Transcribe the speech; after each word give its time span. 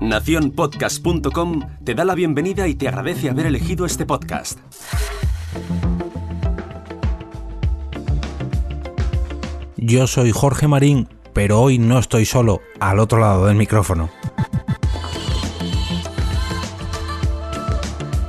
Naciónpodcast.com 0.00 1.60
te 1.84 1.94
da 1.94 2.04
la 2.04 2.14
bienvenida 2.14 2.68
y 2.68 2.74
te 2.74 2.88
agradece 2.88 3.30
haber 3.30 3.46
elegido 3.46 3.86
este 3.86 4.04
podcast. 4.04 4.58
Yo 9.76 10.06
soy 10.06 10.32
Jorge 10.32 10.68
Marín, 10.68 11.08
pero 11.32 11.60
hoy 11.60 11.78
no 11.78 11.98
estoy 11.98 12.26
solo 12.26 12.60
al 12.80 12.98
otro 12.98 13.18
lado 13.18 13.46
del 13.46 13.56
micrófono. 13.56 14.10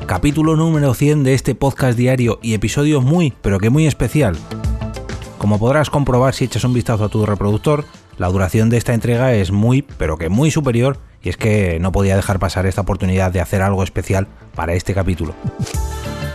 Capítulo 0.05 0.55
número 0.55 0.93
100 0.93 1.23
de 1.23 1.33
este 1.33 1.55
podcast 1.55 1.97
diario 1.97 2.39
y 2.41 2.53
episodio 2.53 3.01
muy, 3.01 3.33
pero 3.41 3.59
que 3.59 3.69
muy 3.69 3.87
especial. 3.87 4.37
Como 5.37 5.59
podrás 5.59 5.89
comprobar 5.89 6.33
si 6.33 6.45
echas 6.45 6.63
un 6.63 6.73
vistazo 6.73 7.03
a 7.03 7.09
tu 7.09 7.25
reproductor, 7.25 7.85
la 8.17 8.27
duración 8.27 8.69
de 8.69 8.77
esta 8.77 8.93
entrega 8.93 9.33
es 9.33 9.51
muy, 9.51 9.81
pero 9.81 10.17
que 10.17 10.29
muy 10.29 10.51
superior 10.51 10.97
y 11.21 11.29
es 11.29 11.37
que 11.37 11.79
no 11.79 11.91
podía 11.91 12.15
dejar 12.15 12.39
pasar 12.39 12.65
esta 12.65 12.81
oportunidad 12.81 13.31
de 13.31 13.41
hacer 13.41 13.61
algo 13.61 13.83
especial 13.83 14.27
para 14.53 14.73
este 14.73 14.93
capítulo. 14.93 15.33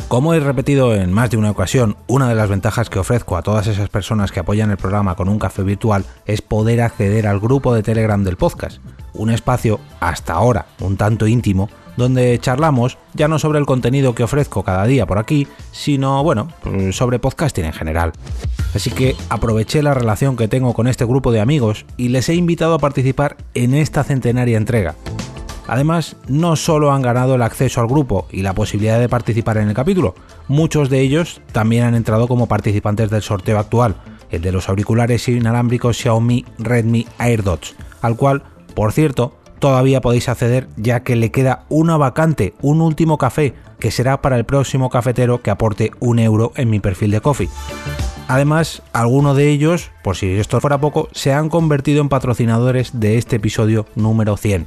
Como 0.09 0.35
he 0.35 0.41
repetido 0.41 0.93
en 0.93 1.13
más 1.13 1.31
de 1.31 1.37
una 1.37 1.53
ocasión, 1.53 1.97
una 2.09 2.29
de 2.29 2.35
las 2.35 2.49
ventajas 2.49 2.91
que 2.91 2.99
ofrezco 2.99 3.37
a 3.37 3.43
todas 3.43 3.69
esas 3.69 3.89
personas 3.89 4.33
que 4.33 4.41
apoyan 4.41 4.73
el 4.73 4.77
programa 4.77 5.15
con 5.15 5.29
un 5.29 5.39
café 5.39 5.63
virtual 5.63 6.05
es 6.27 6.43
poder 6.43 6.81
acceder 6.81 7.29
al 7.29 7.39
grupo 7.39 7.73
de 7.73 7.85
Telegram 7.85 8.25
del 8.25 8.37
podcast, 8.37 8.81
un 9.15 9.31
espacio 9.31 9.79
hasta 10.01 10.33
ahora 10.33 10.67
un 10.81 10.97
tanto 10.97 11.29
íntimo 11.29 11.71
donde 12.01 12.37
charlamos 12.41 12.99
ya 13.15 13.29
no 13.29 13.39
sobre 13.39 13.61
el 13.61 13.67
contenido 13.67 14.15
que 14.15 14.25
ofrezco 14.25 14.65
cada 14.65 14.85
día 14.87 15.07
por 15.07 15.19
aquí, 15.19 15.47
sino 15.71 16.25
bueno, 16.25 16.49
sobre 16.91 17.21
podcasting 17.21 17.67
en 17.67 17.73
general. 17.73 18.13
Así 18.75 18.91
que 18.91 19.15
aproveché 19.29 19.83
la 19.83 19.95
relación 19.95 20.37
que 20.37 20.49
tengo 20.49 20.75
con 20.75 20.89
este 20.89 21.05
grupo 21.05 21.31
de 21.31 21.41
amigos 21.41 21.85
y 21.97 22.09
les 22.09 22.29
he 22.29 22.35
invitado 22.35 22.75
a 22.75 22.79
participar 22.79 23.37
en 23.55 23.75
esta 23.75 24.03
centenaria 24.03 24.57
entrega. 24.57 24.97
Además, 25.67 26.17
no 26.27 26.57
solo 26.57 26.93
han 26.93 27.03
ganado 27.03 27.37
el 27.37 27.43
acceso 27.43 27.81
al 27.81 27.87
grupo 27.87 28.27
y 28.33 28.43
la 28.43 28.55
posibilidad 28.55 28.99
de 28.99 29.09
participar 29.09 29.59
en 29.59 29.69
el 29.69 29.75
capítulo, 29.75 30.17
muchos 30.49 30.91
de 30.91 31.01
ellos 31.01 31.41
también 31.53 31.85
han 31.85 31.95
entrado 31.95 32.27
como 32.27 32.49
participantes 32.49 33.11
del 33.11 33.23
sorteo 33.23 33.59
actual, 33.59 33.95
el 34.31 34.43
de 34.43 34.51
los 34.51 34.69
auriculares 34.69 35.29
inalámbricos 35.29 35.97
Xiaomi 35.97 36.45
Redmi 36.59 37.07
AirDots, 37.19 37.77
al 38.03 38.17
cual, 38.17 38.43
por 38.75 38.93
cierto, 38.93 39.37
todavía 39.61 40.01
podéis 40.01 40.29
acceder 40.29 40.67
ya 40.77 41.01
que 41.01 41.15
le 41.15 41.31
queda 41.31 41.65
una 41.69 41.97
vacante, 41.97 42.55
un 42.61 42.81
último 42.81 43.19
café, 43.19 43.55
que 43.79 43.91
será 43.91 44.21
para 44.21 44.37
el 44.37 44.45
próximo 44.45 44.91
cafetero 44.91 45.43
que 45.43 45.51
aporte 45.51 45.93
un 46.01 46.19
euro 46.19 46.53
en 46.57 46.71
mi 46.71 46.81
perfil 46.81 47.13
de 47.13 47.21
Coffee. 47.21 47.49
Además, 48.27 48.83
algunos 48.93 49.37
de 49.37 49.49
ellos, 49.51 49.91
por 50.05 50.17
si 50.17 50.31
esto 50.39 50.61
fuera 50.61 50.81
poco, 50.81 51.09
se 51.11 51.33
han 51.33 51.49
convertido 51.49 52.01
en 52.01 52.09
patrocinadores 52.09 53.01
de 53.01 53.19
este 53.19 53.37
episodio 53.37 53.87
número 53.97 54.37
100. 54.37 54.67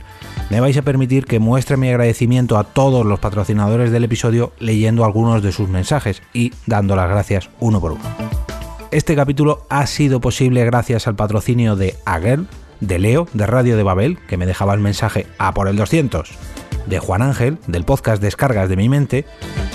Me 0.50 0.59
vais 0.59 0.75
a 0.77 0.81
permitir 0.81 1.25
que 1.25 1.39
muestre 1.39 1.78
mi 1.78 1.88
agradecimiento 1.88 2.57
a 2.57 2.66
todos 2.66 3.05
los 3.05 3.19
patrocinadores 3.19 3.89
del 3.91 4.03
episodio 4.03 4.52
leyendo 4.59 5.05
algunos 5.05 5.41
de 5.41 5.53
sus 5.53 5.69
mensajes 5.69 6.22
y 6.33 6.52
dando 6.66 6.97
las 6.97 7.09
gracias 7.09 7.50
uno 7.61 7.80
por 7.80 7.94
uno. 7.94 8.03
Este 8.91 9.16
capítulo 9.16 9.66
ha 9.69 9.88
sido 9.88 10.19
posible 10.19 10.66
gracias 10.66 11.07
al 11.07 11.16
patrocinio 11.16 11.75
de 11.75 11.95
Agel, 12.05 12.47
de 12.79 12.99
Leo, 12.99 13.27
de 13.33 13.45
Radio 13.45 13.77
de 13.77 13.83
Babel, 13.83 14.17
que 14.27 14.38
me 14.38 14.45
dejaba 14.45 14.73
el 14.73 14.79
mensaje 14.79 15.25
a 15.38 15.53
por 15.53 15.67
el 15.67 15.75
200, 15.75 16.31
de 16.85 16.99
Juan 16.99 17.21
Ángel, 17.21 17.57
del 17.67 17.85
podcast 17.85 18.21
Descargas 18.21 18.69
de 18.69 18.75
mi 18.75 18.89
mente, 18.89 19.25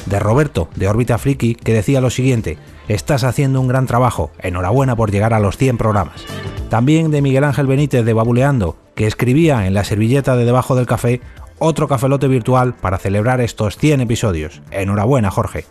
de 0.07 0.19
Roberto, 0.19 0.69
de 0.75 0.89
Órbita 0.89 1.19
Friki, 1.19 1.55
que 1.55 1.75
decía 1.75 2.01
lo 2.01 2.11
siguiente, 2.11 2.59
estás 2.89 3.25
haciendo 3.25 3.61
un 3.61 3.69
gran 3.69 3.87
trabajo, 3.87 4.31
enhorabuena 4.41 4.97
por 4.97 5.11
llegar 5.11 5.35
a 5.35 5.41
los 5.41 5.57
100 5.57 5.79
programas. 5.79 6.25
También 6.69 7.11
de 7.11 7.23
Miguel 7.23 7.45
Ángel 7.45 7.67
Benítez 7.67 8.05
de 8.05 8.13
Babuleando, 8.13 8.77
que 8.95 9.07
escribía 9.07 9.67
en 9.67 9.75
la 9.75 9.85
servilleta 9.85 10.37
de 10.37 10.45
debajo 10.45 10.75
del 10.75 10.87
café 10.87 11.21
otro 11.59 11.89
cafelote 11.89 12.29
virtual 12.29 12.75
para 12.75 12.99
celebrar 12.99 13.41
estos 13.41 13.77
100 13.77 14.03
episodios. 14.03 14.63
Enhorabuena, 14.71 15.31
Jorge. 15.31 15.65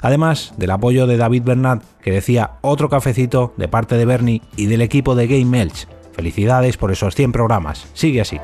Además 0.00 0.52
del 0.56 0.70
apoyo 0.70 1.06
de 1.06 1.16
David 1.16 1.44
Bernat, 1.44 1.82
que 2.02 2.10
decía 2.10 2.52
otro 2.60 2.88
cafecito 2.88 3.54
de 3.56 3.68
parte 3.68 3.96
de 3.96 4.04
Bernie 4.04 4.42
y 4.56 4.66
del 4.66 4.82
equipo 4.82 5.14
de 5.14 5.26
Game 5.26 5.46
Melch. 5.46 5.88
Felicidades 6.14 6.76
por 6.76 6.92
esos 6.92 7.14
100 7.14 7.32
programas. 7.32 7.86
Sigue 7.94 8.20
así. 8.20 8.38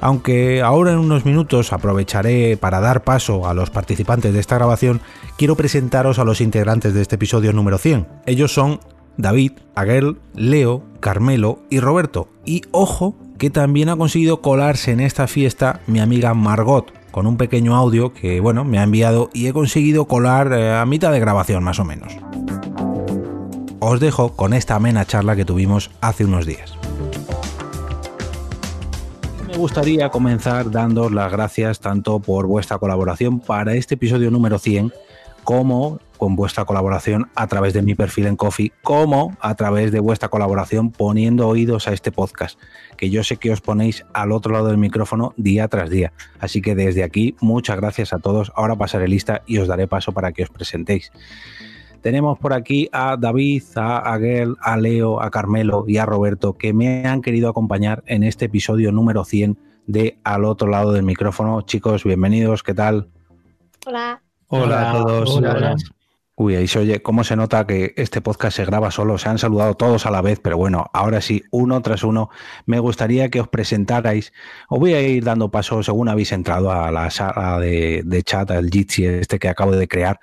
Aunque 0.00 0.60
ahora 0.60 0.92
en 0.92 0.98
unos 0.98 1.24
minutos 1.24 1.72
aprovecharé 1.72 2.58
para 2.58 2.80
dar 2.80 3.04
paso 3.04 3.48
a 3.48 3.54
los 3.54 3.70
participantes 3.70 4.34
de 4.34 4.40
esta 4.40 4.56
grabación, 4.56 5.00
quiero 5.38 5.56
presentaros 5.56 6.18
a 6.18 6.24
los 6.24 6.42
integrantes 6.42 6.92
de 6.92 7.00
este 7.00 7.14
episodio 7.14 7.54
número 7.54 7.78
100. 7.78 8.06
Ellos 8.26 8.52
son 8.52 8.80
David, 9.16 9.52
Aguel, 9.74 10.18
Leo, 10.34 10.82
Carmelo 11.00 11.60
y 11.70 11.80
Roberto. 11.80 12.28
Y 12.44 12.62
ojo 12.70 13.16
que 13.38 13.50
también 13.50 13.88
ha 13.88 13.96
conseguido 13.96 14.42
colarse 14.42 14.92
en 14.92 15.00
esta 15.00 15.26
fiesta 15.26 15.80
mi 15.86 16.00
amiga 16.00 16.34
Margot, 16.34 16.92
con 17.10 17.26
un 17.26 17.36
pequeño 17.36 17.74
audio 17.74 18.12
que 18.12 18.40
bueno, 18.40 18.64
me 18.64 18.78
ha 18.78 18.82
enviado 18.82 19.30
y 19.32 19.46
he 19.46 19.52
conseguido 19.52 20.06
colar 20.06 20.52
eh, 20.52 20.76
a 20.76 20.84
mitad 20.86 21.12
de 21.12 21.20
grabación 21.20 21.64
más 21.64 21.78
o 21.78 21.84
menos. 21.84 22.14
Os 23.80 24.00
dejo 24.00 24.36
con 24.36 24.52
esta 24.52 24.76
amena 24.76 25.04
charla 25.04 25.36
que 25.36 25.44
tuvimos 25.44 25.90
hace 26.00 26.24
unos 26.24 26.46
días. 26.46 26.76
Me 29.64 29.66
gustaría 29.66 30.10
comenzar 30.10 30.70
dando 30.70 31.08
las 31.08 31.32
gracias 31.32 31.80
tanto 31.80 32.20
por 32.20 32.46
vuestra 32.46 32.76
colaboración 32.76 33.40
para 33.40 33.72
este 33.72 33.94
episodio 33.94 34.30
número 34.30 34.58
100 34.58 34.92
como 35.42 36.00
con 36.18 36.36
vuestra 36.36 36.66
colaboración 36.66 37.30
a 37.34 37.46
través 37.46 37.72
de 37.72 37.80
mi 37.80 37.94
perfil 37.94 38.26
en 38.26 38.36
Coffee, 38.36 38.72
como 38.82 39.34
a 39.40 39.54
través 39.54 39.90
de 39.90 40.00
vuestra 40.00 40.28
colaboración 40.28 40.90
poniendo 40.90 41.48
oídos 41.48 41.88
a 41.88 41.94
este 41.94 42.12
podcast, 42.12 42.60
que 42.98 43.08
yo 43.08 43.24
sé 43.24 43.38
que 43.38 43.52
os 43.52 43.62
ponéis 43.62 44.04
al 44.12 44.32
otro 44.32 44.52
lado 44.52 44.66
del 44.66 44.76
micrófono 44.76 45.32
día 45.38 45.66
tras 45.68 45.88
día. 45.88 46.12
Así 46.38 46.60
que 46.60 46.74
desde 46.74 47.02
aquí, 47.02 47.34
muchas 47.40 47.76
gracias 47.78 48.12
a 48.12 48.18
todos. 48.18 48.52
Ahora 48.56 48.76
pasaré 48.76 49.08
lista 49.08 49.40
y 49.46 49.56
os 49.56 49.66
daré 49.66 49.88
paso 49.88 50.12
para 50.12 50.32
que 50.32 50.42
os 50.42 50.50
presentéis. 50.50 51.10
Tenemos 52.04 52.38
por 52.38 52.52
aquí 52.52 52.86
a 52.92 53.16
David, 53.16 53.62
a 53.76 54.12
Aguel, 54.12 54.56
a 54.60 54.76
Leo, 54.76 55.22
a 55.22 55.30
Carmelo 55.30 55.86
y 55.88 55.96
a 55.96 56.04
Roberto 56.04 56.52
que 56.52 56.74
me 56.74 57.06
han 57.06 57.22
querido 57.22 57.48
acompañar 57.48 58.04
en 58.06 58.24
este 58.24 58.44
episodio 58.44 58.92
número 58.92 59.24
100 59.24 59.56
de 59.86 60.18
Al 60.22 60.44
otro 60.44 60.68
lado 60.68 60.92
del 60.92 61.02
micrófono. 61.02 61.62
Chicos, 61.62 62.04
bienvenidos, 62.04 62.62
¿qué 62.62 62.74
tal? 62.74 63.08
Hola. 63.86 64.22
Hola, 64.48 64.90
a 64.90 64.92
todos. 64.92 65.30
Hola. 65.38 65.76
Uy, 66.36 66.56
ahí 66.56 66.66
se 66.66 66.80
oye 66.80 67.00
cómo 67.00 67.22
se 67.22 67.36
nota 67.36 67.64
que 67.64 67.94
este 67.96 68.20
podcast 68.20 68.56
se 68.56 68.64
graba 68.64 68.90
solo. 68.90 69.18
Se 69.18 69.28
han 69.28 69.38
saludado 69.38 69.74
todos 69.74 70.04
a 70.04 70.10
la 70.10 70.20
vez, 70.20 70.40
pero 70.40 70.56
bueno, 70.56 70.86
ahora 70.92 71.20
sí, 71.20 71.44
uno 71.52 71.80
tras 71.80 72.02
uno. 72.02 72.28
Me 72.66 72.80
gustaría 72.80 73.28
que 73.30 73.40
os 73.40 73.46
presentarais. 73.46 74.32
Os 74.68 74.80
voy 74.80 74.94
a 74.94 75.00
ir 75.00 75.22
dando 75.22 75.52
paso 75.52 75.84
según 75.84 76.08
habéis 76.08 76.32
entrado 76.32 76.72
a 76.72 76.90
la 76.90 77.08
sala 77.10 77.60
de, 77.60 78.02
de 78.04 78.22
chat, 78.24 78.50
al 78.50 78.68
Jitsi 78.68 79.06
este 79.06 79.38
que 79.38 79.48
acabo 79.48 79.72
de 79.76 79.86
crear. 79.86 80.18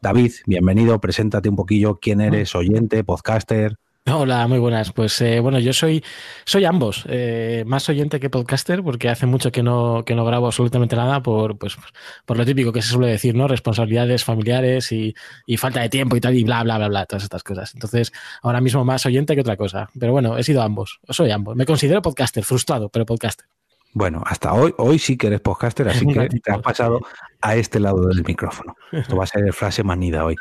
David, 0.00 0.32
bienvenido. 0.46 0.98
Preséntate 0.98 1.50
un 1.50 1.56
poquillo. 1.56 1.98
¿Quién 2.00 2.22
eres? 2.22 2.54
¿Oyente? 2.54 3.04
¿Podcaster? 3.04 3.76
Hola, 4.06 4.46
muy 4.48 4.58
buenas. 4.58 4.92
Pues 4.92 5.20
eh, 5.20 5.40
bueno, 5.40 5.58
yo 5.58 5.72
soy, 5.74 6.02
soy 6.44 6.64
ambos, 6.64 7.04
eh, 7.08 7.64
más 7.66 7.88
oyente 7.88 8.18
que 8.18 8.30
podcaster, 8.30 8.82
porque 8.82 9.10
hace 9.10 9.26
mucho 9.26 9.52
que 9.52 9.62
no, 9.62 10.04
que 10.06 10.14
no 10.14 10.24
grabo 10.24 10.46
absolutamente 10.46 10.96
nada 10.96 11.22
por, 11.22 11.58
pues, 11.58 11.76
por 12.24 12.38
lo 12.38 12.46
típico 12.46 12.72
que 12.72 12.80
se 12.80 12.88
suele 12.88 13.08
decir, 13.08 13.34
¿no? 13.34 13.46
Responsabilidades 13.46 14.24
familiares 14.24 14.90
y, 14.92 15.14
y, 15.46 15.56
falta 15.58 15.80
de 15.80 15.90
tiempo 15.90 16.16
y 16.16 16.20
tal, 16.20 16.34
y 16.34 16.44
bla, 16.44 16.62
bla, 16.62 16.78
bla, 16.78 16.88
bla, 16.88 17.06
todas 17.06 17.24
estas 17.24 17.42
cosas. 17.42 17.74
Entonces, 17.74 18.10
ahora 18.42 18.60
mismo 18.62 18.84
más 18.84 19.04
oyente 19.04 19.34
que 19.34 19.42
otra 19.42 19.56
cosa. 19.56 19.90
Pero 19.98 20.12
bueno, 20.12 20.38
he 20.38 20.42
sido 20.42 20.62
ambos, 20.62 21.00
soy 21.10 21.30
ambos. 21.30 21.54
Me 21.54 21.66
considero 21.66 22.00
podcaster, 22.00 22.42
frustrado, 22.42 22.88
pero 22.88 23.04
podcaster. 23.04 23.46
Bueno, 23.92 24.22
hasta 24.24 24.54
hoy, 24.54 24.72
hoy 24.78 24.98
sí 24.98 25.16
que 25.16 25.26
eres 25.26 25.40
podcaster, 25.40 25.88
así 25.88 26.06
que 26.12 26.28
te 26.28 26.52
has 26.52 26.62
pasado 26.62 27.00
a 27.42 27.54
este 27.54 27.78
lado 27.78 28.06
del 28.06 28.24
micrófono. 28.24 28.76
Esto 28.92 29.16
va 29.16 29.24
a 29.24 29.26
ser 29.26 29.44
el 29.44 29.52
frase 29.52 29.84
manida 29.84 30.24
hoy. 30.24 30.36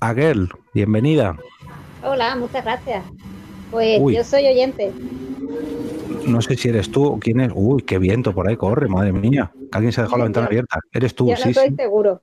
Aguel, 0.00 0.48
bienvenida. 0.74 1.36
Hola, 2.04 2.34
muchas 2.36 2.64
gracias. 2.64 3.04
Pues 3.70 4.00
Uy. 4.00 4.16
yo 4.16 4.24
soy 4.24 4.46
oyente. 4.46 4.92
No 6.26 6.42
sé 6.42 6.56
si 6.56 6.68
eres 6.68 6.90
tú 6.90 7.04
o 7.04 7.18
quién 7.18 7.40
es. 7.40 7.52
Uy, 7.54 7.82
qué 7.82 7.98
viento 7.98 8.34
por 8.34 8.48
ahí 8.48 8.56
corre, 8.56 8.88
madre 8.88 9.12
mía. 9.12 9.52
Alguien 9.72 9.92
se 9.92 10.00
ha 10.00 10.04
dejado 10.04 10.18
la 10.18 10.24
ventana 10.24 10.46
abierta. 10.46 10.78
Eres 10.92 11.14
tú, 11.14 11.28
yo 11.28 11.36
sí. 11.36 11.44
No 11.44 11.50
estoy 11.50 11.68
sí. 11.68 11.74
seguro. 11.76 12.22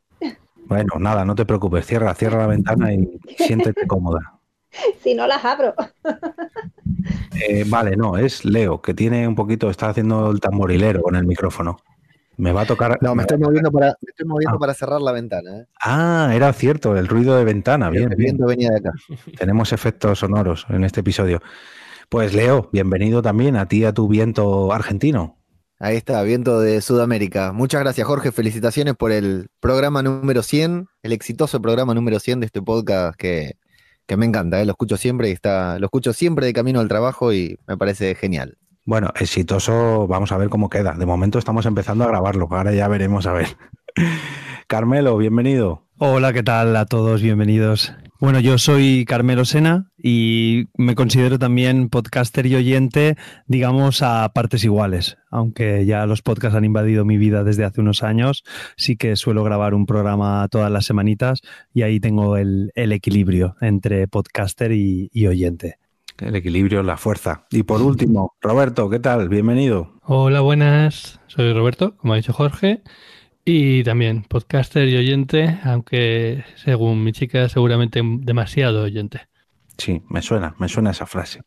Bueno, 0.66 0.94
nada, 1.00 1.26
no 1.26 1.36
te 1.36 1.46
preocupes. 1.46 1.86
Cierra, 1.86 2.14
cierra 2.14 2.40
la 2.40 2.48
ventana 2.48 2.94
y 2.94 3.20
siéntete 3.38 3.88
cómoda. 3.88 4.40
Si 5.02 5.16
no 5.16 5.26
las 5.26 5.44
abro. 5.44 5.74
Eh, 7.48 7.66
vale, 7.68 7.96
no, 7.96 8.18
es 8.18 8.46
Leo, 8.46 8.82
que 8.82 8.94
tiene 8.94 9.28
un 9.28 9.36
poquito, 9.36 9.70
está 9.70 9.90
haciendo 9.90 10.30
el 10.30 10.40
tamborilero 10.40 11.02
con 11.02 11.16
el 11.16 11.26
micrófono. 11.26 11.80
Me 12.40 12.54
va 12.54 12.62
a 12.62 12.66
tocar. 12.66 12.98
No, 13.02 13.16
me 13.16 13.24
estoy 13.24 13.38
moviendo 13.38 13.70
para, 13.70 13.88
me 14.02 14.12
estoy 14.12 14.26
moviendo 14.26 14.56
ah. 14.56 14.60
para 14.60 14.74
cerrar 14.74 15.02
la 15.02 15.12
ventana. 15.12 15.58
¿eh? 15.58 15.66
Ah, 15.84 16.32
era 16.34 16.54
cierto, 16.54 16.96
el 16.96 17.10
ruido 17.10 17.36
de 17.36 17.44
ventana. 17.44 17.90
Bien, 17.90 18.10
el 18.10 18.16
viento 18.16 18.46
bien. 18.46 18.60
venía 18.60 18.70
de 18.70 18.78
acá. 18.78 18.92
Tenemos 19.38 19.74
efectos 19.74 20.20
sonoros 20.20 20.66
en 20.70 20.86
este 20.86 21.02
episodio. 21.02 21.42
Pues 22.08 22.34
Leo, 22.34 22.70
bienvenido 22.72 23.22
también 23.22 23.58
a 23.58 23.68
ti, 23.68 23.84
a 23.84 23.94
tu 23.94 24.08
viento 24.08 24.72
argentino. 24.72 25.38
Ahí 25.80 25.98
está, 25.98 26.24
viento 26.24 26.62
de 26.62 26.80
Sudamérica. 26.80 27.52
Muchas 27.52 27.82
gracias, 27.82 28.08
Jorge. 28.08 28.32
Felicitaciones 28.32 28.96
por 28.96 29.12
el 29.12 29.50
programa 29.60 30.02
número 30.02 30.42
100, 30.42 30.88
el 31.04 31.12
exitoso 31.12 31.62
programa 31.62 31.94
número 31.94 32.20
100 32.20 32.40
de 32.40 32.46
este 32.46 32.62
podcast 32.62 33.18
que, 33.18 33.58
que 34.06 34.16
me 34.16 34.26
encanta. 34.26 34.62
¿eh? 34.62 34.66
Lo 34.66 34.72
escucho 34.72 34.96
siempre 34.96 35.28
y 35.28 35.34
está, 35.34 35.78
lo 35.78 35.88
escucho 35.88 36.14
siempre 36.14 36.46
de 36.46 36.54
camino 36.54 36.80
al 36.80 36.88
trabajo 36.88 37.34
y 37.34 37.60
me 37.68 37.76
parece 37.76 38.16
genial. 38.16 38.58
Bueno, 38.90 39.14
exitoso, 39.20 40.08
vamos 40.08 40.32
a 40.32 40.38
ver 40.38 40.50
cómo 40.50 40.68
queda. 40.68 40.96
De 40.96 41.06
momento 41.06 41.38
estamos 41.38 41.68
empezando 41.68 42.06
a 42.06 42.08
grabarlo, 42.08 42.48
ahora 42.50 42.74
ya 42.74 42.88
veremos 42.88 43.28
a 43.28 43.34
ver. 43.34 43.46
Carmelo, 44.68 45.16
bienvenido. 45.16 45.86
Hola, 46.00 46.34
¿qué 46.34 46.42
tal 46.42 46.76
a 46.76 46.88
todos? 46.88 47.22
Bienvenidos. 47.22 47.94
Bueno, 48.20 48.40
yo 48.40 48.58
soy 48.58 49.06
Carmelo 49.06 49.46
Sena 49.46 49.92
y 49.96 50.70
me 50.76 50.96
considero 50.96 51.38
también 51.38 51.90
podcaster 51.90 52.48
y 52.48 52.56
oyente, 52.56 53.16
digamos, 53.46 54.02
a 54.02 54.28
partes 54.34 54.64
iguales. 54.64 55.18
Aunque 55.30 55.86
ya 55.86 56.08
los 56.08 56.24
podcasts 56.24 56.58
han 56.58 56.66
invadido 56.66 57.06
mi 57.06 57.20
vida 57.20 57.44
desde 57.44 57.66
hace 57.66 57.82
unos 57.82 58.02
años, 58.02 58.44
sí 58.76 58.98
que 58.98 59.16
suelo 59.18 59.44
grabar 59.44 59.76
un 59.76 59.86
programa 59.86 60.48
todas 60.50 60.72
las 60.72 60.86
semanitas 60.86 61.42
y 61.76 61.84
ahí 61.84 62.00
tengo 62.00 62.38
el, 62.38 62.72
equilibrio 62.74 63.56
entre 63.62 64.08
podcaster 64.08 64.72
y, 64.72 65.12
y 65.14 65.28
oyente. 65.28 65.78
El 66.22 66.36
equilibrio, 66.36 66.84
la 66.84 66.98
fuerza. 66.98 67.46
Y 67.50 67.64
por 67.64 67.82
último, 67.82 68.36
Roberto, 68.42 68.90
¿qué 68.90 69.00
tal? 69.00 69.30
Bienvenido. 69.30 69.94
Hola, 70.04 70.42
buenas. 70.42 71.20
Soy 71.28 71.54
Roberto, 71.54 71.96
como 71.98 72.14
ha 72.14 72.18
dicho 72.18 72.34
Jorge. 72.34 72.82
Y 73.46 73.84
también 73.84 74.24
podcaster 74.24 74.88
y 74.88 74.98
oyente, 74.98 75.60
aunque 75.64 76.44
según 76.56 77.04
mi 77.04 77.14
chica 77.14 77.48
seguramente 77.50 78.02
demasiado 78.04 78.84
oyente. 78.84 79.28
Sí, 79.78 80.04
me 80.10 80.22
suena, 80.22 80.56
me 80.60 80.68
suena 80.68 80.92
esa 80.92 81.06
frase. 81.06 81.42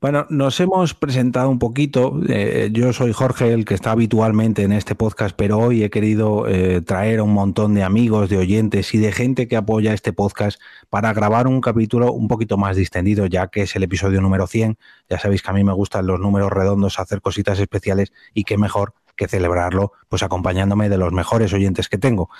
Bueno, 0.00 0.26
nos 0.30 0.60
hemos 0.60 0.94
presentado 0.94 1.50
un 1.50 1.58
poquito. 1.58 2.20
Eh, 2.28 2.68
yo 2.72 2.92
soy 2.92 3.12
Jorge, 3.12 3.52
el 3.52 3.64
que 3.64 3.74
está 3.74 3.90
habitualmente 3.90 4.62
en 4.62 4.70
este 4.70 4.94
podcast, 4.94 5.34
pero 5.36 5.58
hoy 5.58 5.82
he 5.82 5.90
querido 5.90 6.46
eh, 6.46 6.80
traer 6.82 7.18
a 7.18 7.24
un 7.24 7.32
montón 7.32 7.74
de 7.74 7.82
amigos, 7.82 8.28
de 8.28 8.36
oyentes 8.36 8.94
y 8.94 8.98
de 8.98 9.10
gente 9.10 9.48
que 9.48 9.56
apoya 9.56 9.92
este 9.92 10.12
podcast 10.12 10.60
para 10.88 11.12
grabar 11.12 11.48
un 11.48 11.60
capítulo 11.60 12.12
un 12.12 12.28
poquito 12.28 12.56
más 12.56 12.76
distendido, 12.76 13.26
ya 13.26 13.48
que 13.48 13.62
es 13.62 13.74
el 13.74 13.82
episodio 13.82 14.20
número 14.20 14.46
100. 14.46 14.78
Ya 15.10 15.18
sabéis 15.18 15.42
que 15.42 15.50
a 15.50 15.54
mí 15.54 15.64
me 15.64 15.72
gustan 15.72 16.06
los 16.06 16.20
números 16.20 16.52
redondos, 16.52 17.00
hacer 17.00 17.20
cositas 17.20 17.58
especiales 17.58 18.12
y 18.32 18.44
qué 18.44 18.56
mejor 18.56 18.94
que 19.16 19.26
celebrarlo 19.26 19.92
pues 20.08 20.22
acompañándome 20.22 20.88
de 20.88 20.96
los 20.96 21.12
mejores 21.12 21.52
oyentes 21.52 21.88
que 21.88 21.98
tengo. 21.98 22.30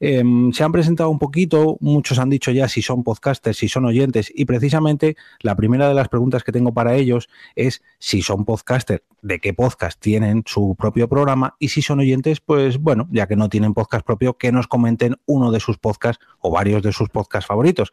Em, 0.00 0.52
se 0.52 0.64
han 0.64 0.72
presentado 0.72 1.10
un 1.10 1.18
poquito, 1.18 1.76
muchos 1.80 2.18
han 2.18 2.30
dicho 2.30 2.50
ya 2.50 2.68
si 2.68 2.82
son 2.82 3.02
podcasters, 3.02 3.58
si 3.58 3.68
son 3.68 3.84
oyentes, 3.84 4.32
y 4.34 4.44
precisamente 4.44 5.16
la 5.40 5.56
primera 5.56 5.88
de 5.88 5.94
las 5.94 6.08
preguntas 6.08 6.44
que 6.44 6.52
tengo 6.52 6.72
para 6.72 6.94
ellos 6.94 7.28
es 7.54 7.82
si 7.98 8.22
son 8.22 8.44
podcasters, 8.44 9.02
de 9.22 9.40
qué 9.40 9.54
podcast 9.54 10.00
tienen 10.00 10.42
su 10.46 10.76
propio 10.78 11.08
programa, 11.08 11.56
y 11.58 11.68
si 11.68 11.82
son 11.82 12.00
oyentes, 12.00 12.40
pues 12.40 12.78
bueno, 12.78 13.08
ya 13.10 13.26
que 13.26 13.36
no 13.36 13.48
tienen 13.48 13.74
podcast 13.74 14.04
propio, 14.04 14.36
que 14.36 14.52
nos 14.52 14.66
comenten 14.66 15.16
uno 15.26 15.50
de 15.50 15.60
sus 15.60 15.78
podcasts 15.78 16.24
o 16.40 16.50
varios 16.50 16.82
de 16.82 16.92
sus 16.92 17.08
podcasts 17.08 17.46
favoritos. 17.46 17.92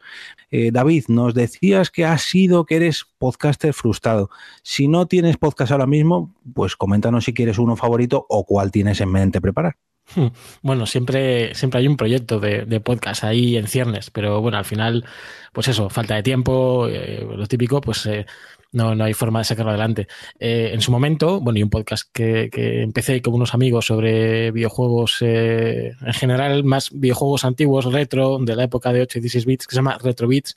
Eh, 0.50 0.70
David, 0.72 1.04
nos 1.08 1.34
decías 1.34 1.90
que 1.90 2.04
has 2.04 2.22
sido, 2.22 2.66
que 2.66 2.76
eres 2.76 3.06
podcaster 3.18 3.72
frustrado. 3.72 4.30
Si 4.62 4.88
no 4.88 5.06
tienes 5.06 5.36
podcast 5.36 5.72
ahora 5.72 5.86
mismo, 5.86 6.34
pues 6.54 6.76
coméntanos 6.76 7.24
si 7.24 7.34
quieres 7.34 7.58
uno 7.58 7.76
favorito 7.76 8.26
o 8.28 8.44
cuál 8.44 8.70
tienes 8.70 9.00
en 9.00 9.10
mente 9.10 9.40
preparar. 9.40 9.76
Bueno, 10.62 10.86
siempre, 10.86 11.54
siempre 11.54 11.80
hay 11.80 11.88
un 11.88 11.96
proyecto 11.96 12.40
de, 12.40 12.80
podcast 12.80 13.24
ahí 13.24 13.56
en 13.56 13.66
ciernes, 13.66 14.10
pero 14.10 14.40
bueno, 14.40 14.58
al 14.58 14.64
final, 14.64 15.04
pues 15.52 15.68
eso, 15.68 15.88
falta 15.88 16.14
de 16.14 16.22
tiempo, 16.22 16.88
eh, 16.88 17.26
lo 17.36 17.46
típico, 17.46 17.80
pues 17.80 18.06
eh, 18.06 18.26
no, 18.72 18.94
no 18.94 19.04
hay 19.04 19.12
forma 19.12 19.40
de 19.40 19.44
sacarlo 19.44 19.70
adelante. 19.70 20.08
Eh, 20.38 20.70
en 20.72 20.80
su 20.80 20.90
momento, 20.90 21.40
bueno, 21.40 21.58
y 21.58 21.62
un 21.62 21.70
podcast 21.70 22.08
que, 22.12 22.50
empecé 22.82 23.20
con 23.22 23.34
unos 23.34 23.54
amigos 23.54 23.86
sobre 23.86 24.50
videojuegos 24.50 25.22
en 25.22 26.12
general, 26.12 26.64
más 26.64 26.90
videojuegos 26.90 27.44
antiguos, 27.44 27.84
retro, 27.92 28.38
de 28.40 28.56
la 28.56 28.64
época 28.64 28.92
de 28.92 29.02
8 29.02 29.18
y 29.18 29.20
16 29.22 29.46
bits, 29.46 29.66
que 29.66 29.74
se 29.74 29.78
llama 29.78 29.98
Retro 29.98 30.26
Bits. 30.26 30.56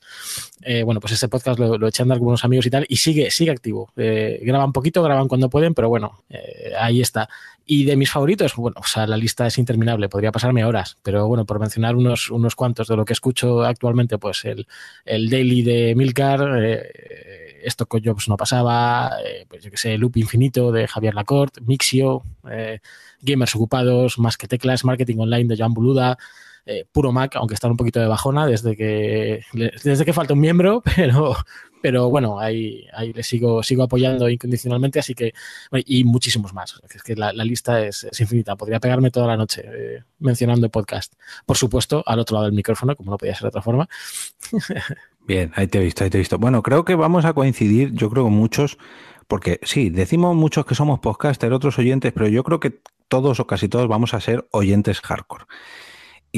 bueno, 0.84 1.00
pues 1.00 1.12
ese 1.12 1.28
podcast 1.28 1.58
lo, 1.58 1.78
lo 1.78 1.88
eché 1.88 2.02
a 2.02 2.06
con 2.06 2.28
unos 2.28 2.44
amigos 2.44 2.66
y 2.66 2.70
tal, 2.70 2.86
y 2.88 2.96
sigue, 2.96 3.30
sigue 3.30 3.50
activo. 3.50 3.90
graban 3.94 4.72
poquito, 4.72 5.02
graban 5.02 5.28
cuando 5.28 5.50
pueden, 5.50 5.74
pero 5.74 5.88
bueno, 5.88 6.22
ahí 6.78 7.00
está. 7.00 7.28
Y 7.68 7.84
de 7.84 7.96
mis 7.96 8.12
favoritos, 8.12 8.54
bueno, 8.54 8.76
o 8.78 8.86
sea, 8.86 9.08
la 9.08 9.16
lista 9.16 9.44
es 9.46 9.58
interminable, 9.58 10.08
podría 10.08 10.30
pasarme 10.30 10.64
horas, 10.64 10.96
pero 11.02 11.26
bueno, 11.26 11.44
por 11.44 11.58
mencionar 11.58 11.96
unos, 11.96 12.30
unos 12.30 12.54
cuantos 12.54 12.86
de 12.86 12.96
lo 12.96 13.04
que 13.04 13.12
escucho 13.12 13.64
actualmente, 13.64 14.18
pues 14.18 14.44
el, 14.44 14.68
el 15.04 15.28
Daily 15.28 15.62
de 15.62 15.94
Milcar, 15.96 16.62
eh, 16.62 17.56
esto 17.66 17.86
con 17.86 18.02
Jobs 18.04 18.28
no 18.28 18.36
pasaba, 18.36 19.10
eh, 19.24 19.44
pues 19.48 19.64
yo 19.64 19.70
que 19.72 19.76
sé, 19.76 19.98
Loop 19.98 20.16
Infinito 20.16 20.70
de 20.70 20.86
Javier 20.86 21.14
Lacorte, 21.14 21.60
Mixio, 21.62 22.22
eh, 22.48 22.78
Gamers 23.20 23.56
Ocupados, 23.56 24.20
Más 24.20 24.36
que 24.36 24.46
Teclas, 24.46 24.84
Marketing 24.84 25.18
Online 25.18 25.48
de 25.48 25.56
Joan 25.56 25.74
Buluda, 25.74 26.16
eh, 26.64 26.84
puro 26.90 27.10
Mac, 27.10 27.34
aunque 27.34 27.54
está 27.54 27.68
un 27.68 27.76
poquito 27.76 27.98
de 27.98 28.06
bajona 28.06 28.46
desde 28.46 28.76
que, 28.76 29.42
desde 29.52 30.04
que 30.04 30.12
falta 30.12 30.34
un 30.34 30.40
miembro, 30.40 30.82
pero, 30.96 31.36
pero 31.86 32.10
bueno, 32.10 32.40
ahí, 32.40 32.84
ahí 32.94 33.12
le 33.12 33.22
sigo, 33.22 33.62
sigo 33.62 33.84
apoyando 33.84 34.28
incondicionalmente, 34.28 34.98
así 34.98 35.14
que, 35.14 35.32
y 35.84 36.02
muchísimos 36.02 36.52
más. 36.52 36.80
Es 36.92 37.00
que 37.00 37.14
la, 37.14 37.32
lista 37.32 37.80
es, 37.86 38.08
infinita. 38.18 38.56
Podría 38.56 38.80
pegarme 38.80 39.12
toda 39.12 39.28
la 39.28 39.36
noche 39.36 39.62
eh, 39.64 40.02
mencionando 40.18 40.66
el 40.66 40.72
podcast. 40.72 41.14
Por 41.44 41.56
supuesto, 41.56 42.02
al 42.04 42.18
otro 42.18 42.34
lado 42.34 42.46
del 42.46 42.56
micrófono, 42.56 42.96
como 42.96 43.12
no 43.12 43.18
podía 43.18 43.36
ser 43.36 43.42
de 43.42 43.48
otra 43.50 43.62
forma. 43.62 43.88
Bien, 45.28 45.52
ahí 45.54 45.68
te 45.68 45.78
he 45.78 45.84
visto, 45.84 46.02
ahí 46.02 46.10
te 46.10 46.18
he 46.18 46.18
visto. 46.18 46.40
Bueno, 46.40 46.60
creo 46.60 46.84
que 46.84 46.96
vamos 46.96 47.24
a 47.24 47.34
coincidir, 47.34 47.92
yo 47.92 48.10
creo 48.10 48.30
muchos, 48.30 48.78
porque 49.28 49.60
sí, 49.62 49.88
decimos 49.88 50.34
muchos 50.34 50.66
que 50.66 50.74
somos 50.74 50.98
podcaster, 50.98 51.52
otros 51.52 51.78
oyentes, 51.78 52.12
pero 52.12 52.26
yo 52.26 52.42
creo 52.42 52.58
que 52.58 52.80
todos 53.06 53.38
o 53.38 53.46
casi 53.46 53.68
todos 53.68 53.86
vamos 53.86 54.12
a 54.12 54.20
ser 54.20 54.44
oyentes 54.50 55.00
hardcore. 55.02 55.44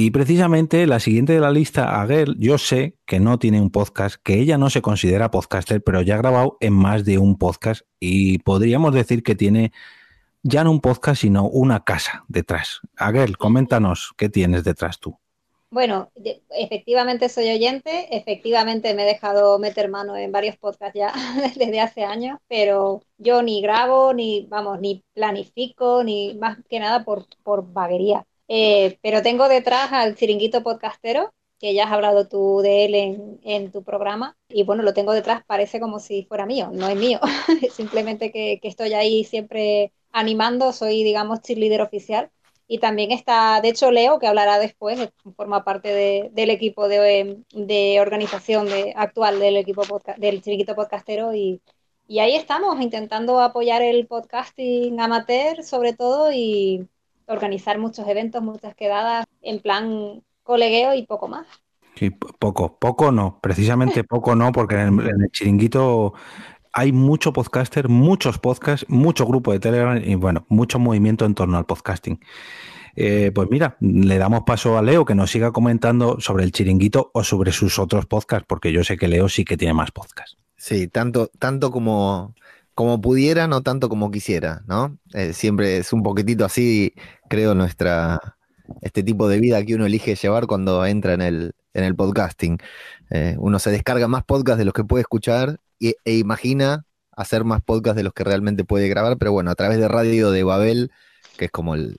Y 0.00 0.12
precisamente 0.12 0.86
la 0.86 1.00
siguiente 1.00 1.32
de 1.32 1.40
la 1.40 1.50
lista, 1.50 2.00
Aguel, 2.00 2.36
yo 2.38 2.56
sé 2.56 2.94
que 3.04 3.18
no 3.18 3.40
tiene 3.40 3.60
un 3.60 3.70
podcast, 3.70 4.14
que 4.22 4.38
ella 4.38 4.56
no 4.56 4.70
se 4.70 4.80
considera 4.80 5.32
podcaster, 5.32 5.82
pero 5.82 6.02
ya 6.02 6.14
ha 6.14 6.18
grabado 6.18 6.56
en 6.60 6.72
más 6.72 7.04
de 7.04 7.18
un 7.18 7.36
podcast 7.36 7.82
y 7.98 8.38
podríamos 8.38 8.94
decir 8.94 9.24
que 9.24 9.34
tiene 9.34 9.72
ya 10.44 10.62
no 10.62 10.70
un 10.70 10.80
podcast, 10.80 11.22
sino 11.22 11.48
una 11.48 11.82
casa 11.82 12.24
detrás. 12.28 12.80
Aguel, 12.96 13.36
coméntanos 13.38 14.14
qué 14.16 14.28
tienes 14.28 14.62
detrás 14.62 15.00
tú. 15.00 15.18
Bueno, 15.68 16.12
efectivamente 16.50 17.28
soy 17.28 17.50
oyente, 17.50 18.16
efectivamente 18.16 18.94
me 18.94 19.02
he 19.02 19.06
dejado 19.06 19.58
meter 19.58 19.90
mano 19.90 20.16
en 20.16 20.30
varios 20.30 20.56
podcasts 20.58 20.96
ya 20.96 21.12
desde 21.56 21.80
hace 21.80 22.04
años, 22.04 22.38
pero 22.46 23.02
yo 23.16 23.42
ni 23.42 23.60
grabo, 23.62 24.14
ni, 24.14 24.46
vamos, 24.48 24.80
ni 24.80 25.02
planifico, 25.12 26.04
ni 26.04 26.34
más 26.34 26.58
que 26.70 26.78
nada 26.78 27.04
por, 27.04 27.26
por 27.42 27.72
vaguería. 27.72 28.27
Eh, 28.48 28.98
pero 29.02 29.22
tengo 29.22 29.48
detrás 29.48 29.92
al 29.92 30.16
chiringuito 30.16 30.62
podcastero, 30.62 31.32
que 31.58 31.74
ya 31.74 31.84
has 31.84 31.92
hablado 31.92 32.28
tú 32.28 32.60
de 32.62 32.84
él 32.86 33.38
en, 33.42 33.72
tu 33.72 33.82
programa, 33.84 34.36
y 34.48 34.62
bueno, 34.64 34.82
lo 34.82 34.94
tengo 34.94 35.12
detrás, 35.12 35.42
parece 35.46 35.80
como 35.80 35.98
si 36.00 36.24
fuera 36.24 36.46
mío, 36.46 36.70
no 36.72 36.88
es 36.88 36.96
mío, 36.96 37.20
simplemente 37.72 38.30
que, 38.32 38.60
estoy 38.62 38.94
ahí 38.94 39.24
siempre 39.24 39.92
animando, 40.12 40.72
soy, 40.72 41.05
digamos, 41.05 41.43
cheerleader 41.43 41.82
oficial. 41.82 42.31
Y 42.70 42.78
también 42.81 43.12
está, 43.12 43.60
de 43.62 43.70
hecho, 43.70 43.90
Leo, 43.90 44.19
que 44.19 44.26
hablará 44.26 44.58
después, 44.58 45.10
forma 45.36 45.64
parte 45.64 46.31
del 46.32 46.50
equipo 46.50 46.86
de, 46.88 47.43
organización 48.00 48.67
de, 48.67 48.93
actual 48.96 49.40
del 49.40 49.56
equipo 49.56 49.82
del 50.19 50.43
chiringuito 50.43 50.74
podcastero 50.74 51.34
y, 51.34 51.62
y 52.06 52.19
ahí 52.20 52.34
estamos 52.36 52.81
intentando 52.81 53.40
apoyar 53.40 53.82
el 53.82 54.06
podcasting 54.06 55.00
amateur 55.00 55.62
sobre 55.64 55.94
todo 55.94 56.31
y, 56.32 56.86
organizar 57.29 57.79
muchos 57.79 58.06
eventos, 58.08 58.43
muchas 58.43 58.75
quedadas 58.75 59.27
en 59.43 59.61
plan 59.61 60.23
colegueo 60.43 60.94
y 60.94 61.06
poco 61.06 61.29
más. 61.29 61.47
Sí, 61.94 62.11
poco, 62.11 62.79
poco 62.79 63.13
no, 63.13 63.39
precisamente 63.41 64.05
poco 64.05 64.35
no, 64.35 64.53
porque 64.53 64.77
en 64.77 65.01
el, 65.01 65.31
chiringuito 65.31 66.15
hay 66.73 66.93
mucho 66.93 67.32
podcaster, 67.32 67.89
muchos 67.89 68.39
podcasts, 68.39 68.87
mucho 68.89 69.27
grupo 69.27 69.53
de 69.53 69.61
Telegram 69.61 70.01
y 70.03 70.15
bueno, 70.15 70.47
mucho 70.49 70.79
movimiento 70.79 71.25
en 71.25 71.35
torno 71.35 71.58
al 71.58 71.67
podcasting. 71.67 72.20
Eh, 72.94 73.31
pues 73.32 73.49
mira, 73.51 73.77
le 73.81 74.19
damos 74.19 74.43
paso 74.43 74.77
a 74.77 74.82
Leo 74.82 75.05
que 75.05 75.15
nos 75.15 75.31
siga 75.31 75.53
comentando 75.53 76.20
sobre 76.20 76.44
el 76.44 76.53
chiringuito 76.53 77.11
o 77.15 77.23
sobre 77.23 77.53
sus 77.53 77.79
otros 77.79 78.06
podcasts, 78.06 78.47
porque 78.49 78.73
yo 78.73 78.82
sé 78.82 78.97
que 78.97 79.06
Leo 79.06 79.29
sí 79.29 79.44
que 79.44 79.56
tiene 79.56 79.75
más 79.75 79.91
podcasts. 79.91 80.37
Sí, 80.56 80.89
tanto, 80.89 81.31
tanto 81.39 81.70
como, 81.70 82.35
como 82.79 83.01
pudiera, 83.01 83.49
no 83.49 83.61
tanto 83.61 83.89
como 83.89 84.13
quisiera, 84.13 84.63
¿no? 84.69 84.97
Eh, 85.13 85.32
siempre 85.32 85.79
es 85.79 85.93
un 85.93 86.05
poquitito 86.05 86.44
así, 86.44 86.94
creo, 87.29 87.56
nuestra, 87.56 88.37
este 88.82 89.03
tipo 89.03 89.29
de 89.29 89.41
vida 89.41 89.65
que 89.65 89.75
uno 89.75 89.85
elige 89.85 90.15
llevar 90.15 90.47
cuando 90.47 90.87
entra 90.87 91.15
en 91.15 91.20
el, 91.20 91.55
en 91.75 91.82
el 91.82 91.97
podcasting. 91.97 92.58
Eh, 93.11 93.35
uno 93.41 93.58
se 93.58 93.73
descarga 93.73 94.06
más 94.06 94.23
podcasts 94.23 94.61
de 94.61 94.65
los 94.65 94.75
que 94.75 94.85
puede 94.85 95.01
escuchar 95.01 95.58
e 95.81 95.97
imagina 96.05 96.85
hacer 97.17 97.43
más 97.43 97.63
podcasts 97.63 97.97
de 97.97 98.05
los 98.05 98.13
que 98.13 98.23
realmente 98.23 98.63
puede 98.63 98.89
grabar, 98.89 99.19
pero 99.19 99.32
bueno, 99.32 99.51
a 99.51 99.56
través 99.56 99.81
de 99.81 99.89
Radio 99.89 100.31
de 100.31 100.44
Babel, 100.44 100.93
que 101.37 101.47
es 101.47 101.51
como 101.51 101.75
el, 101.75 101.97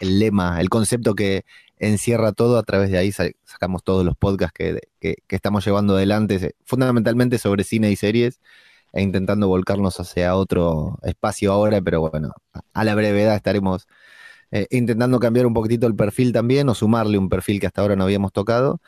lema, 0.00 0.60
el 0.60 0.68
concepto 0.68 1.14
que 1.14 1.46
encierra 1.78 2.32
todo, 2.32 2.58
a 2.58 2.62
través 2.62 2.90
de 2.90 2.98
ahí 2.98 3.10
sacamos 3.10 3.82
todos 3.84 4.04
los 4.04 4.18
podcasts 4.18 4.52
que, 4.54 4.80
que 5.00 5.34
estamos 5.34 5.64
llevando 5.64 5.96
adelante, 5.96 6.54
fundamentalmente 6.66 7.38
sobre 7.38 7.64
cine 7.64 7.90
y 7.90 7.96
series 7.96 8.38
e 8.96 9.02
intentando 9.02 9.46
volcarnos 9.46 10.00
hacia 10.00 10.34
otro 10.34 10.98
espacio 11.02 11.52
ahora, 11.52 11.82
pero 11.82 12.00
bueno, 12.00 12.32
a 12.72 12.82
la 12.82 12.94
brevedad 12.94 13.36
estaremos 13.36 13.86
eh, 14.50 14.66
intentando 14.70 15.20
cambiar 15.20 15.46
un 15.46 15.52
poquitito 15.52 15.86
el 15.86 15.94
perfil 15.94 16.32
también 16.32 16.66
o 16.70 16.74
sumarle 16.74 17.18
un 17.18 17.28
perfil 17.28 17.60
que 17.60 17.66
hasta 17.66 17.82
ahora 17.82 17.94
no 17.94 18.04
habíamos 18.04 18.32
tocado. 18.32 18.80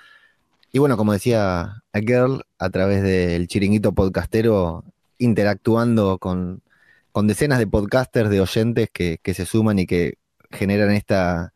Y 0.73 0.79
bueno, 0.79 0.97
como 0.97 1.12
decía 1.12 1.83
a 1.93 1.99
Girl, 2.00 2.43
a 2.59 2.71
través 2.71 3.03
del 3.03 3.49
chiringuito 3.49 3.93
podcastero 3.93 4.83
interactuando 5.19 6.17
con, 6.19 6.62
con 7.12 7.27
decenas 7.27 7.59
de 7.59 7.67
podcasters, 7.67 8.31
de 8.31 8.41
oyentes 8.41 8.88
que, 8.91 9.19
que 9.23 9.35
se 9.35 9.45
suman 9.45 9.79
y 9.79 9.87
que 9.87 10.15
generan 10.50 10.93
esta 10.93 11.53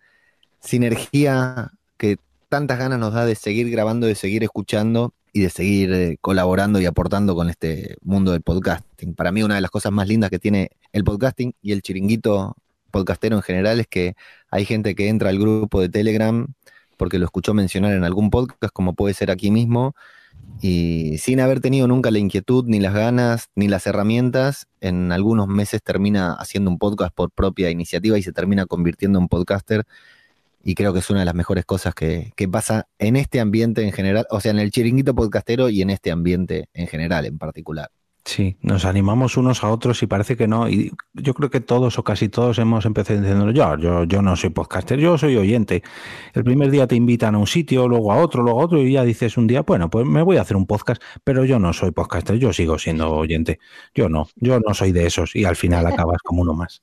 sinergia 0.60 1.72
que 1.96 2.18
tantas 2.50 2.78
ganas 2.78 2.98
nos 2.98 3.14
da 3.14 3.24
de 3.24 3.34
seguir 3.34 3.70
grabando, 3.70 4.06
de 4.06 4.14
seguir 4.14 4.44
escuchando 4.44 5.14
y 5.32 5.40
de 5.40 5.50
seguir 5.50 5.92
eh, 5.92 6.18
colaborando 6.20 6.80
y 6.80 6.86
aportando 6.86 7.34
con 7.34 7.48
este 7.48 7.96
mundo 8.02 8.32
del 8.32 8.42
podcasting. 8.42 9.14
Para 9.14 9.32
mí 9.32 9.42
una 9.42 9.54
de 9.54 9.60
las 9.60 9.70
cosas 9.70 9.92
más 9.92 10.06
lindas 10.08 10.30
que 10.30 10.38
tiene 10.38 10.70
el 10.92 11.04
podcasting 11.04 11.54
y 11.62 11.72
el 11.72 11.82
chiringuito 11.82 12.56
podcastero 12.90 13.36
en 13.36 13.42
general 13.42 13.80
es 13.80 13.86
que 13.86 14.14
hay 14.50 14.64
gente 14.64 14.94
que 14.94 15.08
entra 15.08 15.30
al 15.30 15.38
grupo 15.38 15.80
de 15.80 15.88
Telegram 15.88 16.46
porque 16.96 17.18
lo 17.18 17.24
escuchó 17.24 17.54
mencionar 17.54 17.94
en 17.94 18.04
algún 18.04 18.30
podcast, 18.30 18.72
como 18.72 18.94
puede 18.94 19.14
ser 19.14 19.30
aquí 19.32 19.50
mismo, 19.50 19.96
y 20.60 21.18
sin 21.18 21.40
haber 21.40 21.60
tenido 21.60 21.88
nunca 21.88 22.12
la 22.12 22.18
inquietud, 22.18 22.64
ni 22.68 22.78
las 22.78 22.94
ganas, 22.94 23.50
ni 23.56 23.66
las 23.66 23.86
herramientas, 23.88 24.68
en 24.80 25.10
algunos 25.10 25.48
meses 25.48 25.82
termina 25.82 26.34
haciendo 26.34 26.70
un 26.70 26.78
podcast 26.78 27.12
por 27.12 27.32
propia 27.32 27.70
iniciativa 27.70 28.18
y 28.18 28.22
se 28.22 28.32
termina 28.32 28.66
convirtiendo 28.66 29.18
en 29.18 29.26
podcaster. 29.26 29.84
Y 30.62 30.74
creo 30.74 30.92
que 30.92 31.00
es 31.00 31.10
una 31.10 31.20
de 31.20 31.26
las 31.26 31.34
mejores 31.34 31.64
cosas 31.64 31.94
que, 31.94 32.32
que 32.36 32.48
pasa 32.48 32.88
en 32.98 33.16
este 33.16 33.40
ambiente 33.40 33.82
en 33.82 33.92
general, 33.92 34.26
o 34.30 34.40
sea, 34.40 34.52
en 34.52 34.58
el 34.58 34.70
chiringuito 34.70 35.14
podcastero 35.14 35.68
y 35.68 35.82
en 35.82 35.90
este 35.90 36.10
ambiente 36.10 36.68
en 36.74 36.86
general 36.86 37.26
en 37.26 37.38
particular. 37.38 37.90
Sí, 38.24 38.56
nos 38.60 38.84
animamos 38.84 39.36
unos 39.36 39.64
a 39.64 39.68
otros 39.70 40.00
y 40.04 40.06
parece 40.06 40.36
que 40.36 40.46
no. 40.46 40.68
Y 40.68 40.92
yo 41.12 41.34
creo 41.34 41.50
que 41.50 41.60
todos 41.60 41.98
o 41.98 42.04
casi 42.04 42.28
todos 42.28 42.58
hemos 42.58 42.84
empezado 42.86 43.20
diciendo, 43.20 43.50
yo, 43.50 43.76
yo, 43.78 44.04
yo 44.04 44.22
no 44.22 44.36
soy 44.36 44.50
podcaster, 44.50 44.98
yo 45.00 45.18
soy 45.18 45.36
oyente. 45.36 45.82
El 46.32 46.44
primer 46.44 46.70
día 46.70 46.86
te 46.86 46.94
invitan 46.94 47.34
a 47.34 47.38
un 47.38 47.48
sitio, 47.48 47.88
luego 47.88 48.12
a 48.12 48.16
otro, 48.16 48.44
luego 48.44 48.60
a 48.60 48.64
otro, 48.64 48.80
y 48.80 48.92
ya 48.92 49.02
dices 49.02 49.36
un 49.36 49.48
día, 49.48 49.62
bueno, 49.62 49.90
pues 49.90 50.06
me 50.06 50.22
voy 50.22 50.36
a 50.36 50.42
hacer 50.42 50.56
un 50.56 50.66
podcast, 50.66 51.02
pero 51.24 51.44
yo 51.44 51.58
no 51.58 51.72
soy 51.72 51.90
podcaster, 51.90 52.38
yo 52.38 52.52
sigo 52.52 52.78
siendo 52.78 53.10
oyente. 53.10 53.58
Yo 53.92 54.08
no, 54.08 54.28
yo 54.36 54.60
no 54.60 54.72
soy 54.72 54.92
de 54.92 55.06
esos. 55.06 55.34
Y 55.34 55.44
al 55.44 55.56
final 55.56 55.84
acabas 55.88 56.22
como 56.22 56.42
uno 56.42 56.54
más. 56.54 56.82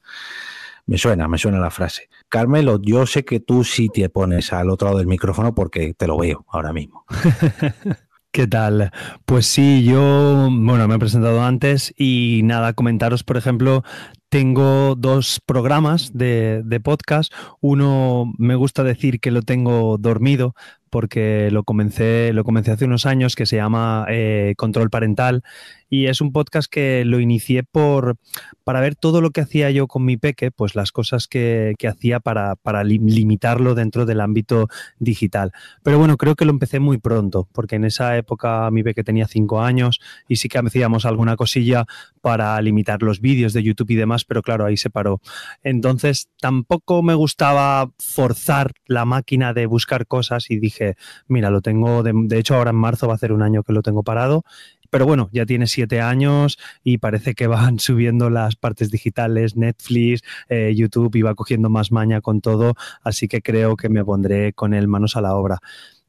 Me 0.89 0.97
suena, 0.97 1.27
me 1.27 1.37
suena 1.37 1.59
la 1.59 1.69
frase. 1.69 2.09
Carmelo, 2.29 2.81
yo 2.81 3.05
sé 3.05 3.23
que 3.23 3.39
tú 3.39 3.63
sí 3.63 3.89
te 3.89 4.09
pones 4.09 4.51
al 4.51 4.71
otro 4.71 4.87
lado 4.87 4.97
del 4.97 5.05
micrófono 5.05 5.53
porque 5.53 5.93
te 5.93 6.07
lo 6.07 6.17
veo 6.17 6.47
ahora 6.49 6.73
mismo. 6.73 7.05
¿Qué 8.31 8.47
tal? 8.47 8.91
Pues 9.25 9.45
sí, 9.45 9.83
yo, 9.83 10.49
bueno, 10.51 10.87
me 10.87 10.95
he 10.95 10.99
presentado 10.99 11.43
antes 11.43 11.93
y 11.95 12.41
nada, 12.43 12.73
comentaros, 12.73 13.23
por 13.23 13.37
ejemplo, 13.37 13.83
tengo 14.29 14.95
dos 14.95 15.39
programas 15.45 16.11
de, 16.15 16.63
de, 16.65 16.79
podcast. 16.79 17.31
Uno 17.59 18.33
me 18.39 18.55
gusta 18.55 18.83
decir 18.83 19.19
que 19.19 19.29
lo 19.29 19.43
tengo 19.43 19.99
dormido 19.99 20.55
porque 20.89 21.49
lo 21.51 21.63
comencé, 21.63 22.33
lo 22.33 22.43
comencé 22.43 22.71
hace 22.71 22.85
unos 22.85 23.05
años, 23.05 23.35
que 23.35 23.45
se 23.45 23.57
llama 23.57 24.05
eh, 24.09 24.53
Control 24.57 24.89
Parental. 24.89 25.43
Y 25.89 26.05
es 26.05 26.21
un 26.21 26.31
podcast 26.31 26.71
que 26.71 27.03
lo 27.05 27.19
inicié 27.19 27.63
por, 27.63 28.17
para 28.63 28.79
ver 28.79 28.95
todo 28.95 29.21
lo 29.21 29.31
que 29.31 29.41
hacía 29.41 29.71
yo 29.71 29.87
con 29.87 30.05
mi 30.05 30.17
peque, 30.17 30.51
pues 30.51 30.75
las 30.75 30.91
cosas 30.91 31.27
que, 31.27 31.73
que 31.77 31.87
hacía 31.87 32.19
para, 32.19 32.55
para 32.55 32.83
limitarlo 32.83 33.75
dentro 33.75 34.05
del 34.05 34.21
ámbito 34.21 34.67
digital. 34.99 35.51
Pero 35.83 35.97
bueno, 35.97 36.17
creo 36.17 36.35
que 36.35 36.45
lo 36.45 36.51
empecé 36.51 36.79
muy 36.79 36.97
pronto, 36.97 37.47
porque 37.51 37.75
en 37.75 37.85
esa 37.85 38.17
época 38.17 38.69
mi 38.71 38.83
peque 38.83 39.03
tenía 39.03 39.27
cinco 39.27 39.61
años 39.61 39.99
y 40.27 40.37
sí 40.37 40.47
que 40.47 40.59
hacíamos 40.59 41.05
alguna 41.05 41.35
cosilla 41.35 41.85
para 42.21 42.61
limitar 42.61 43.01
los 43.01 43.21
vídeos 43.21 43.53
de 43.53 43.63
YouTube 43.63 43.91
y 43.91 43.95
demás, 43.95 44.25
pero 44.25 44.41
claro, 44.41 44.65
ahí 44.65 44.77
se 44.77 44.89
paró. 44.89 45.21
Entonces 45.63 46.29
tampoco 46.39 47.01
me 47.01 47.15
gustaba 47.15 47.91
forzar 47.97 48.71
la 48.85 49.05
máquina 49.05 49.53
de 49.53 49.65
buscar 49.65 50.05
cosas 50.05 50.49
y 50.51 50.59
dije, 50.59 50.95
mira, 51.27 51.49
lo 51.49 51.61
tengo, 51.61 52.03
de, 52.03 52.13
de 52.13 52.39
hecho 52.39 52.55
ahora 52.55 52.71
en 52.71 52.77
marzo 52.77 53.07
va 53.07 53.15
a 53.15 53.17
ser 53.17 53.31
un 53.31 53.41
año 53.41 53.63
que 53.63 53.73
lo 53.73 53.81
tengo 53.81 54.03
parado 54.03 54.43
pero 54.89 55.05
bueno, 55.05 55.29
ya 55.31 55.45
tiene 55.45 55.67
siete 55.67 56.01
años 56.01 56.57
y 56.83 56.97
parece 56.97 57.35
que 57.35 57.47
van 57.47 57.79
subiendo 57.79 58.29
las 58.29 58.55
partes 58.55 58.91
digitales, 58.91 59.55
Netflix, 59.55 60.21
eh, 60.49 60.73
YouTube 60.75 61.15
y 61.15 61.21
va 61.21 61.35
cogiendo 61.35 61.69
más 61.69 61.91
maña 61.91 62.21
con 62.21 62.41
todo, 62.41 62.75
así 63.03 63.27
que 63.27 63.41
creo 63.41 63.75
que 63.75 63.89
me 63.89 64.03
pondré 64.03 64.53
con 64.53 64.73
él 64.73 64.87
manos 64.87 65.15
a 65.15 65.21
la 65.21 65.35
obra. 65.35 65.59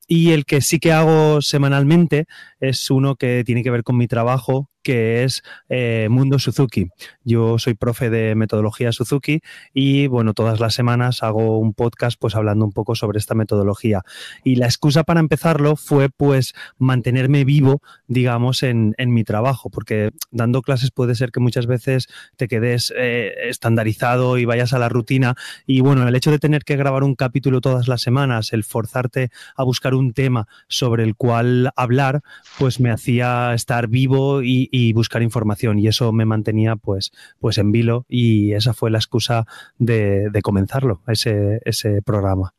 Y 0.07 0.33
el 0.33 0.45
que 0.45 0.61
sí 0.61 0.81
que 0.81 0.91
hago 0.91 1.41
semanalmente 1.41 2.27
es 2.59 2.91
uno 2.91 3.15
que 3.15 3.45
tiene 3.45 3.63
que 3.63 3.71
ver 3.71 3.85
con 3.85 3.97
mi 3.97 4.09
trabajo, 4.09 4.69
que 4.83 5.25
es 5.25 5.43
eh, 5.69 6.09
Mundo 6.11 6.39
Suzuki. 6.39 6.89
Yo 7.25 7.59
soy 7.59 7.75
profe 7.75 8.11
de 8.11 8.35
metodología 8.35 8.93
Suzuki 8.93 9.41
y 9.75 10.07
bueno, 10.07 10.35
todas 10.35 10.61
las 10.61 10.75
semanas 10.75 11.23
hago 11.23 11.59
un 11.59 11.75
podcast 11.75 12.19
pues 12.19 12.35
hablando 12.35 12.65
un 12.65 12.73
poco 12.73 12.95
sobre 12.95 13.19
esta 13.19 13.35
metodología. 13.35 14.03
Y 14.45 14.57
la 14.57 14.67
excusa 14.67 15.05
para 15.05 15.21
empezarlo 15.21 15.77
fue 15.77 16.09
pues 16.09 16.55
mantenerme 16.79 17.45
vivo, 17.45 17.83
digamos, 18.07 18.63
en, 18.63 18.95
en 18.99 19.13
mi 19.13 19.25
trabajo, 19.25 19.71
porque 19.71 20.11
dando 20.31 20.63
clases 20.63 20.91
puede 20.91 21.15
ser 21.15 21.31
que 21.31 21.41
muchas 21.41 21.67
veces 21.67 22.09
te 22.37 22.49
quedes 22.49 22.93
eh, 22.97 23.33
estandarizado 23.49 24.39
y 24.39 24.45
vayas 24.45 24.73
a 24.73 24.79
la 24.79 24.89
rutina. 24.89 25.35
Y 25.67 25.81
bueno, 25.81 26.07
el 26.07 26.15
hecho 26.15 26.31
de 26.31 26.39
tener 26.39 26.65
que 26.65 26.77
grabar 26.77 27.05
un 27.05 27.15
capítulo 27.15 27.61
todas 27.61 27.89
las 27.89 28.03
semanas, 28.03 28.53
el 28.53 28.65
forzarte 28.65 29.31
a 29.57 29.65
buscar 29.65 29.95
un 29.95 30.13
tema 30.13 30.49
sobre 30.69 31.05
el 31.05 31.15
cual 31.15 31.71
hablar, 31.77 32.23
pues 32.59 32.81
me 32.81 32.91
hacía 32.91 33.55
estar 33.55 33.89
vivo 33.89 34.43
y, 34.43 34.70
y 34.71 34.93
buscar 34.93 35.23
información 35.23 35.79
y 35.79 35.89
eso 35.89 36.13
me 36.13 36.25
mantenía 36.25 36.77
pues, 36.77 37.13
pues 37.39 37.59
en 37.59 37.73
vilo 37.73 38.07
y 38.09 38.53
esa 38.53 38.75
fue 38.75 38.91
la 38.91 38.99
excusa 38.99 39.47
de, 39.79 40.31
de 40.31 40.43
comenzarlo, 40.43 41.03
ese, 41.07 41.61
ese 41.65 42.03
programa. 42.03 42.55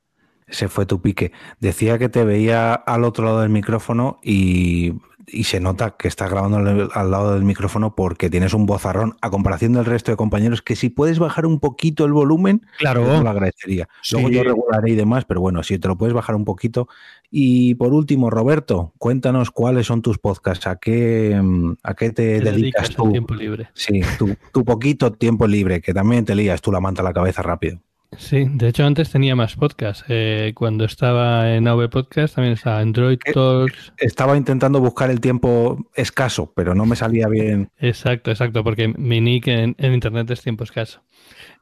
Ese 0.48 0.68
fue 0.68 0.86
tu 0.86 1.02
pique. 1.02 1.32
Decía 1.62 1.98
que 1.98 2.10
te 2.10 2.26
veía 2.26 2.74
al 2.74 3.06
otro 3.06 3.24
lado 3.24 3.40
del 3.40 3.50
micrófono 3.50 4.20
y, 4.22 4.94
y 5.28 5.44
se 5.46 5.60
nota 5.60 5.92
que 5.92 6.08
estás 6.08 6.30
grabando 6.30 6.58
al, 6.58 7.12
lado 7.12 7.34
del 7.34 7.44
micrófono 7.44 7.96
porque 7.96 8.30
tienes 8.30 8.54
un 8.54 8.66
vozarrón 8.66 9.18
a 9.22 9.30
comparación 9.30 9.74
del 9.74 9.86
resto 9.86 10.12
de 10.12 10.18
compañeros 10.18 10.62
que 10.62 10.76
si 10.76 10.90
puedes 10.90 11.20
bajar 11.20 11.46
un 11.46 11.60
poquito 11.60 12.06
el 12.06 12.14
volumen, 12.14 12.66
claro, 12.78 13.04
te 13.04 13.24
lo 13.24 13.30
agradecería. 13.30 13.88
Sí. 14.02 14.16
Luego 14.16 14.30
yo 14.30 14.44
regularé 14.44 14.92
y 14.92 14.96
demás, 14.96 15.26
pero 15.26 15.42
bueno, 15.42 15.64
si 15.64 15.80
te 15.80 15.88
lo 15.88 15.98
puedes 15.98 16.14
bajar 16.14 16.36
un 16.36 16.46
poquito. 16.46 16.88
Y 17.30 17.76
por 17.76 17.94
último, 17.94 18.30
Roberto, 18.30 18.94
cuéntanos 18.98 19.52
cuáles 19.52 19.88
son 19.88 20.02
tus 20.02 20.18
podcasts, 20.18 20.68
a 20.68 20.78
qué, 20.78 21.42
a 21.84 21.94
qué 21.94 22.10
te, 22.10 22.40
te 22.40 22.52
dedicas, 22.52 22.90
tú. 22.90 23.12
tiempo 23.12 23.34
libre. 23.34 23.70
Sí, 23.74 24.02
tu, 24.18 24.36
tu 24.52 24.66
poquito 24.66 25.14
tiempo 25.14 25.48
libre, 25.48 25.82
que 25.82 25.94
también 25.94 26.26
te 26.26 26.36
lías 26.36 26.62
tú 26.62 26.72
la 26.72 26.82
manta 26.82 27.02
a 27.02 27.06
la 27.06 27.14
cabeza 27.14 27.42
rápido. 27.42 27.80
Sí, 28.18 28.46
de 28.50 28.68
hecho 28.68 28.86
antes 28.86 29.10
tenía 29.10 29.36
más 29.36 29.56
podcasts. 29.56 30.04
Eh, 30.10 30.52
cuando 30.56 30.84
estaba 30.84 31.54
en 31.54 31.68
AV 31.68 31.90
Podcast 31.90 32.36
también 32.36 32.54
estaba 32.54 32.80
Android 32.80 33.18
Talks. 33.34 33.94
Estaba 33.98 34.36
intentando 34.36 34.80
buscar 34.82 35.10
el 35.10 35.22
tiempo 35.22 35.78
escaso, 35.96 36.52
pero 36.54 36.76
no 36.76 36.86
me 36.86 36.96
salía 36.96 37.28
bien. 37.28 37.70
Exacto, 37.78 38.30
exacto, 38.30 38.64
porque 38.64 38.90
mi 38.90 39.22
nick 39.22 39.48
en, 39.48 39.76
en 39.78 39.94
internet 39.94 40.30
es 40.32 40.42
tiempo 40.42 40.64
escaso. 40.66 41.02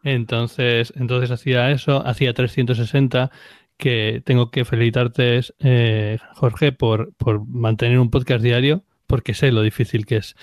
Entonces, 0.03 0.91
entonces 0.95 1.29
hacía 1.31 1.69
eso, 1.71 2.05
hacía 2.05 2.33
360, 2.33 3.31
que 3.79 4.21
tengo 4.25 4.51
que 4.51 4.65
felicitarte, 4.65 5.39
eh, 5.59 6.17
Jorge, 6.35 6.73
por, 6.73 7.13
por 7.15 7.47
mantener 7.47 7.97
un 7.99 8.09
podcast 8.09 8.43
diario, 8.43 8.83
porque 9.07 9.33
sé 9.33 9.51
lo 9.51 9.61
difícil 9.61 10.05
que 10.05 10.17
es. 10.17 10.35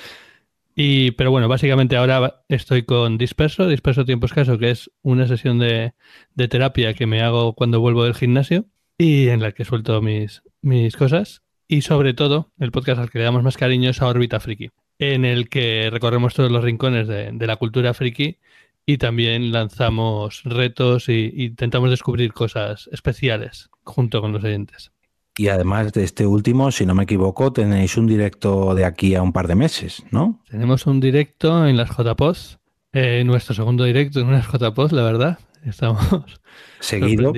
Y, 0.79 1.13
pero 1.13 1.31
bueno, 1.31 1.49
básicamente 1.49 1.97
ahora 1.97 2.45
estoy 2.49 2.83
con 2.85 3.17
Disperso, 3.17 3.67
Disperso 3.67 4.05
Tiempo 4.05 4.27
Escaso, 4.27 4.59
que 4.59 4.71
es 4.71 4.91
una 5.01 5.27
sesión 5.27 5.59
de, 5.59 5.95
de, 6.35 6.49
terapia 6.49 6.93
que 6.93 7.07
me 7.07 7.23
hago 7.23 7.55
cuando 7.55 7.81
vuelvo 7.81 8.05
del 8.05 8.15
gimnasio 8.15 8.67
y 8.99 9.29
en 9.29 9.41
la 9.41 9.53
que 9.53 9.65
suelto 9.65 10.03
mis, 10.03 10.43
mis 10.61 10.95
cosas. 10.95 11.43
Y 11.67 11.81
sobre 11.81 12.13
todo, 12.13 12.53
el 12.59 12.73
podcast 12.73 13.01
al 13.01 13.11
que 13.11 13.19
le 13.19 13.25
damos 13.25 13.43
más 13.43 13.57
cariño 13.57 13.89
es 13.89 14.03
a 14.03 14.07
Órbita 14.07 14.39
Friki, 14.39 14.71
en 14.99 15.25
el 15.25 15.49
que 15.49 15.89
recorremos 15.91 16.35
todos 16.35 16.53
los 16.53 16.63
rincones 16.63 17.09
de, 17.09 17.31
de 17.33 17.47
la 17.47 17.57
cultura 17.57 17.95
friki 17.95 18.39
y 18.85 18.99
también 18.99 19.53
lanzamos 19.53 20.43
retos 20.45 21.09
e 21.09 21.33
intentamos 21.37 21.89
descubrir 21.89 22.35
cosas 22.35 22.89
especiales 22.93 23.71
junto 23.83 24.21
con 24.21 24.33
los 24.33 24.45
oyentes. 24.45 24.93
Y 25.39 25.49
además 25.49 25.93
de 25.93 26.03
este 26.03 26.27
último, 26.27 26.71
si 26.71 26.87
no 26.87 26.95
me 26.95 27.03
equivoco, 27.03 27.53
tenéis 27.53 27.97
un 27.99 28.07
directo 28.07 28.75
de 28.75 28.87
aquí 28.87 29.15
a 29.15 29.23
un 29.23 29.33
par 29.33 29.49
de 29.49 29.55
meses, 29.55 30.03
¿no? 30.11 30.43
Tenemos 30.49 30.87
un 30.87 30.99
directo 30.99 31.67
en 31.67 31.77
las 31.77 31.91
JPOS, 31.91 32.59
eh, 32.93 33.23
nuestro 33.25 33.55
segundo 33.55 33.85
directo 33.85 34.21
en 34.21 34.29
unas 34.29 34.47
JPOS, 34.47 34.93
la 34.93 35.03
verdad. 35.03 35.39
Estamos 35.65 36.01
seguido. 36.81 37.35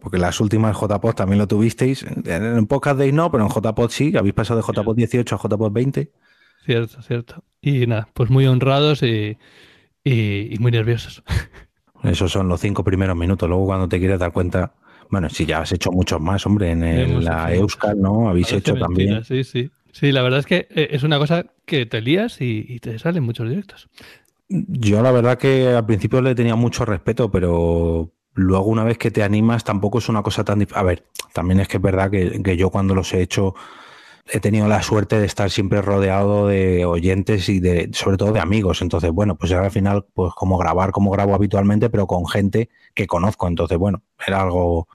Porque 0.00 0.18
las 0.18 0.40
últimas 0.40 0.76
JPOS 0.76 1.14
también 1.14 1.38
lo 1.38 1.46
tuvisteis. 1.46 2.04
En 2.24 2.66
Podcast 2.66 2.98
Days 2.98 3.12
no, 3.12 3.30
pero 3.30 3.44
en 3.44 3.50
JPOD 3.50 3.90
sí. 3.90 4.16
Habéis 4.16 4.34
pasado 4.34 4.60
de 4.60 4.66
JPOD 4.66 4.96
18 4.96 5.34
a 5.34 5.38
JPOD 5.38 5.72
20. 5.72 6.12
Cierto, 6.64 7.02
cierto. 7.02 7.44
Y 7.60 7.86
nada, 7.86 8.08
pues 8.14 8.30
muy 8.30 8.46
honrados 8.46 9.02
y, 9.02 9.38
y, 10.02 10.54
y 10.54 10.58
muy 10.58 10.72
nerviosos. 10.72 11.22
Esos 12.02 12.32
son 12.32 12.48
los 12.48 12.60
cinco 12.60 12.82
primeros 12.84 13.16
minutos. 13.16 13.48
Luego, 13.48 13.66
cuando 13.66 13.88
te 13.88 13.98
quieres 13.98 14.18
dar 14.18 14.32
cuenta, 14.32 14.74
bueno, 15.10 15.28
si 15.30 15.46
ya 15.46 15.60
has 15.60 15.72
hecho 15.72 15.90
muchos 15.90 16.20
más, 16.20 16.44
hombre, 16.46 16.70
en 16.70 16.82
el, 16.82 17.24
la 17.24 17.52
Euskal, 17.54 18.00
¿no? 18.00 18.28
Habéis 18.28 18.52
hecho 18.52 18.74
mentira, 18.74 18.86
también. 18.86 19.24
Sí, 19.24 19.44
sí. 19.44 19.70
Sí, 19.92 20.12
la 20.12 20.22
verdad 20.22 20.40
es 20.40 20.46
que 20.46 20.68
eh, 20.70 20.88
es 20.92 21.02
una 21.02 21.18
cosa 21.18 21.46
que 21.64 21.86
te 21.86 22.00
lías 22.00 22.40
y, 22.40 22.64
y, 22.68 22.78
te 22.78 22.98
salen 22.98 23.24
muchos 23.24 23.48
directos. 23.48 23.88
Yo 24.48 25.02
la 25.02 25.10
verdad 25.10 25.38
que 25.38 25.68
al 25.68 25.86
principio 25.86 26.20
le 26.20 26.34
tenía 26.34 26.56
mucho 26.56 26.84
respeto, 26.84 27.30
pero 27.30 28.12
luego 28.34 28.66
una 28.66 28.84
vez 28.84 28.98
que 28.98 29.10
te 29.10 29.22
animas 29.22 29.64
tampoco 29.64 29.98
es 29.98 30.08
una 30.08 30.22
cosa 30.22 30.44
tan 30.44 30.60
difícil. 30.60 30.78
A 30.78 30.84
ver, 30.84 31.04
también 31.32 31.60
es 31.60 31.68
que 31.68 31.78
es 31.78 31.82
verdad 31.82 32.10
que, 32.10 32.42
que 32.42 32.56
yo 32.56 32.70
cuando 32.70 32.94
los 32.94 33.12
he 33.12 33.22
hecho 33.22 33.54
he 34.30 34.40
tenido 34.40 34.68
la 34.68 34.82
suerte 34.82 35.18
de 35.18 35.26
estar 35.26 35.50
siempre 35.50 35.82
rodeado 35.82 36.46
de 36.48 36.84
oyentes 36.84 37.48
y 37.48 37.60
de, 37.60 37.90
sobre 37.92 38.16
todo 38.16 38.32
de 38.32 38.40
amigos. 38.40 38.82
Entonces, 38.82 39.10
bueno, 39.10 39.36
pues 39.36 39.52
era 39.52 39.64
al 39.64 39.70
final, 39.70 40.06
pues 40.14 40.32
como 40.34 40.58
grabar, 40.58 40.90
como 40.92 41.10
grabo 41.10 41.34
habitualmente, 41.34 41.90
pero 41.90 42.06
con 42.06 42.26
gente 42.26 42.68
que 42.94 43.06
conozco. 43.06 43.48
Entonces, 43.48 43.78
bueno, 43.78 44.02
era 44.26 44.42
algo, 44.42 44.88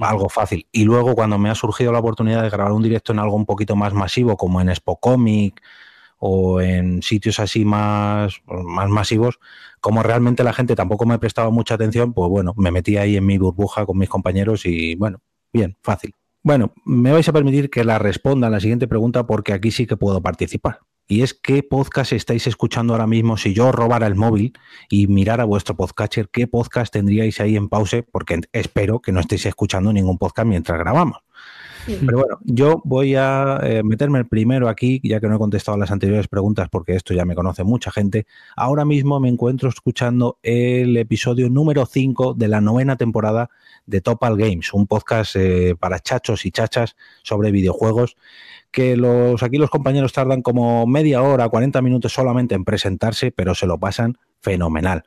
algo 0.00 0.28
fácil. 0.28 0.66
Y 0.72 0.84
luego, 0.84 1.14
cuando 1.14 1.38
me 1.38 1.50
ha 1.50 1.54
surgido 1.54 1.92
la 1.92 2.00
oportunidad 2.00 2.42
de 2.42 2.50
grabar 2.50 2.72
un 2.72 2.82
directo 2.82 3.12
en 3.12 3.18
algo 3.18 3.36
un 3.36 3.46
poquito 3.46 3.76
más 3.76 3.94
masivo, 3.94 4.36
como 4.36 4.60
en 4.60 4.68
Expo 4.68 4.98
Comic 4.98 5.62
o 6.18 6.60
en 6.60 7.02
sitios 7.02 7.40
así 7.40 7.64
más, 7.64 8.40
más 8.46 8.88
masivos, 8.88 9.38
como 9.80 10.02
realmente 10.02 10.44
la 10.44 10.52
gente 10.52 10.74
tampoco 10.74 11.06
me 11.06 11.18
prestaba 11.18 11.50
mucha 11.50 11.74
atención, 11.74 12.12
pues 12.14 12.30
bueno, 12.30 12.54
me 12.56 12.70
metí 12.70 12.96
ahí 12.96 13.16
en 13.16 13.26
mi 13.26 13.38
burbuja 13.38 13.86
con 13.86 13.98
mis 13.98 14.08
compañeros 14.08 14.66
y 14.66 14.94
bueno, 14.96 15.20
bien, 15.52 15.76
fácil. 15.82 16.14
Bueno, 16.46 16.72
me 16.84 17.10
vais 17.10 17.28
a 17.28 17.32
permitir 17.32 17.70
que 17.70 17.82
la 17.82 17.98
responda 17.98 18.46
a 18.46 18.50
la 18.50 18.60
siguiente 18.60 18.86
pregunta 18.86 19.26
porque 19.26 19.52
aquí 19.52 19.72
sí 19.72 19.84
que 19.84 19.96
puedo 19.96 20.22
participar. 20.22 20.78
Y 21.08 21.22
es 21.22 21.34
qué 21.34 21.64
podcast 21.64 22.12
estáis 22.12 22.46
escuchando 22.46 22.94
ahora 22.94 23.08
mismo 23.08 23.36
si 23.36 23.52
yo 23.52 23.72
robara 23.72 24.06
el 24.06 24.14
móvil 24.14 24.52
y 24.88 25.08
mirara 25.08 25.44
vuestro 25.44 25.74
podcatcher, 25.74 26.28
qué 26.28 26.46
podcast 26.46 26.92
tendríais 26.92 27.40
ahí 27.40 27.56
en 27.56 27.68
pause 27.68 28.04
porque 28.12 28.42
espero 28.52 29.00
que 29.00 29.10
no 29.10 29.18
estéis 29.18 29.44
escuchando 29.46 29.92
ningún 29.92 30.18
podcast 30.18 30.46
mientras 30.46 30.78
grabamos. 30.78 31.18
Pero 31.86 32.18
bueno, 32.18 32.38
yo 32.44 32.82
voy 32.84 33.14
a 33.14 33.60
eh, 33.62 33.82
meterme 33.82 34.24
primero 34.24 34.68
aquí, 34.68 35.00
ya 35.02 35.20
que 35.20 35.28
no 35.28 35.36
he 35.36 35.38
contestado 35.38 35.78
las 35.78 35.90
anteriores 35.90 36.28
preguntas 36.28 36.68
porque 36.70 36.94
esto 36.94 37.14
ya 37.14 37.24
me 37.24 37.34
conoce 37.34 37.64
mucha 37.64 37.90
gente. 37.90 38.26
Ahora 38.56 38.84
mismo 38.84 39.20
me 39.20 39.28
encuentro 39.28 39.68
escuchando 39.68 40.38
el 40.42 40.96
episodio 40.96 41.48
número 41.48 41.86
5 41.86 42.34
de 42.34 42.48
la 42.48 42.60
novena 42.60 42.96
temporada 42.96 43.50
de 43.86 44.00
Topal 44.00 44.36
Games, 44.36 44.72
un 44.72 44.86
podcast 44.86 45.36
eh, 45.36 45.76
para 45.78 46.00
chachos 46.00 46.44
y 46.44 46.50
chachas 46.50 46.96
sobre 47.22 47.50
videojuegos 47.52 48.16
que 48.70 48.96
los 48.96 49.42
aquí 49.42 49.56
los 49.56 49.70
compañeros 49.70 50.12
tardan 50.12 50.42
como 50.42 50.86
media 50.86 51.22
hora, 51.22 51.48
40 51.48 51.80
minutos 51.82 52.12
solamente 52.12 52.54
en 52.54 52.64
presentarse, 52.64 53.32
pero 53.32 53.54
se 53.54 53.66
lo 53.66 53.78
pasan 53.78 54.18
fenomenal. 54.40 55.04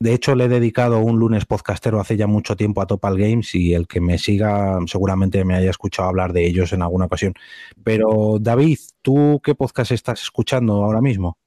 De 0.00 0.12
hecho, 0.12 0.34
le 0.34 0.44
he 0.44 0.48
dedicado 0.48 0.98
un 0.98 1.18
lunes 1.18 1.44
podcastero 1.44 2.00
hace 2.00 2.16
ya 2.16 2.26
mucho 2.26 2.56
tiempo 2.56 2.82
a 2.82 2.86
Topal 2.86 3.16
Games 3.16 3.54
y 3.54 3.74
el 3.74 3.86
que 3.86 4.00
me 4.00 4.18
siga 4.18 4.78
seguramente 4.86 5.44
me 5.44 5.54
haya 5.54 5.70
escuchado 5.70 6.08
hablar 6.08 6.32
de 6.32 6.46
ellos 6.46 6.72
en 6.72 6.82
alguna 6.82 7.06
ocasión. 7.06 7.34
Pero 7.82 8.38
David, 8.40 8.78
¿tú 9.02 9.40
qué 9.42 9.54
podcast 9.54 9.92
estás 9.92 10.22
escuchando 10.22 10.84
ahora 10.84 11.00
mismo? 11.00 11.38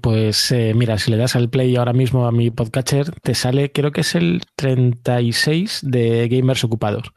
Pues 0.00 0.50
eh, 0.52 0.72
mira, 0.74 0.98
si 0.98 1.10
le 1.10 1.18
das 1.18 1.36
al 1.36 1.50
play 1.50 1.76
ahora 1.76 1.92
mismo 1.92 2.26
a 2.26 2.32
mi 2.32 2.50
podcatcher, 2.50 3.10
te 3.20 3.34
sale, 3.34 3.72
creo 3.72 3.92
que 3.92 4.00
es 4.00 4.14
el 4.14 4.42
36 4.56 5.80
de 5.82 6.28
Gamers 6.28 6.64
Ocupados 6.64 7.12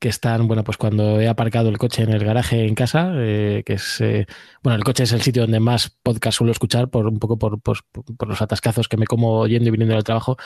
que 0.00 0.08
están, 0.08 0.48
bueno, 0.48 0.64
pues 0.64 0.78
cuando 0.78 1.20
he 1.20 1.28
aparcado 1.28 1.68
el 1.68 1.76
coche 1.76 2.02
en 2.02 2.10
el 2.10 2.24
garaje 2.24 2.66
en 2.66 2.74
casa, 2.74 3.12
eh, 3.16 3.62
que 3.66 3.74
es, 3.74 4.00
eh, 4.00 4.26
bueno, 4.62 4.78
el 4.78 4.82
coche 4.82 5.04
es 5.04 5.12
el 5.12 5.20
sitio 5.20 5.42
donde 5.42 5.60
más 5.60 5.90
podcast 6.02 6.38
suelo 6.38 6.52
escuchar, 6.52 6.88
por 6.88 7.06
un 7.06 7.18
poco 7.18 7.38
por, 7.38 7.60
por, 7.60 7.78
los 8.26 8.40
atascazos 8.40 8.88
que 8.88 8.96
me 8.96 9.06
como 9.06 9.46
yendo 9.46 9.68
y 9.68 9.70
viniendo 9.70 9.94
del 9.94 10.02
trabajo. 10.02 10.38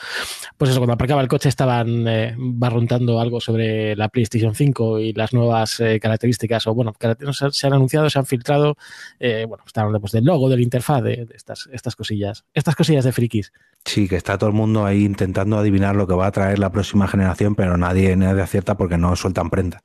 Pues 0.57 0.71
eso, 0.71 0.79
cuando 0.81 0.93
aparcaba 0.93 1.21
el 1.21 1.29
coche 1.29 1.47
estaban 1.47 2.05
eh, 2.05 2.35
barruntando 2.37 3.19
algo 3.21 3.39
sobre 3.39 3.95
la 3.95 4.09
PlayStation 4.09 4.53
5 4.53 4.99
y 4.99 5.13
las 5.13 5.33
nuevas 5.33 5.81
características, 6.01 6.67
o 6.67 6.75
bueno, 6.75 6.93
se 6.99 7.67
han 7.67 7.73
anunciado, 7.73 8.09
se 8.09 8.19
han 8.19 8.25
filtrado, 8.25 8.75
bueno, 9.19 9.63
están 9.65 9.89
pues, 10.01 10.11
del 10.11 10.25
logo, 10.25 10.49
del 10.49 10.59
interfaz, 10.59 11.01
de, 11.01 11.27
estas, 11.33 11.69
estas 11.71 11.95
cosillas, 11.95 12.43
estas 12.53 12.75
cosillas 12.75 13.05
de 13.05 13.13
frikis. 13.13 13.53
Sí, 13.85 14.07
que 14.09 14.15
está 14.15 14.37
todo 14.39 14.49
el 14.49 14.55
mundo 14.55 14.83
ahí 14.83 15.05
intentando 15.05 15.57
adivinar 15.59 15.95
lo 15.95 16.07
que 16.07 16.15
va 16.15 16.25
a 16.25 16.31
traer 16.31 16.57
la 16.57 16.71
próxima 16.71 17.07
generación, 17.07 17.53
pero 17.53 17.77
nadie, 17.77 18.15
nadie 18.15 18.41
acierta 18.41 18.75
porque 18.75 18.97
no 18.97 19.15
prenda. 19.49 19.83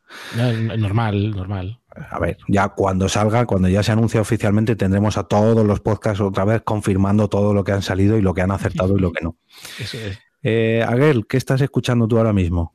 normal, 0.78 1.30
normal. 1.30 1.80
A 2.10 2.18
ver, 2.18 2.38
ya 2.48 2.68
cuando 2.68 3.08
salga, 3.08 3.46
cuando 3.46 3.68
ya 3.68 3.82
se 3.82 3.92
anuncie 3.92 4.20
oficialmente, 4.20 4.76
tendremos 4.76 5.16
a 5.18 5.24
todos 5.24 5.66
los 5.66 5.80
podcasts 5.80 6.20
otra 6.20 6.44
vez 6.44 6.62
confirmando 6.62 7.28
todo 7.28 7.52
lo 7.52 7.64
que 7.64 7.72
han 7.72 7.82
salido 7.82 8.16
y 8.16 8.22
lo 8.22 8.32
que 8.32 8.42
han 8.42 8.52
acertado 8.52 8.96
y 8.96 9.00
lo 9.00 9.12
que 9.12 9.24
no. 9.24 9.36
Eso 9.78 9.98
es. 9.98 10.18
Eh, 10.42 10.84
Aguel, 10.86 11.26
¿qué 11.26 11.36
estás 11.36 11.60
escuchando 11.60 12.06
tú 12.08 12.16
ahora 12.16 12.32
mismo? 12.32 12.74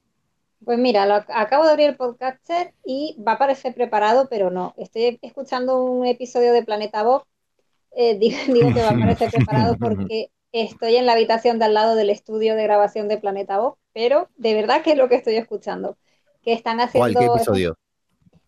Pues 0.64 0.78
mira, 0.80 1.06
lo, 1.06 1.16
acabo 1.16 1.66
de 1.66 1.72
abrir 1.72 1.90
el 1.90 1.96
podcaster 1.96 2.74
y 2.84 3.18
va 3.26 3.34
a 3.34 3.38
parecer 3.38 3.74
preparado, 3.74 4.28
pero 4.30 4.50
no. 4.50 4.74
Estoy 4.78 5.20
escuchando 5.22 5.84
un 5.84 6.06
episodio 6.06 6.54
de 6.54 6.64
Planeta 6.64 7.04
Bob. 7.04 7.24
Eh, 7.96 8.18
digo, 8.20 8.74
que 8.74 8.82
va 8.82 8.90
a 8.90 9.00
parecer 9.00 9.32
preparado 9.32 9.78
porque 9.80 10.30
Estoy 10.56 10.96
en 10.96 11.06
la 11.06 11.12
habitación 11.12 11.60
de 11.60 11.66
al 11.66 11.74
lado 11.74 11.96
del 11.98 12.10
estudio 12.10 12.56
de 12.56 12.64
grabación 12.64 13.10
de 13.10 13.18
Planeta 13.18 13.58
Voz, 13.58 13.76
pero 13.92 14.30
de 14.38 14.54
verdad 14.54 14.84
que 14.84 14.92
es 14.92 14.98
lo 14.98 15.10
que 15.10 15.16
estoy 15.16 15.36
escuchando. 15.36 15.98
Que 16.46 16.54
están 16.54 16.80
haciendo. 16.80 17.20
¿Cuál 17.20 17.36
episodio? 17.36 17.78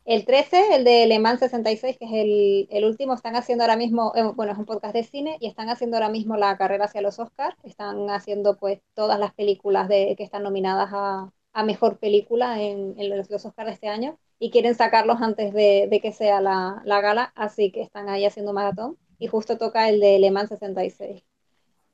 El 0.07 0.23
13, 0.23 0.75
el 0.75 0.85
de 0.85 1.05
Le 1.05 1.19
Mans 1.19 1.41
66, 1.41 1.97
que 1.97 2.05
es 2.05 2.69
el, 2.71 2.85
último, 2.85 3.13
están 3.13 3.35
haciendo 3.35 3.65
ahora 3.65 3.75
mismo, 3.75 4.13
eh, 4.15 4.23
bueno, 4.35 4.53
es 4.53 4.57
un 4.57 4.63
podcast 4.63 4.93
de 4.93 5.03
cine, 5.03 5.35
y 5.41 5.47
están 5.47 5.67
haciendo 5.67 5.97
ahora 5.97 6.07
mismo 6.07 6.37
la 6.37 6.55
carrera 6.55 6.85
hacia 6.85 7.01
los 7.01 7.19
Oscars. 7.19 7.57
Están 7.63 8.09
haciendo 8.09 8.55
pues 8.55 8.79
todas 8.93 9.19
las 9.19 9.33
películas 9.33 9.89
de, 9.89 10.15
que 10.17 10.23
están 10.23 10.43
nominadas 10.43 10.91
a, 10.93 11.33
mejor 11.65 11.99
película 11.99 12.61
en, 12.61 12.95
los, 13.09 13.29
Oscars 13.29 13.67
de 13.67 13.73
este 13.73 13.89
año, 13.89 14.17
y 14.39 14.49
quieren 14.49 14.75
sacarlos 14.75 15.21
antes 15.21 15.53
de, 15.53 15.99
que 16.01 16.13
sea 16.13 16.39
la, 16.39 16.81
la, 16.85 17.01
gala, 17.01 17.33
así 17.35 17.73
que 17.73 17.81
están 17.81 18.07
ahí 18.07 18.23
haciendo 18.23 18.53
maratón. 18.53 18.97
Y 19.19 19.27
justo 19.27 19.57
toca 19.57 19.89
el 19.89 19.99
de 19.99 20.19
Le 20.19 20.31
Mans 20.31 20.47
66. 20.47 21.21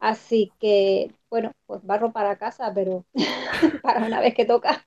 Así 0.04 0.52
que, 0.60 1.12
bueno, 1.30 1.54
pues 1.66 1.82
barro 1.82 2.12
para 2.12 2.38
casa, 2.38 2.74
pero 2.76 3.06
para 3.82 4.06
una 4.06 4.20
vez 4.20 4.36
que 4.36 4.44
toca. 4.44 4.84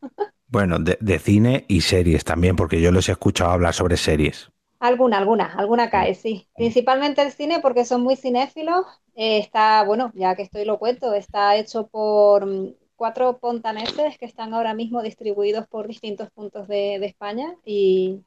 Bueno, 0.46 0.78
de, 0.78 1.18
cine 1.18 1.64
y 1.68 1.80
series 1.80 2.22
también, 2.22 2.54
porque 2.54 2.82
yo 2.82 2.92
les 2.92 3.08
he 3.08 3.12
escuchado 3.12 3.52
hablar 3.52 3.72
sobre 3.72 3.96
series. 3.96 4.50
Alguna, 4.78 5.16
alguna, 5.16 5.54
alguna 5.56 5.88
cae, 5.88 6.14
sí. 6.14 6.46
Principalmente 6.54 7.22
el 7.22 7.32
cine 7.32 7.60
porque 7.60 7.86
son 7.86 8.02
muy 8.02 8.16
cinéfilos. 8.16 8.84
Eh, 9.14 9.38
está, 9.38 9.84
bueno, 9.84 10.12
ya 10.14 10.36
que 10.36 10.42
estoy 10.42 10.66
lo 10.66 10.78
cuento, 10.78 11.14
está 11.14 11.56
hecho 11.56 11.86
por 11.86 12.44
mm, 12.44 12.74
cuatro 12.94 13.38
pontaneses 13.38 14.18
que 14.18 14.26
están 14.26 14.52
ahora 14.52 14.74
mismo 14.74 15.00
distribuidos 15.00 15.66
por 15.66 15.88
distintos 15.88 16.28
puntos 16.30 16.68
de, 16.68 16.96
España. 16.96 17.54
Y, 17.64 18.20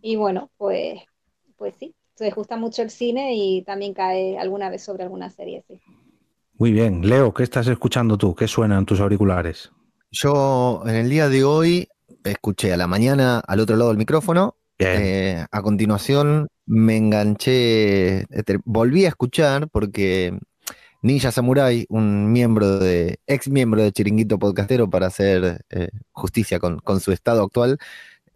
y, 0.00 0.14
bueno, 0.14 0.48
pues, 0.58 1.00
pues 1.56 1.74
sí, 1.74 1.92
les 2.20 2.36
gusta 2.36 2.56
mucho 2.56 2.82
el 2.82 2.90
cine 2.90 3.34
y 3.34 3.62
también 3.62 3.94
cae 3.94 4.38
alguna 4.38 4.70
vez 4.70 4.84
sobre 4.84 5.02
alguna 5.02 5.28
serie, 5.28 5.64
sí. 5.66 5.80
Muy 6.58 6.72
bien. 6.72 7.06
Leo, 7.06 7.34
¿qué 7.34 7.42
estás 7.42 7.66
escuchando 7.66 8.16
tú? 8.16 8.34
¿Qué 8.34 8.48
suenan 8.48 8.86
tus 8.86 9.00
auriculares? 9.00 9.72
Yo 10.10 10.82
en 10.86 10.94
el 10.94 11.10
día 11.10 11.28
de 11.28 11.44
hoy 11.44 11.88
escuché 12.24 12.72
a 12.72 12.78
la 12.78 12.86
mañana 12.86 13.40
al 13.40 13.60
otro 13.60 13.76
lado 13.76 13.90
del 13.90 13.98
micrófono. 13.98 14.56
Eh, 14.78 15.44
a 15.50 15.62
continuación 15.62 16.48
me 16.64 16.96
enganché, 16.96 18.20
este, 18.34 18.58
volví 18.64 19.04
a 19.04 19.08
escuchar 19.08 19.68
porque 19.68 20.38
Ninja 21.02 21.30
Samurai, 21.30 21.84
un 21.90 22.32
miembro 22.32 22.78
de, 22.78 23.20
ex 23.26 23.48
miembro 23.48 23.82
de 23.82 23.92
Chiringuito 23.92 24.38
Podcastero 24.38 24.88
para 24.88 25.06
hacer 25.08 25.62
eh, 25.68 25.88
justicia 26.12 26.58
con, 26.58 26.78
con, 26.78 27.00
su 27.00 27.12
estado 27.12 27.42
actual, 27.42 27.78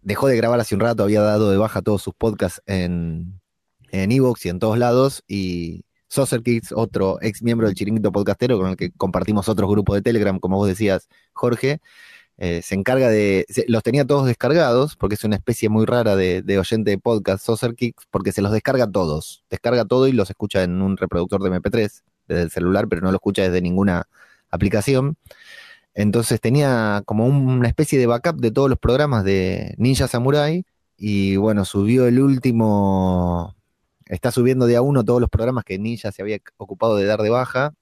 dejó 0.01 0.27
de 0.27 0.37
grabar 0.37 0.59
hace 0.59 0.75
un 0.75 0.81
rato, 0.81 1.03
había 1.03 1.21
dado 1.21 1.51
de 1.51 1.57
baja 1.57 1.81
todos 1.81 2.03
sus 2.03 2.13
podcasts 2.13 2.61
en 2.67 3.41
Evox 3.91 4.45
y 4.45 4.49
en 4.49 4.59
todos 4.59 4.77
lados 4.77 5.23
y 5.27 5.85
Saucer 6.11 6.43
Kids, 6.43 6.73
otro 6.73 7.19
ex 7.21 7.41
miembro 7.41 7.67
del 7.67 7.75
Chiringuito 7.75 8.11
Podcastero 8.11 8.57
con 8.59 8.71
el 8.71 8.75
que 8.75 8.91
compartimos 8.91 9.47
otro 9.47 9.65
grupo 9.69 9.95
de 9.95 10.01
Telegram, 10.01 10.37
como 10.41 10.57
vos 10.57 10.67
decías, 10.67 11.07
Jorge, 11.31 11.79
eh, 12.37 12.61
se 12.61 12.75
encarga 12.75 13.07
de. 13.07 13.45
los 13.67 13.81
tenía 13.81 14.05
todos 14.05 14.25
descargados, 14.25 14.97
porque 14.97 15.15
es 15.15 15.23
una 15.23 15.37
especie 15.37 15.69
muy 15.69 15.85
rara 15.85 16.17
de, 16.17 16.43
oyente 16.59 16.91
de 16.91 16.97
podcast, 16.97 17.45
Saucer 17.45 17.75
Kids, 17.75 18.07
porque 18.11 18.33
se 18.33 18.41
los 18.41 18.51
descarga 18.51 18.91
todos. 18.91 19.45
Descarga 19.49 19.85
todo 19.85 20.09
y 20.09 20.11
los 20.11 20.29
escucha 20.29 20.63
en 20.63 20.81
un 20.81 20.97
reproductor 20.97 21.41
de 21.43 21.49
MP3 21.49 22.03
desde 22.27 22.41
el 22.41 22.51
celular, 22.51 22.89
pero 22.89 23.01
no 23.01 23.11
lo 23.11 23.15
escucha 23.15 23.43
desde 23.43 23.61
ninguna 23.61 24.09
aplicación. 24.49 25.15
Entonces 25.93 26.41
tenía 26.41 27.03
como 27.05 27.25
una 27.25 27.69
especie 27.69 27.97
de 27.97 28.07
backup 28.07 28.41
de 28.41 28.51
todos 28.51 28.69
los 28.69 28.79
programas 28.79 29.23
de 29.23 29.75
Ninja 29.77 30.09
Samurai. 30.09 30.65
Y 30.97 31.37
bueno, 31.37 31.63
subió 31.63 32.05
el 32.07 32.19
último 32.19 33.55
está 34.11 34.31
subiendo 34.31 34.67
de 34.67 34.75
a 34.75 34.81
uno 34.81 35.03
todos 35.03 35.21
los 35.21 35.29
programas 35.29 35.63
que 35.63 35.79
Ninja 35.79 36.11
se 36.11 36.21
había 36.21 36.37
ocupado 36.57 36.97
de 36.97 37.05
dar 37.05 37.21
de 37.21 37.29
baja 37.29 37.73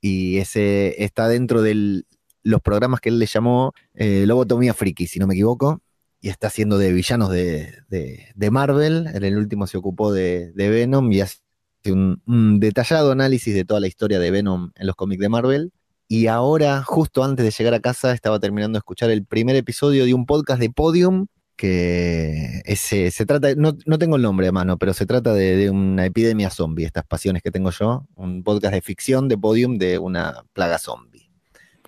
y 0.00 0.38
ese 0.38 1.02
está 1.02 1.28
dentro 1.28 1.62
de 1.62 2.04
los 2.44 2.60
programas 2.62 3.00
que 3.00 3.08
él 3.08 3.18
le 3.18 3.26
llamó 3.26 3.72
eh, 3.94 4.24
Lobotomía 4.26 4.72
Friki, 4.72 5.08
si 5.08 5.18
no 5.18 5.26
me 5.26 5.34
equivoco, 5.34 5.82
y 6.20 6.28
está 6.28 6.46
haciendo 6.46 6.78
de 6.78 6.92
villanos 6.92 7.30
de, 7.30 8.50
Marvel. 8.50 9.08
En 9.12 9.24
el 9.24 9.36
último 9.36 9.66
se 9.66 9.76
ocupó 9.76 10.12
de, 10.12 10.52
Venom 10.54 11.10
y 11.10 11.20
hace 11.20 11.40
un, 11.86 12.22
un, 12.26 12.60
detallado 12.60 13.10
análisis 13.10 13.52
de 13.52 13.64
toda 13.64 13.80
la 13.80 13.88
historia 13.88 14.20
de 14.20 14.30
Venom 14.30 14.70
en 14.76 14.86
los 14.86 14.94
cómics 14.94 15.20
de 15.20 15.28
Marvel. 15.28 15.72
Y 16.06 16.28
ahora, 16.28 16.84
justo 16.84 17.24
antes 17.24 17.44
de 17.44 17.50
llegar 17.50 17.74
a 17.74 17.80
casa, 17.80 18.12
estaba 18.12 18.38
terminando 18.38 18.76
de 18.76 18.80
escuchar 18.80 19.10
el 19.10 19.26
primer 19.26 19.56
episodio 19.56 20.04
de 20.04 20.14
un 20.14 20.24
podcast 20.24 20.60
de 20.60 20.70
Podium 20.70 21.26
que 21.58 22.62
ese, 22.64 23.10
se 23.10 23.26
trata, 23.26 23.48
no, 23.56 23.76
no, 23.84 23.98
tengo 23.98 24.14
el 24.14 24.22
nombre 24.22 24.46
a 24.46 24.52
mano, 24.52 24.78
pero 24.78 24.94
se 24.94 25.06
trata 25.06 25.34
de, 25.34 25.68
una 25.68 26.06
epidemia 26.06 26.50
zombie, 26.50 26.86
estas 26.86 27.04
pasiones 27.04 27.42
que 27.42 27.50
tengo 27.50 27.70
yo, 27.70 28.06
un 28.14 28.44
podcast 28.44 28.72
de 28.74 28.80
ficción 28.80 29.26
de 29.28 29.36
podium 29.36 29.76
de 29.76 29.98
una 29.98 30.44
plaga 30.52 30.78
zombie. 30.78 31.28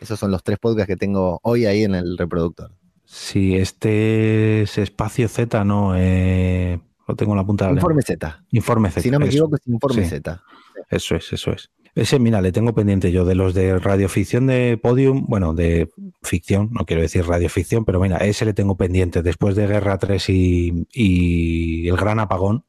Esos 0.01 0.19
son 0.19 0.33
los 0.33 0.43
tres 0.43 0.59
podcasts 0.59 0.89
que 0.89 0.97
tengo 0.97 1.39
hoy 1.45 1.67
ahí 1.67 1.85
en 1.85 1.95
el 1.95 2.19
reproductor. 2.19 2.73
Sí, 3.05 3.55
este 3.57 4.63
es 4.63 4.77
Espacio 4.77 5.29
Z, 5.29 5.65
¿no? 5.65 5.93
Eh, 5.97 6.81
Lo 7.07 7.15
tengo 7.15 7.33
en 7.33 7.39
la 7.39 7.47
punta 7.47 7.67
de 7.67 7.73
la 7.73 7.79
Informe 7.79 8.03
lengua. 8.09 8.29
Z. 8.31 8.45
Informe 8.51 8.91
Z. 8.91 9.01
Si 9.03 9.11
no 9.11 9.19
me 9.21 9.27
eso. 9.27 9.33
equivoco, 9.35 9.55
es 9.57 9.67
Informe 9.69 10.03
Sí. 10.03 10.11
Z. 10.11 10.43
Eso 10.91 11.15
es, 11.15 11.33
eso 11.33 11.53
es. 11.53 11.71
Ese, 11.95 12.19
mira, 12.19 12.41
le 12.41 12.53
tengo 12.53 12.73
pendiente 12.75 13.11
yo 13.13 13.25
de 13.25 13.35
los 13.35 13.53
de 13.55 13.79
radioficción 13.79 14.47
de 14.47 14.79
Podium, 14.81 15.27
bueno, 15.27 15.55
de 15.55 15.91
ficción, 16.23 16.71
no 16.73 16.85
quiero 16.85 17.03
decir 17.03 17.27
radioficción, 17.27 17.85
pero 17.85 18.01
mira, 18.01 18.19
ese 18.19 18.45
le 18.45 18.55
tengo 18.55 18.77
pendiente 18.77 19.23
después 19.23 19.57
de 19.57 19.67
Guerra 19.67 19.99
3 19.99 20.29
y, 20.31 20.87
y 20.93 21.89
El 21.89 21.97
Gran 21.97 22.21
Apagón. 22.21 22.65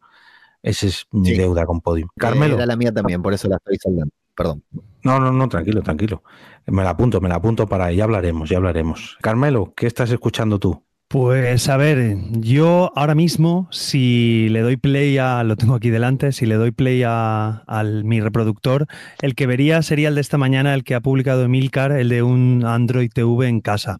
Ese 0.63 0.87
es 0.87 1.07
mi 1.11 1.29
Sí. 1.29 1.35
deuda 1.35 1.65
con 1.65 1.81
Podium. 1.81 2.07
Eh, 2.09 2.19
Carmelo. 2.19 2.55
Era 2.55 2.65
la 2.65 2.75
mía 2.75 2.91
también, 2.93 3.21
por 3.21 3.33
eso 3.33 3.47
la 3.47 3.57
estoy 3.57 3.77
saldando. 3.77 4.11
Perdón. 4.35 4.63
No, 5.03 5.19
no, 5.19 5.31
no, 5.31 5.49
tranquilo, 5.49 5.81
tranquilo. 5.81 6.23
Me 6.67 6.83
la 6.83 6.91
apunto, 6.91 7.19
me 7.19 7.29
la 7.29 7.35
apunto 7.35 7.67
para 7.67 7.91
ya 7.91 8.03
hablaremos, 8.03 8.49
ya 8.49 8.57
hablaremos. 8.57 9.17
Carmelo, 9.21 9.73
¿qué 9.75 9.87
estás 9.87 10.11
escuchando 10.11 10.59
tú? 10.59 10.83
Pues 11.11 11.67
a 11.67 11.75
ver, 11.75 12.15
yo 12.39 12.93
ahora 12.95 13.15
mismo, 13.15 13.67
si 13.69 14.47
le 14.47 14.61
doy 14.61 14.77
play 14.77 15.17
a, 15.17 15.43
lo 15.43 15.57
tengo 15.57 15.75
aquí 15.75 15.89
delante, 15.89 16.31
si 16.31 16.45
le 16.45 16.55
doy 16.55 16.71
play 16.71 17.03
a, 17.05 17.65
mi 18.05 18.21
reproductor, 18.21 18.87
el 19.21 19.35
que 19.35 19.45
vería 19.45 19.81
sería 19.81 20.07
el 20.07 20.15
de 20.15 20.21
esta 20.21 20.37
mañana, 20.37 20.73
el 20.73 20.85
que 20.85 20.95
ha 20.95 21.01
publicado 21.01 21.43
Emilcar, 21.43 21.91
el 21.91 22.07
de 22.07 22.23
un 22.23 22.63
Android 22.65 23.11
TV 23.13 23.49
en 23.49 23.59
casa. 23.59 23.97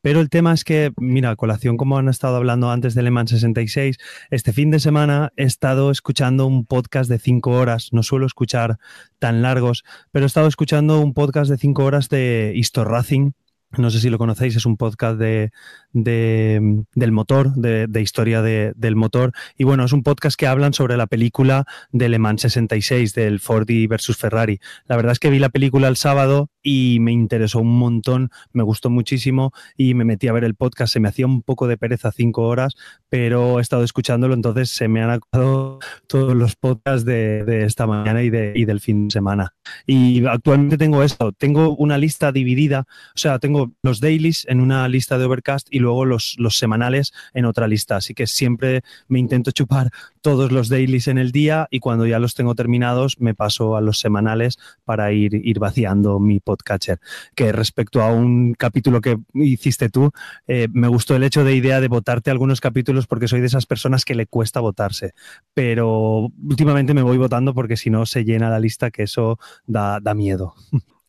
Pero 0.00 0.20
el 0.20 0.30
tema 0.30 0.52
es 0.52 0.64
que, 0.64 0.90
mira, 0.96 1.36
colación 1.36 1.76
como 1.76 1.96
han 1.96 2.08
estado 2.08 2.34
hablando 2.34 2.72
antes 2.72 2.96
del 2.96 3.04
Le 3.04 3.12
Mans 3.12 3.30
66, 3.30 3.96
este 4.32 4.52
fin 4.52 4.72
de 4.72 4.80
semana 4.80 5.30
he 5.36 5.44
estado 5.44 5.92
escuchando 5.92 6.44
un 6.44 6.66
podcast 6.66 7.08
de 7.08 7.20
cinco 7.20 7.52
horas, 7.52 7.90
no 7.92 8.02
suelo 8.02 8.26
escuchar 8.26 8.78
tan 9.20 9.42
largos, 9.42 9.84
pero 10.10 10.24
he 10.24 10.26
estado 10.26 10.48
escuchando 10.48 10.98
un 10.98 11.14
podcast 11.14 11.52
de 11.52 11.56
cinco 11.56 11.84
horas 11.84 12.08
de 12.08 12.52
Histor 12.56 12.90
Racing, 12.90 13.30
no 13.76 13.90
sé 13.90 14.00
si 14.00 14.08
lo 14.08 14.18
conocéis, 14.18 14.56
es 14.56 14.64
un 14.66 14.76
podcast 14.76 15.18
de, 15.18 15.50
de- 15.92 16.84
del 16.94 17.12
motor, 17.12 17.52
de, 17.54 17.86
de 17.86 18.00
historia 18.02 18.40
de- 18.42 18.72
del 18.76 18.96
motor. 18.96 19.32
Y 19.56 19.64
bueno, 19.64 19.84
es 19.84 19.92
un 19.92 20.02
podcast 20.02 20.38
que 20.38 20.46
hablan 20.46 20.72
sobre 20.72 20.96
la 20.96 21.06
película 21.06 21.64
de 21.92 22.08
Le 22.08 22.18
Mans 22.18 22.40
66, 22.42 23.14
del 23.14 23.40
Ford 23.40 23.68
y 23.68 23.86
versus 23.86 24.16
Ferrari. 24.16 24.60
La 24.86 24.96
verdad 24.96 25.12
es 25.12 25.18
que 25.18 25.30
vi 25.30 25.38
la 25.38 25.50
película 25.50 25.88
el 25.88 25.96
sábado 25.96 26.50
y 26.62 26.98
me 27.00 27.12
interesó 27.12 27.60
un 27.60 27.78
montón, 27.78 28.30
me 28.52 28.62
gustó 28.62 28.90
muchísimo 28.90 29.52
y 29.76 29.94
me 29.94 30.04
metí 30.04 30.28
a 30.28 30.32
ver 30.32 30.44
el 30.44 30.54
podcast. 30.54 30.92
Se 30.92 31.00
me 31.00 31.08
hacía 31.08 31.26
un 31.26 31.42
poco 31.42 31.66
de 31.66 31.76
pereza 31.76 32.12
cinco 32.12 32.42
horas, 32.42 32.74
pero 33.08 33.58
he 33.58 33.62
estado 33.62 33.84
escuchándolo, 33.84 34.34
entonces 34.34 34.70
se 34.70 34.88
me 34.88 35.02
han 35.02 35.10
acabado 35.10 35.78
todos 36.06 36.34
los 36.34 36.56
podcasts 36.56 37.04
de, 37.04 37.44
de 37.44 37.64
esta 37.64 37.86
mañana 37.86 38.22
y, 38.22 38.30
de, 38.30 38.52
y 38.54 38.64
del 38.64 38.80
fin 38.80 39.08
de 39.08 39.12
semana. 39.12 39.54
Y 39.86 40.24
actualmente 40.26 40.78
tengo 40.78 41.02
esto, 41.02 41.32
tengo 41.32 41.76
una 41.76 41.98
lista 41.98 42.32
dividida, 42.32 42.86
o 43.14 43.18
sea, 43.18 43.38
tengo 43.38 43.72
los 43.82 44.00
dailies 44.00 44.46
en 44.48 44.60
una 44.60 44.88
lista 44.88 45.18
de 45.18 45.24
Overcast 45.24 45.68
y 45.70 45.78
luego 45.78 46.04
los, 46.04 46.34
los 46.38 46.58
semanales 46.58 47.12
en 47.34 47.44
otra 47.44 47.68
lista. 47.68 47.96
Así 47.96 48.14
que 48.14 48.26
siempre 48.26 48.82
me 49.08 49.18
intento 49.18 49.50
chupar 49.50 49.90
todos 50.20 50.52
los 50.52 50.68
dailies 50.68 51.08
en 51.08 51.18
el 51.18 51.32
día 51.32 51.68
y 51.70 51.80
cuando 51.80 52.06
ya 52.06 52.18
los 52.18 52.34
tengo 52.34 52.54
terminados 52.54 53.20
me 53.20 53.34
paso 53.34 53.76
a 53.76 53.80
los 53.80 53.98
semanales 53.98 54.58
para 54.84 55.12
ir, 55.12 55.34
ir 55.34 55.58
vaciando 55.58 56.18
mi 56.18 56.40
podcatcher. 56.48 56.98
Que 57.34 57.52
respecto 57.52 58.00
a 58.02 58.10
un 58.12 58.54
capítulo 58.54 59.00
que 59.02 59.18
hiciste 59.34 59.90
tú, 59.90 60.10
eh, 60.46 60.68
me 60.72 60.88
gustó 60.88 61.14
el 61.14 61.22
hecho 61.24 61.44
de 61.44 61.54
idea 61.54 61.80
de 61.80 61.88
votarte 61.88 62.30
algunos 62.30 62.60
capítulos 62.60 63.06
porque 63.06 63.28
soy 63.28 63.40
de 63.40 63.46
esas 63.48 63.66
personas 63.66 64.04
que 64.06 64.14
le 64.14 64.26
cuesta 64.26 64.60
votarse. 64.60 65.12
Pero 65.54 66.28
últimamente 66.48 66.94
me 66.94 67.02
voy 67.02 67.18
votando 67.18 67.52
porque 67.54 67.76
si 67.76 67.90
no 67.90 68.06
se 68.06 68.24
llena 68.24 68.48
la 68.48 68.60
lista, 68.60 68.90
que 68.90 69.02
eso 69.02 69.38
da, 69.66 70.00
da 70.00 70.14
miedo. 70.14 70.54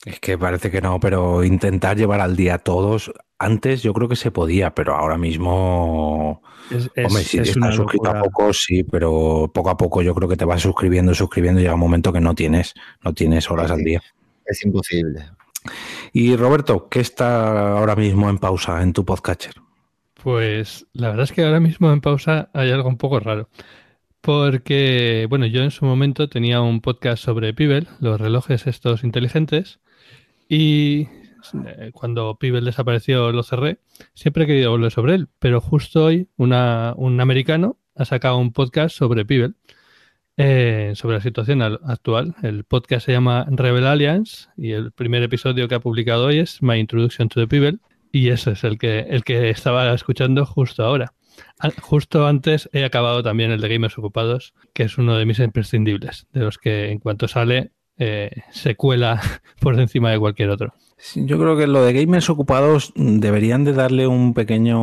Es 0.05 0.19
que 0.19 0.37
parece 0.37 0.71
que 0.71 0.81
no, 0.81 0.99
pero 0.99 1.43
intentar 1.43 1.97
llevar 1.97 2.21
al 2.21 2.35
día 2.35 2.55
a 2.55 2.59
todos. 2.59 3.11
Antes 3.37 3.83
yo 3.83 3.93
creo 3.93 4.07
que 4.09 4.15
se 4.15 4.31
podía, 4.31 4.73
pero 4.73 4.95
ahora 4.95 5.17
mismo. 5.17 6.41
Es, 6.71 6.89
es- 6.95 7.05
Hombre, 7.05 7.23
si 7.23 7.37
es 7.39 7.49
estás 7.49 7.75
suscrito 7.75 8.09
a 8.09 8.21
poco, 8.21 8.53
sí, 8.53 8.83
pero 8.83 9.51
poco 9.53 9.69
a 9.69 9.77
poco 9.77 10.01
yo 10.01 10.13
creo 10.15 10.29
que 10.29 10.37
te 10.37 10.45
vas 10.45 10.61
suscribiendo, 10.61 11.13
suscribiendo 11.13 11.59
y 11.59 11.63
llega 11.63 11.73
un 11.75 11.79
momento 11.81 12.13
que 12.13 12.21
no 12.21 12.33
tienes, 12.35 12.73
no 13.03 13.13
tienes 13.13 13.49
horas 13.51 13.67
Sí, 13.67 13.73
al 13.73 13.83
día. 13.83 14.01
Es 14.49 14.65
imposible. 14.65 15.25
Y 16.13 16.35
Roberto, 16.35 16.87
¿qué 16.89 16.99
está 17.01 17.77
ahora 17.77 17.95
mismo 17.95 18.29
en 18.29 18.37
pausa 18.39 18.81
en 18.81 18.93
tu 18.93 19.05
podcatcher? 19.05 19.53
Pues 20.21 20.87
la 20.93 21.09
verdad 21.09 21.25
es 21.25 21.31
que 21.31 21.43
ahora 21.45 21.59
mismo 21.59 21.91
en 21.91 22.01
pausa 22.01 22.49
hay 22.53 22.71
algo 22.71 22.89
un 22.89 22.97
poco 22.97 23.19
raro. 23.19 23.49
Porque, 24.21 25.27
bueno, 25.29 25.45
yo 25.45 25.61
en 25.63 25.71
su 25.71 25.85
momento 25.85 26.27
tenía 26.27 26.61
un 26.61 26.81
podcast 26.81 27.23
sobre 27.23 27.53
Pibel, 27.53 27.87
los 28.01 28.19
relojes 28.19 28.67
estos 28.67 29.03
inteligentes, 29.03 29.79
y 30.49 31.07
eh, 31.65 31.91
cuando 31.93 32.35
Pibel 32.37 32.65
desapareció 32.65 33.31
lo 33.31 33.43
cerré. 33.43 33.79
Siempre 34.13 34.43
he 34.43 34.47
querido 34.47 34.71
volver 34.71 34.91
sobre 34.91 35.15
él, 35.15 35.27
pero 35.39 35.61
justo 35.61 36.05
hoy 36.05 36.27
una- 36.35 36.93
un 36.97 37.21
americano 37.21 37.77
ha 37.95 38.03
sacado 38.03 38.37
un 38.37 38.51
podcast 38.51 38.95
sobre 38.95 39.23
Pibel, 39.25 39.55
eh, 40.41 40.93
sobre 40.95 41.17
la 41.17 41.21
situación 41.21 41.61
al- 41.61 41.79
actual. 41.85 42.33
El 42.41 42.63
podcast 42.63 43.05
se 43.05 43.11
llama 43.11 43.45
Rebel 43.51 43.85
Alliance 43.85 44.47
y 44.55 44.71
el 44.71 44.91
primer 44.93 45.21
episodio 45.21 45.67
que 45.67 45.75
ha 45.75 45.79
publicado 45.81 46.27
hoy 46.27 46.39
es 46.39 46.61
My 46.63 46.79
Introduction 46.79 47.27
to 47.27 47.41
the 47.41 47.47
Pibel. 47.47 47.81
Y 48.11 48.29
ese 48.29 48.51
es 48.51 48.63
el 48.63 48.77
que, 48.79 48.99
el 49.01 49.23
que 49.23 49.49
estaba 49.49 49.93
escuchando 49.93 50.45
justo 50.45 50.83
ahora. 50.83 51.13
Ah, 51.59 51.69
Justo 51.81 52.25
antes 52.25 52.69
he 52.73 52.83
acabado 52.85 53.21
también 53.21 53.51
el 53.51 53.59
de 53.61 53.67
Gamers 53.69 53.97
Ocupados, 53.97 54.53
que 54.73 54.83
es 54.83 54.97
uno 54.97 55.15
de 55.17 55.25
mis 55.25 55.39
imprescindibles, 55.39 56.25
de 56.33 56.39
los 56.39 56.57
que 56.57 56.89
en 56.91 56.99
cuanto 56.99 57.27
sale 57.27 57.71
eh, 57.97 58.31
se 58.51 58.75
cuela 58.75 59.19
por 59.59 59.77
encima 59.79 60.09
de 60.09 60.19
cualquier 60.19 60.49
otro. 60.51 60.73
Yo 61.15 61.37
creo 61.37 61.55
que 61.57 61.67
lo 61.67 61.83
de 61.83 61.93
gamers 61.93 62.29
ocupados 62.29 62.91
deberían 62.95 63.63
de 63.65 63.73
darle 63.73 64.07
un 64.07 64.33
pequeño 64.33 64.79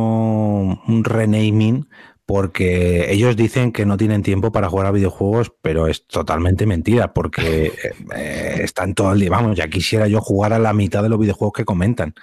un 0.83 1.03
renaming 1.03 1.87
porque 2.27 3.11
ellos 3.11 3.35
dicen 3.37 3.71
que 3.71 3.87
no 3.87 3.97
tienen 3.97 4.21
tiempo 4.21 4.51
para 4.51 4.69
jugar 4.69 4.87
a 4.87 4.91
videojuegos, 4.91 5.53
pero 5.63 5.87
es 5.87 6.05
totalmente 6.07 6.67
mentira 6.67 7.13
porque 7.13 7.67
eh, 7.83 7.93
eh, 8.15 8.59
están 8.63 8.93
todo 8.93 9.13
el 9.13 9.21
día, 9.21 9.31
vamos, 9.31 9.57
ya 9.57 9.69
quisiera 9.69 10.07
yo 10.07 10.21
jugar 10.21 10.53
a 10.53 10.59
la 10.59 10.73
mitad 10.73 11.01
de 11.03 11.09
los 11.09 11.19
videojuegos 11.19 11.53
que 11.53 11.65
comentan. 11.65 12.13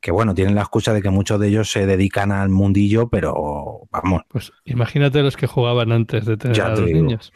Que 0.00 0.10
bueno, 0.10 0.34
tienen 0.34 0.54
la 0.54 0.60
excusa 0.62 0.92
de 0.92 1.00
que 1.00 1.08
muchos 1.10 1.40
de 1.40 1.48
ellos 1.48 1.70
se 1.72 1.86
dedican 1.86 2.30
al 2.32 2.50
mundillo, 2.50 3.08
pero 3.08 3.88
vamos, 3.90 4.22
Pues 4.28 4.52
imagínate 4.66 5.22
los 5.22 5.36
que 5.36 5.46
jugaban 5.46 5.92
antes 5.92 6.26
de 6.26 6.36
tener 6.36 6.58
Ya 6.58 6.66
a 6.66 6.74
te 6.74 6.82
los 6.82 6.90
digo. 6.90 7.06
niños. 7.06 7.32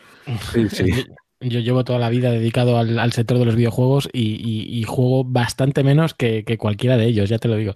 sí, 0.53 0.69
sí. 0.69 0.85
Yo, 1.41 1.49
yo 1.51 1.61
llevo 1.61 1.85
toda 1.85 2.01
la 2.01 2.11
vida 2.11 2.31
dedicado 2.33 2.79
al, 2.79 2.99
al 2.99 3.13
sector 3.13 3.39
de 3.39 3.45
los 3.47 3.55
videojuegos 3.57 4.09
y, 4.13 4.23
y- 4.45 4.81
y 4.81 4.83
juego 4.83 5.25
bastante 5.25 5.85
menos 5.85 6.13
que, 6.15 6.45
que 6.45 6.59
cualquiera 6.59 6.97
de 6.97 7.07
ellos, 7.07 7.29
ya 7.31 7.39
te 7.39 7.49
lo 7.49 7.57
digo. 7.57 7.75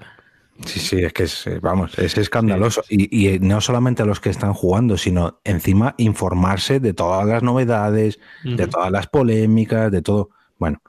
Sí, 0.66 0.80
sí, 0.80 1.02
es 1.02 1.12
que 1.12 1.24
es, 1.24 1.46
eh, 1.46 1.58
vamos, 1.60 1.98
es 1.98 2.16
escandaloso. 2.18 2.84
Y, 2.88 3.08
y 3.16 3.28
eh, 3.28 3.38
no 3.40 3.60
solamente 3.60 4.02
a 4.02 4.06
los 4.06 4.20
que 4.20 4.30
están 4.30 4.52
jugando, 4.54 4.96
sino 4.96 5.40
encima 5.44 5.94
informarse 5.98 6.78
de 6.78 6.94
todas 6.94 7.26
las 7.26 7.42
novedades, 7.42 8.20
de 8.56 8.68
todas 8.68 8.90
las 8.92 9.06
polémicas, 9.08 9.90
de 9.90 10.02
todo. 10.02 10.30
Bueno, 10.58 10.80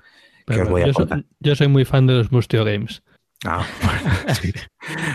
¿qué 0.50 0.60
Pero 0.60 0.64
os 0.64 0.70
voy 0.70 0.84
a 0.84 0.88
yo, 0.88 0.94
soy, 0.94 1.08
contar? 1.08 1.26
yo 1.40 1.56
soy 1.56 1.68
muy 1.70 1.86
fan 1.86 2.08
de 2.08 2.14
los 2.14 2.32
Mustio 2.32 2.64
Games. 2.66 3.04
Ah, 3.46 3.66
bueno, 3.84 4.10
sí. 4.42 4.54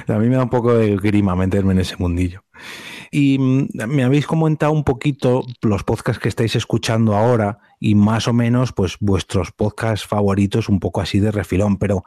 A 0.07 0.19
mí 0.19 0.29
me 0.29 0.37
da 0.37 0.43
un 0.43 0.51
poco 0.51 0.75
de 0.75 0.97
grima 0.97 1.35
meterme 1.35 1.73
en 1.73 1.81
ese 1.81 1.97
mundillo. 1.99 2.45
Y 3.11 3.39
mm, 3.39 3.69
me 3.89 4.05
habéis 4.05 4.27
comentado 4.27 4.73
un 4.73 4.85
poquito 4.85 5.45
los 5.63 5.85
podcasts 5.85 6.21
que 6.23 6.29
estáis 6.29 6.57
escuchando 6.57 7.17
ahora 7.17 7.59
y 7.81 7.95
más 7.95 8.29
o 8.29 8.33
menos 8.35 8.73
pues 8.73 8.97
vuestros 9.01 9.53
podcasts 9.53 10.07
favoritos 10.07 10.69
un 10.69 10.81
poco 10.81 11.01
así 11.01 11.21
de 11.21 11.31
refilón, 11.31 11.79
pero 11.79 12.05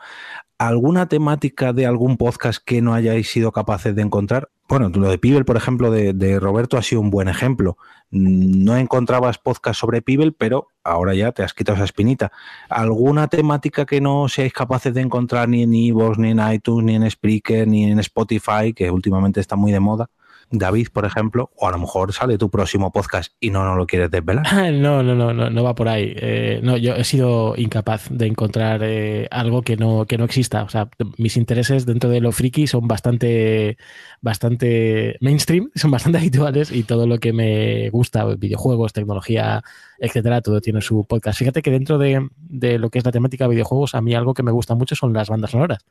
¿alguna 0.67 1.07
temática 1.07 1.73
de 1.73 1.87
algún 1.87 2.17
podcast 2.17 2.61
que 2.63 2.83
no 2.83 2.93
hayáis 2.93 3.29
sido 3.31 3.51
capaces 3.51 3.95
de 3.95 4.03
encontrar? 4.03 4.49
Bueno, 4.69 4.89
lo 4.89 5.09
de 5.09 5.17
Pibel, 5.17 5.43
por 5.43 5.57
ejemplo, 5.57 5.89
de, 5.89 6.39
Roberto 6.39 6.77
ha 6.77 6.83
sido 6.83 7.01
un 7.01 7.09
buen 7.09 7.27
ejemplo. 7.27 7.77
Mm, 8.11 8.63
No 8.63 8.77
encontrabas 8.77 9.39
podcast 9.39 9.79
sobre 9.79 10.03
Pibel, 10.03 10.33
pero 10.33 10.67
ahora 10.83 11.15
ya 11.15 11.31
te 11.31 11.41
has 11.41 11.55
quitado 11.55 11.77
esa 11.77 11.85
espinita. 11.85 12.31
¿Alguna 12.69 13.27
temática 13.27 13.87
que 13.87 14.01
no 14.01 14.29
seáis 14.29 14.53
capaces 14.53 14.93
de 14.93 15.01
encontrar 15.01 15.49
ni 15.49 15.63
en 15.63 15.73
iVoox, 15.73 16.19
ni 16.19 16.29
en 16.29 16.53
iTunes, 16.53 16.85
ni 16.85 16.95
en 16.95 17.09
Spreaker, 17.09 17.67
ni 17.67 17.91
en 17.91 17.99
Spotify, 17.99 18.71
que 18.75 18.91
últimamente 18.91 19.39
está 19.39 19.55
muy 19.55 19.71
de 19.71 19.79
moda? 19.79 20.11
David, 20.51 20.87
por 20.91 21.05
ejemplo, 21.05 21.51
o 21.55 21.67
a 21.67 21.71
lo 21.71 21.79
mejor 21.79 22.13
sale 22.13 22.37
tu 22.37 22.49
próximo 22.49 22.91
podcast 22.91 23.33
y 23.39 23.49
no 23.49 23.63
nos 23.63 23.77
lo 23.77 23.87
quieres 23.87 24.11
desvelar. 24.11 24.45
No, 24.81 25.03
no, 25.03 25.15
no, 25.15 25.33
no, 25.33 25.49
no 25.49 25.63
va 25.63 25.75
por 25.75 25.87
ahí. 25.87 26.13
Eh, 26.15 26.59
no, 26.63 26.77
yo 26.77 26.95
he 26.95 27.03
sido 27.03 27.55
incapaz 27.57 28.07
de 28.09 28.25
encontrar 28.27 28.81
eh, 28.83 29.27
algo 29.31 29.61
que 29.61 29.77
no, 29.77 30.05
que 30.05 30.17
no 30.17 30.25
exista. 30.25 30.63
O 30.63 30.69
sea, 30.69 30.89
mis 31.17 31.37
intereses 31.37 31.85
dentro 31.85 32.09
de 32.09 32.21
lo 32.21 32.31
friki 32.31 32.67
son 32.67 32.87
bastante, 32.87 33.77
bastante 34.21 35.17
mainstream, 35.21 35.69
son 35.75 35.91
bastante 35.91 36.17
habituales 36.17 36.71
y 36.71 36.83
todo 36.83 37.07
lo 37.07 37.19
que 37.19 37.33
me 37.33 37.89
gusta, 37.89 38.25
videojuegos, 38.25 38.93
tecnología, 38.93 39.63
etcétera, 39.99 40.41
todo 40.41 40.61
tiene 40.61 40.81
su 40.81 41.05
podcast. 41.05 41.39
Fíjate 41.39 41.61
que 41.61 41.71
dentro 41.71 41.97
de, 41.97 42.27
de 42.37 42.79
lo 42.79 42.89
que 42.89 42.99
es 42.99 43.05
la 43.05 43.11
temática 43.11 43.45
de 43.45 43.51
videojuegos, 43.51 43.95
a 43.95 44.01
mí 44.01 44.15
algo 44.15 44.33
que 44.33 44.43
me 44.43 44.51
gusta 44.51 44.75
mucho 44.75 44.95
son 44.95 45.13
las 45.13 45.29
bandas 45.29 45.51
sonoras. 45.51 45.85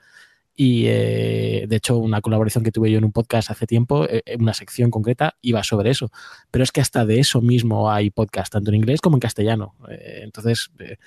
Y 0.62 0.88
eh, 0.88 1.64
de 1.66 1.76
hecho, 1.76 1.96
una 1.96 2.20
colaboración 2.20 2.62
que 2.62 2.70
tuve 2.70 2.90
yo 2.90 2.98
en 2.98 3.04
un 3.06 3.12
podcast 3.12 3.50
hace 3.50 3.66
tiempo, 3.66 4.04
eh, 4.06 4.22
una 4.38 4.52
sección 4.52 4.90
concreta, 4.90 5.38
iba 5.40 5.64
sobre 5.64 5.88
eso. 5.88 6.10
Pero 6.50 6.62
es 6.62 6.70
que 6.70 6.82
hasta 6.82 7.06
de 7.06 7.18
eso 7.18 7.40
mismo 7.40 7.90
hay 7.90 8.10
podcast, 8.10 8.52
tanto 8.52 8.68
en 8.68 8.76
inglés 8.76 9.00
como 9.00 9.16
en 9.16 9.20
castellano. 9.20 9.74
Eh, 9.88 10.20
entonces, 10.22 10.70
eh, 10.78 10.98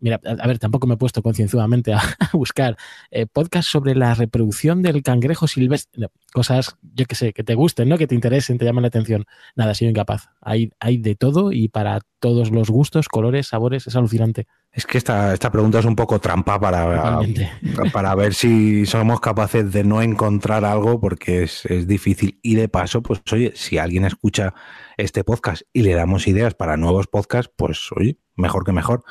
mira, 0.00 0.20
a, 0.24 0.46
ver, 0.46 0.58
tampoco 0.58 0.86
me 0.86 0.94
he 0.94 0.96
puesto 0.96 1.22
concienzudamente 1.22 1.92
a, 1.94 2.02
buscar 2.32 2.76
eh, 3.10 3.26
podcast 3.26 3.68
sobre 3.68 3.94
la 3.94 4.14
reproducción 4.14 4.82
del 4.82 5.02
cangrejo 5.02 5.46
silvestre, 5.46 6.08
cosas, 6.32 6.76
yo 6.94 7.06
que 7.06 7.14
sé, 7.14 7.32
que 7.32 7.44
te 7.44 7.54
gusten, 7.54 7.88
¿no? 7.88 7.98
Que 7.98 8.06
te 8.06 8.14
interesen, 8.14 8.58
te 8.58 8.64
llamen 8.64 8.82
la 8.82 8.88
atención. 8.88 9.24
Nada, 9.56 9.74
soy 9.74 9.88
incapaz. 9.88 10.28
Hay, 10.40 10.70
hay 10.80 10.98
de 10.98 11.14
todo 11.14 11.52
y 11.52 11.68
para 11.68 12.00
todos 12.18 12.50
los 12.50 12.68
gustos, 12.70 13.08
colores, 13.08 13.48
sabores, 13.48 13.86
es 13.86 13.96
alucinante. 13.96 14.46
Es 14.72 14.86
que 14.86 14.98
esta, 14.98 15.32
esta 15.32 15.50
pregunta 15.50 15.80
es 15.80 15.84
un 15.84 15.96
poco 15.96 16.20
trampa 16.20 16.60
para, 16.60 17.20
para 17.92 18.14
ver 18.14 18.34
si 18.34 18.86
somos 18.86 19.20
capaces 19.20 19.72
de 19.72 19.82
no 19.82 20.00
encontrar 20.00 20.64
algo 20.64 21.00
porque 21.00 21.42
es, 21.42 21.66
es, 21.66 21.88
difícil. 21.88 22.38
Y 22.42 22.54
de 22.54 22.68
paso, 22.68 23.02
pues 23.02 23.20
oye, 23.32 23.52
si 23.56 23.78
alguien 23.78 24.04
escucha 24.04 24.54
este 24.96 25.24
podcast 25.24 25.62
y 25.72 25.82
le 25.82 25.94
damos 25.94 26.28
ideas 26.28 26.54
para 26.54 26.76
nuevos 26.76 27.08
podcasts, 27.08 27.52
pues 27.56 27.88
oye, 27.96 28.18
mejor 28.36 28.64
que 28.64 28.72
mejor. 28.72 29.02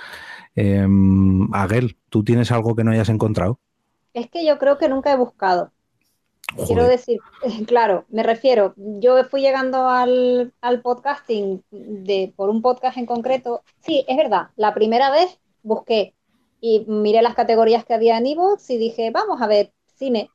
Eh, 0.61 0.85
Aguel, 1.53 1.97
¿tú 2.09 2.25
tienes 2.25 2.51
algo 2.51 2.75
que 2.75 2.83
no 2.83 2.91
hayas 2.91 3.07
encontrado? 3.07 3.61
Es 4.13 4.29
que 4.29 4.45
yo 4.45 4.57
creo 4.57 4.77
que 4.77 4.89
nunca 4.89 5.13
he 5.13 5.15
buscado. 5.15 5.71
Quiero 6.65 6.85
decir, 6.85 7.19
claro, 7.67 8.05
me 8.09 8.23
refiero, 8.23 8.73
yo 8.75 9.23
fui 9.25 9.39
llegando 9.39 9.87
al, 9.87 10.53
al 10.59 10.81
podcasting 10.81 11.63
de, 11.71 12.33
por 12.35 12.49
un 12.49 12.61
podcast 12.61 12.97
en 12.97 13.05
concreto. 13.05 13.63
Sí, 13.79 14.03
es 14.09 14.17
verdad, 14.17 14.49
la 14.57 14.73
primera 14.73 15.09
vez 15.11 15.39
busqué 15.63 16.13
y 16.59 16.83
miré 16.87 17.21
las 17.21 17.35
categorías 17.35 17.85
que 17.85 17.93
había 17.93 18.17
en 18.17 18.27
Evox 18.27 18.69
y 18.69 18.77
dije, 18.77 19.11
vamos 19.11 19.41
a 19.41 19.47
ver, 19.47 19.71
cine. 19.95 20.29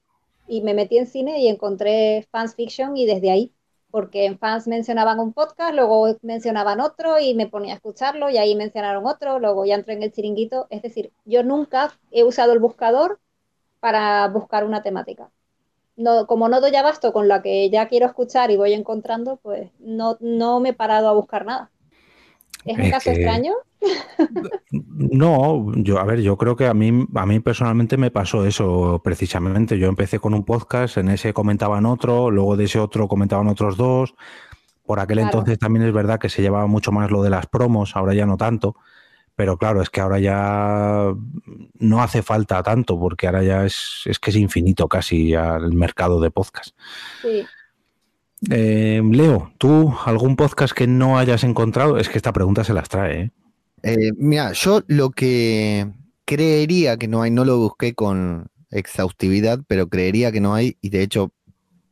Y 0.49 0.63
me 0.63 0.73
metí 0.73 0.97
en 0.97 1.07
cine 1.07 1.41
y 1.41 1.49
encontré 1.49 2.27
fans 2.31 2.55
fiction 2.55 2.97
y 2.97 3.05
desde 3.05 3.31
ahí, 3.31 3.53
porque 3.95 4.27
en 4.27 4.41
fans 4.41 4.67
mencionaban 4.67 5.21
un 5.21 5.33
podcast, 5.33 5.73
luego 5.73 6.17
mencionaban 6.23 6.81
otro 6.81 7.21
y 7.21 7.33
me 7.35 7.47
ponía 7.47 7.75
a 7.75 7.77
escucharlo 7.77 8.29
y 8.29 8.39
ahí 8.39 8.57
mencionaron 8.57 9.07
otro, 9.07 9.39
luego 9.39 9.65
ya 9.65 9.77
entré 9.77 9.95
en 9.95 10.03
el 10.03 10.11
chiringuito. 10.11 10.67
Es 10.69 10.83
decir, 10.83 11.13
yo 11.25 11.45
nunca 11.45 11.93
he 12.11 12.25
usado 12.25 12.53
el 12.53 12.59
buscador 12.59 13.21
para 13.79 14.27
buscar 14.27 14.65
una 14.65 14.83
temática. 14.83 15.31
No, 15.95 16.27
como 16.27 16.49
no 16.49 16.61
doy 16.61 16.75
abasto 16.75 17.13
con 17.13 17.29
la 17.29 17.41
que 17.41 17.71
ya 17.71 17.87
quiero 17.87 18.07
escuchar 18.07 18.51
y 18.51 18.57
voy 18.57 18.73
encontrando, 18.73 19.37
pues 19.37 19.71
no, 19.79 20.17
no 20.19 20.59
me 20.59 20.71
he 20.71 20.75
parado 20.75 21.09
a 21.09 21.13
buscar 21.13 21.45
nada. 21.45 21.71
¿Es 22.65 22.79
un 22.79 22.91
caso 22.91 23.11
extraño? 23.11 23.53
No, 24.71 25.73
yo, 25.77 25.99
a 25.99 26.05
ver, 26.05 26.21
yo 26.23 26.37
creo 26.39 26.57
que 26.57 26.67
a 26.67 26.75
mí, 26.75 27.07
a 27.15 27.27
mí 27.27 27.41
personalmente 27.41 27.97
me 27.97 28.11
pasó 28.11 28.47
eso 28.47 29.01
precisamente. 29.05 29.79
Yo 29.79 29.89
empecé 29.89 30.19
con 30.19 30.35
un 30.35 30.45
podcast, 30.45 30.97
en 30.97 31.11
ese 31.11 31.35
comentaban 31.35 31.85
otro, 31.87 32.31
luego 32.31 32.57
de 32.57 32.65
ese 32.65 32.79
otro 32.79 33.09
comentaban 33.09 33.49
otros 33.49 33.77
dos. 33.77 34.15
Por 34.87 35.01
aquel 35.01 35.19
entonces 35.19 35.59
también 35.59 35.87
es 35.87 35.93
verdad 35.93 36.19
que 36.19 36.29
se 36.29 36.43
llevaba 36.43 36.67
mucho 36.67 36.93
más 36.93 37.11
lo 37.11 37.23
de 37.23 37.31
las 37.31 37.47
promos, 37.47 37.97
ahora 37.97 38.15
ya 38.15 38.27
no 38.27 38.37
tanto. 38.37 38.77
Pero 39.37 39.59
claro, 39.59 39.83
es 39.83 39.91
que 39.91 40.01
ahora 40.01 40.21
ya 40.21 41.13
no 41.79 42.03
hace 42.03 42.23
falta 42.23 42.63
tanto, 42.63 42.99
porque 42.99 43.27
ahora 43.27 43.43
ya 43.43 43.65
es, 43.65 44.03
es 44.05 44.19
que 44.19 44.31
es 44.31 44.37
infinito 44.37 44.89
casi 44.89 45.35
el 45.35 45.73
mercado 45.73 46.21
de 46.21 46.31
podcast. 46.31 46.77
Sí. 47.21 47.45
Eh, 48.51 49.03
Leo, 49.05 49.53
¿tú 49.59 49.95
algún 50.05 50.37
podcast 50.37 50.75
que 50.75 50.87
no 50.87 51.19
hayas 51.19 51.45
encontrado? 51.45 51.99
Es 51.99 52.09
que 52.09 52.19
esta 52.19 52.33
pregunta 52.33 52.65
se 52.65 52.75
las 52.75 52.89
trae. 52.89 53.21
¿eh? 53.21 53.31
Eh, 53.83 54.13
mira, 54.17 54.53
yo 54.53 54.83
lo 54.87 55.11
que 55.11 55.91
creería 56.25 56.97
que 56.97 57.09
no 57.09 57.23
hay, 57.23 57.31
no 57.31 57.45
lo 57.45 57.59
busqué 57.59 57.95
con 57.95 58.49
exhaustividad, 58.71 59.61
pero 59.67 59.89
creería 59.89 60.33
que 60.33 60.41
no 60.41 60.55
hay, 60.55 60.77
y 60.81 60.91
de 60.91 61.03
hecho 61.03 61.33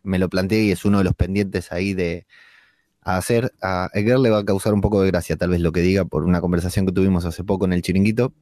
me 0.03 0.19
lo 0.19 0.29
planteé 0.29 0.65
y 0.65 0.71
es 0.73 0.85
uno 0.85 0.99
de 0.99 1.05
los 1.05 1.15
pendientes 1.15 1.71
ahí 1.73 1.95
de 1.95 2.27
hacer. 3.03 3.53
A 3.63 3.89
Edgar 3.95 4.19
le 4.19 4.31
va 4.31 4.39
a 4.39 4.45
causar 4.45 4.75
un 4.75 4.81
poco 4.81 5.01
de 5.03 5.09
gracia, 5.11 5.37
tal 5.37 5.51
vez 5.51 5.61
lo 5.61 5.73
que 5.73 5.81
diga, 5.81 6.05
por 6.05 6.25
una 6.25 6.41
conversación 6.41 6.87
que 6.87 6.93
tuvimos 6.93 7.25
hace 7.25 7.45
poco 7.45 7.65
en 7.65 7.73
el 7.73 7.83
chiringuito, 7.83 8.33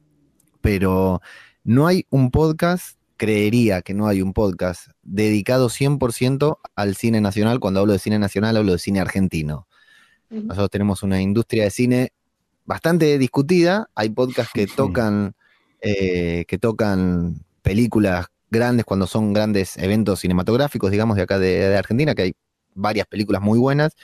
pero 0.61 1.21
no 1.63 1.87
hay 1.87 2.05
un 2.09 2.31
podcast 2.31 2.97
creería 3.21 3.83
que 3.83 3.93
no 3.93 4.07
hay 4.07 4.23
un 4.23 4.33
podcast 4.33 4.87
dedicado 5.03 5.69
100% 5.69 6.57
al 6.75 6.95
cine 6.95 7.21
nacional. 7.21 7.59
Cuando 7.59 7.79
hablo 7.79 7.93
de 7.93 7.99
cine 7.99 8.17
nacional, 8.17 8.57
hablo 8.57 8.71
de 8.71 8.79
cine 8.79 8.99
argentino. 8.99 9.67
Nosotros 10.31 10.71
tenemos 10.71 11.03
una 11.03 11.21
industria 11.21 11.65
de 11.65 11.69
cine 11.69 12.13
bastante 12.65 13.19
discutida. 13.19 13.91
Hay 13.93 14.09
podcasts 14.09 14.51
que 14.51 14.65
tocan, 14.75 15.35
eh, 15.81 16.45
que 16.47 16.57
tocan 16.57 17.45
películas 17.61 18.25
grandes 18.49 18.85
cuando 18.85 19.05
son 19.05 19.33
grandes 19.33 19.77
eventos 19.77 20.21
cinematográficos, 20.21 20.89
digamos, 20.89 21.15
de 21.15 21.21
acá 21.21 21.37
de, 21.37 21.77
Argentina, 21.77 22.15
que 22.15 22.23
hay 22.23 22.33
varias 22.73 23.05
películas 23.05 23.43
muy 23.43 23.59
buenas. 23.59 23.95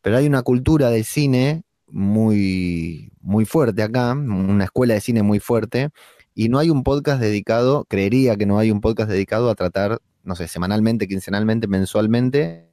Pero 0.00 0.16
hay 0.16 0.26
una 0.26 0.42
cultura 0.42 0.90
de 0.90 1.04
cine 1.04 1.62
muy, 1.86 3.12
muy 3.20 3.44
fuerte 3.44 3.84
acá, 3.84 4.10
una 4.14 4.64
escuela 4.64 4.94
de 4.94 5.00
cine 5.00 5.22
muy 5.22 5.38
fuerte, 5.38 5.90
y 6.34 6.48
no 6.48 6.58
hay 6.58 6.70
un 6.70 6.82
podcast 6.82 7.20
dedicado, 7.20 7.84
creería 7.84 8.36
que 8.36 8.46
no 8.46 8.58
hay 8.58 8.70
un 8.70 8.80
podcast 8.80 9.10
dedicado 9.10 9.50
a 9.50 9.54
tratar, 9.54 10.00
no 10.24 10.34
sé, 10.34 10.48
semanalmente, 10.48 11.08
quincenalmente, 11.08 11.66
mensualmente, 11.66 12.70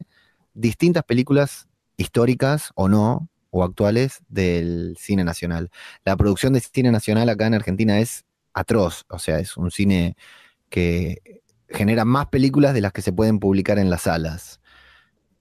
distintas 0.54 1.04
películas 1.04 1.68
históricas 1.98 2.72
o 2.76 2.88
no, 2.88 3.30
o 3.52 3.64
actuales 3.64 4.20
del 4.28 4.96
cine 5.00 5.24
nacional. 5.24 5.70
La 6.06 6.16
producción 6.16 6.54
de 6.54 6.60
cine 6.60 6.92
nacional 6.92 7.30
acá 7.30 7.48
en 7.48 7.56
Argentina 7.56 8.00
es 8.00 8.26
atroz, 8.54 9.06
o 9.10 9.20
sea, 9.20 9.40
es 9.40 9.58
un 9.58 9.72
cine 9.72 10.16
que 10.70 11.42
genera 11.70 12.06
más 12.06 12.28
películas 12.28 12.74
de 12.74 12.82
las 12.82 12.94
que 12.94 13.02
se 13.02 13.14
pueden 13.14 13.40
publicar 13.40 13.80
en 13.80 13.90
las 13.90 14.04
salas. 14.04 14.60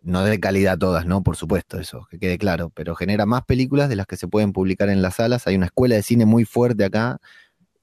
No 0.01 0.25
de 0.25 0.41
calidad 0.41 0.79
todas, 0.79 1.07
¿no? 1.07 1.23
Por 1.23 1.37
supuesto, 1.37 1.79
eso, 1.79 2.07
que 2.11 2.19
quede 2.19 2.39
claro, 2.39 2.71
pero 2.71 2.95
genera 2.95 3.27
más 3.27 3.45
películas 3.45 3.89
de 3.89 3.97
las 3.97 4.07
que 4.07 4.17
se 4.17 4.29
pueden 4.29 4.53
publicar 4.53 4.89
en 4.89 5.03
las 5.03 5.17
salas. 5.17 5.47
Hay 5.47 5.57
una 5.57 5.67
escuela 5.67 5.97
de 5.97 6.03
cine 6.03 6.25
muy 6.25 6.45
fuerte 6.45 6.85
acá, 6.85 7.21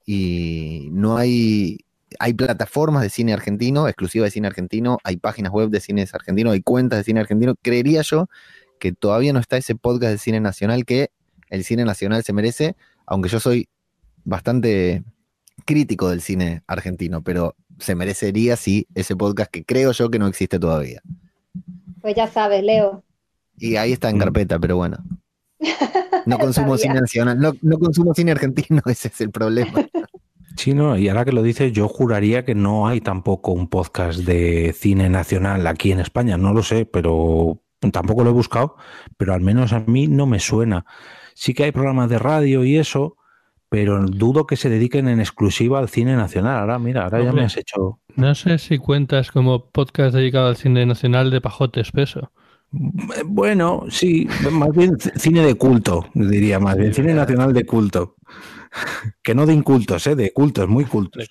y 0.06 0.88
no 0.92 1.16
hay, 1.16 1.84
hay 2.20 2.32
plataformas 2.32 3.02
de 3.02 3.10
cine 3.10 3.32
argentino, 3.32 3.88
exclusivas 3.88 4.28
de 4.28 4.30
cine 4.30 4.46
argentino, 4.46 4.98
hay 5.02 5.16
páginas 5.16 5.52
web 5.52 5.68
de 5.68 5.80
cine 5.80 6.06
argentino, 6.10 6.52
hay 6.52 6.62
cuentas 6.62 6.98
de 6.98 7.04
cine 7.04 7.20
argentino. 7.20 7.54
Creería 7.60 8.02
yo 8.02 8.28
que 8.78 8.92
todavía 8.92 9.32
no 9.32 9.40
está 9.40 9.56
ese 9.56 9.74
podcast 9.74 10.12
de 10.12 10.18
cine 10.18 10.40
nacional 10.40 10.84
que 10.84 11.10
el 11.50 11.64
cine 11.64 11.84
nacional 11.84 12.22
se 12.22 12.32
merece, 12.32 12.76
aunque 13.04 13.28
yo 13.28 13.40
soy 13.40 13.68
bastante 14.24 15.04
crítico 15.64 16.10
del 16.10 16.20
cine 16.20 16.62
argentino, 16.66 17.22
pero 17.22 17.56
se 17.78 17.94
merecería 17.94 18.56
sí 18.56 18.86
ese 18.94 19.16
podcast 19.16 19.50
que 19.50 19.64
creo 19.64 19.92
yo 19.92 20.10
que 20.10 20.18
no 20.18 20.28
existe 20.28 20.58
todavía. 20.58 21.02
Pues 22.00 22.14
ya 22.14 22.28
sabes, 22.28 22.62
Leo. 22.62 23.02
Y 23.58 23.76
ahí 23.76 23.92
está 23.92 24.10
en 24.10 24.18
carpeta, 24.18 24.58
pero 24.58 24.76
bueno. 24.76 24.98
No 26.26 26.38
consumo 26.38 26.76
cine 26.76 27.00
nacional, 27.00 27.38
no, 27.38 27.52
no, 27.62 27.78
consumo 27.78 28.14
cine 28.14 28.32
argentino, 28.32 28.82
ese 28.86 29.08
es 29.08 29.20
el 29.20 29.30
problema. 29.30 29.86
Sí, 30.56 30.72
no, 30.72 30.96
y 30.96 31.08
ahora 31.08 31.24
que 31.24 31.32
lo 31.32 31.42
dices, 31.42 31.72
yo 31.72 31.86
juraría 31.88 32.44
que 32.44 32.54
no 32.54 32.88
hay 32.88 33.00
tampoco 33.00 33.52
un 33.52 33.68
podcast 33.68 34.20
de 34.20 34.74
cine 34.76 35.10
nacional 35.10 35.66
aquí 35.66 35.92
en 35.92 36.00
España, 36.00 36.38
no 36.38 36.54
lo 36.54 36.62
sé, 36.62 36.86
pero 36.86 37.60
tampoco 37.92 38.24
lo 38.24 38.30
he 38.30 38.32
buscado, 38.32 38.76
pero 39.16 39.34
al 39.34 39.42
menos 39.42 39.72
a 39.72 39.80
mí 39.80 40.06
no 40.06 40.26
me 40.26 40.40
suena. 40.40 40.86
Sí 41.34 41.52
que 41.52 41.64
hay 41.64 41.72
programas 41.72 42.08
de 42.08 42.18
radio 42.18 42.64
y 42.64 42.78
eso, 42.78 43.16
pero 43.68 44.02
dudo 44.06 44.46
que 44.46 44.56
se 44.56 44.70
dediquen 44.70 45.08
en 45.08 45.20
exclusiva 45.20 45.78
al 45.78 45.88
cine 45.88 46.16
nacional. 46.16 46.60
Ahora, 46.60 46.78
mira, 46.78 47.04
ahora 47.04 47.22
ya 47.22 47.32
me 47.32 47.44
has 47.44 47.56
hecho. 47.56 48.00
No 48.14 48.34
sé 48.34 48.58
si 48.58 48.78
cuentas 48.78 49.30
como 49.30 49.66
podcast 49.70 50.14
dedicado 50.14 50.48
al 50.48 50.56
cine 50.56 50.86
nacional 50.86 51.30
de 51.30 51.42
pajote 51.42 51.80
espeso. 51.80 52.32
Bueno, 52.70 53.84
sí, 53.88 54.28
más 54.50 54.70
bien 54.72 54.98
cine 55.16 55.42
de 55.42 55.54
culto, 55.54 56.06
diría 56.14 56.58
más 56.58 56.76
bien, 56.76 56.92
cine 56.92 57.14
nacional 57.14 57.52
de 57.52 57.64
culto. 57.64 58.16
Que 59.22 59.34
no 59.34 59.46
de 59.46 59.54
incultos, 59.54 60.06
¿eh? 60.06 60.14
de 60.14 60.32
cultos, 60.32 60.68
muy 60.68 60.84
cultos. 60.84 61.30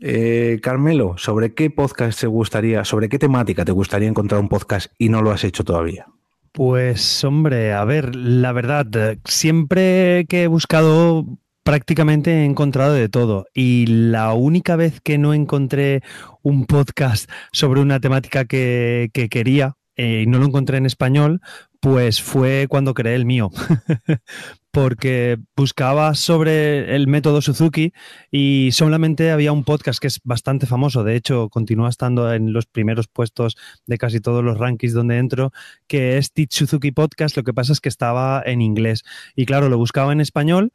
Eh, 0.00 0.58
Carmelo, 0.62 1.16
¿sobre 1.16 1.54
qué 1.54 1.70
podcast 1.70 2.20
te 2.20 2.26
gustaría, 2.26 2.84
sobre 2.84 3.08
qué 3.08 3.18
temática 3.18 3.64
te 3.64 3.72
gustaría 3.72 4.08
encontrar 4.08 4.40
un 4.40 4.48
podcast 4.48 4.92
y 4.98 5.08
no 5.08 5.22
lo 5.22 5.30
has 5.30 5.44
hecho 5.44 5.64
todavía? 5.64 6.06
Pues 6.52 7.22
hombre, 7.24 7.72
a 7.72 7.84
ver, 7.84 8.16
la 8.16 8.52
verdad, 8.52 8.86
siempre 9.24 10.26
que 10.28 10.44
he 10.44 10.46
buscado 10.48 11.26
prácticamente 11.62 12.32
he 12.32 12.44
encontrado 12.44 12.94
de 12.94 13.08
todo 13.08 13.46
y 13.54 13.86
la 13.86 14.32
única 14.32 14.76
vez 14.76 15.00
que 15.00 15.18
no 15.18 15.34
encontré 15.34 16.02
un 16.42 16.66
podcast 16.66 17.30
sobre 17.52 17.80
una 17.80 18.00
temática 18.00 18.44
que, 18.44 19.10
que 19.12 19.28
quería 19.28 19.76
eh, 20.02 20.22
y 20.22 20.26
no 20.26 20.38
lo 20.38 20.46
encontré 20.46 20.78
en 20.78 20.86
español, 20.86 21.42
pues 21.78 22.22
fue 22.22 22.68
cuando 22.70 22.94
creé 22.94 23.16
el 23.16 23.26
mío. 23.26 23.50
Porque 24.70 25.36
buscaba 25.54 26.14
sobre 26.14 26.96
el 26.96 27.06
método 27.06 27.42
Suzuki 27.42 27.92
y 28.30 28.70
solamente 28.72 29.30
había 29.30 29.52
un 29.52 29.62
podcast 29.62 29.98
que 30.00 30.06
es 30.06 30.20
bastante 30.24 30.66
famoso, 30.66 31.04
de 31.04 31.16
hecho 31.16 31.50
continúa 31.50 31.90
estando 31.90 32.32
en 32.32 32.54
los 32.54 32.64
primeros 32.64 33.08
puestos 33.08 33.56
de 33.86 33.98
casi 33.98 34.20
todos 34.20 34.42
los 34.42 34.56
rankings 34.56 34.94
donde 34.94 35.18
entro, 35.18 35.52
que 35.86 36.16
es 36.16 36.32
Teach 36.32 36.52
Suzuki 36.52 36.92
Podcast, 36.92 37.36
lo 37.36 37.42
que 37.42 37.52
pasa 37.52 37.74
es 37.74 37.80
que 37.80 37.90
estaba 37.90 38.42
en 38.46 38.62
inglés. 38.62 39.02
Y 39.36 39.44
claro, 39.44 39.68
lo 39.68 39.76
buscaba 39.76 40.12
en 40.12 40.22
español 40.22 40.72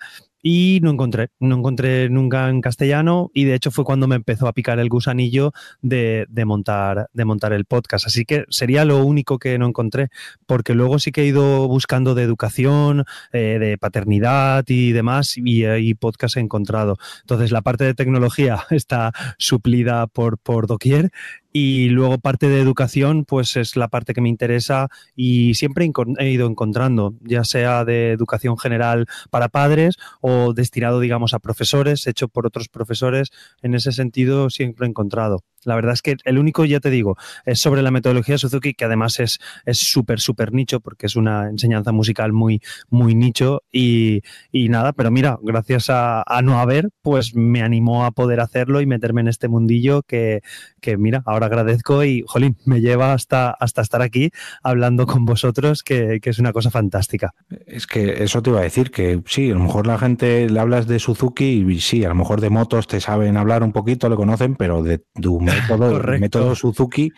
y 0.47 0.79
no 0.83 0.91
encontré, 0.91 1.29
no 1.39 1.55
encontré 1.55 2.07
nunca 2.07 2.49
en 2.49 2.61
castellano 2.61 3.31
y 3.33 3.45
de 3.45 3.55
hecho 3.55 3.71
fue 3.71 3.83
cuando 3.83 4.07
me 4.07 4.15
empezó 4.15 4.47
a 4.47 4.53
picar 4.53 4.77
el 4.77 4.89
gusanillo 4.89 5.53
de, 5.81 6.27
montar, 6.45 7.09
de 7.13 7.25
montar 7.25 7.51
el 7.51 7.65
podcast. 7.65 8.05
Así 8.05 8.25
que 8.25 8.45
sería 8.49 8.85
lo 8.85 9.03
único 9.03 9.39
que 9.39 9.57
no 9.57 9.65
encontré, 9.65 10.09
porque 10.45 10.75
luego 10.75 10.99
sí 10.99 11.11
que 11.11 11.23
he 11.23 11.25
ido 11.25 11.67
buscando 11.67 12.13
de 12.13 12.21
educación, 12.21 13.05
eh, 13.33 13.57
de 13.59 13.79
paternidad 13.79 14.63
y 14.67 14.91
demás 14.91 15.35
y, 15.35 15.65
y 15.65 15.95
podcast 15.95 16.37
he 16.37 16.41
encontrado. 16.41 16.97
Entonces 17.21 17.51
la 17.51 17.63
parte 17.63 17.83
de 17.83 17.95
tecnología 17.95 18.65
está 18.69 19.13
suplida 19.39 20.05
por, 20.05 20.37
por 20.37 20.67
doquier 20.67 21.11
y 21.57 21.87
luego 21.87 22.17
parte 22.17 22.49
de 22.49 22.59
educación, 22.59 23.23
pues 23.23 23.55
es 23.55 23.77
la 23.77 23.87
parte 23.87 24.13
que 24.13 24.19
me 24.19 24.27
interesa 24.27 24.89
y 25.15 25.53
siempre 25.53 25.89
he 26.19 26.29
ido 26.29 26.47
encontrando, 26.47 27.13
ya 27.21 27.45
sea 27.45 27.85
de 27.85 28.11
educación 28.11 28.57
general 28.57 29.05
para 29.29 29.47
padres 29.47 29.95
o 30.19 30.51
destinado, 30.51 30.99
digamos, 30.99 31.33
a 31.33 31.39
profesores, 31.39 32.07
hecho 32.07 32.27
por 32.27 32.45
otros 32.45 32.67
profesores. 32.67 33.29
En 33.61 33.73
ese 33.73 33.93
sentido, 33.93 34.49
siempre 34.49 34.85
he 34.85 34.89
encontrado. 34.89 35.45
La 35.65 35.75
verdad 35.75 35.93
es 35.93 36.01
que 36.01 36.15
el 36.23 36.37
único, 36.37 36.65
ya 36.65 36.79
te 36.79 36.89
digo, 36.89 37.17
es 37.45 37.59
sobre 37.59 37.81
la 37.81 37.91
metodología 37.91 38.37
Suzuki, 38.37 38.73
que 38.73 38.85
además 38.85 39.19
es 39.19 39.39
súper, 39.71 40.19
súper 40.19 40.53
nicho, 40.53 40.79
porque 40.79 41.05
es 41.05 41.15
una 41.15 41.49
enseñanza 41.49 41.91
musical 41.91 42.33
muy, 42.33 42.61
muy 42.89 43.15
nicho. 43.15 43.63
Y, 43.71 44.21
nada, 44.51 44.93
pero 44.93 45.11
mira, 45.11 45.37
gracias 45.41 45.87
a, 45.89 46.23
no 46.43 46.59
haber, 46.59 46.89
pues 47.01 47.35
me 47.35 47.61
animó 47.61 48.05
a 48.05 48.11
poder 48.11 48.39
hacerlo 48.39 48.81
y 48.81 48.85
meterme 48.85 49.21
en 49.21 49.27
este 49.27 49.47
mundillo 49.47 50.03
que, 50.03 50.41
que 50.81 50.97
mira, 50.97 51.23
ahora 51.25 51.47
agradezco 51.47 52.03
y, 52.03 52.23
jolín, 52.27 52.57
me 52.65 52.81
lleva 52.81 53.13
hasta, 53.13 53.51
hasta 53.51 53.81
estar 53.81 54.01
aquí 54.01 54.31
hablando 54.63 55.05
con 55.05 55.25
vosotros, 55.25 55.83
que, 55.83 56.19
que 56.21 56.29
es 56.29 56.39
una 56.39 56.53
cosa 56.53 56.71
fantástica. 56.71 57.33
Es 57.65 57.87
que 57.87 58.23
eso 58.23 58.41
te 58.41 58.49
iba 58.49 58.59
a 58.59 58.63
decir, 58.63 58.91
que 58.91 59.21
sí, 59.25 59.49
a 59.49 59.53
lo 59.53 59.61
mejor 59.61 59.87
la 59.87 59.97
gente 59.97 60.49
le 60.49 60.59
hablas 60.59 60.87
de 60.87 60.99
Suzuki 60.99 61.65
y 61.67 61.79
sí, 61.79 62.03
a 62.03 62.09
lo 62.09 62.15
mejor 62.15 62.41
de 62.41 62.49
motos 62.49 62.87
te 62.87 62.99
saben 62.99 63.37
hablar 63.37 63.63
un 63.63 63.71
poquito, 63.71 64.09
le 64.09 64.15
conocen, 64.15 64.55
pero 64.55 64.83
de 64.83 64.99
tu 65.21 65.39
el 66.13 66.19
método 66.19 66.55
Suzuki, 66.55 67.11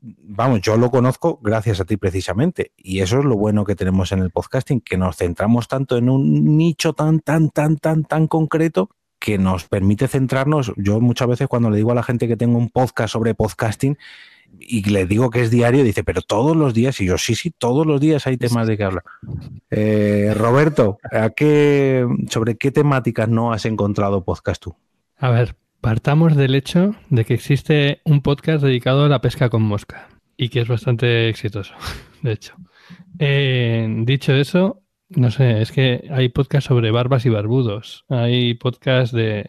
vamos, 0.00 0.60
yo 0.60 0.76
lo 0.76 0.90
conozco 0.90 1.38
gracias 1.42 1.80
a 1.80 1.84
ti 1.84 1.96
precisamente. 1.96 2.72
Y 2.76 3.00
eso 3.00 3.18
es 3.18 3.24
lo 3.24 3.36
bueno 3.36 3.64
que 3.64 3.74
tenemos 3.74 4.12
en 4.12 4.20
el 4.20 4.30
podcasting, 4.30 4.80
que 4.80 4.96
nos 4.96 5.16
centramos 5.16 5.68
tanto 5.68 5.96
en 5.96 6.08
un 6.08 6.56
nicho 6.56 6.92
tan, 6.92 7.20
tan, 7.20 7.50
tan, 7.50 7.76
tan, 7.76 8.04
tan 8.04 8.26
concreto 8.26 8.90
que 9.18 9.38
nos 9.38 9.64
permite 9.64 10.08
centrarnos. 10.08 10.72
Yo 10.76 11.00
muchas 11.00 11.28
veces 11.28 11.48
cuando 11.48 11.70
le 11.70 11.78
digo 11.78 11.92
a 11.92 11.94
la 11.94 12.02
gente 12.02 12.28
que 12.28 12.36
tengo 12.36 12.58
un 12.58 12.70
podcast 12.70 13.12
sobre 13.12 13.34
podcasting 13.34 13.96
y 14.58 14.88
le 14.88 15.06
digo 15.06 15.30
que 15.30 15.42
es 15.42 15.50
diario, 15.50 15.84
dice, 15.84 16.04
pero 16.04 16.22
todos 16.22 16.56
los 16.56 16.72
días, 16.72 17.00
y 17.00 17.06
yo 17.06 17.18
sí, 17.18 17.34
sí, 17.34 17.50
todos 17.50 17.86
los 17.86 18.00
días 18.00 18.26
hay 18.26 18.36
temas 18.36 18.66
de 18.66 18.76
que 18.76 18.84
hablar. 18.84 19.04
Eh, 19.70 20.32
Roberto, 20.36 20.98
¿a 21.10 21.30
qué, 21.30 22.06
¿sobre 22.30 22.56
qué 22.56 22.70
temáticas 22.70 23.28
no 23.28 23.52
has 23.52 23.64
encontrado 23.64 24.24
podcast 24.24 24.62
tú? 24.62 24.76
A 25.18 25.30
ver, 25.30 25.56
Partamos 25.86 26.34
del 26.34 26.56
hecho 26.56 26.96
de 27.10 27.24
que 27.24 27.34
existe 27.34 28.00
un 28.02 28.20
podcast 28.20 28.64
dedicado 28.64 29.04
a 29.04 29.08
la 29.08 29.20
pesca 29.20 29.50
con 29.50 29.62
mosca 29.62 30.08
y 30.36 30.48
que 30.48 30.58
es 30.58 30.66
bastante 30.66 31.28
exitoso, 31.28 31.74
de 32.22 32.32
hecho. 32.32 32.56
Eh, 33.20 33.86
dicho 34.00 34.34
eso, 34.34 34.82
no 35.10 35.30
sé, 35.30 35.62
es 35.62 35.70
que 35.70 36.08
hay 36.10 36.28
podcast 36.28 36.66
sobre 36.66 36.90
barbas 36.90 37.24
y 37.24 37.28
barbudos, 37.28 38.04
hay 38.08 38.54
podcast 38.54 39.14
de... 39.14 39.48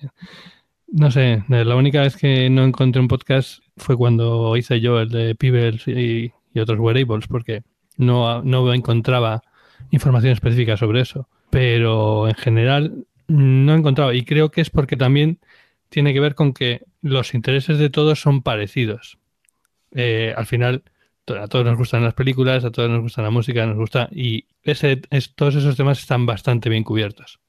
No 0.88 1.10
sé, 1.10 1.44
la 1.50 1.76
única 1.76 2.02
vez 2.02 2.16
que 2.16 2.52
no 2.52 2.66
encontré 2.66 3.02
un 3.02 3.08
podcast 3.08 3.64
fue 3.76 3.98
cuando 3.98 4.56
hice 4.58 4.80
yo 4.80 5.00
el 5.00 5.10
de 5.10 5.34
Pebbles 5.34 5.88
y, 5.88 6.32
otros 6.60 6.80
wearables, 6.80 7.28
porque 7.28 7.64
no, 7.98 8.44
no 8.44 8.72
encontraba 8.76 9.42
información 9.90 10.34
específica 10.34 10.78
sobre 10.78 11.02
eso. 11.02 11.28
Pero 11.50 12.28
en 12.28 12.36
general 12.36 13.08
no 13.28 13.74
he 13.74 13.78
encontrado, 13.78 14.14
y 14.14 14.24
creo 14.24 14.52
que 14.52 14.62
es 14.62 14.70
porque 14.70 14.98
también 14.98 15.40
tiene 15.90 16.14
que 16.14 16.20
ver 16.20 16.36
con 16.36 16.54
que 16.54 16.82
los 17.02 17.34
intereses 17.34 17.78
de 17.78 17.90
todos 17.90 18.20
son 18.20 18.42
parecidos. 18.42 19.18
Eh, 19.92 20.34
al 20.36 20.46
final, 20.46 20.84
a 21.28 21.48
todos 21.48 21.66
nos 21.66 21.78
gustan 21.78 22.04
las 22.04 22.14
películas, 22.14 22.64
a 22.66 22.72
todos 22.72 22.90
nos 22.90 23.02
gusta 23.02 23.22
la 23.22 23.30
música, 23.30 23.66
nos 23.66 23.78
gusta. 23.78 24.10
Y 24.12 24.46
ese, 24.64 25.02
todos 25.36 25.56
esos 25.56 25.76
temas 25.76 26.00
están 26.00 26.26
bastante 26.26 26.70
bien 26.70 26.84
cubiertos. 26.84 27.40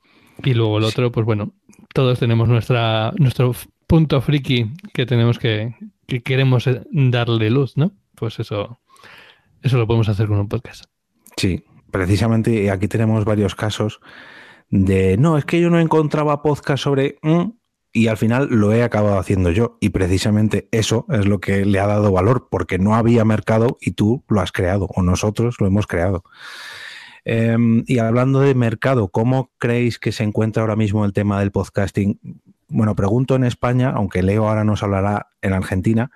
Y 0.44 0.55
luego 0.55 0.79
el 0.79 0.85
otro, 0.85 1.11
pues 1.11 1.27
bueno, 1.27 1.53
todos 1.94 2.18
tenemos 2.18 2.48
nuestra, 2.48 3.12
nuestro 3.16 3.55
punto 3.87 4.20
friki 4.20 4.70
que 4.92 5.07
tenemos 5.07 5.38
que, 5.38 5.74
que 6.07 6.22
queremos 6.22 6.66
eh, 6.66 6.83
darle 6.90 7.51
luz, 7.51 7.77
¿no? 7.77 7.92
Pues 8.14 8.38
eso, 8.38 8.81
eso 9.62 9.79
lo 9.79 9.87
podemos 9.87 10.09
hacer 10.09 10.27
con 10.27 10.38
un 10.38 10.48
podcast. 10.48 10.85
Sí, 11.37 11.64
precisamente 11.90 12.70
aquí 12.70 12.88
tenemos 12.88 13.24
varios 13.24 13.55
casos 13.55 14.01
de 14.70 15.16
no, 15.16 15.38
es 15.38 15.44
que 15.44 15.61
yo 15.61 15.70
no 15.70 15.81
encontraba 15.81 16.42
podcast 16.42 16.83
sobre 16.83 17.18
mm, 17.22 17.51
y 17.92 18.09
al 18.09 18.16
final 18.16 18.48
lo 18.51 18.72
he 18.72 18.83
acabado 18.83 19.18
haciendo 19.18 19.51
yo. 19.51 19.77
Y 19.81 19.90
precisamente 19.90 20.68
eso 20.70 21.07
es 21.09 21.27
lo 21.27 21.40
que 21.40 21.64
le 21.64 21.81
ha 21.81 21.87
dado 21.87 22.12
valor, 22.12 22.48
porque 22.51 22.79
no 22.79 22.94
había 22.94 23.24
mercado 23.24 23.79
y 23.81 23.92
tú 23.92 24.24
lo 24.29 24.40
has 24.40 24.53
creado, 24.53 24.87
o 24.94 25.03
nosotros 25.03 25.57
lo 25.61 25.66
hemos 25.66 25.87
creado. 25.87 26.24
Em, 27.24 27.85
y 27.87 27.98
hablando 27.98 28.40
de 28.40 28.55
mercado, 28.55 29.09
¿cómo 29.09 29.51
creéis 29.59 29.98
que 29.98 30.12
se 30.12 30.24
encuentra 30.24 30.62
ahora 30.62 30.77
mismo 30.77 31.05
el 31.05 31.12
tema 31.12 31.40
del 31.40 31.51
podcasting? 31.51 32.18
Bueno, 32.68 32.94
pregunto 32.94 33.35
en 33.35 33.44
España, 33.44 33.90
aunque 33.94 34.22
Leo 34.22 34.48
ahora 34.48 34.64
nos 34.64 34.83
hablará 34.83 35.29
en 35.42 35.53
Argentina, 35.53 36.11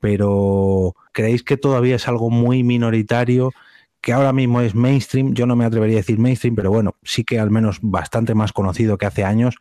pero 0.00 0.94
¿creéis 1.12 1.42
que 1.42 1.56
todavía 1.56 1.96
es 1.96 2.08
algo 2.08 2.30
muy 2.30 2.62
minoritario? 2.62 3.52
que 4.06 4.12
ahora 4.12 4.32
mismo 4.32 4.60
es 4.60 4.76
mainstream, 4.76 5.34
yo 5.34 5.46
no 5.46 5.56
me 5.56 5.64
atrevería 5.64 5.96
a 5.96 5.98
decir 5.98 6.16
mainstream, 6.20 6.54
pero 6.54 6.70
bueno, 6.70 6.94
sí 7.02 7.24
que 7.24 7.40
al 7.40 7.50
menos 7.50 7.78
bastante 7.82 8.36
más 8.36 8.52
conocido 8.52 8.98
que 8.98 9.06
hace 9.06 9.24
años 9.24 9.56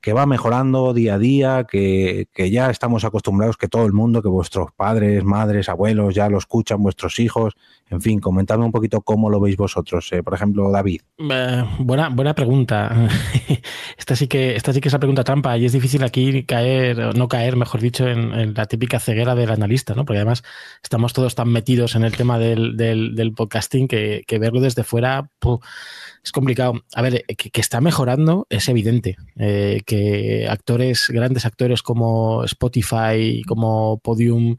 que 0.00 0.12
va 0.12 0.26
mejorando 0.26 0.94
día 0.94 1.14
a 1.14 1.18
día, 1.18 1.64
que, 1.64 2.28
ya 2.50 2.70
estamos 2.70 3.04
acostumbrados 3.04 3.56
que 3.56 3.68
todo 3.68 3.84
el 3.84 3.92
mundo, 3.92 4.22
que 4.22 4.28
vuestros 4.28 4.70
padres, 4.72 5.24
madres, 5.24 5.68
abuelos 5.68 6.14
ya 6.14 6.28
lo 6.28 6.38
escuchan, 6.38 6.82
vuestros 6.82 7.18
hijos, 7.18 7.54
en 7.90 8.00
fin, 8.00 8.20
comentadme 8.20 8.64
un 8.64 8.72
poquito 8.72 9.00
cómo 9.00 9.30
lo 9.30 9.40
veis 9.40 9.56
vosotros. 9.56 10.12
Eh, 10.12 10.22
por 10.22 10.34
ejemplo, 10.34 10.70
David. 10.70 11.00
Eh, 11.18 11.64
buena, 11.80 12.10
buena 12.10 12.34
pregunta. 12.34 13.08
esta, 13.96 14.14
sí 14.14 14.28
que, 14.28 14.54
esta 14.54 14.72
sí 14.72 14.80
que 14.80 14.88
es 14.88 14.92
la 14.92 15.00
pregunta 15.00 15.24
trampa 15.24 15.56
y 15.58 15.64
es 15.64 15.72
difícil 15.72 16.04
aquí 16.04 16.44
caer, 16.44 17.16
no 17.16 17.26
caer, 17.28 17.56
mejor 17.56 17.80
dicho, 17.80 18.06
en, 18.06 18.54
la 18.54 18.66
típica 18.66 19.00
ceguera 19.00 19.34
del 19.34 19.50
analista, 19.50 19.94
¿no? 19.94 20.04
Porque 20.04 20.18
además 20.18 20.44
estamos 20.82 21.12
todos 21.12 21.34
tan 21.34 21.48
metidos 21.48 21.96
en 21.96 22.04
el 22.04 22.16
tema 22.16 22.38
del, 22.38 22.76
del, 22.76 23.32
podcasting 23.32 23.88
que, 23.88 24.24
verlo 24.38 24.60
desde 24.60 24.84
fuera 24.84 25.30
es 26.28 26.32
complicado. 26.32 26.84
A 26.94 27.00
ver, 27.00 27.24
que, 27.24 27.60
está 27.60 27.80
mejorando 27.80 28.46
es 28.50 28.68
evidente. 28.68 29.16
Eh, 29.38 29.80
que 29.86 30.46
actores, 30.48 31.06
grandes 31.08 31.46
actores 31.46 31.82
como 31.82 32.44
Spotify, 32.44 33.42
como 33.46 33.98
Podium 33.98 34.58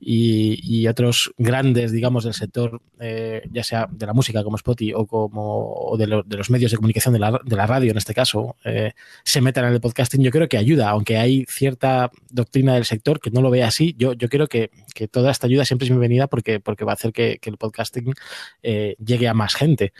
y, 0.00 0.86
otros 0.88 1.32
grandes, 1.36 1.92
digamos, 1.92 2.24
del 2.24 2.32
sector, 2.32 2.80
eh, 3.00 3.42
ya 3.52 3.64
sea 3.64 3.86
de 3.90 4.06
la 4.06 4.14
música 4.14 4.42
como 4.42 4.56
Spotify 4.56 4.94
o 4.94 5.06
como 5.06 5.94
de, 5.98 6.06
los 6.06 6.50
medios 6.50 6.70
de 6.70 6.76
comunicación 6.76 7.12
de 7.14 7.20
la, 7.20 7.40
de 7.44 7.56
la 7.56 7.66
radio 7.66 7.90
en 7.90 7.98
este 7.98 8.14
caso, 8.14 8.56
eh, 8.64 8.92
se 9.24 9.40
metan 9.40 9.66
en 9.66 9.72
el 9.72 9.80
podcasting, 9.80 10.22
yo 10.22 10.30
creo 10.30 10.48
que 10.48 10.58
ayuda, 10.58 10.90
aunque 10.90 11.16
hay 11.16 11.44
cierta 11.48 12.10
doctrina 12.30 12.74
del 12.74 12.84
sector 12.84 13.20
que 13.20 13.30
no 13.30 13.40
lo 13.40 13.50
ve 13.50 13.62
así, 13.62 13.94
yo, 13.98 14.12
yo 14.12 14.28
creo 14.28 14.46
que, 14.46 14.70
toda 15.10 15.30
esta 15.30 15.46
ayuda 15.46 15.64
siempre 15.64 15.86
es 15.86 15.90
bienvenida 15.90 16.28
porque, 16.28 16.60
porque 16.60 16.84
va 16.84 16.92
a 16.92 16.94
hacer 16.94 17.12
que, 17.12 17.38
el 17.42 17.56
podcasting 17.56 18.14
llegue 18.62 19.28
a 19.28 19.34
más 19.34 19.54
gente. 19.54 19.92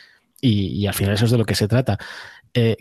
Y, 0.47 0.87
al 0.87 0.95
final 0.95 1.15
eso 1.15 1.25
es 1.25 1.31
de 1.31 1.39
lo 1.39 1.45
que 1.45 1.55
se 1.55 1.69
trata. 1.69 1.99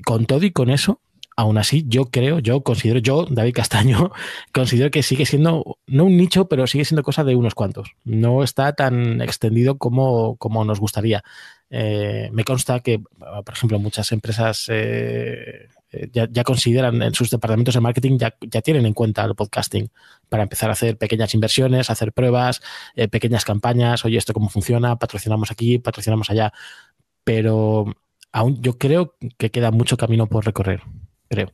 con 0.06 0.26
todo 0.26 0.46
y 0.46 0.52
con 0.52 0.70
eso, 0.70 1.00
aún 1.36 1.58
así, 1.58 1.86
yo 1.88 2.06
creo, 2.06 2.40
yo 2.40 2.62
considero, 2.62 3.00
yo, 3.00 3.26
David 3.30 3.54
Castaño, 3.54 4.12
considero 4.54 4.92
que 4.92 5.04
sigue 5.04 5.26
siendo, 5.26 5.78
no 5.88 6.06
un 6.06 6.18
nicho, 6.18 6.48
pero 6.48 6.68
sigue 6.68 6.86
siendo 6.86 7.04
cosa 7.04 7.24
de 7.24 7.36
unos 7.36 7.56
cuantos. 7.56 7.96
No 8.04 8.44
está 8.44 8.74
tan 8.74 9.22
extendido 9.22 9.78
como, 9.78 10.36
como 10.38 10.64
nos 10.66 10.80
gustaría. 10.80 11.24
Eh, 11.70 12.30
me 12.32 12.44
consta 12.44 12.82
que, 12.82 13.00
por 13.00 13.54
ejemplo, 13.54 13.80
muchas 13.80 14.12
empresas 14.12 14.68
eh, 14.70 15.70
eh, 15.92 16.10
ya, 16.12 16.44
consideran 16.44 17.02
en 17.02 17.16
sus 17.16 17.32
departamentos 17.32 17.74
de 17.74 17.80
marketing, 17.82 18.18
ya, 18.20 18.36
ya, 18.42 18.62
tienen 18.62 18.86
en 18.86 18.94
cuenta 18.94 19.26
el 19.26 19.34
podcasting 19.34 19.90
para 20.30 20.44
empezar 20.44 20.70
a 20.70 20.74
hacer 20.74 20.98
pequeñas 20.98 21.34
inversiones, 21.34 21.90
hacer 21.90 22.14
pruebas, 22.14 22.62
pequeñas 23.10 23.44
campañas, 23.44 24.06
oye, 24.06 24.18
esto 24.18 24.34
cómo 24.34 24.50
funciona, 24.50 24.98
patrocinamos 24.98 25.52
aquí, 25.52 25.80
patrocinamos 25.80 26.30
allá. 26.30 26.54
Pero 27.24 27.86
aún 28.32 28.62
yo 28.62 28.78
creo 28.78 29.16
que 29.38 29.52
queda 29.52 29.72
mucho 29.72 29.98
camino 29.98 30.28
por 30.28 30.46
recorrer 30.46 30.82
creo. 31.34 31.52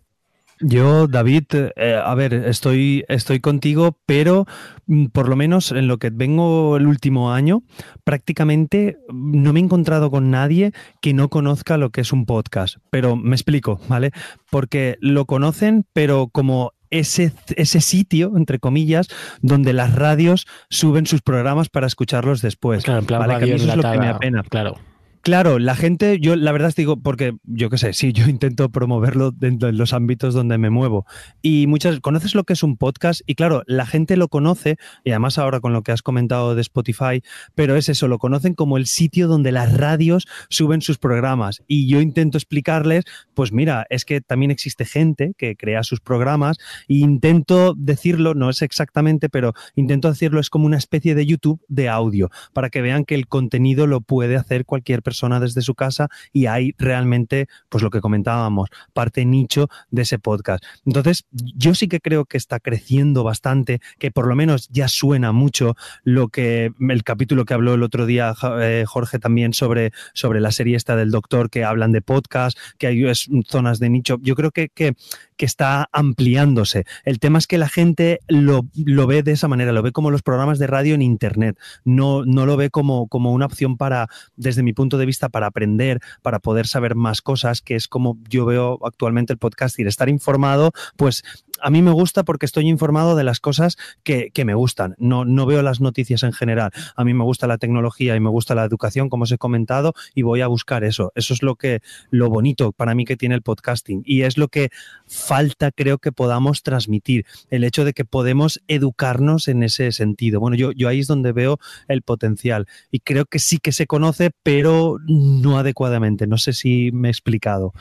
Yo, 0.62 1.08
David, 1.08 1.45
eh, 1.77 2.01
a 2.03 2.13
ver, 2.15 2.34
estoy, 2.34 3.05
estoy 3.08 3.39
contigo, 3.39 3.97
pero 4.05 4.45
mm, 4.88 5.05
por 5.05 5.29
lo 5.29 5.38
menos 5.38 5.71
en 5.71 5.88
lo 5.88 5.99
que 5.99 6.10
vengo 6.10 6.75
el 6.75 6.86
último 6.86 7.32
año, 7.32 7.63
prácticamente 8.03 8.97
no 9.08 9.54
me 9.54 9.62
he 9.62 9.63
encontrado 9.63 10.12
con 10.12 10.31
nadie 10.31 10.73
que 11.02 11.13
no 11.13 11.29
conozca 11.29 11.77
lo 11.77 11.91
que 11.91 12.02
es 12.02 12.12
un 12.12 12.25
podcast. 12.25 12.75
Pero 12.89 13.15
me 13.15 13.37
explico, 13.37 13.79
¿vale? 13.87 14.12
Porque 14.52 14.98
lo 15.00 15.23
conocen, 15.23 15.85
pero 15.94 16.27
como 16.27 16.73
ese, 16.89 17.31
ese 17.56 17.79
sitio, 17.79 18.33
entre 18.35 18.60
comillas, 18.60 19.08
donde 19.41 19.71
las 19.71 19.96
radios 19.96 20.46
suben 20.69 21.06
sus 21.06 21.21
programas 21.21 21.69
para 21.69 21.87
escucharlos 21.87 22.41
después. 22.41 22.83
Claro, 22.83 23.00
en 23.00 23.06
plan 23.06 23.21
¿vale? 23.21 23.33
radio 23.35 23.56
eso 23.56 23.69
es 23.69 23.77
lo 23.77 23.89
que 23.89 23.98
me 23.98 24.10
apena. 24.10 24.44
Claro. 24.44 24.75
Claro, 25.22 25.60
la 25.60 25.76
gente, 25.76 26.17
yo 26.22 26.38
la 26.38 26.54
verdad 26.54 26.74
digo, 26.78 26.96
porque 27.02 27.36
yo 27.44 27.70
qué 27.70 27.78
sé, 27.78 27.92
sí, 27.92 28.13
yo 28.13 28.26
intento 28.30 28.70
promoverlo 28.70 29.32
dentro 29.32 29.67
de 29.67 29.74
los 29.74 29.92
ámbitos 29.92 30.34
donde 30.34 30.58
me 30.58 30.70
muevo. 30.70 31.06
Y 31.42 31.67
muchas, 31.67 32.00
conoces 32.00 32.36
lo 32.36 32.46
que 32.46 32.54
es 32.54 32.63
un 32.63 32.78
podcast 32.78 33.22
y 33.26 33.36
claro, 33.36 33.63
la 33.67 33.86
gente 33.86 34.15
lo 34.15 34.30
conoce, 34.30 34.78
y 35.04 35.10
además 35.10 35.38
ahora 35.38 35.60
con 35.60 35.74
lo 35.74 35.84
que 35.84 35.92
has 35.92 36.02
comentado 36.02 36.56
de 36.56 36.62
Spotify, 36.62 37.22
pero 37.54 37.76
es 37.76 37.90
eso, 37.90 38.08
lo 38.08 38.17
conocen 38.17 38.54
como 38.54 38.78
el 38.78 38.88
sitio 38.88 39.28
donde 39.28 39.52
las 39.52 39.76
radios 39.76 40.26
suben 40.50 40.82
sus 40.82 40.98
programas. 40.98 41.63
Y 41.67 41.88
yo 41.88 42.00
intento 42.00 42.38
explicarles, 42.38 43.04
pues 43.34 43.52
mira, 43.52 43.86
es 43.90 44.06
que 44.06 44.22
también 44.22 44.52
existe 44.52 44.86
gente 44.86 45.34
que 45.38 45.58
crea 45.58 45.84
sus 45.84 46.00
programas 46.00 46.58
e 46.88 46.96
intento 46.96 47.74
decirlo, 47.78 48.36
no 48.36 48.50
es 48.50 48.62
exactamente, 48.62 49.28
pero 49.28 49.54
intento 49.76 50.10
decirlo, 50.10 50.40
es 50.40 50.50
como 50.50 50.65
una 50.65 50.78
especie 50.78 51.13
de 51.13 51.26
YouTube 51.26 51.62
de 51.67 51.90
audio, 51.90 52.30
para 52.54 52.70
que 52.70 52.82
vean 52.82 53.04
que 53.04 53.15
el 53.15 53.28
contenido 53.28 53.86
lo 53.86 54.00
puede 54.00 54.38
hacer 54.38 54.63
cualquier 54.63 55.04
persona 55.04 55.08
desde 55.39 55.62
su 55.62 55.75
casa 55.75 56.10
y 56.31 56.45
hay 56.45 56.73
realmente, 56.77 57.47
pues 57.69 57.83
lo 57.83 57.89
que 57.89 58.01
comentábamos, 58.01 58.69
parte 58.93 59.25
nicho 59.25 59.67
de 59.91 60.03
ese 60.03 60.19
podcast. 60.19 60.63
Entonces, 60.85 61.25
yo 61.31 61.75
sí 61.75 61.87
que 61.87 61.99
creo 61.99 62.25
que 62.25 62.37
está 62.37 62.60
creciendo 62.60 63.23
bastante, 63.23 63.79
que 63.97 64.12
por 64.12 64.27
lo 64.27 64.35
menos 64.35 64.67
ya 64.69 64.87
suena 64.87 65.31
mucho 65.31 65.75
lo 66.03 66.29
que 66.29 66.71
el 66.79 67.03
capítulo 67.03 67.45
que 67.45 67.53
habló 67.53 67.73
el 67.73 67.83
otro 67.83 68.05
día 68.05 68.33
eh, 68.62 68.85
Jorge 68.87 69.19
también 69.19 69.53
sobre, 69.53 69.91
sobre 70.13 70.41
la 70.41 70.51
serie 70.51 70.75
esta 70.75 70.95
del 70.95 71.12
doctor 71.12 71.49
que 71.49 71.63
hablan 71.63 71.91
de 71.91 72.01
podcast, 72.01 72.57
que 72.77 72.87
hay 72.87 73.03
zonas 73.47 73.79
de 73.79 73.89
nicho. 73.89 74.17
Yo 74.21 74.35
creo 74.35 74.51
que, 74.51 74.95
que 75.40 75.46
está 75.46 75.87
ampliándose. 75.94 76.83
El 77.06 77.17
tema 77.19 77.40
es 77.40 77.48
que 77.48 77.58
la 77.58 77.69
gente 77.69 78.19
lo, 78.27 78.67
lo, 78.75 79.08
ve 79.08 79.23
de 79.23 79.31
esa 79.31 79.48
manera, 79.48 79.71
lo 79.71 79.81
ve 79.81 79.94
como 79.94 80.12
los 80.12 80.21
programas 80.21 80.60
de 80.60 80.67
radio 80.67 80.94
en 80.96 81.02
Internet, 81.02 81.58
no, 81.85 82.25
no 82.25 82.46
lo 82.46 82.58
ve 82.58 82.69
como, 82.69 83.08
como 83.08 83.31
una 83.31 83.46
opción 83.46 83.77
para, 83.77 84.10
desde 84.35 84.63
mi 84.63 84.73
punto 84.73 84.98
de 84.98 85.06
vista, 85.06 85.29
para 85.29 85.48
aprender, 85.48 86.02
para 86.21 86.40
poder 86.40 86.67
saber 86.67 86.94
más 86.96 87.21
cosas, 87.21 87.62
que 87.62 87.77
es 87.77 87.87
como 87.87 88.17
yo 88.27 88.46
veo 88.46 88.79
actualmente 88.85 89.31
el 89.31 89.40
podcast 89.40 89.79
y 89.79 89.83
estar 89.83 90.10
informado, 90.10 90.73
pues 90.98 91.23
a 91.62 91.69
mí 91.69 91.81
me 91.81 91.91
gusta 91.91 92.23
porque 92.23 92.45
estoy 92.45 92.67
informado 92.67 93.15
de 93.15 93.23
las 93.23 93.39
cosas 93.39 93.77
que, 94.03 94.31
me 94.45 94.53
gustan. 94.53 94.95
No, 94.97 95.25
no 95.25 95.45
veo 95.45 95.62
las 95.62 95.81
noticias 95.81 96.23
en 96.23 96.31
general. 96.31 96.71
A 96.95 97.03
mí 97.03 97.13
me 97.13 97.23
gusta 97.23 97.45
la 97.45 97.57
tecnología 97.57 98.15
y 98.15 98.19
me 98.19 98.29
gusta 98.29 98.55
la 98.55 98.63
educación, 98.63 99.10
como 99.10 99.23
os 99.23 99.31
he 99.31 99.37
comentado, 99.37 99.93
y 100.15 100.21
voy 100.21 100.41
a 100.41 100.47
buscar 100.47 100.83
eso. 100.83 101.12
Eso 101.15 101.33
es 101.33 101.43
lo 101.43 101.55
que, 101.55 101.81
lo 102.10 102.29
bonito 102.29 102.71
para 102.71 102.95
mí 102.95 103.05
que 103.05 103.17
tiene 103.17 103.35
el 103.35 103.41
podcasting. 103.41 104.01
Y 104.05 104.21
es 104.21 104.37
lo 104.37 104.47
que 104.47 104.69
falta, 105.07 105.71
creo 105.71 105.97
que 105.97 106.12
podamos 106.12 106.63
transmitir. 106.63 107.25
El 107.49 107.63
hecho 107.63 107.83
de 107.83 107.93
que 107.93 108.05
podemos 108.05 108.62
educarnos 108.67 109.47
en 109.49 109.63
ese 109.63 109.91
sentido. 109.91 110.39
Bueno, 110.39 110.55
yo, 110.55 110.71
yo 110.71 110.87
ahí 110.87 110.99
es 110.99 111.07
donde 111.07 111.33
veo 111.33 111.60
el 111.87 112.01
potencial. 112.01 112.67
Y 112.91 113.01
creo 113.01 113.25
que 113.25 113.39
sí 113.39 113.57
que 113.57 113.73
se 113.73 113.87
conoce, 113.87 114.31
pero 114.41 114.97
no 115.05 115.60
adecuadamente. 115.60 116.27
No 116.27 116.37
sé 116.37 116.53
si 116.53 116.91
me 116.93 117.10
he 117.10 117.12
explicado. 117.12 117.73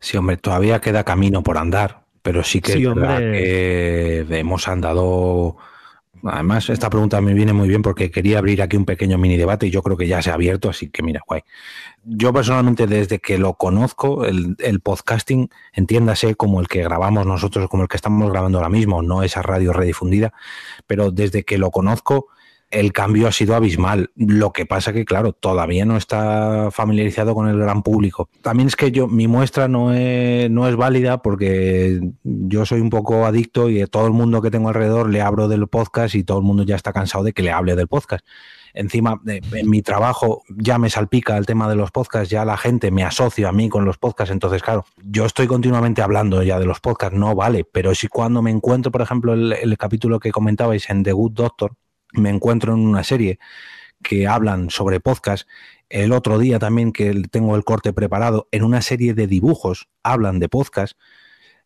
Sí, 0.00 0.16
hombre, 0.16 0.36
todavía 0.36 0.80
queda 0.80 1.04
camino 1.04 1.42
por 1.42 1.56
andar 1.56 2.01
pero 2.22 2.42
sí 2.44 2.60
que, 2.60 2.74
hemos 4.30 4.68
andado. 4.68 5.56
Además, 6.24 6.70
esta 6.70 6.88
pregunta 6.88 7.20
me 7.20 7.34
viene 7.34 7.52
muy 7.52 7.68
bien 7.68 7.82
porque 7.82 8.12
quería 8.12 8.38
abrir 8.38 8.62
aquí 8.62 8.76
un 8.76 8.84
pequeño 8.84 9.18
mini 9.18 9.36
debate 9.36 9.66
y 9.66 9.70
yo 9.70 9.82
creo 9.82 9.96
que 9.96 10.06
ya 10.06 10.22
se 10.22 10.30
ha 10.30 10.34
abierto, 10.34 10.70
así 10.70 10.88
que 10.88 11.02
mira, 11.02 11.20
guay. 11.26 11.42
Yo 12.04 12.32
personalmente, 12.32 12.86
desde 12.86 13.18
que 13.18 13.38
lo 13.38 13.54
conozco, 13.54 14.24
el, 14.24 14.54
el 14.60 14.78
podcasting, 14.80 15.50
entiéndase 15.72 16.36
como 16.36 16.60
el 16.60 16.68
que 16.68 16.84
grabamos 16.84 17.26
nosotros, 17.26 17.68
como 17.68 17.82
el 17.82 17.88
que 17.88 17.96
estamos 17.96 18.30
grabando 18.30 18.58
ahora 18.58 18.70
mismo, 18.70 19.02
no 19.02 19.24
esa 19.24 19.42
radio 19.42 19.72
redifundida, 19.72 20.32
pero 20.86 21.10
desde 21.10 21.42
que 21.42 21.58
lo 21.58 21.72
conozco, 21.72 22.28
el 22.72 22.92
cambio 22.92 23.28
ha 23.28 23.32
sido 23.32 23.54
abismal. 23.54 24.10
Lo 24.16 24.52
que 24.52 24.66
pasa 24.66 24.92
que, 24.92 25.04
claro, 25.04 25.32
todavía 25.32 25.84
no 25.84 25.96
está 25.96 26.70
familiarizado 26.72 27.34
con 27.34 27.48
el 27.48 27.58
gran 27.58 27.82
público. 27.82 28.28
También 28.40 28.66
es 28.66 28.76
que 28.76 28.90
yo, 28.90 29.06
mi 29.06 29.28
muestra 29.28 29.68
no 29.68 29.92
es, 29.92 30.50
no 30.50 30.66
es 30.66 30.74
válida 30.74 31.22
porque 31.22 32.00
yo 32.24 32.66
soy 32.66 32.80
un 32.80 32.90
poco 32.90 33.26
adicto 33.26 33.68
y 33.68 33.82
a 33.82 33.86
todo 33.86 34.06
el 34.06 34.12
mundo 34.12 34.40
que 34.40 34.50
tengo 34.50 34.68
alrededor 34.68 35.10
le 35.10 35.20
abro 35.20 35.48
del 35.48 35.68
podcast 35.68 36.14
y 36.14 36.24
todo 36.24 36.38
el 36.38 36.44
mundo 36.44 36.64
ya 36.64 36.74
está 36.76 36.92
cansado 36.92 37.24
de 37.24 37.32
que 37.32 37.42
le 37.42 37.52
hable 37.52 37.76
del 37.76 37.88
podcast. 37.88 38.24
Encima, 38.74 39.20
en 39.26 39.68
mi 39.68 39.82
trabajo 39.82 40.42
ya 40.48 40.78
me 40.78 40.88
salpica 40.88 41.36
el 41.36 41.44
tema 41.44 41.68
de 41.68 41.76
los 41.76 41.90
podcasts, 41.90 42.30
ya 42.30 42.46
la 42.46 42.56
gente 42.56 42.90
me 42.90 43.04
asocia 43.04 43.50
a 43.50 43.52
mí 43.52 43.68
con 43.68 43.84
los 43.84 43.98
podcasts, 43.98 44.32
entonces 44.32 44.62
claro, 44.62 44.86
yo 45.04 45.26
estoy 45.26 45.46
continuamente 45.46 46.00
hablando 46.00 46.42
ya 46.42 46.58
de 46.58 46.64
los 46.64 46.80
podcasts, 46.80 47.14
no 47.14 47.34
vale, 47.34 47.66
pero 47.70 47.94
si 47.94 48.08
cuando 48.08 48.40
me 48.40 48.50
encuentro, 48.50 48.90
por 48.90 49.02
ejemplo, 49.02 49.34
el 49.34 49.76
capítulo 49.76 50.18
que 50.18 50.32
comentabais 50.32 50.88
en 50.88 51.02
The 51.02 51.12
Good 51.12 51.32
Doctor, 51.32 51.72
me 52.12 52.30
encuentro 52.30 52.74
en 52.74 52.80
una 52.80 53.04
serie 53.04 53.38
que 54.02 54.26
hablan 54.26 54.70
sobre 54.70 55.00
podcast. 55.00 55.48
El 55.88 56.12
otro 56.12 56.38
día 56.38 56.58
también 56.58 56.92
que 56.92 57.22
tengo 57.30 57.56
el 57.56 57.64
corte 57.64 57.92
preparado, 57.92 58.48
en 58.50 58.64
una 58.64 58.82
serie 58.82 59.14
de 59.14 59.26
dibujos 59.26 59.88
hablan 60.02 60.38
de 60.38 60.48
podcast. 60.48 60.98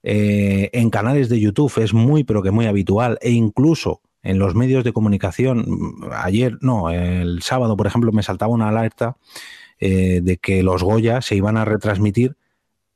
Eh, 0.03 0.71
en 0.73 0.91
canales 0.91 1.29
de 1.29 1.41
YouTube 1.41 1.73
es 1.79 1.95
muy, 1.95 2.25
pero 2.25 2.43
que 2.43 2.51
muy 2.51 2.67
habitual. 2.67 3.19
E 3.21 3.31
incluso 3.31 4.03
en 4.23 4.39
los 4.39 4.55
medios 4.55 4.85
de 4.85 4.93
comunicación, 4.93 5.65
ayer, 6.13 6.59
no, 6.61 6.91
el 6.91 7.43
sábado, 7.43 7.77
por 7.77 7.87
ejemplo, 7.87 8.13
me 8.13 8.23
saltaba 8.23 8.53
una 8.53 8.69
alerta 8.69 9.17
eh, 9.79 10.21
de 10.23 10.39
que 10.39 10.63
los 10.63 10.83
Goya 10.83 11.23
se 11.23 11.37
iban 11.37 11.57
a 11.57 11.65
retransmitir 11.65 12.37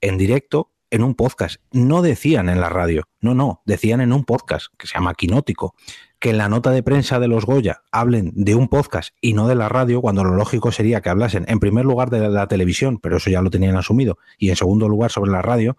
en 0.01 0.18
directo 0.18 0.70
en 0.91 1.03
un 1.03 1.14
podcast. 1.14 1.57
No 1.72 2.03
decían 2.03 2.49
en 2.49 2.61
la 2.61 2.68
radio, 2.68 3.05
no, 3.20 3.34
no, 3.34 3.62
decían 3.64 4.01
en 4.01 4.12
un 4.12 4.24
podcast 4.24 4.66
que 4.76 4.86
se 4.86 4.95
llama 4.95 5.14
Quinótico 5.14 5.74
que 6.20 6.30
en 6.30 6.38
la 6.38 6.51
nota 6.51 6.70
de 6.70 6.82
prensa 6.82 7.18
de 7.18 7.28
los 7.28 7.47
Goya 7.47 7.82
hablen 7.91 8.32
de 8.34 8.55
un 8.55 8.68
podcast 8.68 9.14
y 9.22 9.32
no 9.32 9.49
de 9.49 9.55
la 9.55 9.70
radio, 9.70 10.03
cuando 10.03 10.22
lo 10.22 10.34
lógico 10.34 10.70
sería 10.70 11.01
que 11.01 11.09
hablasen 11.09 11.47
en 11.49 11.61
primer 11.61 11.86
lugar 11.86 12.11
de 12.11 12.28
la 12.28 12.47
televisión, 12.47 12.99
pero 12.99 13.16
eso 13.16 13.30
ya 13.30 13.41
lo 13.41 13.51
tenían 13.51 13.76
asumido, 13.76 14.18
y 14.36 14.51
en 14.51 14.57
segundo 14.57 14.86
lugar 14.86 15.11
sobre 15.11 15.30
la 15.30 15.41
radio, 15.41 15.78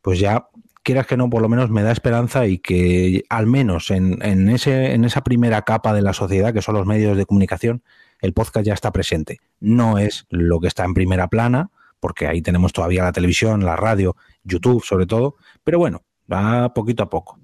pues 0.00 0.18
ya 0.18 0.48
quieras 0.82 1.06
que 1.06 1.18
no, 1.18 1.28
por 1.28 1.42
lo 1.42 1.48
menos 1.50 1.70
me 1.70 1.82
da 1.82 1.92
esperanza 1.92 2.46
y 2.46 2.58
que 2.58 3.24
al 3.28 3.46
menos 3.46 3.90
en, 3.90 4.18
en, 4.22 4.48
ese, 4.48 4.94
en 4.94 5.04
esa 5.04 5.22
primera 5.22 5.60
capa 5.62 5.92
de 5.92 6.02
la 6.02 6.14
sociedad, 6.14 6.54
que 6.54 6.62
son 6.62 6.74
los 6.74 6.86
medios 6.86 7.16
de 7.16 7.26
comunicación, 7.26 7.82
el 8.20 8.32
podcast 8.32 8.66
ya 8.66 8.74
está 8.74 8.92
presente. 8.92 9.40
No 9.60 9.98
es 9.98 10.26
lo 10.30 10.58
que 10.60 10.68
está 10.68 10.84
en 10.84 10.94
primera 10.94 11.28
plana, 11.28 11.70
porque 12.02 12.26
ahí 12.26 12.42
tenemos 12.42 12.72
todavía 12.72 13.04
la 13.04 13.12
televisión, 13.12 13.64
la 13.64 13.76
radio, 13.76 14.16
YouTube 14.42 14.82
sobre 14.84 15.06
todo, 15.06 15.36
pero 15.62 15.78
bueno, 15.78 16.02
va 16.30 16.74
poquito 16.74 17.04
a 17.04 17.08
poco. 17.08 17.38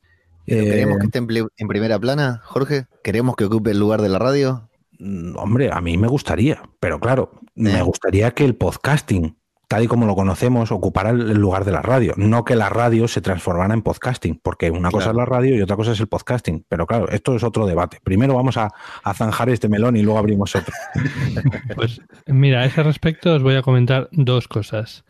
¿Queremos 0.45 0.99
que 0.99 1.05
eh, 1.05 1.07
esté 1.07 1.19
en, 1.19 1.69
primera 1.69 1.97
plana, 2.01 2.41
Jorge? 2.45 2.87
¿Queremos 3.05 3.37
que 3.37 3.45
ocupe 3.45 3.71
el 3.71 3.79
lugar 3.79 4.03
de 4.03 4.09
la 4.09 4.19
radio? 4.19 4.69
Mm, 4.99 5.37
hombre, 5.37 5.71
a 5.73 5.81
mí 5.81 5.97
me 5.97 6.09
gustaría, 6.09 6.61
pero 6.81 6.99
claro, 6.99 7.39
me 7.55 7.79
eh. 7.79 7.83
gustaría 7.83 8.33
que 8.33 8.45
el 8.45 8.57
podcasting, 8.57 9.38
tal 9.69 9.85
y 9.85 9.87
como 9.87 10.07
lo 10.07 10.15
conocemos, 10.15 10.73
ocupara 10.73 11.11
el 11.11 11.35
lugar 11.35 11.67
de 11.67 11.73
la 11.73 11.83
radio. 11.83 12.15
No 12.17 12.45
que 12.45 12.57
la 12.57 12.71
radio 12.71 13.07
se 13.07 13.21
transformara 13.21 13.75
en 13.75 13.83
podcasting, 13.83 14.41
porque 14.43 14.71
una 14.71 14.91
cosa 14.91 15.11
es 15.11 15.17
la 15.17 15.27
radio 15.27 15.55
y 15.55 15.61
otra 15.61 15.77
cosa 15.77 15.93
es 15.93 16.01
el 16.01 16.09
podcasting. 16.09 16.65
Pero 16.69 16.87
claro, 16.87 17.09
esto 17.11 17.37
es 17.37 17.45
otro 17.45 17.67
debate. 17.67 18.01
Primero 18.03 18.35
vamos 18.35 18.57
a, 18.57 18.73
a 19.05 19.15
zanjar 19.15 19.51
este 19.51 19.69
melón 19.69 19.97
y 19.97 20.03
luego 20.03 20.19
abrimos 20.19 20.57
otro. 20.57 20.75
Pues 21.77 22.01
mira, 22.27 22.61
a 22.61 22.65
ese 22.65 22.83
respecto 22.83 23.35
os 23.35 23.43
voy 23.43 23.55
a 23.55 23.63
comentar 23.63 24.09
dos 24.11 24.49
cosas. 24.49 25.05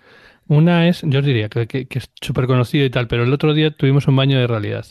Una 0.48 0.88
es, 0.88 1.02
yo 1.02 1.18
os 1.18 1.26
diría 1.26 1.50
que, 1.50 1.86
es 1.90 2.10
súper 2.22 2.46
conocido 2.46 2.86
y 2.86 2.90
tal, 2.90 3.06
pero 3.06 3.24
el 3.24 3.32
otro 3.34 3.52
día 3.52 3.70
tuvimos 3.70 4.08
un 4.08 4.16
baño 4.16 4.38
de 4.38 4.46
realidad. 4.46 4.86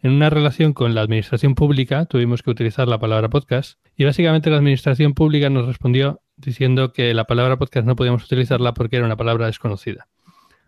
En 0.00 0.12
una 0.12 0.30
relación 0.30 0.72
con 0.72 0.94
la 0.94 1.02
administración 1.02 1.54
pública 1.54 2.06
tuvimos 2.06 2.42
que 2.42 2.50
utilizar 2.50 2.88
la 2.88 2.98
palabra 2.98 3.28
podcast 3.28 3.78
y 3.94 4.04
básicamente 4.04 4.48
la 4.48 4.56
administración 4.56 5.12
pública 5.12 5.50
nos 5.50 5.66
respondió 5.66 6.22
diciendo 6.36 6.94
que 6.94 7.12
la 7.12 7.24
palabra 7.24 7.58
podcast 7.58 7.86
no 7.86 7.94
podíamos 7.94 8.24
utilizarla 8.24 8.72
porque 8.72 8.96
era 8.96 9.04
una 9.04 9.18
palabra 9.18 9.46
desconocida. 9.46 10.08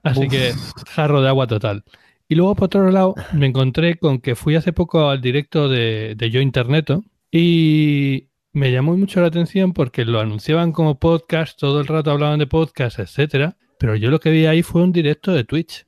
Así 0.03 0.29
que 0.29 0.53
jarro 0.91 1.23
de 1.23 1.29
agua 1.29 1.47
total. 1.47 1.83
Y 2.29 2.35
luego, 2.35 2.55
por 2.55 2.67
otro 2.67 2.91
lado, 2.91 3.15
me 3.33 3.47
encontré 3.47 3.97
con 3.97 4.19
que 4.19 4.35
fui 4.35 4.57
hace 4.57 4.75
poco 4.75 5.09
al 5.09 5.23
directo 5.23 5.71
de, 5.71 6.17
de 6.19 6.31
Yo 6.31 6.43
Interneto 6.43 7.03
y 7.31 8.29
me 8.53 8.71
llamó 8.71 8.95
mucho 8.95 9.23
la 9.23 9.29
atención 9.29 9.73
porque 9.73 10.05
lo 10.05 10.21
anunciaban 10.21 10.73
como 10.73 10.99
podcast, 10.99 11.59
todo 11.59 11.81
el 11.81 11.87
rato 11.87 12.11
hablaban 12.11 12.39
de 12.39 12.47
podcast, 12.47 12.99
etcétera 12.99 13.57
pero 13.79 13.97
yo 13.97 14.11
lo 14.11 14.21
que 14.21 14.31
vi 14.31 14.47
ahí 14.47 14.63
fue 14.63 14.83
un 14.83 14.93
directo 14.93 15.33
de 15.33 15.45
Twitch, 15.45 15.87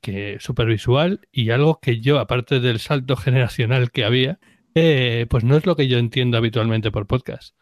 que 0.00 0.38
súper 0.40 0.66
visual 0.66 1.20
y 1.32 1.50
algo 1.50 1.80
que 1.80 2.00
yo, 2.00 2.18
aparte 2.18 2.60
del 2.60 2.78
salto 2.78 3.16
generacional 3.16 3.90
que 3.90 4.04
había, 4.04 4.38
eh, 4.74 5.26
pues 5.28 5.44
no 5.44 5.56
es 5.56 5.66
lo 5.66 5.76
que 5.76 5.88
yo 5.88 5.98
entiendo 5.98 6.38
habitualmente 6.38 6.90
por 6.90 7.06
podcast. 7.06 7.54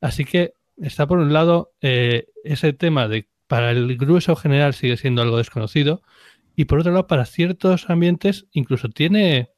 Así 0.00 0.24
que 0.24 0.54
está 0.76 1.06
por 1.06 1.18
un 1.18 1.32
lado 1.32 1.72
eh, 1.80 2.26
ese 2.44 2.72
tema 2.72 3.08
de 3.08 3.28
para 3.46 3.70
el 3.70 3.96
grueso 3.96 4.34
general 4.34 4.74
sigue 4.74 4.96
siendo 4.96 5.22
algo 5.22 5.38
desconocido 5.38 6.02
y 6.56 6.64
por 6.64 6.80
otro 6.80 6.92
lado 6.92 7.06
para 7.06 7.26
ciertos 7.26 7.88
ambientes 7.88 8.46
incluso 8.50 8.88
tiene, 8.88 9.50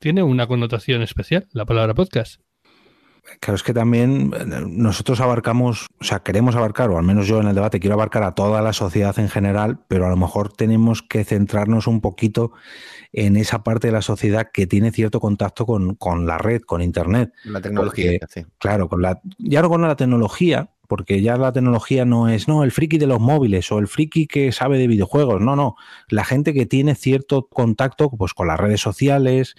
tiene 0.00 0.22
una 0.22 0.46
connotación 0.46 1.02
especial 1.02 1.46
la 1.52 1.64
palabra 1.64 1.94
podcast. 1.94 2.40
Claro, 3.40 3.56
es 3.56 3.62
que 3.62 3.74
también 3.74 4.32
eh, 4.34 4.44
nosotros 4.68 5.20
abarcamos, 5.20 5.86
o 6.00 6.04
sea, 6.04 6.20
queremos 6.20 6.54
abarcar, 6.54 6.90
o 6.90 6.98
al 6.98 7.04
menos 7.04 7.26
yo 7.26 7.40
en 7.40 7.48
el 7.48 7.54
debate 7.54 7.80
quiero 7.80 7.94
abarcar 7.94 8.22
a 8.22 8.34
toda 8.34 8.62
la 8.62 8.72
sociedad 8.72 9.18
en 9.18 9.28
general, 9.28 9.80
pero 9.88 10.06
a 10.06 10.10
lo 10.10 10.16
mejor 10.16 10.52
tenemos 10.52 11.02
que 11.02 11.24
centrarnos 11.24 11.86
un 11.86 12.00
poquito 12.00 12.52
en 13.12 13.36
esa 13.36 13.62
parte 13.62 13.88
de 13.88 13.92
la 13.92 14.02
sociedad 14.02 14.48
que 14.52 14.66
tiene 14.66 14.92
cierto 14.92 15.20
contacto 15.20 15.66
con, 15.66 16.26
la 16.26 16.38
red, 16.38 16.62
con 16.62 16.82
Internet. 16.82 17.32
La 17.44 17.60
tecnología, 17.60 18.18
sí. 18.28 18.44
Claro, 18.58 18.88
con 18.88 19.02
la, 19.02 19.20
ya 19.38 19.62
no 19.62 19.68
con 19.68 19.82
la 19.82 19.96
tecnología, 19.96 20.70
porque 20.86 21.20
ya 21.20 21.36
la 21.36 21.52
tecnología 21.52 22.04
no 22.04 22.28
es, 22.28 22.48
no, 22.48 22.64
el 22.64 22.70
friki 22.70 22.98
de 22.98 23.06
los 23.06 23.20
móviles 23.20 23.70
o 23.72 23.78
el 23.78 23.88
friki 23.88 24.26
que 24.26 24.52
sabe 24.52 24.78
de 24.78 24.86
videojuegos, 24.86 25.40
no, 25.40 25.56
no, 25.56 25.76
la 26.08 26.24
gente 26.24 26.54
que 26.54 26.66
tiene 26.66 26.94
cierto 26.94 27.48
contacto 27.48 28.10
pues, 28.10 28.34
con 28.34 28.46
las 28.46 28.58
redes 28.58 28.80
sociales, 28.80 29.56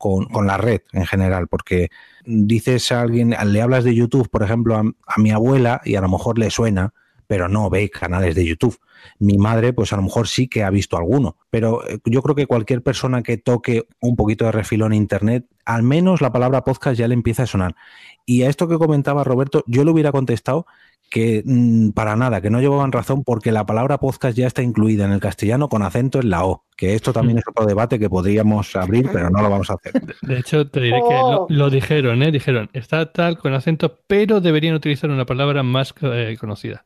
con, 0.00 0.24
con, 0.24 0.46
la 0.46 0.56
red 0.56 0.80
en 0.92 1.04
general, 1.04 1.46
porque 1.46 1.90
dices 2.24 2.90
a 2.90 3.02
alguien, 3.02 3.36
le 3.44 3.60
hablas 3.60 3.84
de 3.84 3.94
YouTube, 3.94 4.30
por 4.30 4.42
ejemplo, 4.42 4.74
a, 4.74 4.80
a, 4.80 5.20
mi 5.20 5.30
abuela 5.30 5.82
y 5.84 5.96
a 5.96 6.00
lo 6.00 6.08
mejor 6.08 6.38
le 6.38 6.50
suena, 6.50 6.94
pero 7.26 7.50
no 7.50 7.68
ve 7.68 7.90
canales 7.90 8.34
de 8.34 8.46
YouTube. 8.46 8.80
Mi 9.18 9.36
madre, 9.36 9.74
pues 9.74 9.92
a 9.92 9.96
lo 9.96 10.02
mejor 10.02 10.26
sí 10.26 10.48
que 10.48 10.64
ha 10.64 10.70
visto 10.70 10.96
alguno, 10.96 11.36
pero 11.50 11.86
eh, 11.86 11.98
yo 12.06 12.22
creo 12.22 12.34
que 12.34 12.46
cualquier 12.46 12.82
persona 12.82 13.22
que 13.22 13.36
toque 13.36 13.86
un 14.00 14.16
poquito 14.16 14.46
de 14.46 14.52
refilón 14.52 14.94
en 14.94 15.02
Internet, 15.02 15.44
al 15.66 15.82
menos 15.82 16.22
la 16.22 16.32
palabra 16.32 16.64
podcast 16.64 16.98
ya 16.98 17.06
le 17.06 17.12
empieza 17.12 17.42
a 17.42 17.46
sonar. 17.46 17.76
Y 18.24 18.42
a 18.42 18.48
esto 18.48 18.68
que 18.68 18.78
comentaba 18.78 19.22
Roberto, 19.22 19.64
yo 19.66 19.84
le 19.84 19.90
hubiera 19.90 20.12
contestado 20.12 20.64
que 21.10 21.42
mmm, 21.44 21.90
para 21.90 22.14
nada, 22.16 22.40
que 22.40 22.50
no 22.50 22.60
llevaban 22.60 22.92
razón 22.92 23.24
porque 23.24 23.50
la 23.50 23.66
palabra 23.66 23.98
podcast 23.98 24.38
ya 24.38 24.46
está 24.46 24.62
incluida 24.62 25.04
en 25.04 25.12
el 25.12 25.20
castellano 25.20 25.68
con 25.68 25.82
acento 25.82 26.20
en 26.20 26.30
la 26.30 26.44
O, 26.44 26.64
que 26.76 26.94
esto 26.94 27.12
también 27.12 27.38
es 27.38 27.44
otro 27.48 27.66
debate 27.66 27.98
que 27.98 28.08
podríamos 28.08 28.74
abrir, 28.76 29.10
pero 29.12 29.28
no 29.28 29.42
lo 29.42 29.50
vamos 29.50 29.70
a 29.70 29.74
hacer. 29.74 29.92
De 30.22 30.38
hecho, 30.38 30.70
te 30.70 30.80
diré 30.80 31.00
que 31.06 31.14
lo, 31.14 31.46
lo 31.48 31.68
dijeron, 31.68 32.22
¿eh? 32.22 32.30
Dijeron, 32.30 32.70
está 32.72 33.12
tal 33.12 33.38
con 33.38 33.52
acento, 33.52 33.98
pero 34.06 34.40
deberían 34.40 34.74
utilizar 34.74 35.10
una 35.10 35.26
palabra 35.26 35.62
más 35.64 35.92
eh, 36.02 36.36
conocida. 36.38 36.84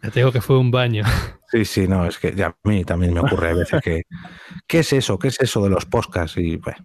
Te 0.00 0.10
digo 0.14 0.32
que 0.32 0.40
fue 0.40 0.58
un 0.58 0.70
baño. 0.70 1.04
Sí, 1.50 1.64
sí, 1.64 1.86
no, 1.86 2.06
es 2.06 2.18
que 2.18 2.34
ya 2.34 2.46
a 2.46 2.56
mí 2.64 2.84
también 2.84 3.14
me 3.14 3.20
ocurre 3.20 3.50
a 3.50 3.54
veces 3.54 3.80
que. 3.80 4.02
¿Qué 4.66 4.80
es 4.80 4.92
eso? 4.92 5.18
¿Qué 5.18 5.28
es 5.28 5.40
eso 5.40 5.62
de 5.62 5.70
los 5.70 5.86
podcasts? 5.86 6.36
Y, 6.38 6.56
bueno, 6.56 6.78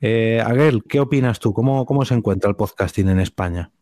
eh, 0.00 0.40
Aguel, 0.44 0.84
¿qué 0.88 1.00
opinas 1.00 1.40
tú? 1.40 1.52
¿Cómo, 1.52 1.84
¿Cómo 1.84 2.04
se 2.04 2.14
encuentra 2.14 2.48
el 2.48 2.54
podcasting 2.54 3.08
en 3.08 3.18
España? 3.18 3.72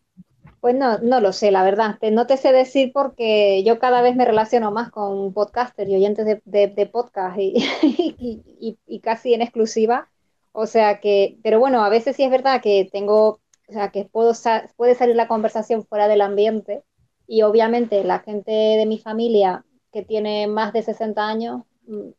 Pues 0.61 0.75
no, 0.75 0.99
no 0.99 1.21
lo 1.21 1.33
sé, 1.33 1.51
la 1.51 1.63
verdad. 1.63 1.99
No 2.13 2.27
te 2.27 2.37
sé 2.37 2.53
decir 2.53 2.93
porque 2.93 3.63
yo 3.65 3.79
cada 3.79 4.03
vez 4.03 4.15
me 4.15 4.27
relaciono 4.27 4.71
más 4.71 4.91
con 4.91 5.33
podcasters 5.33 5.91
y 5.91 5.97
oyentes 5.97 6.27
de, 6.45 6.69
de, 6.69 6.87
podcast 6.87 7.39
y, 7.39 9.01
casi 9.03 9.33
en 9.35 9.43
exclusiva. 9.43 10.11
O 10.53 10.67
sea 10.67 11.01
que, 11.01 11.39
pero 11.43 11.61
bueno, 11.61 11.83
a 11.83 11.89
veces 11.89 12.17
sí 12.17 12.25
es 12.25 12.31
verdad 12.31 12.61
que 12.61 12.89
tengo, 12.93 13.41
o 13.69 13.73
sea, 13.73 13.91
que 13.91 14.05
puede 14.05 14.95
salir 14.95 15.17
la 15.17 15.29
conversación 15.29 15.87
fuera 15.87 16.09
del 16.09 16.21
ambiente 16.21 16.83
y 17.27 17.43
obviamente 17.43 18.05
la 18.05 18.19
gente 18.19 18.51
de 18.51 18.87
mi 18.87 18.99
familia 18.99 19.65
que 19.93 20.03
tiene 20.03 20.47
más 20.47 20.73
de 20.73 20.83
60 20.83 21.27
años 21.27 21.63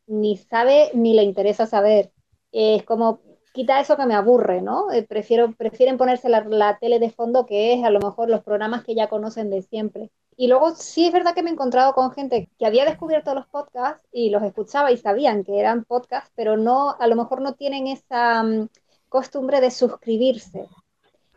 ni 0.07 0.37
sabe 0.37 0.89
ni 0.93 1.13
le 1.13 1.23
interesa 1.23 1.67
saber. 1.67 2.11
Es 2.51 2.83
como 2.83 3.21
quita 3.53 3.79
eso 3.79 3.97
que 3.97 4.05
me 4.05 4.15
aburre, 4.15 4.61
¿no? 4.61 4.91
Eh, 4.91 5.03
prefiero, 5.03 5.53
prefieren 5.53 5.97
ponerse 5.97 6.29
la, 6.29 6.43
la, 6.45 6.77
tele 6.79 6.99
de 6.99 7.09
fondo 7.11 7.45
que 7.45 7.73
es 7.73 7.83
a 7.83 7.89
lo 7.89 7.99
mejor 7.99 8.29
los 8.29 8.43
programas 8.43 8.83
que 8.83 8.95
ya 8.95 9.07
conocen 9.09 9.49
de 9.49 9.61
siempre. 9.61 10.11
Y 10.37 10.47
luego 10.47 10.71
sí 10.75 11.05
es 11.05 11.13
verdad 11.13 11.35
que 11.35 11.43
me 11.43 11.49
he 11.49 11.53
encontrado 11.53 11.93
con 11.93 12.11
gente 12.11 12.49
que 12.57 12.65
había 12.65 12.85
descubierto 12.85 13.35
los 13.35 13.47
podcasts 13.47 14.07
y 14.11 14.29
los 14.29 14.43
escuchaba 14.43 14.91
y 14.91 14.97
sabían 14.97 15.43
que 15.43 15.59
eran 15.59 15.83
podcasts, 15.83 16.31
pero 16.35 16.57
no, 16.57 16.95
a 16.99 17.07
lo 17.07 17.15
mejor 17.15 17.41
no 17.41 17.53
tienen 17.53 17.87
esa 17.87 18.41
um, 18.41 18.67
costumbre 19.09 19.61
de 19.61 19.71
suscribirse. 19.71 20.67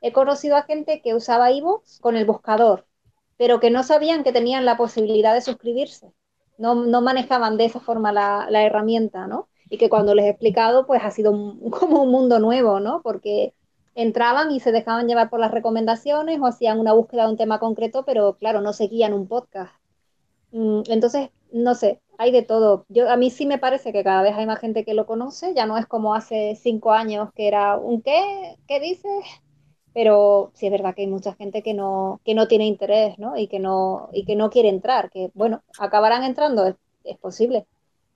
He 0.01 0.13
conocido 0.13 0.57
a 0.57 0.63
gente 0.63 1.03
que 1.03 1.15
usaba 1.15 1.51
iVoox 1.53 1.99
con 2.01 2.17
el 2.17 2.25
buscador, 2.25 2.87
pero 3.37 3.61
que 3.61 3.71
no 3.71 3.83
sabían 3.83 4.23
que 4.23 4.33
tenían 4.33 4.65
la 4.65 4.77
posibilidad 4.77 5.35
de 5.35 5.41
suscribirse. 5.41 6.13
No, 6.57 6.75
no 6.75 7.01
manejaban 7.01 7.57
de 7.57 7.65
esa 7.65 7.81
forma 7.81 8.13
la, 8.13 8.47
la 8.49 8.63
herramienta, 8.65 9.27
¿no? 9.27 9.49
Y 9.75 9.79
que 9.79 9.89
cuando 9.91 10.15
les 10.15 10.27
he 10.27 10.29
explicado, 10.31 10.87
pues 10.87 11.03
ha 11.05 11.11
sido 11.11 11.33
como 11.71 12.03
un 12.03 12.11
mundo 12.11 12.39
nuevo, 12.39 12.81
¿no? 12.81 13.03
Porque 13.03 13.55
entraban 13.95 14.51
y 14.51 14.61
se 14.61 14.73
dejaban 14.73 15.09
llevar 15.09 15.31
por 15.31 15.41
las 15.41 15.51
recomendaciones 15.53 16.41
o 16.41 16.47
hacían 16.47 16.81
una 16.81 16.93
búsqueda 16.93 17.25
de 17.25 17.33
un 17.33 17.37
tema 17.37 17.59
concreto, 17.61 18.05
pero 18.05 18.37
claro, 18.39 18.61
no 18.61 18.73
seguían 18.73 19.13
un 19.13 19.29
podcast. 19.29 19.75
Mm, 20.53 20.83
entonces, 20.89 21.31
no 21.53 21.75
sé, 21.75 22.01
hay 22.19 22.33
de 22.33 22.43
todo. 22.43 22.87
Yo, 22.89 23.11
a 23.11 23.17
mí 23.17 23.31
sí 23.31 23.47
me 23.47 23.59
parece 23.59 23.93
que 23.93 24.05
cada 24.05 24.23
vez 24.23 24.35
hay 24.37 24.47
más 24.47 24.61
gente 24.61 24.85
que 24.85 24.95
lo 24.95 25.07
conoce, 25.07 25.55
ya 25.55 25.67
no 25.67 25.77
es 25.79 25.87
como 25.87 26.15
hace 26.15 26.57
cinco 26.57 26.93
años 26.93 27.31
que 27.35 27.49
era 27.49 27.77
un 27.77 28.03
qué, 28.03 28.57
¿qué 28.69 28.81
dices? 28.81 29.25
Pero 29.93 30.51
sí 30.55 30.67
es 30.67 30.73
verdad 30.73 30.95
que 30.95 31.03
hay 31.03 31.09
mucha 31.09 31.35
gente 31.35 31.63
que 31.63 31.75
no, 31.75 32.21
que 32.25 32.35
no 32.35 32.49
tiene 32.49 32.67
interés, 32.67 33.19
¿no? 33.19 33.37
Y 33.37 33.49
que 33.49 33.61
no, 33.61 34.09
y 34.13 34.25
que 34.25 34.37
no 34.37 34.51
quiere 34.51 34.69
entrar, 34.69 35.11
que 35.11 35.31
bueno, 35.35 35.63
acabarán 35.79 36.25
entrando, 36.25 36.67
es 37.05 37.19
posible 37.19 37.67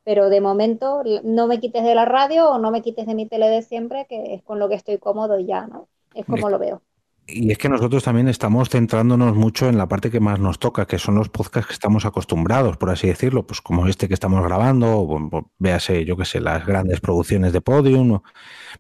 pero 0.09 0.31
de 0.31 0.41
momento 0.41 1.03
no 1.23 1.47
me 1.49 1.61
quites 1.61 1.85
de 1.85 1.95
la 1.95 2.07
radio 2.07 2.49
o 2.49 2.59
no 2.59 2.71
me 2.71 2.81
quites 2.81 3.07
de 3.07 3.15
mi 3.15 3.27
tele 3.27 3.51
de 3.51 3.61
siempre, 3.61 4.07
que 4.09 4.33
es 4.33 4.43
con 4.43 4.59
lo 4.59 4.67
que 4.71 4.75
estoy 4.75 4.97
cómodo 4.97 5.39
y 5.39 5.45
ya, 5.45 5.67
¿no? 5.67 5.87
Es 6.15 6.25
como 6.25 6.49
lo 6.49 6.59
veo. 6.59 6.81
Y 7.27 7.53
es 7.53 7.59
que 7.59 7.69
nosotros 7.69 8.05
también 8.05 8.27
estamos 8.27 8.71
centrándonos 8.71 9.37
mucho 9.37 9.69
en 9.69 9.77
la 9.77 9.87
parte 9.87 10.11
que 10.11 10.19
más 10.19 10.41
nos 10.41 10.59
toca, 10.59 10.87
que 10.87 10.99
son 10.99 11.17
los 11.17 11.29
podcasts 11.29 11.67
que 11.67 11.75
estamos 11.75 12.07
acostumbrados, 12.07 12.79
por 12.79 12.89
así 12.89 13.07
decirlo, 13.07 13.47
pues 13.47 13.61
como 13.61 13.87
este 13.87 14.09
que 14.09 14.15
estamos 14.15 14.43
grabando, 14.43 14.99
o, 14.99 15.51
véase, 15.59 16.07
yo 16.07 16.17
qué 16.17 16.25
sé, 16.25 16.41
las 16.41 16.65
grandes 16.65 17.03
producciones 17.03 17.53
de 17.53 17.61
Podium, 17.61 18.21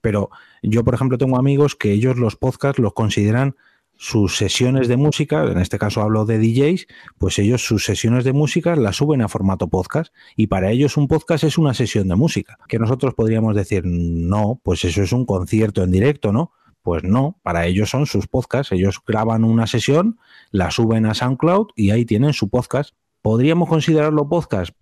pero 0.01 0.31
yo, 0.63 0.83
por 0.83 0.95
ejemplo, 0.95 1.19
tengo 1.19 1.37
amigos 1.37 1.77
que 1.77 1.93
ellos 1.93 2.17
los 2.17 2.37
podcasts 2.37 2.79
los 2.79 2.95
consideran 2.95 3.55
sus 3.99 4.37
sesiones 4.37 4.87
de 4.87 4.97
música, 4.97 5.45
en 5.45 5.59
este 5.59 5.77
caso 5.77 6.01
hablo 6.01 6.25
de 6.25 6.39
DJs, 6.39 6.87
pues 7.19 7.39
ellos 7.41 7.67
sus 7.67 7.85
sesiones 7.85 8.23
de 8.23 8.33
música 8.33 8.77
las 8.77 8.97
suben 8.97 9.23
a 9.23 9.29
formato 9.29 9.67
podcast 9.69 10.15
y 10.37 10.47
para 10.47 10.71
ellos 10.71 10.97
un 10.97 11.09
podcast 11.09 11.43
es 11.43 11.59
una 11.59 11.75
sesión 11.75 12.07
de 12.07 12.15
música. 12.15 12.59
Que 12.69 12.79
nosotros 12.79 13.15
podríamos 13.15 13.57
decir, 13.57 13.83
no, 13.85 14.61
pues 14.63 14.85
eso 14.85 15.03
es 15.03 15.13
un 15.13 15.27
concierto 15.27 15.83
en 15.83 15.91
directo, 15.91 16.33
¿no? 16.33 16.53
Pues 16.83 17.03
no, 17.03 17.41
para 17.43 17.67
ellos 17.67 17.91
son 17.91 18.07
sus 18.07 18.29
podcasts, 18.29 18.73
ellos 18.73 19.01
graban 19.05 19.43
una 19.43 19.67
sesión, 19.67 20.19
la 20.53 20.71
suben 20.71 21.05
a 21.05 21.15
SoundCloud 21.15 21.67
y 21.75 21.91
ahí 21.91 22.05
tienen 22.05 22.33
su 22.33 22.49
podcast. 22.49 22.95
¿Podríamos 23.21 23.69
considerarlo 23.69 24.29
podcast? 24.29 24.73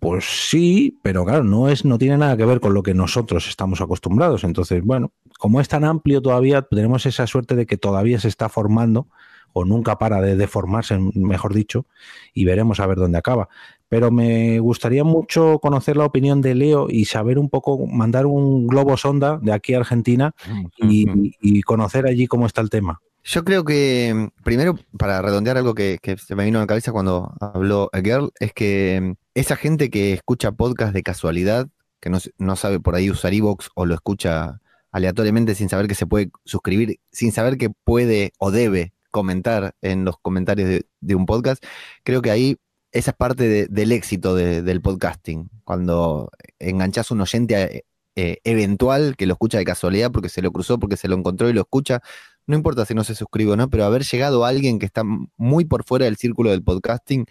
Pues 0.00 0.24
sí, 0.24 0.98
pero 1.02 1.26
claro, 1.26 1.44
no 1.44 1.68
es, 1.68 1.84
no 1.84 1.98
tiene 1.98 2.16
nada 2.16 2.34
que 2.34 2.46
ver 2.46 2.58
con 2.58 2.72
lo 2.72 2.82
que 2.82 2.94
nosotros 2.94 3.46
estamos 3.46 3.82
acostumbrados. 3.82 4.44
Entonces, 4.44 4.82
bueno, 4.82 5.12
como 5.38 5.60
es 5.60 5.68
tan 5.68 5.84
amplio 5.84 6.22
todavía, 6.22 6.62
tenemos 6.62 7.04
esa 7.04 7.26
suerte 7.26 7.54
de 7.54 7.66
que 7.66 7.76
todavía 7.76 8.18
se 8.18 8.28
está 8.28 8.48
formando, 8.48 9.08
o 9.52 9.66
nunca 9.66 9.98
para 9.98 10.22
de 10.22 10.36
deformarse, 10.36 10.98
mejor 10.98 11.52
dicho, 11.52 11.84
y 12.32 12.46
veremos 12.46 12.80
a 12.80 12.86
ver 12.86 12.96
dónde 12.96 13.18
acaba. 13.18 13.50
Pero 13.88 14.10
me 14.10 14.58
gustaría 14.60 15.04
mucho 15.04 15.58
conocer 15.58 15.98
la 15.98 16.06
opinión 16.06 16.40
de 16.40 16.54
Leo 16.54 16.86
y 16.88 17.04
saber 17.04 17.38
un 17.38 17.50
poco, 17.50 17.86
mandar 17.86 18.24
un 18.24 18.66
globo 18.66 18.96
sonda 18.96 19.38
de 19.42 19.52
aquí 19.52 19.74
a 19.74 19.78
Argentina 19.78 20.32
y, 20.78 21.06
y 21.42 21.60
conocer 21.62 22.06
allí 22.06 22.26
cómo 22.26 22.46
está 22.46 22.62
el 22.62 22.70
tema. 22.70 23.02
Yo 23.22 23.44
creo 23.44 23.64
que, 23.64 24.30
primero, 24.44 24.78
para 24.98 25.20
redondear 25.20 25.58
algo 25.58 25.74
que, 25.74 25.98
que, 26.02 26.16
se 26.16 26.34
me 26.34 26.44
vino 26.44 26.58
a 26.58 26.62
la 26.62 26.66
cabeza 26.66 26.92
cuando 26.92 27.34
habló 27.40 27.90
Girl, 27.92 28.32
es 28.40 28.52
que 28.52 29.14
esa 29.34 29.56
gente 29.56 29.90
que 29.90 30.14
escucha 30.14 30.52
podcast 30.52 30.94
de 30.94 31.02
casualidad, 31.02 31.68
que 32.00 32.10
no, 32.10 32.18
no 32.38 32.56
sabe 32.56 32.80
por 32.80 32.94
ahí 32.94 33.10
usar 33.10 33.34
Evox 33.34 33.70
o 33.74 33.84
lo 33.84 33.94
escucha 33.94 34.60
aleatoriamente 34.90 35.54
sin 35.54 35.68
saber 35.68 35.86
que 35.86 35.94
se 35.94 36.06
puede 36.06 36.30
suscribir, 36.44 36.98
sin 37.12 37.32
saber 37.32 37.58
que 37.58 37.70
puede 37.70 38.32
o 38.38 38.50
debe 38.50 38.92
comentar 39.10 39.74
en 39.82 40.04
los 40.04 40.16
comentarios 40.20 40.82
de, 41.00 41.14
un 41.14 41.26
podcast, 41.26 41.64
creo 42.04 42.22
que 42.22 42.30
ahí 42.30 42.56
esa 42.92 43.10
es 43.12 43.16
parte 43.16 43.48
de, 43.48 43.66
del 43.66 43.92
éxito 43.92 44.34
de, 44.34 44.62
del 44.62 44.80
podcasting. 44.80 45.50
Cuando 45.64 46.30
enganchas 46.58 47.10
un 47.10 47.20
oyente 47.20 47.84
eh, 48.16 48.38
eventual 48.44 49.16
que 49.16 49.26
lo 49.26 49.34
escucha 49.34 49.58
de 49.58 49.64
casualidad 49.64 50.10
porque 50.10 50.28
se 50.28 50.42
lo 50.42 50.52
cruzó, 50.52 50.78
porque 50.78 50.96
se 50.96 51.08
lo 51.08 51.16
encontró 51.16 51.48
y 51.48 51.52
lo 51.52 51.60
escucha, 51.60 52.02
no 52.46 52.56
importa 52.56 52.84
si 52.84 52.94
no 52.94 53.04
se 53.04 53.14
suscribe 53.14 53.52
o 53.52 53.56
no, 53.56 53.70
pero 53.70 53.84
haber 53.84 54.02
llegado 54.04 54.44
a 54.44 54.48
alguien 54.48 54.78
que 54.78 54.86
está 54.86 55.02
muy 55.36 55.64
por 55.64 55.84
fuera 55.84 56.06
del 56.06 56.16
círculo 56.16 56.50
del 56.50 56.62
podcasting, 56.62 57.26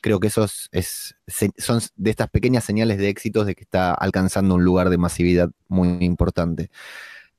creo 0.00 0.20
que 0.20 0.26
eso 0.26 0.44
es, 0.44 0.68
es, 0.72 1.14
son 1.56 1.80
de 1.96 2.10
estas 2.10 2.28
pequeñas 2.28 2.64
señales 2.64 2.98
de 2.98 3.08
éxitos 3.08 3.46
de 3.46 3.54
que 3.54 3.62
está 3.62 3.94
alcanzando 3.94 4.56
un 4.56 4.64
lugar 4.64 4.90
de 4.90 4.98
masividad 4.98 5.50
muy 5.68 6.04
importante. 6.04 6.70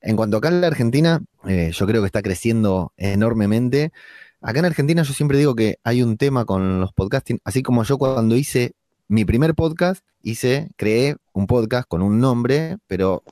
En 0.00 0.16
cuanto 0.16 0.36
acá 0.36 0.48
en 0.48 0.60
la 0.60 0.66
Argentina, 0.66 1.22
eh, 1.46 1.70
yo 1.72 1.86
creo 1.86 2.02
que 2.02 2.06
está 2.06 2.22
creciendo 2.22 2.92
enormemente. 2.96 3.92
Acá 4.40 4.58
en 4.58 4.64
Argentina 4.64 5.02
yo 5.02 5.12
siempre 5.12 5.38
digo 5.38 5.54
que 5.54 5.78
hay 5.84 6.02
un 6.02 6.16
tema 6.16 6.44
con 6.44 6.80
los 6.80 6.92
podcasting, 6.92 7.38
así 7.44 7.62
como 7.62 7.84
yo 7.84 7.98
cuando 7.98 8.34
hice 8.34 8.74
mi 9.08 9.24
primer 9.24 9.54
podcast, 9.54 10.04
hice, 10.22 10.70
creé 10.76 11.16
un 11.32 11.46
podcast 11.46 11.86
con 11.86 12.02
un 12.02 12.18
nombre, 12.18 12.78
pero 12.88 13.22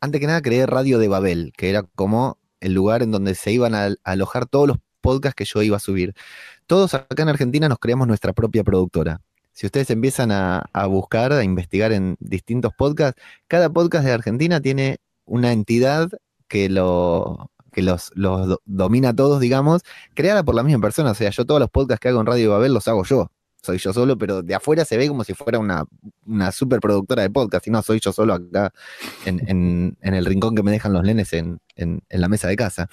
antes 0.00 0.18
que 0.18 0.26
nada 0.26 0.40
creé 0.40 0.64
Radio 0.64 0.98
de 0.98 1.08
Babel, 1.08 1.52
que 1.56 1.68
era 1.68 1.82
como 1.82 2.37
el 2.60 2.74
lugar 2.74 3.02
en 3.02 3.10
donde 3.10 3.34
se 3.34 3.52
iban 3.52 3.74
a, 3.74 3.94
alojar 4.04 4.46
todos 4.46 4.68
los 4.68 4.78
podcasts 5.00 5.36
que 5.36 5.44
yo 5.44 5.62
iba 5.62 5.76
a 5.76 5.80
subir. 5.80 6.14
Todos 6.66 6.94
acá 6.94 7.22
en 7.22 7.28
Argentina 7.28 7.68
nos 7.68 7.78
creamos 7.78 8.08
nuestra 8.08 8.32
propia 8.32 8.64
productora. 8.64 9.20
Si 9.52 9.66
ustedes 9.66 9.90
empiezan 9.90 10.30
a, 10.30 10.66
a 10.72 10.86
buscar, 10.86 11.32
a 11.32 11.42
investigar 11.42 11.92
en 11.92 12.16
distintos 12.20 12.72
podcasts, 12.76 13.20
cada 13.48 13.70
podcast 13.70 14.04
de 14.04 14.12
Argentina 14.12 14.60
tiene 14.60 14.98
una 15.24 15.52
entidad 15.52 16.10
que 16.48 16.68
lo, 16.68 17.50
que 17.72 17.82
los, 17.82 18.10
los 18.14 18.58
domina 18.64 19.10
a 19.10 19.16
todos, 19.16 19.40
digamos, 19.40 19.82
creada 20.14 20.42
por 20.42 20.54
la 20.54 20.62
misma 20.62 20.82
persona. 20.82 21.12
O 21.12 21.14
sea, 21.14 21.30
yo 21.30 21.44
todos 21.44 21.60
los 21.60 21.70
podcasts 21.70 22.00
que 22.00 22.08
hago 22.08 22.20
en 22.20 22.26
Radio 22.26 22.50
Babel 22.50 22.74
los 22.74 22.88
hago 22.88 23.04
yo. 23.04 23.30
Soy 23.68 23.76
yo 23.76 23.92
solo, 23.92 24.16
pero 24.16 24.40
de 24.40 24.54
afuera 24.54 24.82
se 24.86 24.96
ve 24.96 25.08
como 25.08 25.24
si 25.24 25.34
fuera 25.34 25.58
una, 25.58 25.84
una 26.24 26.50
super 26.52 26.80
productora 26.80 27.20
de 27.20 27.28
podcast. 27.28 27.66
Y 27.66 27.70
no, 27.70 27.82
soy 27.82 28.00
yo 28.00 28.14
solo 28.14 28.32
acá 28.32 28.72
en, 29.26 29.46
en, 29.46 29.98
en 30.00 30.14
el 30.14 30.24
rincón 30.24 30.54
que 30.54 30.62
me 30.62 30.70
dejan 30.70 30.94
los 30.94 31.02
nenes 31.02 31.34
en, 31.34 31.60
en, 31.76 32.00
la 32.08 32.28
mesa 32.28 32.48
de 32.48 32.56
casa. 32.56 32.88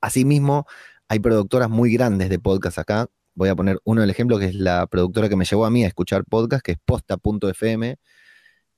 Asimismo, 0.00 0.66
hay 1.06 1.20
productoras 1.20 1.70
muy 1.70 1.92
grandes 1.92 2.28
de 2.28 2.40
podcast 2.40 2.76
acá. 2.80 3.06
Voy 3.36 3.50
a 3.50 3.54
poner 3.54 3.78
uno 3.84 4.00
del 4.00 4.10
ejemplo, 4.10 4.36
que 4.40 4.46
es 4.46 4.56
la 4.56 4.88
productora 4.88 5.28
que 5.28 5.36
me 5.36 5.44
llevó 5.44 5.64
a 5.64 5.70
mí 5.70 5.84
a 5.84 5.86
escuchar 5.86 6.24
podcast, 6.24 6.64
que 6.64 6.72
es 6.72 6.78
posta.fm, 6.84 7.98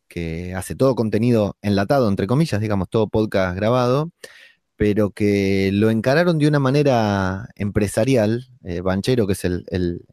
que 0.06 0.54
hace 0.54 0.74
todo 0.74 0.94
contenido 0.94 1.56
enlatado, 1.62 2.10
entre 2.10 2.26
comillas, 2.26 2.60
digamos, 2.60 2.90
todo 2.90 3.08
podcast 3.08 3.56
grabado, 3.56 4.10
pero 4.78 5.10
que 5.10 5.70
lo 5.72 5.90
encararon 5.90 6.38
de 6.38 6.46
una 6.46 6.60
manera 6.60 7.48
empresarial. 7.56 8.46
Eh, 8.62 8.80
Banchero, 8.80 9.26
que 9.26 9.32
es 9.32 9.44
el, 9.44 9.64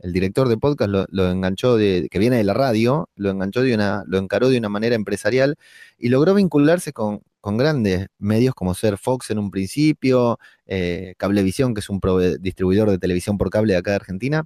director 0.03 0.49
de 0.49 0.57
podcast, 0.57 0.89
lo, 0.89 1.29
enganchó 1.29 1.77
de, 1.77 2.07
que 2.09 2.17
viene 2.17 2.37
de 2.37 2.43
la 2.43 2.55
radio, 2.55 3.07
lo 3.15 3.29
enganchó 3.29 3.61
de 3.61 3.75
una, 3.75 4.03
lo 4.07 4.17
encaró 4.17 4.49
de 4.49 4.57
una 4.57 4.67
manera 4.67 4.95
empresarial 4.95 5.55
y 5.99 6.09
logró 6.09 6.33
vincularse 6.33 6.93
con, 6.93 7.21
grandes 7.43 8.07
medios 8.17 8.55
como 8.55 8.73
ser 8.73 8.97
Fox 8.97 9.29
en 9.29 9.37
un 9.37 9.51
principio, 9.51 10.39
eh, 10.65 11.13
Cablevisión, 11.17 11.75
que 11.75 11.81
es 11.81 11.89
un 11.91 12.01
distribuidor 12.39 12.89
de 12.89 12.97
televisión 12.97 13.37
por 13.37 13.51
cable 13.51 13.73
de 13.73 13.79
acá 13.79 13.91
de 13.91 13.97
Argentina, 13.97 14.45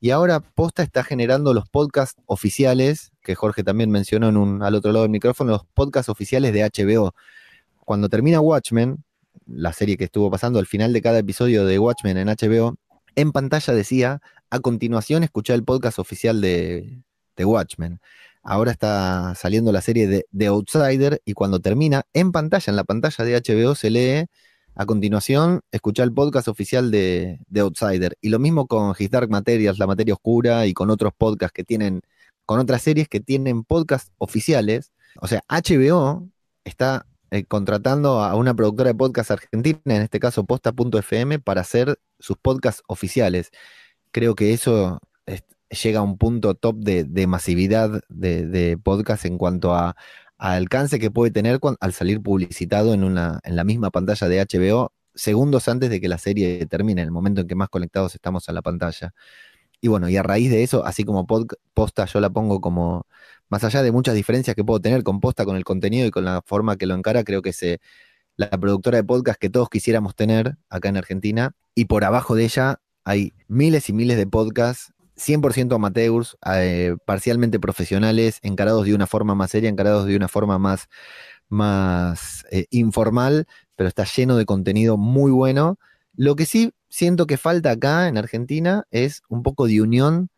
y 0.00 0.10
ahora 0.10 0.40
Posta 0.40 0.82
está 0.82 1.04
generando 1.04 1.54
los 1.54 1.68
podcasts 1.68 2.20
oficiales, 2.26 3.12
que 3.22 3.36
Jorge 3.36 3.62
también 3.62 3.88
mencionó 3.92 4.30
en 4.30 4.36
un, 4.36 4.64
al 4.64 4.74
otro 4.74 4.90
lado 4.90 5.04
del 5.04 5.12
micrófono, 5.12 5.52
los 5.52 5.64
podcasts 5.74 6.08
oficiales 6.08 6.52
de 6.52 6.64
HBO. 6.64 7.14
Cuando 7.84 8.08
termina 8.08 8.40
Watchmen, 8.40 9.04
la 9.52 9.72
serie 9.72 9.96
que 9.96 10.04
estuvo 10.04 10.30
pasando 10.30 10.58
al 10.58 10.66
final 10.66 10.92
de 10.92 11.02
cada 11.02 11.18
episodio 11.18 11.64
de 11.64 11.78
Watchmen 11.78 12.16
en 12.16 12.28
HBO, 12.28 12.76
en 13.16 13.32
pantalla 13.32 13.74
decía, 13.74 14.20
a 14.50 14.60
continuación 14.60 15.22
escuché 15.22 15.54
el 15.54 15.64
podcast 15.64 15.98
oficial 15.98 16.40
de, 16.40 17.02
de 17.36 17.44
Watchmen. 17.44 18.00
Ahora 18.42 18.70
está 18.70 19.34
saliendo 19.34 19.70
la 19.72 19.82
serie 19.82 20.06
de 20.06 20.26
The 20.36 20.46
Outsider 20.46 21.20
y 21.24 21.34
cuando 21.34 21.60
termina, 21.60 22.04
en 22.14 22.32
pantalla, 22.32 22.70
en 22.70 22.76
la 22.76 22.84
pantalla 22.84 23.24
de 23.24 23.36
HBO, 23.36 23.74
se 23.74 23.90
lee 23.90 24.26
a 24.74 24.86
continuación, 24.86 25.60
escuchar 25.72 26.04
el 26.04 26.14
podcast 26.14 26.48
oficial 26.48 26.90
de 26.90 27.40
The 27.52 27.60
Outsider. 27.60 28.16
Y 28.20 28.30
lo 28.30 28.38
mismo 28.38 28.66
con 28.66 28.94
His 28.98 29.10
Dark 29.10 29.28
Materials, 29.28 29.78
La 29.78 29.86
Materia 29.86 30.14
Oscura, 30.14 30.66
y 30.66 30.72
con 30.72 30.90
otros 30.90 31.12
podcasts 31.16 31.52
que 31.52 31.64
tienen, 31.64 32.00
con 32.46 32.58
otras 32.60 32.82
series 32.82 33.08
que 33.08 33.20
tienen 33.20 33.64
podcasts 33.64 34.10
oficiales. 34.18 34.92
O 35.20 35.26
sea, 35.26 35.42
HBO 35.48 36.28
está 36.64 37.06
eh, 37.30 37.44
contratando 37.44 38.22
a 38.22 38.34
una 38.34 38.54
productora 38.54 38.90
de 38.90 38.94
podcast 38.94 39.30
argentina, 39.30 39.80
en 39.84 40.02
este 40.02 40.20
caso 40.20 40.44
Posta.fm, 40.44 41.38
para 41.38 41.60
hacer 41.62 41.98
sus 42.18 42.36
podcasts 42.36 42.82
oficiales. 42.86 43.50
Creo 44.12 44.34
que 44.34 44.52
eso 44.52 45.00
llega 45.70 46.00
a 46.00 46.02
un 46.02 46.18
punto 46.18 46.54
top 46.54 46.76
de, 46.76 47.26
masividad 47.26 48.02
de, 48.08 48.78
podcast 48.82 49.24
en 49.24 49.38
cuanto 49.38 49.74
a, 49.74 49.96
alcance 50.38 50.98
que 50.98 51.10
puede 51.10 51.30
tener 51.30 51.60
al 51.80 51.92
salir 51.92 52.22
publicitado 52.22 52.94
en, 52.94 53.04
una, 53.04 53.40
en 53.44 53.56
la 53.56 53.64
misma 53.64 53.90
pantalla 53.90 54.26
de 54.26 54.40
HBO 54.40 54.92
segundos 55.14 55.68
antes 55.68 55.90
de 55.90 56.00
que 56.00 56.08
la 56.08 56.18
serie 56.18 56.64
termine, 56.66 57.02
en 57.02 57.06
el 57.06 57.12
momento 57.12 57.42
en 57.42 57.48
que 57.48 57.54
más 57.54 57.68
conectados 57.68 58.14
estamos 58.14 58.48
a 58.48 58.52
la 58.52 58.62
pantalla. 58.62 59.12
Y 59.80 59.88
bueno, 59.88 60.08
y 60.08 60.16
a 60.16 60.22
raíz 60.22 60.50
de 60.50 60.62
eso, 60.62 60.84
así 60.84 61.04
como 61.04 61.26
posta 61.74 62.04
yo 62.06 62.20
la 62.20 62.30
pongo 62.30 62.60
como, 62.60 63.06
más 63.50 63.64
allá 63.64 63.82
de 63.82 63.92
muchas 63.92 64.14
diferencias 64.14 64.56
que 64.56 64.64
puedo 64.64 64.80
tener 64.80 65.02
con 65.02 65.20
posta, 65.20 65.44
con 65.44 65.56
el 65.56 65.64
contenido 65.64 66.06
y 66.06 66.10
con 66.10 66.24
la 66.24 66.40
forma 66.42 66.76
que 66.76 66.86
lo 66.86 66.94
encara, 66.94 67.24
creo 67.24 67.42
que 67.42 67.50
es 67.50 67.62
la 68.36 68.48
productora 68.48 68.96
de 68.96 69.04
podcast 69.04 69.38
que 69.38 69.50
todos 69.50 69.68
quisiéramos 69.68 70.14
tener 70.14 70.56
acá 70.70 70.88
en 70.88 70.96
Argentina. 70.96 71.52
Y 71.74 71.84
por 71.84 72.04
abajo 72.04 72.34
de 72.34 72.44
ella 72.44 72.80
hay 73.04 73.34
miles 73.48 73.88
y 73.90 73.92
miles 73.92 74.16
de 74.16 74.26
podcasts 74.26 74.92
100% 75.20 75.74
amateurs, 75.74 76.36
eh, 76.46 76.96
parcialmente 77.04 77.60
profesionales, 77.60 78.38
encarados 78.42 78.86
de 78.86 78.94
una 78.94 79.06
forma 79.06 79.34
más 79.34 79.50
seria, 79.50 79.68
encarados 79.68 80.06
de 80.06 80.16
una 80.16 80.28
forma 80.28 80.58
más, 80.58 80.88
más 81.48 82.44
eh, 82.50 82.66
informal, 82.70 83.46
pero 83.76 83.88
está 83.88 84.04
lleno 84.04 84.36
de 84.36 84.46
contenido 84.46 84.96
muy 84.96 85.30
bueno. 85.30 85.78
Lo 86.14 86.36
que 86.36 86.46
sí 86.46 86.72
siento 86.88 87.26
que 87.26 87.36
falta 87.36 87.72
acá 87.72 88.08
en 88.08 88.16
Argentina 88.16 88.84
es 88.90 89.22
un 89.28 89.42
poco 89.42 89.66
de 89.66 89.80
unión 89.82 90.30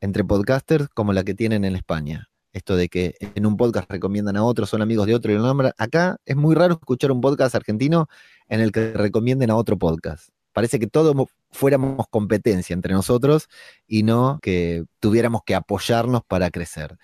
entre 0.00 0.24
podcasters 0.24 0.88
como 0.88 1.12
la 1.12 1.24
que 1.24 1.34
tienen 1.34 1.64
en 1.64 1.76
España. 1.76 2.29
Esto 2.52 2.76
de 2.76 2.88
que 2.88 3.14
en 3.34 3.46
un 3.46 3.56
podcast 3.56 3.90
recomiendan 3.90 4.36
a 4.36 4.44
otro, 4.44 4.66
son 4.66 4.82
amigos 4.82 5.06
de 5.06 5.14
otro 5.14 5.32
y 5.32 5.36
lo 5.36 5.42
nombran. 5.42 5.72
Acá 5.78 6.16
es 6.24 6.36
muy 6.36 6.54
raro 6.54 6.74
escuchar 6.74 7.12
un 7.12 7.20
podcast 7.20 7.54
argentino 7.54 8.08
en 8.48 8.60
el 8.60 8.72
que 8.72 8.92
recomienden 8.92 9.50
a 9.50 9.56
otro 9.56 9.78
podcast 9.78 10.30
parece 10.52 10.78
que 10.78 10.86
todos 10.86 11.14
fuéramos 11.50 12.06
competencia 12.10 12.74
entre 12.74 12.94
nosotros 12.94 13.48
y 13.86 14.02
no 14.02 14.38
que 14.42 14.84
tuviéramos 15.00 15.42
que 15.44 15.54
apoyarnos 15.54 16.22
para 16.26 16.50
crecer. 16.50 16.98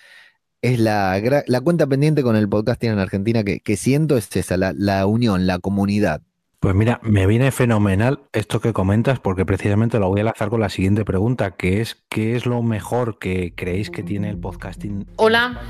Es 0.62 0.80
la, 0.80 1.20
la 1.46 1.60
cuenta 1.60 1.86
pendiente 1.86 2.22
con 2.22 2.36
el 2.36 2.48
podcasting 2.48 2.90
en 2.90 2.98
Argentina 2.98 3.44
que, 3.44 3.76
siento 3.76 4.16
es 4.16 4.34
esa, 4.36 4.56
la, 4.56 5.06
unión, 5.06 5.46
la 5.46 5.58
comunidad. 5.58 6.22
Pues 6.60 6.74
mira, 6.74 7.00
me 7.02 7.26
viene 7.26 7.50
fenomenal 7.50 8.20
esto 8.32 8.60
que 8.60 8.72
comentas 8.72 9.20
porque 9.20 9.44
precisamente 9.44 9.98
lo 9.98 10.08
voy 10.08 10.20
a 10.20 10.24
lanzar 10.24 10.48
con 10.48 10.60
la 10.60 10.68
siguiente 10.68 11.04
pregunta, 11.04 11.52
que 11.52 11.80
es 11.80 12.02
¿qué 12.08 12.34
es 12.34 12.46
lo 12.46 12.62
mejor 12.62 13.18
que 13.18 13.54
creéis 13.54 13.90
que 13.90 14.02
tiene 14.02 14.30
el 14.30 14.38
podcasting? 14.38 15.06
Hola, 15.16 15.60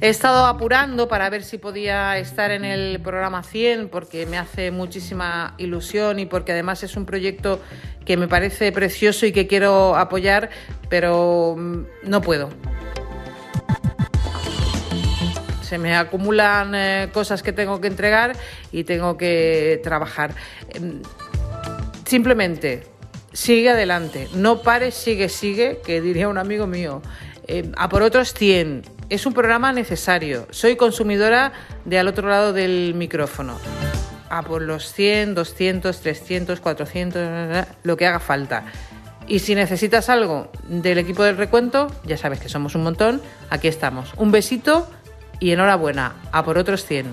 He 0.00 0.08
estado 0.08 0.46
apurando 0.46 1.08
para 1.08 1.28
ver 1.28 1.42
si 1.42 1.58
podía 1.58 2.18
estar 2.18 2.50
en 2.50 2.64
el 2.64 3.00
programa 3.00 3.42
100 3.42 3.90
porque 3.90 4.24
me 4.24 4.38
hace 4.38 4.70
muchísima 4.70 5.54
ilusión 5.58 6.18
y 6.18 6.26
porque 6.26 6.52
además 6.52 6.82
es 6.82 6.96
un 6.96 7.04
proyecto 7.04 7.60
que 8.06 8.16
me 8.16 8.26
parece 8.26 8.72
precioso 8.72 9.26
y 9.26 9.32
que 9.32 9.46
quiero 9.46 9.96
apoyar, 9.96 10.48
pero 10.88 11.54
mm, 11.58 11.84
no 12.04 12.22
puedo. 12.22 12.48
Se 15.70 15.78
me 15.78 15.94
acumulan 15.94 16.74
eh, 16.74 17.10
cosas 17.12 17.44
que 17.44 17.52
tengo 17.52 17.80
que 17.80 17.86
entregar 17.86 18.32
y 18.72 18.82
tengo 18.82 19.16
que 19.16 19.80
trabajar. 19.84 20.34
Em, 20.70 21.00
simplemente 22.04 22.88
sigue 23.32 23.70
adelante, 23.70 24.26
no 24.34 24.62
pares, 24.62 24.96
sigue, 24.96 25.28
sigue, 25.28 25.80
que 25.86 26.00
diría 26.00 26.28
un 26.28 26.38
amigo 26.38 26.66
mío. 26.66 27.02
Em, 27.46 27.70
a 27.76 27.88
por 27.88 28.02
otros 28.02 28.34
100 28.34 28.82
es 29.10 29.26
un 29.26 29.32
programa 29.32 29.72
necesario. 29.72 30.48
Soy 30.50 30.74
consumidora 30.74 31.52
de 31.84 32.00
al 32.00 32.08
otro 32.08 32.28
lado 32.28 32.52
del 32.52 32.94
micrófono. 32.96 33.56
A 34.28 34.42
por 34.42 34.62
los 34.62 34.92
100, 34.92 35.36
200, 35.36 36.00
300, 36.00 36.58
400, 36.58 37.66
lo 37.84 37.96
que 37.96 38.06
haga 38.08 38.18
falta. 38.18 38.64
Y 39.28 39.38
si 39.38 39.54
necesitas 39.54 40.08
algo 40.08 40.50
del 40.66 40.98
equipo 40.98 41.22
del 41.22 41.36
recuento, 41.36 41.86
ya 42.04 42.16
sabes 42.16 42.40
que 42.40 42.48
somos 42.48 42.74
un 42.74 42.82
montón, 42.82 43.22
aquí 43.50 43.68
estamos. 43.68 44.12
Un 44.16 44.32
besito 44.32 44.90
y 45.40 45.52
enhorabuena. 45.52 46.14
A 46.32 46.44
por 46.44 46.58
otros 46.58 46.84
100. 46.84 47.10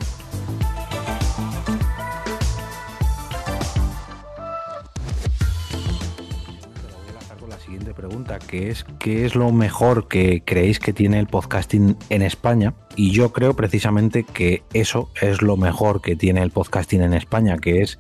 pregunta, 7.98 8.38
que 8.40 8.70
es 8.70 8.86
¿qué 9.00 9.26
es 9.26 9.36
lo 9.36 9.52
mejor 9.52 10.08
que 10.08 10.44
creéis 10.46 10.80
que 10.80 10.94
tiene 10.94 11.20
el 11.20 11.28
podcasting 11.28 11.98
en 12.10 12.22
España? 12.22 12.74
Y 12.96 13.12
yo 13.12 13.34
creo 13.34 13.56
precisamente 13.56 14.24
que 14.24 14.64
eso 14.72 15.10
es 15.20 15.42
lo 15.42 15.58
mejor 15.58 16.02
que 16.02 16.16
tiene 16.16 16.44
el 16.44 16.52
podcasting 16.52 17.02
en 17.02 17.14
España, 17.14 17.58
que 17.58 17.82
es 17.82 17.98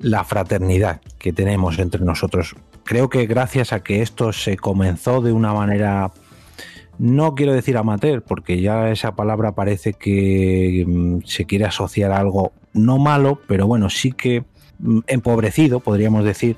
la 0.00 0.24
fraternidad 0.24 1.00
que 1.18 1.32
tenemos 1.32 1.78
entre 1.78 2.04
nosotros. 2.04 2.56
Creo 2.84 3.08
que 3.08 3.26
gracias 3.26 3.72
a 3.72 3.84
que 3.84 4.02
esto 4.02 4.32
se 4.32 4.56
comenzó 4.56 5.22
de 5.22 5.32
una 5.32 5.54
manera, 5.54 6.10
no 7.02 7.34
quiero 7.34 7.52
decir 7.52 7.76
amateur, 7.76 8.22
porque 8.22 8.60
ya 8.60 8.92
esa 8.92 9.16
palabra 9.16 9.56
parece 9.56 9.92
que 9.92 10.84
mm, 10.86 11.22
se 11.24 11.46
quiere 11.46 11.64
asociar 11.64 12.12
a 12.12 12.18
algo 12.18 12.52
no 12.74 12.98
malo, 12.98 13.40
pero 13.48 13.66
bueno, 13.66 13.90
sí 13.90 14.12
que 14.12 14.44
mm, 14.78 15.00
empobrecido, 15.08 15.80
podríamos 15.80 16.24
decir, 16.24 16.56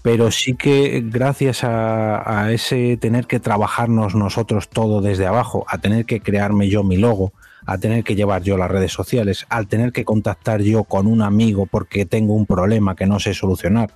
pero 0.00 0.30
sí 0.30 0.54
que 0.54 1.02
gracias 1.04 1.64
a, 1.64 2.50
ese 2.50 2.96
tener 2.96 3.26
que 3.26 3.40
trabajarnos 3.40 4.14
nosotros 4.14 4.70
todo 4.70 5.02
desde 5.02 5.26
abajo, 5.26 5.66
a 5.68 5.76
tener 5.76 6.06
que 6.06 6.20
crearme 6.20 6.70
yo 6.70 6.82
mi 6.82 6.96
logo, 6.96 7.34
a 7.66 7.76
tener 7.76 8.04
que 8.04 8.14
llevar 8.14 8.42
yo 8.42 8.56
las 8.56 8.70
redes 8.70 8.92
sociales, 8.92 9.44
al 9.50 9.66
tener 9.66 9.92
que 9.92 10.06
contactar 10.06 10.62
yo 10.62 10.84
con 10.84 11.06
un 11.06 11.20
amigo 11.20 11.66
porque 11.66 12.06
tengo 12.06 12.32
un 12.32 12.46
problema 12.46 12.96
que 12.96 13.04
no 13.04 13.20
sé 13.20 13.34
solucionar, 13.34 13.90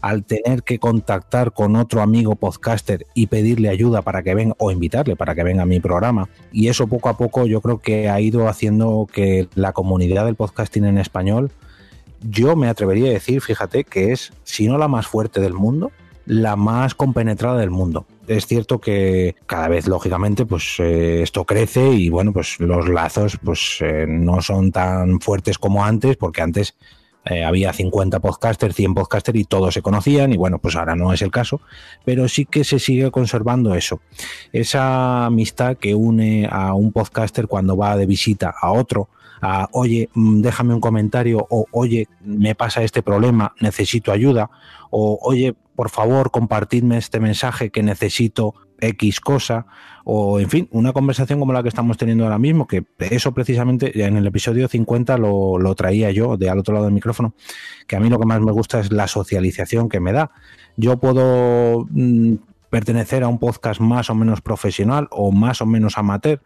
al 0.00 0.24
tener 0.24 0.62
que 0.62 0.78
contactar 0.78 1.52
con 1.52 1.76
otro 1.76 2.02
amigo 2.02 2.36
podcaster 2.36 3.06
y 3.14 3.26
pedirle 3.26 3.68
ayuda 3.68 4.02
para 4.02 4.22
que 4.22 4.34
venga 4.34 4.54
o 4.58 4.70
invitarle 4.70 5.16
para 5.16 5.34
que 5.34 5.44
venga 5.44 5.62
a 5.62 5.66
mi 5.66 5.80
programa. 5.80 6.28
Y 6.52 6.68
eso 6.68 6.86
poco 6.86 7.08
a 7.08 7.16
poco 7.16 7.46
yo 7.46 7.60
creo 7.60 7.78
que 7.78 8.08
ha 8.08 8.20
ido 8.20 8.48
haciendo 8.48 9.06
que 9.12 9.48
la 9.54 9.72
comunidad 9.72 10.24
del 10.24 10.36
podcasting 10.36 10.84
en 10.84 10.98
español 10.98 11.50
yo 12.20 12.56
me 12.56 12.68
atrevería 12.68 13.10
a 13.10 13.12
decir, 13.12 13.40
fíjate, 13.40 13.84
que 13.84 14.12
es, 14.12 14.32
si 14.44 14.66
no 14.66 14.78
la 14.78 14.88
más 14.88 15.06
fuerte 15.06 15.40
del 15.40 15.54
mundo, 15.54 15.92
la 16.26 16.56
más 16.56 16.94
compenetrada 16.94 17.58
del 17.58 17.70
mundo. 17.70 18.06
Es 18.26 18.46
cierto 18.46 18.80
que 18.80 19.34
cada 19.46 19.68
vez, 19.68 19.86
lógicamente, 19.86 20.44
pues 20.44 20.76
eh, 20.78 21.22
esto 21.22 21.44
crece 21.44 21.90
y 21.92 22.10
bueno, 22.10 22.32
pues 22.32 22.60
los 22.60 22.88
lazos 22.88 23.38
pues 23.42 23.78
eh, 23.80 24.04
no 24.06 24.42
son 24.42 24.70
tan 24.70 25.20
fuertes 25.20 25.58
como 25.58 25.84
antes, 25.84 26.16
porque 26.16 26.42
antes 26.42 26.74
eh, 27.30 27.44
había 27.44 27.72
50 27.72 28.20
podcasters, 28.20 28.74
100 28.74 28.94
podcasters 28.94 29.38
y 29.38 29.44
todos 29.44 29.74
se 29.74 29.82
conocían 29.82 30.32
y 30.32 30.36
bueno, 30.36 30.58
pues 30.58 30.76
ahora 30.76 30.96
no 30.96 31.12
es 31.12 31.22
el 31.22 31.30
caso, 31.30 31.60
pero 32.04 32.28
sí 32.28 32.46
que 32.46 32.64
se 32.64 32.78
sigue 32.78 33.10
conservando 33.10 33.74
eso, 33.74 34.00
esa 34.52 35.26
amistad 35.26 35.76
que 35.76 35.94
une 35.94 36.48
a 36.50 36.74
un 36.74 36.92
podcaster 36.92 37.46
cuando 37.46 37.76
va 37.76 37.96
de 37.96 38.06
visita 38.06 38.54
a 38.60 38.72
otro, 38.72 39.08
a 39.40 39.68
oye, 39.72 40.08
mm, 40.14 40.40
déjame 40.40 40.74
un 40.74 40.80
comentario 40.80 41.46
o 41.50 41.66
oye, 41.72 42.08
me 42.20 42.54
pasa 42.54 42.82
este 42.82 43.02
problema, 43.02 43.54
necesito 43.60 44.12
ayuda 44.12 44.50
o 44.90 45.18
oye, 45.22 45.54
por 45.74 45.90
favor, 45.90 46.30
compartidme 46.30 46.98
este 46.98 47.20
mensaje 47.20 47.70
que 47.70 47.82
necesito 47.82 48.54
X 48.80 49.20
cosa, 49.20 49.66
o 50.04 50.40
en 50.40 50.48
fin, 50.48 50.68
una 50.72 50.92
conversación 50.92 51.38
como 51.38 51.52
la 51.52 51.62
que 51.62 51.68
estamos 51.68 51.96
teniendo 51.98 52.24
ahora 52.24 52.38
mismo, 52.38 52.66
que 52.66 52.84
eso 52.98 53.32
precisamente 53.32 54.04
en 54.04 54.16
el 54.16 54.26
episodio 54.26 54.68
50 54.68 55.18
lo, 55.18 55.58
lo, 55.58 55.74
traía 55.74 56.10
yo 56.10 56.36
de 56.36 56.48
al 56.48 56.58
otro 56.58 56.74
lado 56.74 56.86
del 56.86 56.94
micrófono, 56.94 57.34
que 57.86 57.96
a 57.96 58.00
mí 58.00 58.08
lo 58.08 58.18
que 58.18 58.26
más 58.26 58.40
me 58.40 58.52
gusta 58.52 58.80
es 58.80 58.92
la 58.92 59.08
socialización 59.08 59.88
que 59.88 60.00
me 60.00 60.12
da. 60.12 60.30
Yo 60.76 60.98
puedo 60.98 61.86
mm, 61.90 62.34
pertenecer 62.70 63.22
a 63.22 63.28
un 63.28 63.38
podcast 63.38 63.80
más 63.80 64.10
o 64.10 64.14
menos 64.14 64.40
profesional 64.40 65.08
o 65.10 65.32
más 65.32 65.60
o 65.60 65.66
menos 65.66 65.98
amateur, 65.98 66.40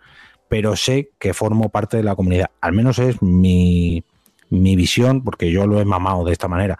pero 0.48 0.76
sé 0.76 1.10
que 1.18 1.34
formo 1.34 1.68
parte 1.68 1.96
de 1.96 2.02
la 2.02 2.14
comunidad. 2.14 2.50
Al 2.60 2.72
menos 2.72 2.98
es 2.98 3.22
mi, 3.22 4.04
mi 4.50 4.76
visión, 4.76 5.22
porque 5.22 5.50
yo 5.50 5.66
lo 5.66 5.80
he 5.80 5.84
mamado 5.84 6.24
de 6.24 6.32
esta 6.32 6.48
manera 6.48 6.78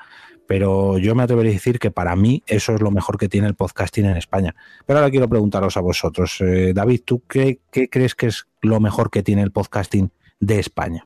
pero 0.53 0.99
yo 0.99 1.15
me 1.15 1.23
atrevería 1.23 1.51
a 1.51 1.55
decir 1.55 1.79
que 1.79 1.91
para 1.91 2.15
mí 2.15 2.43
eso 2.47 2.75
es 2.75 2.83
lo 2.83 2.91
mejor 2.91 3.17
que 3.17 3.31
tiene 3.31 3.49
el 3.49 3.55
podcasting 3.55 4.05
en 4.05 4.19
España. 4.19 4.55
Pero 4.85 4.99
ahora 4.99 5.11
quiero 5.11 5.27
preguntaros 5.27 5.79
a 5.79 5.81
vosotros, 5.81 6.43
eh, 6.43 6.75
David, 6.75 7.01
¿tú 7.07 7.23
qué, 7.27 7.61
crees 7.71 8.15
que 8.15 8.27
es 8.27 8.45
lo 8.61 8.79
mejor 8.79 9.11
que 9.11 9.23
tiene 9.23 9.41
el 9.41 9.51
podcasting 9.51 10.11
de 10.41 10.59
España? 10.59 11.05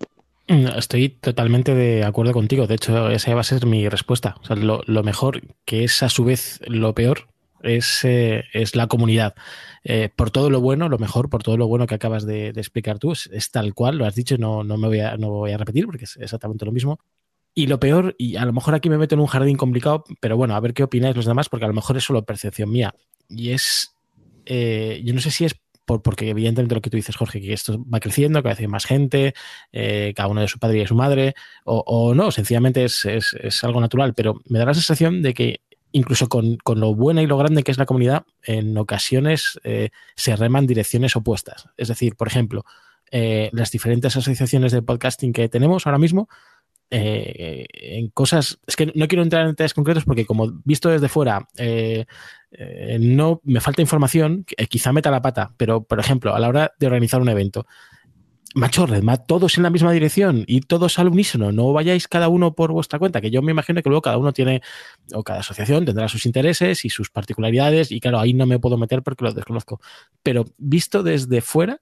Mm, 0.49 0.67
estoy 0.77 1.11
totalmente 1.11 1.77
de 1.77 2.03
acuerdo 2.03 2.33
contigo. 2.33 2.67
De 2.67 2.75
hecho, 2.75 3.09
esa 3.09 3.37
va 3.37 3.43
a 3.43 3.45
ser 3.45 3.67
mi 3.67 3.89
respuesta. 3.89 4.35
lo, 4.49 4.83
mejor, 5.05 5.41
que 5.65 5.85
es 5.85 6.03
a 6.03 6.09
su 6.09 6.25
vez 6.25 6.59
lo 6.67 6.93
peor, 6.93 7.29
es, 7.63 8.01
eh, 8.03 8.43
es 8.53 8.75
la 8.75 8.89
comunidad. 8.89 9.37
Eh, 9.85 10.09
por 10.17 10.33
todo 10.33 10.51
lo 10.51 10.61
bueno, 10.61 10.89
lo 10.89 10.99
mejor, 10.99 11.31
por 11.31 11.45
todo 11.45 11.57
lo 11.57 11.69
bueno 11.69 11.87
que 11.87 11.95
acabas 11.95 12.27
de, 12.27 12.49
explicar 12.49 12.99
tú, 12.99 13.13
es, 13.13 13.51
tal 13.53 13.75
cual, 13.75 13.97
lo 13.97 14.07
has 14.07 14.17
dicho, 14.17 14.39
no, 14.39 14.65
no 14.65 14.77
me 14.77 14.89
voy 14.89 14.99
a, 14.99 15.17
no 15.17 15.31
voy 15.31 15.53
a 15.53 15.57
repetir 15.57 15.87
porque 15.87 16.03
es 16.03 16.17
exactamente 16.17 16.65
lo 16.65 16.73
mismo. 16.73 16.99
Y 17.59 17.69
lo 17.69 17.81
peor, 17.81 18.15
y 18.19 18.37
a 18.37 18.45
lo 18.45 18.53
mejor 18.53 18.75
aquí 18.75 18.91
me 18.91 18.99
meto 18.99 19.15
en 19.15 19.23
un 19.23 19.29
jardín 19.29 19.57
complicado, 19.57 20.05
pero 20.21 20.37
bueno, 20.37 20.55
a 20.55 20.61
ver 20.61 20.75
qué 20.75 20.83
opináis 20.83 21.17
los 21.17 21.25
demás, 21.25 21.49
porque 21.49 21.65
a 21.65 21.69
lo 21.69 21.73
mejor 21.73 21.97
es 21.97 22.05
solo 22.05 22.23
percepción 22.23 22.71
mía. 22.71 22.95
Y 23.31 23.53
es, 23.53 23.97
eh, 24.45 25.01
yo 25.03 25.15
no 25.15 25.23
sé 25.23 25.31
si 25.31 25.47
es 25.47 25.57
por, 25.87 26.03
porque 26.03 26.29
evidentemente 26.29 26.75
lo 26.75 26.83
que 26.83 26.91
tú 26.91 26.99
dices, 26.99 27.17
Jorge, 27.17 27.41
que 27.41 27.55
esto 27.55 27.83
va 27.89 27.99
creciendo, 27.99 28.43
cada 28.43 28.53
vez 28.53 28.61
hay 28.61 28.67
más 28.67 28.85
gente, 28.85 29.33
eh, 29.73 30.13
cada 30.15 30.29
uno 30.29 30.43
de 30.43 30.49
su 30.49 30.59
padre 30.59 30.77
y 30.77 30.81
de 30.81 30.87
su 30.87 30.95
madre, 30.95 31.35
o, 31.65 32.13
no, 32.15 32.31
sencillamente 32.31 32.85
es, 32.85 33.07
algo 33.63 33.81
natural, 33.81 34.13
pero 34.13 34.43
me 34.51 34.59
da 34.59 34.67
la 34.67 34.75
sensación 34.75 35.23
de 35.23 35.33
que 35.33 35.61
incluso 35.93 36.29
con, 36.29 36.59
lo 36.63 36.95
buena 36.95 37.23
y 37.23 37.27
lo 37.27 37.39
grande 37.39 37.63
que 37.63 37.71
es 37.71 37.79
la 37.79 37.87
comunidad, 37.87 38.27
en 38.43 38.77
ocasiones 38.77 39.59
eh, 39.65 39.89
se 40.15 40.37
reman 40.37 40.67
direcciones 40.67 41.17
opuestas. 41.17 41.71
Es 41.79 41.89
decir, 41.89 42.17
por 42.17 42.29
ejemplo, 42.29 42.67
las 43.11 43.71
diferentes 43.71 44.15
asociaciones 44.15 44.73
de 44.73 44.83
podcasting 44.83 45.33
que 45.33 45.49
tenemos 45.49 45.87
ahora 45.87 45.97
mismo, 45.99 46.29
eh, 46.91 47.67
en 47.73 48.09
cosas. 48.09 48.59
Es 48.67 48.77
que 48.77 48.93
no 48.95 49.09
quiero 49.09 49.23
entrar 49.23 49.43
en 49.43 49.49
detalles 49.49 49.75
concretos 49.75 50.05
porque, 50.05 50.25
como 50.25 50.53
visto 50.65 50.89
desde 50.89 51.09
fuera, 51.09 51.49
eh, 51.57 52.07
eh, 52.53 52.99
no 53.01 53.41
me 53.45 53.61
falta 53.61 53.83
información, 53.83 54.45
quizá 54.69 54.93
meta 54.93 55.11
la 55.11 55.23
pata, 55.23 55.53
pero 55.57 55.83
por 55.83 55.99
ejemplo, 55.99 56.35
a 56.35 56.41
la 56.41 56.49
hora 56.49 56.73
de 56.79 56.87
organizar 56.87 57.21
un 57.21 57.29
evento, 57.29 57.67
macho, 58.55 58.87
todos 59.27 59.57
en 59.59 59.65
la 59.65 59.71
misma 59.71 59.93
dirección 59.93 60.45
y 60.47 60.61
todos 60.61 60.99
al 60.99 61.09
unísono, 61.09 61.53
no 61.53 61.73
vayáis 61.73 62.09
cada 62.09 62.29
uno 62.29 62.55
por 62.55 62.73
vuestra 62.73 62.99
cuenta, 62.99 63.21
que 63.21 63.31
yo 63.31 63.43
me 63.43 63.51
imagino 63.51 63.83
que 63.83 63.89
luego 63.89 64.01
cada 64.01 64.17
uno 64.17 64.33
tiene, 64.33 64.63
o 65.13 65.23
cada 65.23 65.41
asociación 65.41 65.85
tendrá 65.85 66.09
sus 66.09 66.25
intereses 66.25 66.85
y 66.85 66.89
sus 66.89 67.11
particularidades, 67.11 67.93
y 67.93 68.01
claro, 68.01 68.19
ahí 68.19 68.33
no 68.33 68.47
me 68.47 68.59
puedo 68.59 68.79
meter 68.79 69.03
porque 69.03 69.25
lo 69.25 69.35
desconozco. 69.35 69.81
Pero 70.23 70.47
visto 70.57 71.03
desde 71.03 71.43
fuera, 71.43 71.81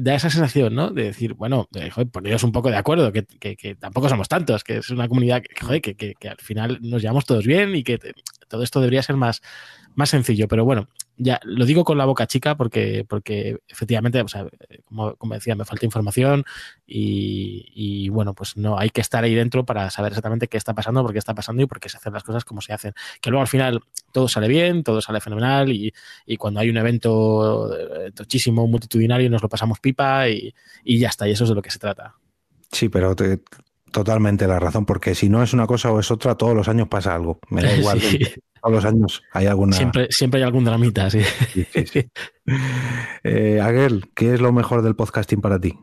da 0.00 0.14
esa 0.14 0.30
sensación, 0.30 0.76
¿no? 0.76 0.90
De 0.90 1.02
decir, 1.02 1.34
bueno, 1.34 1.66
de, 1.72 1.90
joder, 1.90 2.08
un 2.44 2.52
poco 2.52 2.70
de 2.70 2.76
acuerdo, 2.76 3.12
que, 3.12 3.24
tampoco 3.80 4.08
somos 4.08 4.28
tantos, 4.28 4.62
que 4.62 4.76
es 4.76 4.90
una 4.90 5.08
comunidad 5.08 5.42
que, 5.42 5.94
que, 5.96 6.14
que, 6.14 6.28
al 6.28 6.38
final 6.38 6.78
nos 6.82 7.02
llevamos 7.02 7.26
todos 7.26 7.44
bien 7.44 7.74
y 7.74 7.82
que 7.82 7.98
todo 8.46 8.62
esto 8.62 8.80
debería 8.80 9.02
ser 9.02 9.16
más, 9.16 9.42
más 9.96 10.10
sencillo. 10.10 10.46
Pero 10.46 10.64
bueno, 10.64 10.88
ya 11.18 11.40
lo 11.42 11.66
digo 11.66 11.84
con 11.84 11.98
la 11.98 12.04
boca 12.04 12.26
chica 12.26 12.56
porque, 12.56 13.04
porque 13.06 13.58
efectivamente, 13.68 14.20
o 14.20 14.28
sea, 14.28 14.46
como, 14.84 15.16
como, 15.16 15.34
decía, 15.34 15.56
me 15.56 15.64
falta 15.64 15.84
información 15.84 16.44
y, 16.86 18.08
bueno, 18.10 18.34
pues 18.34 18.56
no 18.56 18.78
hay 18.78 18.90
que 18.90 19.00
estar 19.00 19.24
ahí 19.24 19.34
dentro 19.34 19.66
para 19.66 19.90
saber 19.90 20.12
exactamente 20.12 20.46
qué 20.46 20.56
está 20.56 20.74
pasando, 20.74 21.02
por 21.02 21.12
qué 21.12 21.18
está 21.18 21.34
pasando 21.34 21.62
y 21.62 21.66
por 21.66 21.80
qué 21.80 21.88
se 21.88 21.96
hacen 21.96 22.12
las 22.12 22.22
cosas 22.22 22.44
como 22.44 22.60
se 22.60 22.72
hacen. 22.72 22.94
Que 23.20 23.30
luego 23.30 23.42
al 23.42 23.48
final 23.48 23.80
todo 24.12 24.28
sale 24.28 24.46
bien, 24.46 24.84
todo 24.84 25.00
sale 25.00 25.20
fenomenal 25.20 25.70
y, 25.70 25.92
cuando 26.38 26.60
hay 26.60 26.70
un 26.70 26.76
evento 26.76 27.76
eh, 27.76 28.12
tochísimo, 28.12 28.66
multitudinario, 28.68 29.28
nos 29.28 29.42
lo 29.42 29.48
pasamos 29.48 29.80
pipa 29.80 30.28
y, 30.28 30.54
ya 30.84 31.08
está, 31.08 31.28
y 31.28 31.32
eso 31.32 31.44
es 31.44 31.50
de 31.50 31.56
lo 31.56 31.62
que 31.62 31.70
se 31.70 31.80
trata. 31.80 32.14
Sí, 32.70 32.88
pero 32.88 33.16
te, 33.16 33.40
totalmente 33.90 34.46
la 34.46 34.60
razón, 34.60 34.86
porque 34.86 35.14
si 35.16 35.28
no 35.28 35.42
es 35.42 35.52
una 35.52 35.66
cosa 35.66 35.90
o 35.90 35.98
es 35.98 36.10
otra, 36.10 36.36
todos 36.36 36.54
los 36.54 36.68
años 36.68 36.86
pasa 36.88 37.14
algo. 37.14 37.40
Me 37.48 37.62
da 37.62 37.72
igual. 37.76 38.00
Todos 38.68 38.84
los 38.84 38.92
años 38.92 39.22
hay 39.32 39.46
alguna. 39.46 39.72
Siempre, 39.72 40.08
siempre 40.10 40.40
hay 40.40 40.44
algún 40.44 40.64
dramita, 40.64 41.08
sí. 41.08 41.22
sí, 41.22 42.10
eh, 43.24 43.60
Aguel, 43.62 44.10
¿qué 44.14 44.34
es 44.34 44.40
lo 44.40 44.52
mejor 44.52 44.82
del 44.82 44.94
podcasting 44.94 45.40
para 45.40 45.58
ti? 45.58 45.74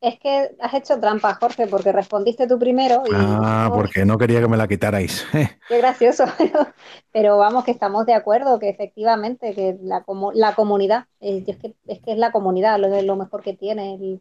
Es 0.00 0.18
que 0.18 0.54
has 0.58 0.72
hecho 0.72 0.98
trampa, 1.00 1.34
Jorge, 1.34 1.66
porque 1.66 1.92
respondiste 1.92 2.46
tú 2.46 2.58
primero. 2.58 3.02
ah, 3.12 3.70
porque 3.74 4.06
no 4.06 4.16
quería 4.16 4.40
que 4.40 4.48
me 4.48 4.56
la 4.56 4.68
quitarais. 4.68 5.26
Qué 5.68 5.78
gracioso. 5.78 6.24
Pero, 7.12 7.36
vamos, 7.36 7.64
que 7.64 7.70
estamos 7.70 8.06
de 8.06 8.14
acuerdo, 8.14 8.58
que 8.58 8.70
efectivamente, 8.70 9.54
que 9.54 9.76
la, 9.82 10.04
la 10.34 10.54
comunidad, 10.54 11.06
es, 11.20 11.44
que, 11.44 11.74
es 11.86 12.00
que 12.00 12.12
es 12.12 12.18
la 12.18 12.32
comunidad 12.32 12.78
lo, 12.78 13.02
lo 13.02 13.16
mejor 13.16 13.42
que 13.42 13.52
tiene. 13.54 14.20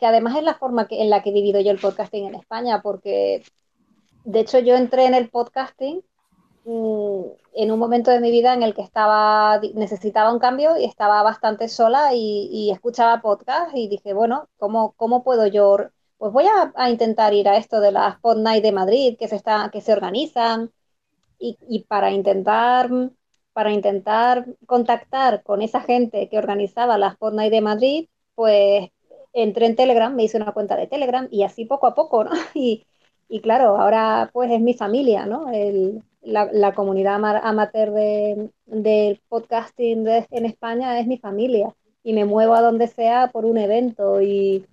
que 0.00 0.06
además 0.06 0.36
es 0.36 0.42
la 0.42 0.54
forma 0.54 0.88
que, 0.88 1.00
en 1.00 1.10
la 1.10 1.22
que 1.22 1.30
he 1.30 1.34
vivido 1.34 1.60
yo 1.60 1.70
el 1.70 1.78
podcasting 1.78 2.26
en 2.26 2.34
España, 2.34 2.82
porque 2.82 3.44
de 4.24 4.40
hecho 4.40 4.58
yo 4.58 4.76
entré 4.76 5.06
en 5.06 5.14
el 5.14 5.28
podcasting 5.28 6.02
en 6.66 7.70
un 7.70 7.78
momento 7.78 8.10
de 8.10 8.20
mi 8.20 8.30
vida 8.30 8.54
en 8.54 8.62
el 8.62 8.74
que 8.74 8.82
estaba, 8.82 9.60
necesitaba 9.74 10.32
un 10.32 10.38
cambio 10.38 10.76
y 10.76 10.84
estaba 10.84 11.22
bastante 11.22 11.68
sola 11.68 12.10
y, 12.14 12.70
escuchaba 12.72 13.20
podcast 13.20 13.74
y 13.74 13.88
dije, 13.88 14.14
bueno, 14.14 14.48
¿cómo, 14.58 14.92
cómo 14.96 15.22
puedo 15.24 15.46
yo? 15.46 15.76
Pues 16.18 16.32
voy 16.32 16.46
a, 16.76 16.90
intentar 16.90 17.34
ir 17.34 17.48
a 17.48 17.56
esto 17.56 17.80
de 17.80 17.92
las 17.92 18.18
Pod 18.20 18.38
Night 18.38 18.62
de 18.62 18.72
Madrid 18.72 19.16
que 19.18 19.28
se, 19.28 19.36
está, 19.36 19.70
que 19.72 19.80
se 19.80 19.92
organizan 19.92 20.72
y, 21.38 21.58
y, 21.68 21.84
para 21.84 22.10
intentar 22.12 22.90
para 23.52 23.72
intentar 23.72 24.46
contactar 24.66 25.42
con 25.44 25.62
esa 25.62 25.80
gente 25.80 26.28
que 26.28 26.38
organizaba 26.38 26.98
las 26.98 27.16
Pod 27.16 27.34
Night 27.34 27.52
de 27.52 27.60
Madrid, 27.60 28.08
pues 28.34 28.90
entré 29.32 29.66
en 29.66 29.76
Telegram, 29.76 30.14
me 30.14 30.24
hice 30.24 30.38
una 30.38 30.52
cuenta 30.52 30.76
de 30.76 30.88
Telegram 30.88 31.28
y 31.30 31.44
así 31.44 31.64
poco 31.66 31.86
a 31.86 31.94
poco, 31.94 32.24
¿no? 32.24 32.30
Y, 32.54 32.86
y 33.28 33.40
claro, 33.40 33.76
ahora 33.78 34.30
pues 34.32 34.50
es 34.50 34.60
mi 34.60 34.74
familia, 34.74 35.26
¿no? 35.26 35.50
El, 35.52 36.02
la, 36.24 36.74
comunidad 36.74 37.16
amateur 37.42 37.92
de, 37.92 38.50
del 38.66 39.20
podcasting 39.28 40.06
en 40.08 40.46
España 40.46 40.98
es 40.98 41.06
mi 41.06 41.18
familia 41.18 41.74
y 42.02 42.12
me 42.12 42.24
muevo 42.24 42.54
a 42.54 42.60
donde 42.60 42.86
sea 42.86 43.30
por 43.32 43.44
un 43.44 43.58
evento 43.58 44.20
y, 44.20 44.66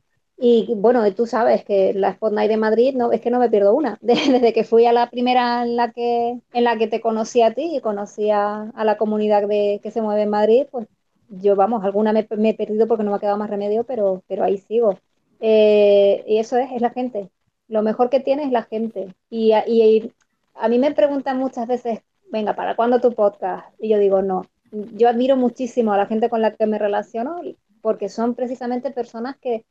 y 0.44 0.74
bueno, 0.76 1.04
tú 1.14 1.28
sabes 1.28 1.64
que 1.64 1.94
la 1.94 2.10
Spot 2.10 2.34
de 2.34 2.58
Madrid 2.58 2.96
no, 2.96 3.12
es 3.12 3.22
que 3.22 3.30
no 3.30 3.38
me 3.38 3.50
pierdo 3.50 3.76
una. 3.76 4.00
Desde 4.02 4.54
que 4.54 4.64
fui 4.64 4.88
a 4.88 4.92
la 4.92 5.08
primera 5.08 5.62
en 5.62 5.76
la 5.76 5.92
que, 5.92 6.40
en 6.52 6.64
la 6.64 6.78
que 6.78 6.88
te 6.88 7.00
conocí 7.00 7.44
a 7.44 7.54
ti 7.54 7.76
y 7.76 7.80
conocí 7.80 8.32
a, 8.32 8.72
la 8.76 8.98
comunidad 8.98 9.48
de, 9.48 9.80
que 9.84 9.92
se 9.92 10.02
mueve 10.02 10.24
en 10.24 10.32
Madrid, 10.32 10.66
pues 10.72 10.88
yo, 11.30 11.56
vamos, 11.56 11.84
alguna 11.84 12.12
me, 12.12 12.28
he 12.50 12.54
perdido 12.56 12.88
porque 12.88 13.04
no 13.04 13.12
me 13.12 13.18
ha 13.18 13.20
quedado 13.20 13.38
más 13.38 13.52
remedio, 13.52 13.84
pero, 13.84 14.24
pero 14.28 14.44
ahí 14.44 14.58
sigo. 14.58 14.98
Eh, 15.42 16.24
y 16.28 16.40
eso 16.40 16.58
es, 16.58 16.72
es 16.72 16.82
la 16.82 16.90
gente. 16.90 17.30
Lo 17.68 17.84
mejor 17.84 18.10
que 18.10 18.20
tiene 18.20 18.44
es 18.44 18.52
la 18.52 18.64
gente. 18.64 19.14
Y, 19.30 19.54
y, 19.68 20.12
a 20.56 20.68
mí 20.68 20.80
me 20.80 20.94
preguntan 20.94 21.38
muchas 21.38 21.68
veces, 21.68 22.02
venga, 22.32 22.56
¿para 22.56 22.76
cuándo 22.76 23.00
tu 23.00 23.14
podcast? 23.14 23.68
Y 23.80 23.90
yo 23.90 23.98
digo, 24.00 24.22
no. 24.22 24.46
Yo 24.72 25.10
admiro 25.10 25.36
muchísimo 25.36 25.94
a 25.94 25.98
la 25.98 26.06
gente 26.06 26.30
con 26.30 26.42
la 26.42 26.56
que 26.56 26.66
me 26.66 26.80
relaciono 26.80 27.42
porque 27.82 28.10
son 28.10 28.36
precisamente 28.36 28.92
personas 28.92 29.38
que 29.38 29.66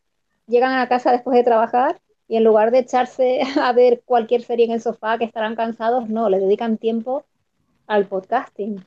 llegan 0.47 0.73
a 0.73 0.79
la 0.79 0.89
casa 0.89 1.13
después 1.13 1.37
de 1.37 1.45
trabajar 1.45 2.01
y 2.29 2.37
en 2.37 2.45
lugar 2.45 2.71
de 2.71 2.81
echarse 2.81 3.41
a 3.61 3.73
ver 3.73 4.03
cualquier 4.05 4.43
serie 4.43 4.67
en 4.67 4.73
el 4.73 4.81
sofá 4.81 5.19
que 5.19 5.25
estarán 5.25 5.57
cansados, 5.57 6.09
no, 6.09 6.29
le 6.29 6.39
dedican 6.39 6.77
tiempo 6.77 7.25
al 7.87 8.07
podcasting. 8.07 8.85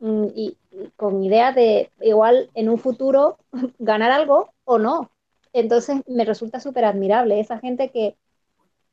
Mm, 0.00 0.26
y, 0.34 0.56
con 0.96 1.22
idea 1.22 1.52
de 1.52 1.90
igual 2.00 2.50
en 2.54 2.68
un 2.68 2.78
futuro 2.78 3.38
ganar 3.78 4.10
algo 4.10 4.52
o 4.64 4.78
no. 4.78 5.10
Entonces 5.52 6.02
me 6.08 6.24
resulta 6.24 6.60
súper 6.60 6.84
admirable 6.84 7.38
esa 7.38 7.58
gente 7.58 7.90
que 7.90 8.16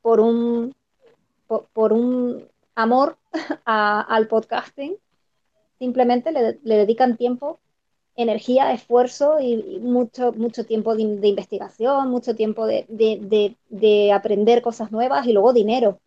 por 0.01 0.19
un 0.19 0.75
por, 1.73 1.93
un 1.93 2.47
amor 2.75 3.17
al 3.65 4.27
podcasting, 4.27 4.97
simplemente 5.79 6.31
le, 6.31 6.59
dedican 6.63 7.17
tiempo 7.17 7.59
energía, 8.15 8.73
esfuerzo 8.73 9.39
y, 9.39 9.79
mucho, 9.79 10.33
mucho 10.33 10.65
tiempo 10.65 10.95
de, 10.95 11.27
investigación, 11.27 12.09
mucho 12.09 12.35
tiempo 12.35 12.65
de, 12.67 12.85
de, 12.89 14.13
aprender 14.13 14.61
cosas 14.61 14.91
nuevas 14.91 15.25
y 15.27 15.33
luego 15.33 15.53
dinero. 15.53 15.99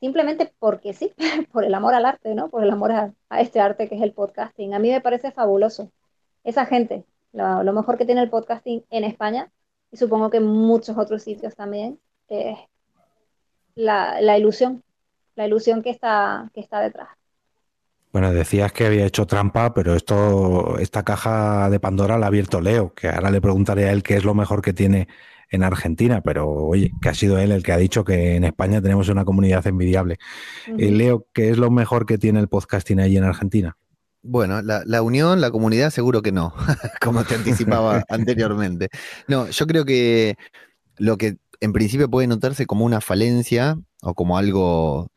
Simplemente 0.00 0.52
porque 0.58 0.92
sí, 0.92 1.12
por 1.52 1.64
el 1.64 1.74
amor 1.74 1.94
al 1.94 2.06
arte, 2.06 2.34
¿no? 2.34 2.50
Por 2.50 2.62
el 2.62 2.70
amor 2.70 2.92
a, 2.92 3.14
este 3.40 3.60
arte 3.60 3.88
que 3.88 3.94
es 3.96 4.02
el 4.02 4.12
podcasting. 4.12 4.74
A 4.74 4.78
mí 4.78 4.90
me 4.90 5.00
parece 5.00 5.32
fabuloso. 5.32 5.90
Esa 6.44 6.66
gente, 6.66 7.04
lo, 7.32 7.72
mejor 7.72 7.96
que 7.96 8.04
tiene 8.04 8.22
el 8.22 8.30
podcasting 8.30 8.84
en 8.90 9.04
España 9.04 9.50
y 9.90 9.96
supongo 9.96 10.30
que 10.30 10.38
en 10.38 10.46
muchos 10.46 10.98
otros 10.98 11.22
sitios 11.22 11.54
también, 11.54 12.00
es 12.28 12.58
la, 13.74 14.20
la 14.20 14.38
ilusión, 14.38 14.82
la 15.36 15.46
ilusión 15.46 15.82
que 15.82 15.90
está, 15.90 16.50
que 16.54 16.60
está 16.60 16.80
detrás. 16.80 17.08
Bueno, 18.12 18.32
decías 18.32 18.72
que 18.72 18.86
había 18.86 19.06
hecho 19.06 19.26
trampa, 19.26 19.74
pero 19.74 19.94
esto, 19.96 20.78
esta 20.78 21.02
caja 21.02 21.68
de 21.68 21.80
Pandora 21.80 22.16
la 22.16 22.26
ha 22.26 22.28
abierto 22.28 22.60
Leo, 22.60 22.94
que 22.94 23.08
ahora 23.08 23.30
le 23.30 23.40
preguntaré 23.40 23.86
a 23.86 23.92
él 23.92 24.04
qué 24.04 24.14
es 24.16 24.24
lo 24.24 24.34
mejor 24.34 24.62
que 24.62 24.72
tiene 24.72 25.08
en 25.50 25.64
Argentina, 25.64 26.20
pero 26.20 26.48
oye, 26.48 26.92
que 27.02 27.08
ha 27.08 27.14
sido 27.14 27.38
él 27.38 27.50
el 27.50 27.64
que 27.64 27.72
ha 27.72 27.76
dicho 27.76 28.04
que 28.04 28.36
en 28.36 28.44
España 28.44 28.80
tenemos 28.80 29.08
una 29.08 29.24
comunidad 29.24 29.66
envidiable. 29.66 30.18
Eh, 30.78 30.90
Leo, 30.92 31.26
¿qué 31.32 31.50
es 31.50 31.58
lo 31.58 31.70
mejor 31.70 32.06
que 32.06 32.16
tiene 32.16 32.38
el 32.38 32.48
podcasting 32.48 33.00
ahí 33.00 33.16
en 33.16 33.24
Argentina? 33.24 33.76
Bueno, 34.22 34.62
la, 34.62 34.82
la 34.86 35.02
unión, 35.02 35.40
la 35.40 35.50
comunidad, 35.50 35.90
seguro 35.90 36.22
que 36.22 36.32
no, 36.32 36.54
como 37.00 37.24
te 37.24 37.34
anticipaba 37.34 38.04
anteriormente. 38.08 38.88
No, 39.26 39.48
yo 39.50 39.66
creo 39.66 39.84
que 39.84 40.36
lo 40.98 41.18
que 41.18 41.36
en 41.64 41.72
principio 41.72 42.10
puede 42.10 42.26
notarse 42.26 42.66
como 42.66 42.84
una 42.84 43.00
falencia 43.00 43.78
o 44.02 44.14
como 44.14 44.36
algo 44.38 45.08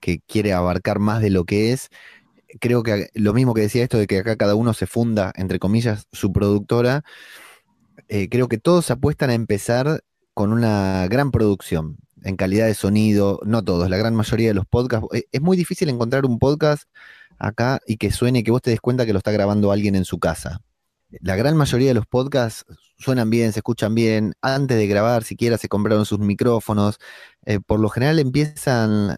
que 0.00 0.20
quiere 0.26 0.52
abarcar 0.52 1.00
más 1.00 1.20
de 1.20 1.30
lo 1.30 1.44
que 1.44 1.72
es, 1.72 1.90
creo 2.60 2.82
que 2.82 3.08
lo 3.14 3.34
mismo 3.34 3.54
que 3.54 3.62
decía 3.62 3.82
esto 3.82 3.98
de 3.98 4.06
que 4.06 4.18
acá 4.18 4.36
cada 4.36 4.54
uno 4.54 4.72
se 4.72 4.86
funda, 4.86 5.32
entre 5.36 5.58
comillas, 5.58 6.06
su 6.12 6.32
productora, 6.32 7.02
eh, 8.08 8.28
creo 8.28 8.48
que 8.48 8.58
todos 8.58 8.90
apuestan 8.90 9.30
a 9.30 9.34
empezar 9.34 10.02
con 10.32 10.52
una 10.52 11.08
gran 11.08 11.32
producción 11.32 11.96
en 12.22 12.36
calidad 12.36 12.66
de 12.66 12.74
sonido, 12.74 13.40
no 13.44 13.64
todos, 13.64 13.90
la 13.90 13.96
gran 13.96 14.14
mayoría 14.14 14.48
de 14.48 14.54
los 14.54 14.66
podcasts. 14.66 15.08
Eh, 15.12 15.24
es 15.32 15.40
muy 15.40 15.56
difícil 15.56 15.88
encontrar 15.88 16.24
un 16.24 16.38
podcast 16.38 16.84
acá 17.38 17.80
y 17.86 17.96
que 17.96 18.12
suene, 18.12 18.44
que 18.44 18.50
vos 18.50 18.62
te 18.62 18.70
des 18.70 18.80
cuenta 18.80 19.06
que 19.06 19.12
lo 19.12 19.18
está 19.18 19.32
grabando 19.32 19.72
alguien 19.72 19.96
en 19.96 20.04
su 20.04 20.18
casa. 20.18 20.60
La 21.20 21.36
gran 21.36 21.56
mayoría 21.56 21.88
de 21.88 21.94
los 21.94 22.06
podcasts 22.06 22.64
suenan 22.98 23.30
bien, 23.30 23.52
se 23.52 23.60
escuchan 23.60 23.94
bien. 23.94 24.34
Antes 24.42 24.76
de 24.76 24.86
grabar, 24.86 25.24
siquiera 25.24 25.58
se 25.58 25.68
compraron 25.68 26.06
sus 26.06 26.18
micrófonos. 26.18 26.98
Eh, 27.44 27.60
por 27.60 27.80
lo 27.80 27.88
general 27.88 28.18
empiezan 28.18 29.16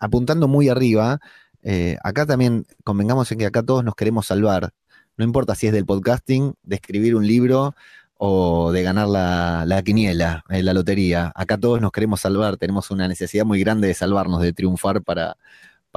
apuntando 0.00 0.48
muy 0.48 0.68
arriba 0.68 1.20
eh, 1.62 1.96
acá 2.02 2.26
también 2.26 2.66
convengamos 2.84 3.30
en 3.32 3.38
que 3.38 3.46
acá 3.46 3.62
todos 3.62 3.84
nos 3.84 3.94
queremos 3.94 4.26
salvar. 4.26 4.72
No 5.16 5.24
importa 5.24 5.54
si 5.54 5.66
es 5.66 5.72
del 5.72 5.86
podcasting, 5.86 6.54
de 6.62 6.76
escribir 6.76 7.16
un 7.16 7.26
libro 7.26 7.74
o 8.16 8.72
de 8.72 8.82
ganar 8.82 9.08
la, 9.08 9.82
quiniela, 9.84 10.44
eh, 10.48 10.62
la 10.62 10.72
lotería. 10.72 11.32
Acá 11.34 11.58
todos 11.58 11.80
nos 11.80 11.92
queremos 11.92 12.20
salvar, 12.20 12.56
tenemos 12.56 12.90
una 12.90 13.08
necesidad 13.08 13.44
muy 13.44 13.60
grande 13.60 13.88
de 13.88 13.94
salvarnos, 13.94 14.40
de 14.42 14.52
triunfar 14.52 15.02
para, 15.02 15.36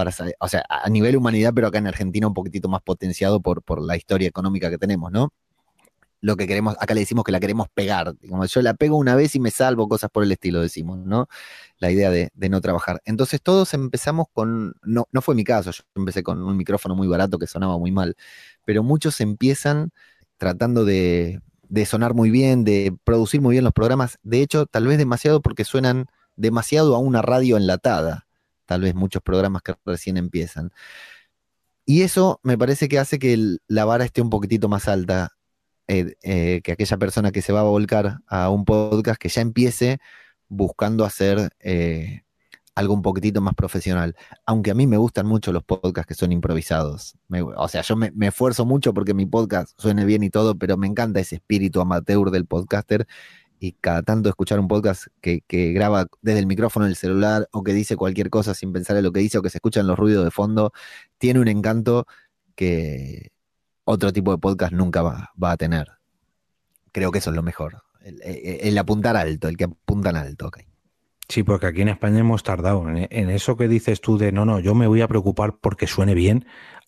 para 0.03 0.35
o 0.39 0.47
sea, 0.47 0.63
a 0.69 0.89
nivel 0.89 1.17
humanidad, 1.17 1.53
pero 1.53 1.67
acá 1.67 1.77
en 1.79 1.87
Argentina 1.87 2.27
un 2.27 2.33
poquitito 2.33 2.69
más 2.69 2.81
potenciado 2.81 3.41
por, 3.41 3.63
por 3.63 3.81
la 3.81 3.97
historia 3.97 4.27
económica 4.27 4.69
que 4.69 4.77
tenemos, 4.77 5.11
¿no? 5.11 5.33
Lo 6.21 6.37
que 6.37 6.45
queremos, 6.47 6.75
acá 6.79 6.93
le 6.93 6.99
decimos 6.99 7.25
que 7.25 7.31
la 7.31 7.39
queremos 7.39 7.67
pegar. 7.73 8.13
Como 8.29 8.45
yo 8.45 8.61
la 8.61 8.75
pego 8.75 8.97
una 8.97 9.15
vez 9.15 9.35
y 9.35 9.39
me 9.39 9.49
salvo, 9.49 9.87
cosas 9.87 10.11
por 10.11 10.23
el 10.23 10.31
estilo, 10.31 10.61
decimos, 10.61 10.99
¿no? 10.99 11.27
la 11.81 11.91
idea 11.91 12.11
de, 12.11 12.31
no 12.49 12.61
trabajar. 12.61 13.01
Entonces 13.05 13.41
todos 13.41 13.73
empezamos 13.73 14.27
con, 14.31 14.75
no, 14.83 15.07
no 15.11 15.21
fue 15.21 15.35
mi 15.35 15.43
caso, 15.43 15.71
yo 15.71 15.83
empecé 15.95 16.23
con 16.23 16.41
un 16.41 16.55
micrófono 16.55 16.95
muy 16.95 17.07
barato 17.07 17.39
que 17.39 17.47
sonaba 17.47 17.77
muy 17.77 17.91
mal, 17.91 18.15
pero 18.65 18.83
muchos 18.83 19.19
empiezan 19.19 19.91
tratando 20.37 20.85
de, 20.85 21.41
de 21.69 21.85
sonar 21.85 22.13
muy 22.13 22.29
bien, 22.29 22.63
de 22.63 22.95
producir 23.03 23.41
muy 23.41 23.53
bien 23.53 23.63
los 23.63 23.73
programas, 23.73 24.19
de 24.21 24.41
hecho 24.41 24.67
tal 24.67 24.85
vez 24.85 24.99
demasiado 24.99 25.41
porque 25.41 25.65
suenan 25.65 26.05
demasiado 26.35 26.95
a 26.95 26.99
una 26.99 27.23
radio 27.23 27.57
enlatada, 27.57 28.27
tal 28.71 28.79
vez 28.79 28.95
muchos 28.95 29.21
programas 29.21 29.63
que 29.63 29.75
recién 29.85 30.15
empiezan. 30.15 30.71
Y 31.85 32.03
eso 32.03 32.39
me 32.41 32.57
parece 32.57 32.87
que 32.87 32.99
hace 32.99 33.19
que 33.19 33.57
la 33.67 33.83
vara 33.83 34.05
esté 34.05 34.21
un 34.21 34.29
poquitito 34.29 34.69
más 34.69 34.87
alta 34.87 35.33
eh, 35.89 36.15
eh, 36.23 36.61
que 36.63 36.71
aquella 36.71 36.95
persona 36.95 37.33
que 37.33 37.41
se 37.41 37.51
va 37.51 37.59
a 37.59 37.63
volcar 37.63 38.19
a 38.27 38.49
un 38.49 38.63
podcast 38.63 39.19
que 39.19 39.27
ya 39.27 39.41
empiece 39.41 39.99
buscando 40.47 41.03
hacer 41.03 41.49
eh, 41.59 42.21
algo 42.75 42.93
un 42.93 43.01
poquitito 43.01 43.41
más 43.41 43.55
profesional. 43.55 44.15
Aunque 44.45 44.71
a 44.71 44.73
mí 44.73 44.87
me 44.87 44.95
gustan 44.95 45.25
mucho 45.27 45.51
los 45.51 45.63
podcasts 45.65 46.07
que 46.07 46.13
son 46.13 46.31
improvisados. 46.31 47.17
o 47.57 47.67
sea, 47.67 47.81
yo 47.81 47.97
me, 47.97 48.13
esfuerzo 48.21 48.65
mucho 48.65 48.93
porque 48.93 49.13
mi 49.13 49.25
podcast 49.25 49.77
suene 49.77 50.05
bien 50.05 50.23
y 50.23 50.29
todo, 50.29 50.57
pero 50.57 50.77
me 50.77 50.87
encanta 50.87 51.19
ese 51.19 51.35
espíritu 51.35 51.81
amateur 51.81 52.31
del 52.31 52.45
podcaster. 52.45 53.05
Y 53.63 53.73
cada 53.73 54.01
tanto 54.01 54.27
escuchar 54.27 54.59
un 54.59 54.67
podcast 54.67 55.05
que, 55.21 55.43
graba 55.47 56.07
desde 56.23 56.39
el 56.39 56.47
micrófono 56.47 56.87
del 56.87 56.95
celular 56.95 57.47
o 57.51 57.61
que 57.61 57.73
dice 57.73 57.95
cualquier 57.95 58.31
cosa 58.31 58.55
sin 58.55 58.73
pensar 58.73 58.97
en 58.97 59.03
lo 59.03 59.11
que 59.11 59.19
dice 59.19 59.37
o 59.37 59.43
que 59.43 59.51
se 59.51 59.59
escuchan 59.59 59.85
los 59.85 59.99
ruidos 59.99 60.25
de 60.25 60.31
fondo, 60.31 60.73
tiene 61.19 61.39
un 61.39 61.47
encanto 61.47 62.07
que 62.55 63.29
otro 63.83 64.11
tipo 64.11 64.31
de 64.31 64.39
podcast 64.39 64.73
nunca 64.73 65.03
va, 65.03 65.31
a 65.39 65.57
tener. 65.57 65.89
Creo 66.91 67.11
que 67.11 67.19
eso 67.19 67.29
es 67.29 67.35
lo 67.35 67.43
mejor. 67.43 67.83
El, 68.01 68.75
apuntar 68.79 69.15
alto, 69.15 69.47
el 69.47 69.57
que 69.57 69.65
apuntan 69.65 70.15
alto. 70.15 70.49
Sí, 71.29 71.43
porque 71.43 71.67
aquí 71.67 71.83
en 71.83 71.89
España 71.89 72.17
hemos 72.17 72.41
tardado. 72.41 72.89
En, 72.89 73.29
eso 73.29 73.57
que 73.57 73.67
dices 73.67 74.01
tú 74.01 74.17
de 74.17 74.31
no, 74.31 74.43
no, 74.43 74.59
yo 74.59 74.73
me 74.73 74.87
voy 74.87 75.01
a 75.01 75.07
preocupar 75.07 75.59
porque 75.61 75.85
suene 75.85 76.15
bien, 76.15 76.47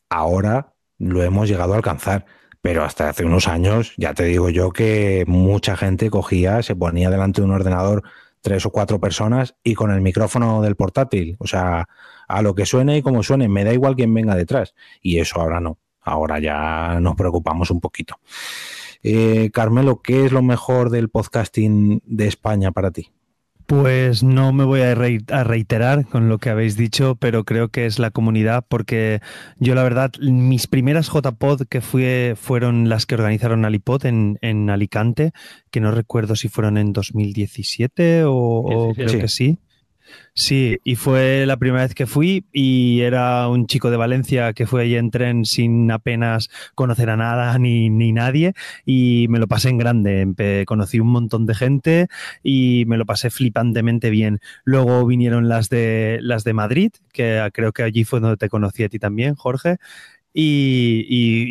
ahora 0.09 0.73
lo 0.97 1.21
hemos 1.21 1.47
llegado 1.47 1.73
a 1.73 1.75
alcanzar. 1.75 2.25
Pero 2.63 2.85
hasta 2.85 3.09
hace 3.09 3.25
unos 3.25 3.49
años, 3.49 3.93
ya 3.97 4.13
te 4.13 4.23
digo 4.23 4.49
yo 4.49 4.71
que 4.71 5.25
mucha 5.27 5.75
gente 5.75 6.09
cogía, 6.09 6.63
se 6.63 6.77
ponía 6.77 7.09
delante 7.09 7.41
de 7.41 7.45
un 7.45 7.51
ordenador 7.51 8.03
tres 8.39 8.65
o 8.65 8.69
cuatro 8.69 9.01
personas 9.01 9.55
y 9.65 9.73
con 9.73 9.91
el 9.91 9.99
micrófono 9.99 10.61
del 10.61 10.77
portátil. 10.77 11.35
O 11.39 11.45
sea, 11.45 11.89
a 12.25 12.41
lo 12.41 12.55
que 12.55 12.65
suene 12.65 12.95
y 12.95 13.01
como 13.01 13.21
suene, 13.21 13.49
me 13.49 13.65
da 13.65 13.73
igual 13.73 13.97
quién 13.97 14.13
venga 14.13 14.33
detrás. 14.33 14.75
Y 15.01 15.19
eso 15.19 15.41
ahora 15.41 15.59
no. 15.59 15.77
Ahora 15.99 16.39
ya 16.39 17.01
nos 17.01 17.15
preocupamos 17.15 17.69
un 17.69 17.81
poquito. 17.81 18.15
Eh, 19.03 19.49
Carmelo, 19.51 20.01
¿qué 20.01 20.25
es 20.25 20.31
lo 20.31 20.41
mejor 20.41 20.89
del 20.89 21.09
podcasting 21.09 22.01
de 22.05 22.27
España 22.27 22.71
para 22.71 22.91
ti? 22.91 23.11
Pues 23.65 24.23
no 24.23 24.51
me 24.51 24.65
voy 24.65 24.81
a, 24.81 24.93
reiterar 24.93 26.05
con 26.05 26.29
lo 26.29 26.37
que 26.37 26.49
habéis 26.49 26.75
dicho, 26.75 27.15
pero 27.15 27.43
creo 27.43 27.69
que 27.69 27.85
es 27.85 27.97
la 27.97 28.11
comunidad, 28.11 28.65
porque 28.67 29.21
yo 29.57 29.73
la 29.73 29.83
verdad, 29.83 30.11
mis 30.19 30.67
primeras 30.67 31.09
JPod 31.09 31.63
que 31.69 31.81
fui, 31.81 32.33
fueron 32.35 32.89
las 32.89 33.05
que 33.05 33.15
organizaron 33.15 33.65
Alipod 33.65 34.05
en, 34.05 34.37
en 34.41 34.69
Alicante, 34.69 35.31
que 35.71 35.79
no 35.79 35.91
recuerdo 35.91 36.35
si 36.35 36.49
fueron 36.49 36.77
en 36.77 36.93
2017 36.93 38.23
o, 38.25 38.93
creo 38.95 39.19
que 39.19 39.27
sí. 39.27 39.59
Sí, 40.35 40.79
y 40.83 40.95
fue 40.95 41.45
la 41.45 41.57
primera 41.57 41.83
vez 41.83 41.93
que 41.93 42.07
fui 42.07 42.45
y 42.51 43.01
era 43.01 43.47
un 43.49 43.67
chico 43.67 43.91
de 43.91 43.97
Valencia 43.97 44.53
que 44.53 44.65
fue 44.65 44.81
allí 44.81 44.95
en 44.95 45.11
tren 45.11 45.45
sin 45.45 45.91
apenas 45.91 46.49
conocer 46.73 47.11
a 47.11 47.17
nada 47.17 47.57
ni, 47.59 47.89
ni 47.91 48.11
nadie 48.11 48.53
y 48.85 49.27
me 49.29 49.39
lo 49.39 49.47
pasé 49.47 49.69
en 49.69 49.77
grande. 49.77 50.65
conocí 50.65 50.99
un 50.99 51.09
montón 51.09 51.45
de 51.45 51.55
gente 51.55 52.07
y 52.41 52.85
me 52.87 52.97
lo 52.97 53.05
pasé 53.05 53.29
flipantemente 53.29 54.09
bien. 54.09 54.39
Luego 54.63 55.05
vinieron 55.05 55.49
las 55.49 55.69
de, 55.69 56.17
las 56.21 56.43
de 56.43 56.53
Madrid, 56.53 56.91
que 57.11 57.47
creo 57.53 57.71
que 57.71 57.83
allí 57.83 58.03
fue 58.03 58.19
donde 58.19 58.37
te 58.37 58.49
conocí 58.49 58.83
a 58.83 58.89
ti 58.89 58.99
también, 58.99 59.35
Jorge. 59.35 59.77
Y, 60.35 61.05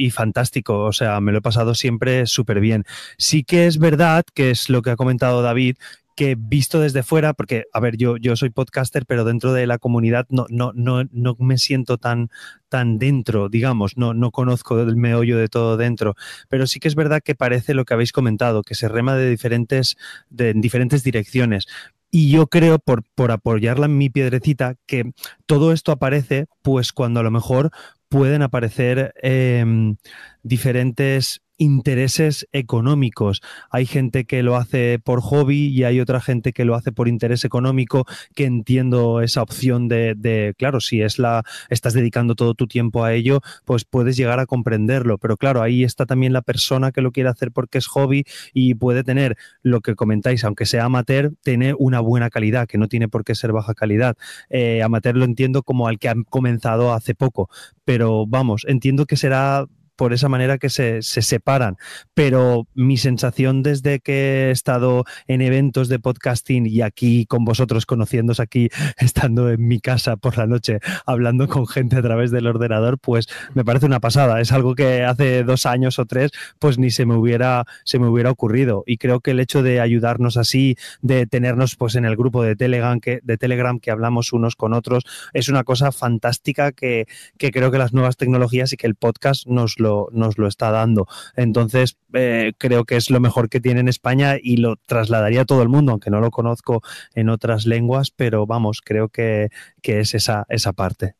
y, 0.05 0.11
fantástico, 0.11 0.81
o 0.81 0.93
sea, 0.93 1.21
me 1.21 1.31
lo 1.31 1.39
he 1.39 1.43
pasado 1.43 1.75
siempre 1.77 2.27
súper 2.27 2.59
bien. 2.59 2.85
Sí 3.17 3.45
que 3.45 3.69
es 3.69 3.79
verdad, 3.79 4.25
que 4.35 4.51
es 4.51 4.69
lo 4.69 4.83
que 4.83 4.91
ha 4.91 4.97
comentado 4.97 5.41
David, 5.41 5.77
que 6.17 6.37
visto 6.39 6.81
desde 6.81 7.03
fuera, 7.03 7.33
porque, 7.35 7.65
a 7.73 7.81
ver, 7.81 7.97
yo, 7.97 8.17
yo 8.17 8.37
soy 8.37 8.51
podcaster, 8.51 9.07
pero 9.07 9.25
dentro 9.25 9.53
de 9.53 9.67
la 9.67 9.79
comunidad 9.79 10.27
no, 10.31 10.47
no, 10.51 10.73
no, 10.75 11.05
no 11.11 11.37
me 11.39 11.59
siento 11.59 11.99
tan, 11.99 12.31
tan 12.69 12.99
dentro, 12.99 13.49
digamos, 13.49 13.97
no, 13.97 14.15
no 14.15 14.31
conozco 14.31 14.81
el 14.81 14.97
meollo 14.97 15.39
de 15.39 15.49
todo 15.49 15.77
dentro, 15.77 16.15
pero 16.49 16.67
sí 16.67 16.81
que 16.81 16.89
es 16.89 16.95
verdad 16.95 17.23
que 17.25 17.35
parece 17.35 17.75
lo 17.75 17.85
que 17.85 17.95
habéis 17.95 18.13
comentado, 18.13 18.63
que 18.63 18.75
se 18.75 18.89
rema 18.89 19.15
de 19.17 19.31
diferentes, 19.31 19.97
de, 20.31 20.51
en 20.51 20.61
diferentes 20.61 21.03
direcciones. 21.03 21.67
Y 22.11 22.31
yo 22.31 22.47
creo, 22.47 22.79
por, 22.79 23.05
por 23.15 23.31
apoyarla 23.31 23.87
en 23.87 23.97
mi 23.97 24.11
piedrecita, 24.11 24.77
que 24.87 25.13
todo 25.47 25.73
esto 25.73 25.93
aparece, 25.93 26.47
pues 26.61 26.93
cuando 26.93 27.21
a 27.21 27.23
lo 27.23 27.31
mejor 27.31 27.71
pueden 28.13 28.43
aparecer 28.43 29.15
em, 29.23 29.97
diferentes 30.43 31.41
intereses 31.59 32.47
económicos. 32.53 33.41
Hay 33.71 33.87
gente 33.87 34.25
que 34.25 34.43
lo 34.43 34.57
hace 34.57 34.99
por 34.99 35.21
hobby 35.21 35.69
y 35.69 35.85
hay 35.85 36.01
otra 36.01 36.21
gente 36.21 36.53
que 36.53 36.65
lo 36.65 36.75
hace 36.75 36.93
por 36.93 37.09
interés 37.09 37.45
económico, 37.45 38.07
que 38.35 38.45
entiendo 38.45 39.21
esa 39.21 39.43
opción 39.43 39.89
de, 39.89 40.55
claro, 40.59 40.81
si 40.81 41.03
es 41.03 41.19
la, 41.19 41.45
estás 41.69 41.95
dedicando 41.95 42.35
todo 42.35 42.55
tu 42.55 42.67
tiempo 42.67 43.05
a 43.05 43.13
ello, 43.13 43.41
pues 43.65 43.85
puedes 43.85 44.17
llegar 44.17 44.41
a 44.41 44.47
comprenderlo. 44.47 45.19
Pero 45.19 45.37
claro, 45.37 45.63
ahí 45.63 45.85
está 45.85 46.07
también 46.07 46.33
la 46.33 46.43
persona 46.43 46.93
que 46.93 47.03
lo 47.03 47.13
quiere 47.13 47.29
hacer 47.29 47.53
porque 47.53 47.79
es 47.79 47.87
hobby 47.87 48.25
y 48.53 48.75
puede 48.75 49.05
tener 49.05 49.37
lo 49.63 49.81
que 49.81 49.95
comentáis, 49.95 50.45
aunque 50.45 50.67
sea 50.67 50.85
amateur, 50.85 51.33
tener 51.43 51.77
una 51.79 52.01
buena 52.01 52.31
calidad, 52.31 52.67
que 52.67 52.79
no 52.79 52.89
tiene 52.89 53.09
por 53.09 53.25
qué 53.25 53.35
ser 53.35 53.53
baja 53.53 53.75
calidad. 53.75 54.17
Eh, 54.51 54.83
amateur 54.83 55.17
lo 55.17 55.25
entiendo 55.25 55.63
como 55.63 55.89
al 55.89 55.99
que 55.99 56.09
ha 56.09 56.15
comenzado 56.29 56.93
hace 56.93 57.15
poco, 57.15 57.49
pero 57.85 58.27
vamos, 58.27 58.65
entiendo 58.67 59.07
que 59.07 59.17
será 59.17 59.67
por 60.03 60.13
esa 60.13 60.29
manera 60.29 60.59
que 60.59 60.69
se, 60.69 61.01
se 61.01 61.23
separan. 61.23 61.77
Pero 62.13 62.67
mi 62.75 62.97
sensación 62.97 63.63
desde 63.63 64.01
que 64.01 64.49
he 64.49 64.51
estado 64.51 65.05
en 65.29 65.43
eventos 65.43 65.89
de 65.89 66.01
podcasting 66.01 66.67
y 66.67 66.83
aquí 66.83 67.25
con 67.25 67.45
vosotros 67.45 67.87
conociéndose 67.87 68.43
aquí, 68.43 68.69
estando 68.99 69.49
en 69.49 69.65
mi 69.65 69.79
casa 69.79 70.17
por 70.17 70.39
la 70.39 70.49
noche, 70.49 70.81
hablando 71.07 71.47
con 71.47 71.69
gente 71.69 71.95
a 71.95 72.03
través 72.03 72.33
del 72.33 72.49
ordenador, 72.49 72.99
pues 72.99 73.29
me 73.55 73.65
parece 73.65 73.87
una 73.87 74.01
pasada. 74.01 74.41
Es 74.41 74.51
algo 74.51 74.75
que 74.75 75.05
hace 75.05 75.45
dos 75.45 75.67
años 75.67 76.01
o 76.01 76.05
tres, 76.05 76.33
pues 76.59 76.79
ni 76.79 76.91
se 76.91 77.07
me 77.07 77.15
hubiera, 77.15 77.65
se 77.85 78.01
me 78.01 78.09
hubiera 78.09 78.33
ocurrido. 78.33 78.83
Y 78.89 78.97
creo 78.97 79.21
que 79.21 79.31
el 79.31 79.39
hecho 79.39 79.63
de 79.63 79.81
ayudarnos 79.81 80.37
así, 80.37 80.75
de 81.01 81.29
tenernos 81.29 81.77
pues 81.77 81.95
en 81.95 82.07
el 82.07 82.17
grupo 82.17 82.43
de 82.43 82.57
Telegram 82.57 82.99
que, 82.99 83.21
de 83.23 83.39
Telegram 83.39 83.79
que 83.79 83.93
hablamos 83.93 84.33
unos 84.33 84.57
con 84.57 84.73
otros, 84.73 85.05
es 85.33 85.49
una 85.49 85.63
cosa 85.63 85.93
fantástica 85.93 86.73
que, 86.73 87.07
que 87.39 87.53
creo 87.53 87.71
que 87.71 87.79
las 87.79 87.93
nuevas 87.93 88.17
tecnologías 88.17 88.73
y 88.73 88.77
que 88.77 88.89
el 88.89 88.97
podcast 88.97 89.47
nos 89.47 89.79
lo, 89.79 89.91
nos 90.12 90.38
lo 90.38 90.47
está 90.47 90.70
dando. 90.70 91.07
Entonces, 91.36 91.97
eh, 92.12 92.53
creo 92.59 92.84
que 92.84 92.97
es 92.97 93.11
lo 93.11 93.20
mejor 93.20 93.49
que 93.49 93.61
tiene 93.61 93.80
en 93.80 93.88
España 93.88 94.36
y 94.40 94.57
lo 94.59 94.76
trasladaría 94.76 95.43
a 95.43 95.45
todo 95.45 95.62
el 95.62 95.68
mundo, 95.68 95.93
aunque 95.93 96.11
no 96.11 96.20
lo 96.20 96.30
conozco 96.30 96.82
en 97.14 97.28
otras 97.28 97.66
lenguas, 97.66 98.11
pero 98.11 98.47
vamos, 98.47 98.80
creo 98.84 99.09
que, 99.09 99.49
que 99.82 100.01
es 100.01 100.14
esa, 100.14 100.47
esa 100.49 100.72
parte. 100.72 101.14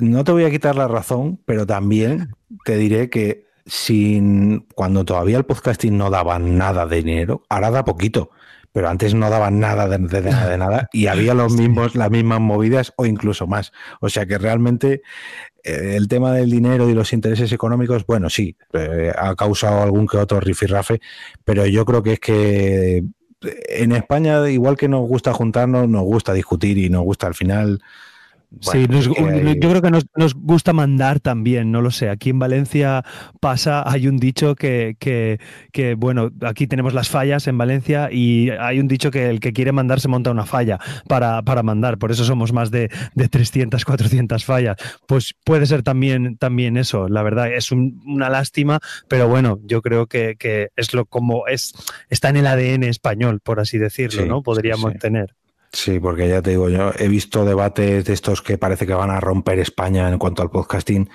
No 0.00 0.24
te 0.24 0.32
voy 0.32 0.44
a 0.44 0.50
quitar 0.50 0.76
la 0.76 0.88
razón, 0.88 1.40
pero 1.44 1.66
también 1.66 2.34
te 2.64 2.76
diré 2.76 3.10
que 3.10 3.46
sin 3.66 4.66
cuando 4.74 5.04
todavía 5.04 5.36
el 5.36 5.44
podcasting 5.44 5.96
no 5.96 6.10
daba 6.10 6.38
nada 6.38 6.86
de 6.86 7.02
dinero, 7.02 7.42
ahora 7.48 7.70
da 7.70 7.84
poquito, 7.84 8.30
pero 8.72 8.88
antes 8.88 9.14
no 9.14 9.30
daban 9.30 9.60
nada 9.60 9.88
de, 9.88 9.98
de, 9.98 10.20
de 10.22 10.58
nada 10.58 10.88
y 10.92 11.06
había 11.06 11.34
los 11.34 11.52
mismos, 11.56 11.94
las 11.94 12.10
mismas 12.10 12.40
movidas 12.40 12.92
o 12.96 13.06
incluso 13.06 13.46
más. 13.46 13.72
O 14.00 14.08
sea 14.08 14.26
que 14.26 14.38
realmente 14.38 15.02
eh, 15.64 15.94
el 15.96 16.08
tema 16.08 16.32
del 16.32 16.50
dinero 16.50 16.88
y 16.88 16.94
los 16.94 17.12
intereses 17.12 17.52
económicos, 17.52 18.06
bueno, 18.06 18.30
sí, 18.30 18.56
eh, 18.72 19.12
ha 19.16 19.34
causado 19.34 19.82
algún 19.82 20.06
que 20.06 20.16
otro 20.16 20.40
rifirrafe, 20.40 21.00
pero 21.44 21.66
yo 21.66 21.84
creo 21.84 22.02
que 22.02 22.14
es 22.14 22.20
que 22.20 23.04
en 23.40 23.92
España, 23.92 24.48
igual 24.48 24.76
que 24.76 24.88
nos 24.88 25.06
gusta 25.06 25.32
juntarnos, 25.32 25.88
nos 25.88 26.02
gusta 26.02 26.32
discutir 26.32 26.78
y 26.78 26.90
nos 26.90 27.02
gusta 27.04 27.26
al 27.26 27.34
final 27.34 27.80
bueno, 28.50 28.80
sí, 28.80 28.88
nos, 28.88 29.04
yo 29.06 29.70
creo 29.70 29.82
que 29.82 29.90
nos, 29.90 30.06
nos, 30.16 30.34
gusta 30.34 30.72
mandar 30.72 31.20
también, 31.20 31.70
no 31.70 31.82
lo 31.82 31.90
sé. 31.90 32.08
Aquí 32.08 32.30
en 32.30 32.38
Valencia 32.38 33.04
pasa, 33.40 33.82
hay 33.86 34.08
un 34.08 34.16
dicho 34.16 34.54
que, 34.54 34.96
que, 34.98 35.38
que, 35.70 35.94
bueno, 35.94 36.30
aquí 36.42 36.66
tenemos 36.66 36.94
las 36.94 37.10
fallas 37.10 37.46
en 37.46 37.58
Valencia 37.58 38.08
y 38.10 38.48
hay 38.50 38.80
un 38.80 38.88
dicho 38.88 39.10
que 39.10 39.28
el 39.28 39.40
que 39.40 39.52
quiere 39.52 39.72
mandar 39.72 40.00
se 40.00 40.08
monta 40.08 40.30
una 40.30 40.46
falla 40.46 40.78
para, 41.08 41.42
para 41.42 41.62
mandar, 41.62 41.98
por 41.98 42.10
eso 42.10 42.24
somos 42.24 42.54
más 42.54 42.70
de, 42.70 42.90
de 43.14 43.28
300, 43.28 43.84
400 43.84 44.44
fallas. 44.44 44.76
Pues 45.06 45.34
puede 45.44 45.66
ser 45.66 45.82
también, 45.82 46.38
también 46.38 46.78
eso, 46.78 47.08
la 47.08 47.22
verdad, 47.22 47.52
es 47.52 47.70
un, 47.70 48.00
una 48.06 48.30
lástima, 48.30 48.80
pero 49.08 49.28
bueno, 49.28 49.60
yo 49.64 49.82
creo 49.82 50.06
que, 50.06 50.36
que, 50.38 50.68
es 50.74 50.94
lo 50.94 51.04
como 51.04 51.46
es, 51.48 51.74
está 52.08 52.30
en 52.30 52.38
el 52.38 52.46
ADN 52.46 52.84
español, 52.84 53.40
por 53.40 53.60
así 53.60 53.76
decirlo, 53.76 54.22
sí, 54.22 54.28
¿no? 54.28 54.42
Podríamos 54.42 54.92
sí. 54.92 54.98
tener. 54.98 55.34
Sí, 55.72 56.00
porque 56.00 56.28
ya 56.28 56.40
te 56.40 56.50
digo, 56.50 56.68
yo 56.70 56.92
he 56.98 57.08
visto 57.08 57.44
debates 57.44 58.04
de 58.04 58.12
estos 58.12 58.40
que 58.40 58.56
parece 58.56 58.86
que 58.86 58.94
van 58.94 59.10
a 59.10 59.20
romper 59.20 59.58
España 59.58 60.08
en 60.08 60.18
cuanto 60.18 60.42
al 60.42 60.50
podcasting, 60.50 61.10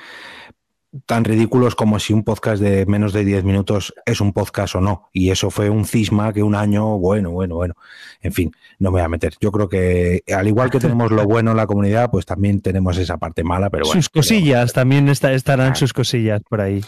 tan 1.05 1.23
ridículos 1.23 1.75
como 1.75 1.99
si 1.99 2.13
un 2.13 2.23
podcast 2.23 2.61
de 2.61 2.85
menos 2.85 3.13
de 3.13 3.25
10 3.25 3.43
minutos 3.43 3.93
es 4.05 4.21
un 4.21 4.33
podcast 4.33 4.75
o 4.75 4.81
no. 4.81 5.09
Y 5.11 5.31
eso 5.31 5.49
fue 5.49 5.69
un 5.69 5.85
cisma 5.85 6.33
que 6.33 6.43
un 6.43 6.55
año, 6.55 6.97
bueno, 6.99 7.31
bueno, 7.31 7.55
bueno. 7.55 7.75
En 8.21 8.31
fin, 8.31 8.51
no 8.79 8.91
me 8.91 8.99
voy 8.99 9.01
a 9.01 9.09
meter. 9.09 9.33
Yo 9.41 9.51
creo 9.51 9.67
que 9.67 10.23
al 10.33 10.47
igual 10.47 10.69
que 10.69 10.79
tenemos 10.79 11.11
lo 11.11 11.25
bueno 11.25 11.51
en 11.51 11.57
la 11.57 11.67
comunidad, 11.67 12.11
pues 12.11 12.25
también 12.25 12.61
tenemos 12.61 12.97
esa 12.97 13.17
parte 13.17 13.43
mala, 13.43 13.69
pero 13.69 13.85
bueno. 13.85 14.01
Sus 14.01 14.09
cosillas, 14.09 14.71
pero... 14.71 14.81
también 14.81 15.09
está, 15.09 15.33
estarán 15.33 15.75
sus 15.75 15.93
cosillas 15.93 16.41
por 16.47 16.61
ahí. 16.61 16.83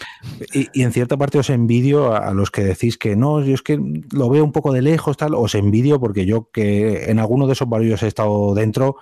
Y, 0.52 0.68
y, 0.72 0.82
en 0.82 0.92
cierta 0.92 1.16
parte 1.16 1.38
os 1.38 1.50
envidio 1.50 2.14
a, 2.14 2.28
a 2.28 2.34
los 2.34 2.50
que 2.50 2.62
decís 2.62 2.96
que 2.98 3.16
no, 3.16 3.42
yo 3.42 3.54
es 3.54 3.62
que 3.62 3.78
lo 4.12 4.30
veo 4.30 4.44
un 4.44 4.52
poco 4.52 4.72
de 4.72 4.82
lejos, 4.82 5.16
tal, 5.16 5.34
os 5.34 5.54
envidio 5.54 6.00
porque 6.00 6.26
yo 6.26 6.48
que 6.52 7.10
en 7.10 7.18
alguno 7.18 7.46
de 7.46 7.54
esos 7.54 7.68
barrios 7.68 8.02
he 8.02 8.06
estado 8.06 8.54
dentro, 8.54 8.96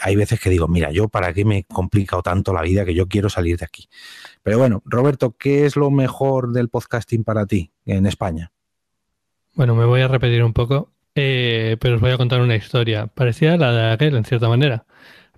hay 0.00 0.16
veces 0.16 0.40
que 0.40 0.50
digo, 0.50 0.68
mira, 0.68 0.90
yo 0.90 1.08
para 1.08 1.32
qué 1.32 1.44
me 1.44 1.58
he 1.58 1.64
complicado 1.64 2.22
tanto 2.22 2.52
la 2.52 2.62
vida 2.62 2.84
que 2.84 2.94
yo 2.94 3.06
quiero 3.06 3.28
salir 3.28 3.56
de 3.58 3.64
aquí. 3.64 3.88
Pero 4.42 4.58
bueno, 4.58 4.82
Roberto, 4.84 5.36
¿qué 5.38 5.64
es 5.66 5.76
lo 5.76 5.90
mejor 5.90 6.52
del 6.52 6.68
podcasting 6.68 7.24
para 7.24 7.46
ti 7.46 7.72
en 7.86 8.06
España? 8.06 8.52
Bueno, 9.54 9.74
me 9.74 9.84
voy 9.84 10.00
a 10.00 10.08
repetir 10.08 10.42
un 10.42 10.52
poco, 10.52 10.92
eh, 11.14 11.76
pero 11.80 11.96
os 11.96 12.00
voy 12.00 12.10
a 12.10 12.16
contar 12.16 12.40
una 12.40 12.56
historia 12.56 13.06
parecida 13.06 13.54
a 13.54 13.56
la 13.58 13.72
de 13.72 13.92
aquel, 13.92 14.16
en 14.16 14.24
cierta 14.24 14.48
manera, 14.48 14.86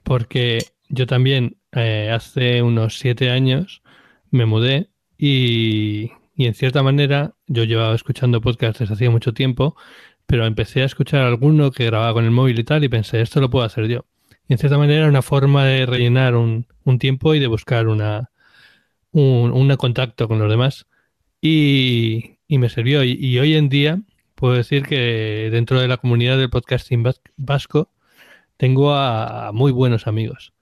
porque 0.03 0.59
yo 0.89 1.07
también 1.07 1.59
eh, 1.73 2.11
hace 2.13 2.63
unos 2.63 2.99
siete 2.99 3.31
años 3.31 3.83
me 4.31 4.47
mudé 4.47 4.91
y, 5.19 6.13
y 6.35 6.47
en 6.47 6.55
cierta 6.55 6.83
manera 6.83 7.35
yo 7.47 7.65
llevaba 7.65 7.95
escuchando 7.95 8.41
podcasts 8.41 8.81
desde 8.81 8.95
hacía 8.95 9.11
mucho 9.11 9.35
tiempo, 9.35 9.77
pero 10.27 10.47
empecé 10.47 10.83
a 10.83 10.87
escuchar 10.87 11.23
alguno 11.23 11.71
que 11.71 11.87
grababa 11.87 12.15
con 12.15 12.25
el 12.25 12.31
móvil 12.31 12.59
y 12.59 12.65
tal 12.65 12.85
y 12.85 12.89
pensé, 12.89 13.21
esto 13.21 13.41
lo 13.41 13.51
puedo 13.51 13.65
hacer 13.65 13.89
yo 13.89 14.07
en 14.53 14.59
cierta 14.59 14.79
manera 14.79 15.09
una 15.09 15.23
forma 15.23 15.65
de 15.65 15.87
rellenar 15.87 16.35
un, 16.37 16.67
un 16.85 16.99
tiempo 16.99 17.35
y 17.35 17.41
de 17.41 17.47
buscar 17.47 17.89
una, 17.89 18.31
un, 19.13 19.53
un, 19.53 19.77
contacto 19.77 20.29
con 20.29 20.39
los 20.39 20.51
demás. 20.51 20.87
Y, 21.41 22.39
y 22.49 22.59
me 22.59 22.69
sirvió. 22.69 23.05
Y, 23.05 23.39
hoy 23.39 23.55
en 23.57 23.69
día 23.69 24.01
puedo 24.35 24.55
decir 24.55 24.85
que 24.87 25.49
dentro 25.53 25.81
de 25.81 25.89
la 25.89 25.97
comunidad 25.99 26.39
del 26.39 26.51
podcasting 26.51 27.05
vasco 27.37 27.91
tengo 28.57 28.93
a, 28.95 29.49
a 29.49 29.53
muy 29.53 29.73
buenos 29.73 30.07
amigos. 30.07 30.53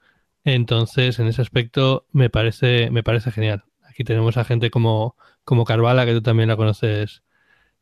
Entonces, 0.44 1.18
en 1.18 1.26
ese 1.26 1.42
aspecto 1.42 2.06
me 2.12 2.30
parece, 2.30 2.90
me 2.90 3.02
parece 3.02 3.30
genial. 3.32 3.64
Aquí 3.88 4.04
tenemos 4.04 4.36
a 4.36 4.44
gente 4.44 4.70
como, 4.70 5.16
como 5.44 5.64
Carvala, 5.64 6.06
que 6.06 6.14
tú 6.14 6.22
también 6.22 6.48
la 6.48 6.56
conoces, 6.56 7.22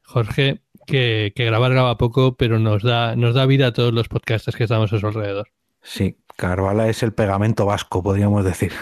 Jorge, 0.02 0.62
que, 0.86 1.32
que 1.36 1.44
grabar 1.44 1.72
graba 1.72 1.98
poco, 1.98 2.36
pero 2.36 2.58
nos 2.58 2.82
da, 2.82 3.16
nos 3.16 3.34
da 3.34 3.46
vida 3.46 3.68
a 3.68 3.72
todos 3.72 3.92
los 3.94 4.08
podcasters 4.08 4.56
que 4.56 4.64
estamos 4.64 4.92
a 4.92 4.98
su 4.98 5.06
alrededor. 5.06 5.48
Sí, 5.88 6.18
Carvala 6.36 6.88
es 6.88 7.02
el 7.02 7.14
pegamento 7.14 7.64
vasco, 7.64 8.02
podríamos 8.02 8.44
decir. 8.44 8.72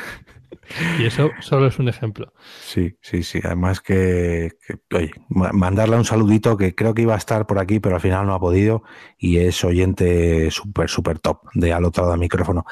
Y 0.99 1.05
eso 1.05 1.31
solo 1.41 1.69
es 1.69 1.79
un 1.79 1.89
ejemplo. 1.89 2.33
Sí, 2.61 2.97
sí, 3.01 3.23
sí. 3.23 3.39
Además 3.45 3.81
que, 3.81 4.51
que, 4.67 4.97
oye, 4.97 5.13
mandarle 5.29 5.97
un 5.97 6.05
saludito 6.05 6.57
que 6.57 6.75
creo 6.75 6.95
que 6.95 7.03
iba 7.03 7.15
a 7.15 7.19
estar 7.19 7.47
por 7.47 7.61
aquí, 7.61 7.79
pero 7.79 7.95
al 7.95 8.01
final 8.01 8.27
no 8.27 8.35
ha 8.35 8.41
podido 8.41 8.83
y 9.17 9.39
es 9.39 9.63
oyente 9.63 10.51
súper, 10.51 10.91
súper 10.91 11.21
top 11.21 11.43
de 11.55 11.73
al 11.73 11.85
otro 11.85 12.03
lado 12.03 12.13
del 12.15 12.21
micrófono. 12.21 12.65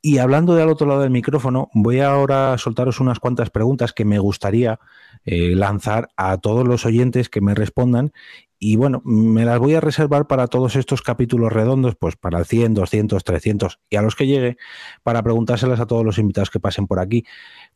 Y 0.00 0.18
hablando 0.18 0.54
de 0.54 0.62
al 0.62 0.68
otro 0.68 0.86
lado 0.86 1.00
del 1.00 1.10
micrófono, 1.10 1.68
voy 1.74 1.98
ahora 1.98 2.52
a 2.52 2.58
soltaros 2.58 3.00
unas 3.00 3.18
cuantas 3.18 3.50
preguntas 3.50 3.92
que 3.92 4.04
me 4.04 4.20
gustaría 4.20 4.78
eh, 5.24 5.54
lanzar 5.54 6.08
a 6.16 6.38
todos 6.38 6.66
los 6.66 6.86
oyentes 6.86 7.28
que 7.28 7.40
me 7.40 7.54
respondan 7.54 8.12
y 8.64 8.76
bueno, 8.76 9.02
me 9.04 9.44
las 9.44 9.58
voy 9.58 9.74
a 9.74 9.80
reservar 9.80 10.28
para 10.28 10.46
todos 10.46 10.76
estos 10.76 11.02
capítulos 11.02 11.52
redondos, 11.52 11.96
pues 11.96 12.14
para 12.14 12.38
el 12.38 12.44
100, 12.44 12.74
200, 12.74 13.24
300 13.24 13.80
y 13.90 13.96
a 13.96 14.02
los 14.02 14.14
que 14.14 14.28
llegue, 14.28 14.56
para 15.02 15.20
preguntárselas 15.20 15.80
a 15.80 15.86
todos 15.86 16.04
los 16.04 16.16
invitados 16.18 16.48
que 16.48 16.60
pasen 16.60 16.86
por 16.86 17.00
aquí. 17.00 17.24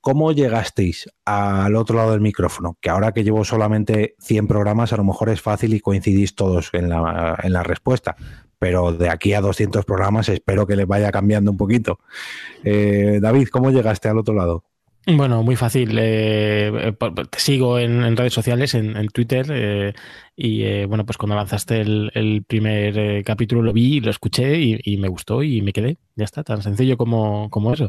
¿Cómo 0.00 0.30
llegasteis 0.30 1.10
al 1.24 1.74
otro 1.74 1.96
lado 1.96 2.12
del 2.12 2.20
micrófono? 2.20 2.78
Que 2.80 2.88
ahora 2.88 3.10
que 3.10 3.24
llevo 3.24 3.44
solamente 3.44 4.14
100 4.20 4.46
programas, 4.46 4.92
a 4.92 4.96
lo 4.96 5.02
mejor 5.02 5.28
es 5.30 5.40
fácil 5.40 5.74
y 5.74 5.80
coincidís 5.80 6.36
todos 6.36 6.70
en 6.72 6.88
la, 6.88 7.36
en 7.42 7.52
la 7.52 7.64
respuesta. 7.64 8.14
Pero 8.60 8.92
de 8.92 9.10
aquí 9.10 9.34
a 9.34 9.40
200 9.40 9.84
programas 9.84 10.28
espero 10.28 10.68
que 10.68 10.76
les 10.76 10.86
vaya 10.86 11.10
cambiando 11.10 11.50
un 11.50 11.56
poquito. 11.56 11.98
Eh, 12.62 13.18
David, 13.20 13.48
¿cómo 13.48 13.72
llegaste 13.72 14.08
al 14.08 14.18
otro 14.18 14.34
lado? 14.34 14.62
Bueno, 15.08 15.44
muy 15.44 15.54
fácil. 15.54 15.96
Eh, 16.00 16.92
te 17.30 17.38
sigo 17.38 17.78
en, 17.78 18.16
redes 18.16 18.32
sociales, 18.32 18.74
en, 18.74 18.96
en 18.96 19.06
Twitter, 19.08 19.46
eh, 19.50 19.94
y 20.34 20.64
eh, 20.64 20.86
bueno, 20.86 21.06
pues 21.06 21.16
cuando 21.16 21.36
lanzaste 21.36 21.80
el, 21.80 22.10
el 22.12 22.42
primer 22.42 22.98
eh, 22.98 23.22
capítulo 23.24 23.62
lo 23.62 23.72
vi, 23.72 24.00
lo 24.00 24.10
escuché 24.10 24.58
y, 24.60 24.96
me 24.96 25.08
gustó 25.08 25.44
y 25.44 25.62
me 25.62 25.72
quedé. 25.72 25.98
Ya 26.16 26.24
está, 26.24 26.42
tan 26.42 26.60
sencillo 26.60 26.96
como, 26.96 27.48
como 27.50 27.72
eso. 27.72 27.88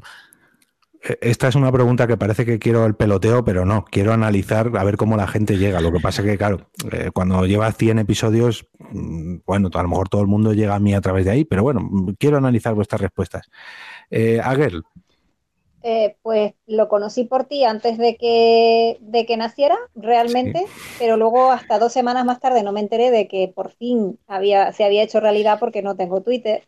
E, 1.02 1.18
esta 1.22 1.48
es 1.48 1.56
una 1.56 1.72
pregunta 1.72 2.06
que 2.06 2.18
parece 2.18 2.46
que 2.46 2.60
quiero 2.60 2.86
el 2.86 2.96
peloteo, 2.96 3.44
pero 3.44 3.66
no, 3.66 3.84
quiero 3.86 4.14
analizar 4.14 4.72
a 4.78 4.84
ver 4.84 4.98
cómo 4.98 5.18
la 5.18 5.28
gente 5.28 5.58
llega. 5.58 5.82
Lo 5.82 5.92
que 5.92 6.00
pasa 6.00 6.22
que, 6.22 6.38
claro, 6.38 6.70
eh, 6.92 7.10
cuando 7.12 7.48
lleva 7.48 7.72
100 7.72 7.98
episodios, 7.98 8.68
mm, 8.92 9.38
bueno, 9.44 9.70
a 9.74 9.82
lo 9.82 9.90
mejor 9.90 10.08
todo 10.08 10.22
el 10.22 10.28
mundo 10.28 10.54
llega 10.54 10.76
a 10.76 10.80
mí 10.80 10.94
a 10.94 11.02
través 11.02 11.26
de 11.26 11.32
ahí, 11.32 11.46
pero 11.46 11.64
bueno, 11.64 11.90
quiero 12.20 12.38
analizar 12.38 12.76
vuestras 12.76 13.02
respuestas. 13.02 13.50
Eh, 14.12 14.40
eh, 15.90 16.18
pues 16.22 16.54
lo 16.66 16.90
conocí 16.90 17.24
por 17.24 17.46
ti 17.46 17.64
antes 17.64 17.98
de 17.98 18.18
que, 18.18 18.98
de 19.00 19.26
que 19.26 19.38
naciera 19.38 19.78
realmente, 19.96 20.66
sí. 20.68 20.96
pero 21.00 21.16
luego 21.16 21.50
hasta 21.50 21.80
dos 21.80 21.94
semanas 21.94 22.26
más 22.26 22.42
tarde 22.42 22.62
no 22.62 22.74
me 22.74 22.82
enteré 22.82 23.10
de 23.10 23.30
que 23.30 23.48
por 23.48 23.72
fin 23.72 24.20
había, 24.28 24.74
se 24.74 24.84
había 24.84 25.04
hecho 25.04 25.22
realidad 25.22 25.60
porque 25.62 25.82
no 25.82 25.96
tengo 25.96 26.20
Twitter. 26.20 26.68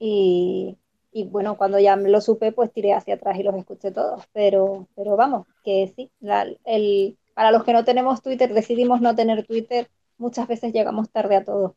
Y, 0.00 0.76
y 1.12 1.22
bueno, 1.28 1.56
cuando 1.56 1.78
ya 1.78 1.94
lo 1.94 2.20
supe, 2.20 2.50
pues 2.50 2.72
tiré 2.72 2.92
hacia 2.92 3.14
atrás 3.14 3.38
y 3.38 3.44
los 3.44 3.54
escuché 3.54 3.92
todos. 3.92 4.24
Pero, 4.32 4.88
pero 4.96 5.14
vamos, 5.14 5.46
que 5.62 5.92
sí, 5.94 6.10
la, 6.18 6.44
el, 6.64 7.16
para 7.34 7.52
los 7.52 7.62
que 7.62 7.72
no 7.72 7.84
tenemos 7.84 8.20
Twitter, 8.20 8.52
decidimos 8.52 9.00
no 9.00 9.14
tener 9.14 9.46
Twitter, 9.46 9.88
muchas 10.18 10.48
veces 10.48 10.72
llegamos 10.72 11.08
tarde 11.08 11.36
a 11.36 11.44
todo. 11.44 11.76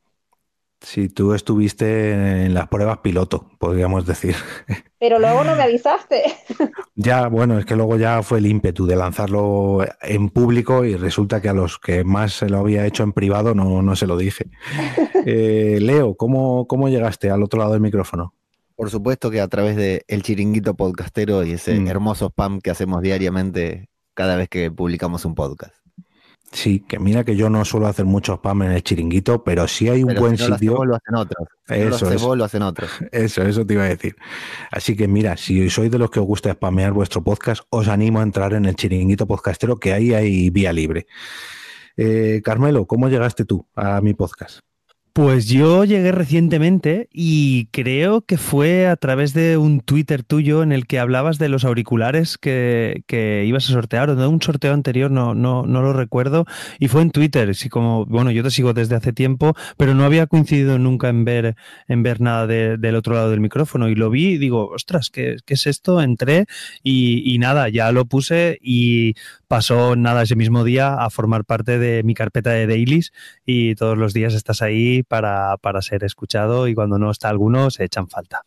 Sí, 0.80 1.09
tú 1.09 1.34
estuviste 1.34 2.45
en 2.45 2.53
las 2.53 2.67
pruebas 2.67 2.99
piloto, 2.99 3.49
podríamos 3.57 4.05
decir. 4.05 4.36
Pero 4.99 5.17
luego 5.19 5.43
no 5.43 5.55
me 5.57 5.63
avisaste. 5.63 6.21
Ya, 6.95 7.28
bueno, 7.28 7.57
es 7.57 7.65
que 7.65 7.75
luego 7.75 7.97
ya 7.97 8.21
fue 8.21 8.38
el 8.38 8.45
ímpetu 8.45 8.86
de 8.86 8.95
lanzarlo 8.95 9.80
en 10.01 10.30
público 10.30 10.86
y 10.86 10.95
resulta 10.95 11.41
que 11.41 11.49
a 11.49 11.53
los 11.53 11.80
que 11.80 12.03
más 12.03 12.34
se 12.34 12.47
lo 12.49 12.59
había 12.59 12.86
hecho 12.86 13.01
en 13.03 13.11
privado 13.11 13.55
no, 13.55 13.82
no 13.82 13.95
se 13.95 14.07
lo 14.07 14.17
dije. 14.17 14.45
Eh, 15.30 15.80
Leo, 15.82 16.15
¿cómo, 16.15 16.67
¿cómo 16.67 16.88
llegaste 16.88 17.30
al 17.30 17.43
otro 17.43 17.59
lado 17.59 17.73
del 17.73 17.82
micrófono? 17.82 18.34
Por 18.78 18.89
supuesto 18.89 19.30
que 19.30 19.41
a 19.41 19.47
través 19.49 19.75
de 19.75 20.05
El 20.07 20.23
Chiringuito 20.23 20.75
Podcastero 20.75 21.43
y 21.43 21.51
ese 21.51 21.78
Mm. 21.78 21.88
hermoso 21.88 22.28
spam 22.28 22.61
que 22.61 22.69
hacemos 22.69 23.01
diariamente 23.01 23.89
cada 24.13 24.38
vez 24.38 24.47
que 24.47 24.71
publicamos 24.71 25.25
un 25.25 25.36
podcast. 25.36 25.73
Sí, 26.51 26.79
que 26.79 26.97
mira 26.97 27.23
que 27.25 27.35
yo 27.35 27.49
no 27.49 27.65
suelo 27.65 27.87
hacer 27.87 28.05
mucho 28.05 28.33
spam 28.35 28.63
en 28.63 28.71
el 28.71 28.81
chiringuito, 28.81 29.43
pero 29.43 29.67
sí 29.67 29.89
hay 29.89 30.01
un 30.01 30.09
Pero 30.09 30.21
buen 30.21 30.37
si 30.37 30.43
no 30.43 30.49
lo 30.49 30.55
sitio. 30.55 30.71
hacemos, 30.71 30.87
lo 30.87 30.95
hacen 30.95 31.15
otros. 31.15 31.47
Si 31.67 31.73
no 31.73 31.77
lo 31.89 31.95
Eso, 31.95 32.11
eso. 32.11 32.35
lo 32.35 32.43
hacen 32.45 32.61
otros. 32.63 32.89
Eso, 33.11 33.41
eso 33.43 33.65
te 33.65 33.73
iba 33.73 33.83
a 33.83 33.87
decir. 33.89 34.15
Así 34.71 34.95
que 34.95 35.07
mira, 35.07 35.35
si 35.37 35.69
sois 35.69 35.91
de 35.91 35.99
los 35.99 36.09
que 36.09 36.19
os 36.19 36.25
gusta 36.25 36.53
spamear 36.53 36.93
vuestro 36.93 37.21
podcast, 37.23 37.63
os 37.69 37.87
animo 37.89 38.19
a 38.21 38.23
entrar 38.23 38.53
en 38.53 38.65
el 38.65 38.75
chiringuito 38.75 39.27
podcastero, 39.27 39.77
que 39.77 39.93
ahí 39.93 40.13
hay 40.13 40.49
vía 40.49 40.71
libre. 40.71 41.05
Eh, 41.97 42.41
Carmelo, 42.43 42.85
¿cómo 42.87 43.09
llegaste 43.09 43.43
tú 43.43 43.67
a 43.75 43.99
mi 44.01 44.13
podcast? 44.13 44.59
Pues 45.18 45.47
yo 45.47 45.84
llegué 45.84 46.11
recientemente 46.11 47.09
y 47.11 47.70
creo 47.72 48.22
que 48.22 48.38
fue 48.38 48.86
a 48.86 48.95
través 48.97 49.34
de 49.34 49.57
un 49.57 49.80
Twitter 49.80 50.22
tuyo 50.22 50.61
en 50.61 50.72
el 50.72 50.86
que 50.86 50.99
hablabas 50.99 51.39
de 51.39 51.49
los 51.49 51.65
auriculares 51.65 52.38
que, 52.38 53.01
que 53.07 53.43
ibas 53.47 53.68
a 53.68 53.74
sortear 53.74 54.11
o 54.11 54.15
de 54.15 54.28
un 54.28 54.39
sorteo 54.43 54.76
anterior, 54.76 55.09
no, 55.09 55.34
no, 55.34 55.65
no 55.65 55.82
lo 55.82 55.91
recuerdo. 55.91 56.45
Y 56.78 56.88
fue 56.88 57.01
en 57.01 57.09
Twitter, 57.09 57.55
sí, 57.55 57.68
como, 57.68 58.05
bueno, 58.05 58.30
yo 58.30 58.43
te 58.43 58.51
sigo 58.51 58.74
desde 58.74 58.93
hace 58.93 59.11
tiempo, 59.11 59.55
pero 59.76 59.95
no 59.95 60.03
había 60.05 60.28
coincidido 60.28 60.78
nunca 60.78 61.09
en 61.09 61.26
ver, 61.26 61.55
en 61.88 62.03
ver 62.03 62.22
nada 62.22 62.45
de- 62.45 62.78
del 62.78 62.93
otro 62.95 63.15
lado 63.15 63.32
del 63.32 63.39
micrófono. 63.39 63.89
Y 63.89 63.95
lo 63.95 64.11
vi 64.11 64.34
y 64.34 64.38
digo, 64.38 64.68
ostras, 64.70 65.09
¿qué, 65.09 65.38
qué 65.47 65.55
es 65.55 65.65
esto? 65.65 65.99
Entré 65.99 66.45
y, 66.84 67.24
y 67.34 67.39
nada, 67.39 67.70
ya 67.70 67.91
lo 67.91 68.05
puse 68.05 68.59
y 68.61 69.15
pasó 69.47 69.95
nada 69.95 70.22
ese 70.22 70.36
mismo 70.36 70.63
día 70.63 70.93
a 70.93 71.09
formar 71.09 71.43
parte 71.43 71.80
de 71.80 72.03
mi 72.03 72.13
carpeta 72.13 72.51
de 72.51 72.68
dailies 72.68 73.13
y 73.47 73.74
todos 73.74 73.97
los 73.97 74.13
días 74.13 74.36
estás 74.36 74.61
ahí 74.61 75.01
para, 75.07 75.57
para 75.57 75.81
ser 75.81 76.03
escuchado 76.03 76.67
y 76.67 76.75
cuando 76.75 76.97
no 76.97 77.11
está 77.11 77.29
alguno 77.29 77.69
se 77.69 77.83
echan 77.83 78.07
falta. 78.09 78.43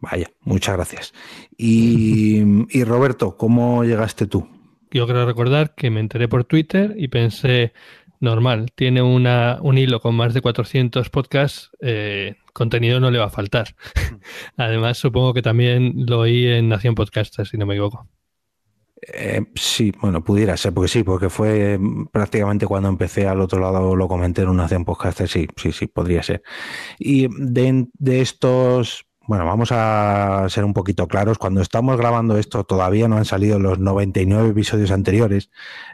Vaya, 0.00 0.28
muchas 0.42 0.76
gracias. 0.76 1.14
Y, 1.56 2.42
y 2.68 2.84
Roberto, 2.84 3.36
¿cómo 3.36 3.84
llegaste 3.84 4.26
tú? 4.26 4.48
Yo 4.90 5.06
quiero 5.06 5.26
recordar 5.26 5.74
que 5.74 5.90
me 5.90 6.00
enteré 6.00 6.28
por 6.28 6.44
Twitter 6.44 6.94
y 6.96 7.08
pensé, 7.08 7.72
normal, 8.20 8.72
tiene 8.74 9.02
una, 9.02 9.58
un 9.60 9.78
hilo 9.78 10.00
con 10.00 10.14
más 10.16 10.34
de 10.34 10.40
400 10.40 11.10
podcasts, 11.10 11.70
eh, 11.80 12.36
contenido 12.52 12.98
no 12.98 13.10
le 13.10 13.18
va 13.18 13.26
a 13.26 13.30
faltar. 13.30 13.76
Además, 14.56 14.98
supongo 14.98 15.32
que 15.34 15.42
también 15.42 16.06
lo 16.06 16.20
oí 16.20 16.46
en 16.46 16.68
Nación 16.68 16.94
Podcaster, 16.94 17.46
si 17.46 17.56
no 17.56 17.66
me 17.66 17.74
equivoco. 17.74 18.08
Eh, 19.12 19.44
sí, 19.54 19.92
bueno, 20.00 20.24
pudiera 20.24 20.56
ser, 20.56 20.72
porque 20.72 20.88
sí, 20.88 21.02
porque 21.02 21.28
fue 21.28 21.78
mm, 21.78 22.06
prácticamente 22.06 22.66
cuando 22.66 22.88
empecé 22.88 23.26
al 23.26 23.40
otro 23.40 23.60
lado, 23.60 23.96
lo 23.96 24.08
comenté 24.08 24.42
en 24.42 24.48
una 24.48 24.64
acción 24.64 24.84
podcaster, 24.84 25.28
sí, 25.28 25.46
sí, 25.56 25.72
sí, 25.72 25.86
podría 25.86 26.22
ser. 26.22 26.42
Y 26.98 27.28
de, 27.36 28.20
estos, 28.20 29.06
bueno, 29.26 29.44
vamos 29.44 29.70
a 29.72 30.46
ser 30.48 30.64
un 30.64 30.72
poquito 30.72 31.06
claros, 31.06 31.38
cuando 31.38 31.60
estamos 31.60 31.98
grabando 31.98 32.38
esto 32.38 32.64
todavía 32.64 33.08
no 33.08 33.16
han 33.16 33.26
salido 33.26 33.58
los 33.58 33.78
99 33.78 34.50
episodios 34.50 34.90
anteriores, 34.90 35.50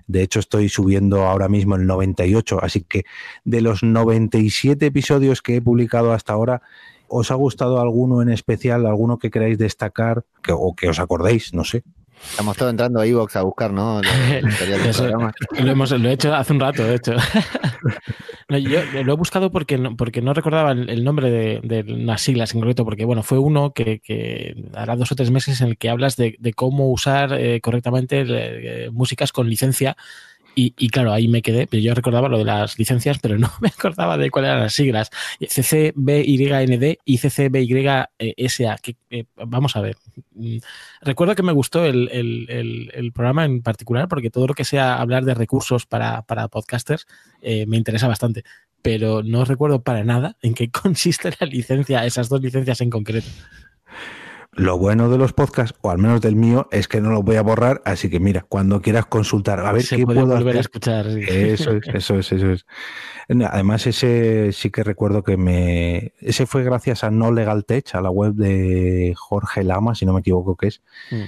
de 0.06 0.22
hecho 0.22 0.38
estoy 0.38 0.68
subiendo 0.68 1.26
ahora 1.26 1.48
mismo 1.48 1.74
el 1.74 1.86
98, 1.86 2.62
así 2.62 2.82
que 2.82 3.04
de 3.44 3.61
los 3.61 3.82
97 3.82 4.86
episodios 4.86 5.42
que 5.42 5.56
he 5.56 5.62
publicado 5.62 6.12
hasta 6.12 6.32
ahora, 6.32 6.62
¿os 7.08 7.32
ha 7.32 7.34
gustado 7.34 7.80
alguno 7.80 8.22
en 8.22 8.28
especial, 8.28 8.86
alguno 8.86 9.18
que 9.18 9.30
queráis 9.30 9.58
destacar 9.58 10.24
o 10.48 10.76
que 10.76 10.88
os 10.88 11.00
acordéis? 11.00 11.52
No 11.54 11.64
sé. 11.64 11.82
Estamos 12.23 12.57
todos 12.57 12.71
entrando 12.71 13.01
a 13.01 13.07
Evox 13.07 13.37
a 13.37 13.43
buscar, 13.43 13.73
¿no? 13.73 14.01
Eso-. 14.87 15.07
Lo, 15.07 15.71
hemos, 15.71 15.91
lo 15.91 16.09
he 16.09 16.12
hecho 16.12 16.35
hace 16.35 16.53
un 16.53 16.61
rato, 16.61 16.85
de 16.85 16.95
hecho. 16.97 17.12
No, 18.51 18.59
yo 18.59 18.81
lo 19.05 19.12
he 19.12 19.16
buscado 19.16 19.53
porque 19.53 19.79
no, 19.79 19.97
porque 19.97 20.21
no 20.23 20.35
recordaba 20.35 20.73
el, 20.73 20.91
el 20.91 21.05
nombre 21.05 21.31
de, 21.31 21.61
de 21.62 21.85
las 21.85 22.21
siglas 22.21 22.53
en 22.53 22.59
concreto, 22.59 22.85
porque 22.85 23.05
bueno, 23.05 23.23
fue 23.23 23.39
uno 23.39 23.73
que, 23.73 24.01
que 24.01 24.57
hará 24.75 24.97
dos 24.97 25.12
o 25.12 25.14
tres 25.14 25.31
meses 25.31 25.61
en 25.61 25.68
el 25.68 25.79
que 25.79 25.89
hablas 25.89 26.16
de, 26.16 26.35
de 26.41 26.53
cómo 26.53 26.91
usar 26.91 27.33
eh, 27.33 27.61
correctamente 27.61 28.25
eh, 28.27 28.91
músicas 28.91 29.31
con 29.31 29.49
licencia. 29.49 29.97
Y, 30.57 30.74
y 30.76 30.88
claro, 30.88 31.12
ahí 31.12 31.28
me 31.28 31.42
quedé, 31.42 31.66
pero 31.66 31.82
yo 31.82 31.94
recordaba 31.94 32.28
lo 32.28 32.38
de 32.38 32.44
las 32.44 32.78
licencias, 32.78 33.18
pero 33.20 33.38
no 33.38 33.51
me 33.61 33.68
acordaba 33.68 34.18
de 34.18 34.30
cuáles 34.30 34.48
eran 34.51 34.62
las 34.62 34.74
siglas. 34.74 35.11
CCBYND 35.40 36.98
y 37.05 37.18
CCBYSA. 37.18 38.76
Que, 38.82 38.96
eh, 39.11 39.24
vamos 39.36 39.76
a 39.76 39.80
ver. 39.80 39.96
Mm, 40.34 40.59
Recuerdo 41.03 41.34
que 41.34 41.42
me 41.42 41.53
gustó 41.53 41.84
el, 41.84 42.09
el- 42.12 42.90
el- 42.92 43.12
programa 43.12 43.44
en 43.44 43.62
particular 43.62 44.09
porque 44.09 44.30
todo 44.30 44.46
lo 44.46 44.55
que 44.55 44.64
sea 44.64 44.96
hablar 45.01 45.24
de 45.24 45.34
recursos 45.34 45.86
para, 45.86 46.22
para 46.22 46.48
podcasters 46.48 47.07
eh, 47.42 47.66
me 47.66 47.76
interesa 47.76 48.07
bastante, 48.09 48.44
pero 48.82 49.22
no 49.22 49.44
recuerdo 49.44 49.82
para 49.82 50.05
nada 50.05 50.36
en 50.42 50.55
qué 50.55 50.70
consiste 50.70 51.30
la 51.40 51.46
licencia, 51.46 52.05
esas 52.07 52.28
dos 52.28 52.40
licencias 52.40 52.80
en 52.80 52.90
concreto. 52.90 53.28
Lo 54.53 54.78
bueno 54.78 55.09
de 55.09 55.16
los 55.16 55.32
podcasts, 55.32 55.78
o 55.80 55.90
al 55.90 55.98
menos 55.98 56.20
del 56.20 56.34
mío, 56.34 56.68
es 56.72 56.88
que 56.88 57.01
no 57.01 57.11
los 57.11 57.22
voy 57.22 57.36
a 57.36 57.42
borrar, 57.42 57.82
así 57.84 58.11
que 58.11 58.18
mira, 58.18 58.44
cuando 58.48 58.82
quieras 58.82 59.07
consultar, 59.07 59.61
a 59.61 59.70
ver 59.72 59.84
Se 59.84 59.96
qué 59.96 60.05
puede 60.05 60.20
puedo 60.22 60.34
volver 60.34 60.57
a 60.57 60.61
hacer. 60.61 60.61
escuchar. 60.61 61.07
sí. 61.12 61.20
Eso 61.28 61.70
es, 61.76 61.86
eso 61.86 62.18
es, 62.18 62.32
eso 62.32 62.51
es. 62.51 62.66
Además, 63.28 63.86
ese 63.86 64.51
sí 64.53 64.70
que 64.70 64.82
recuerdo 64.82 65.22
que 65.22 65.36
me. 65.36 66.14
Ese 66.18 66.46
fue 66.46 66.64
gracias 66.64 67.05
a 67.05 67.11
No 67.12 67.30
Legal 67.30 67.64
Tech, 67.64 67.94
a 67.94 68.01
la 68.01 68.11
web 68.11 68.34
de 68.34 69.14
Jorge 69.16 69.62
Lama, 69.62 69.94
si 69.94 70.05
no 70.05 70.12
me 70.12 70.20
equivoco 70.20 70.57
que 70.57 70.66
es. 70.66 70.82
Mm. 71.12 71.22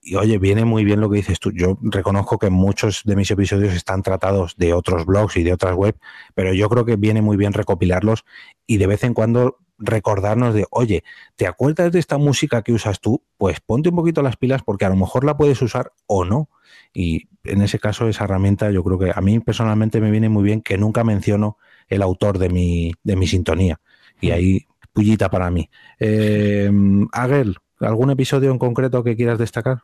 Y 0.00 0.14
oye, 0.14 0.38
viene 0.38 0.64
muy 0.64 0.84
bien 0.84 1.00
lo 1.00 1.10
que 1.10 1.16
dices 1.16 1.40
tú. 1.40 1.50
Yo 1.52 1.76
reconozco 1.82 2.38
que 2.38 2.48
muchos 2.48 3.02
de 3.04 3.16
mis 3.16 3.30
episodios 3.32 3.74
están 3.74 4.02
tratados 4.02 4.56
de 4.56 4.72
otros 4.72 5.04
blogs 5.04 5.36
y 5.36 5.42
de 5.42 5.52
otras 5.52 5.74
webs, 5.74 5.98
pero 6.34 6.54
yo 6.54 6.68
creo 6.68 6.84
que 6.84 6.94
viene 6.94 7.20
muy 7.22 7.36
bien 7.36 7.52
recopilarlos 7.52 8.24
y 8.66 8.76
de 8.78 8.86
vez 8.86 9.02
en 9.02 9.12
cuando 9.14 9.58
recordarnos 9.78 10.54
de, 10.54 10.66
oye, 10.70 11.04
¿te 11.36 11.46
acuerdas 11.46 11.92
de 11.92 11.98
esta 11.98 12.18
música 12.18 12.62
que 12.62 12.72
usas 12.72 13.00
tú? 13.00 13.22
Pues 13.36 13.60
ponte 13.60 13.88
un 13.88 13.96
poquito 13.96 14.22
las 14.22 14.36
pilas 14.36 14.62
porque 14.62 14.84
a 14.84 14.88
lo 14.88 14.96
mejor 14.96 15.24
la 15.24 15.36
puedes 15.36 15.62
usar 15.62 15.92
o 16.06 16.24
no. 16.24 16.48
Y 16.92 17.28
en 17.44 17.62
ese 17.62 17.78
caso, 17.78 18.08
esa 18.08 18.24
herramienta, 18.24 18.70
yo 18.70 18.82
creo 18.82 18.98
que 18.98 19.12
a 19.14 19.20
mí 19.20 19.38
personalmente 19.40 20.00
me 20.00 20.10
viene 20.10 20.28
muy 20.28 20.42
bien 20.42 20.60
que 20.60 20.78
nunca 20.78 21.04
menciono 21.04 21.58
el 21.88 22.02
autor 22.02 22.38
de 22.38 22.48
mi, 22.48 22.92
de 23.02 23.16
mi 23.16 23.26
sintonía. 23.26 23.80
Y 24.20 24.30
ahí, 24.30 24.66
pullita 24.92 25.30
para 25.30 25.50
mí. 25.50 25.70
Eh, 26.00 26.70
Agel, 27.12 27.56
¿algún 27.80 28.10
episodio 28.10 28.50
en 28.50 28.58
concreto 28.58 29.04
que 29.04 29.16
quieras 29.16 29.38
destacar? 29.38 29.78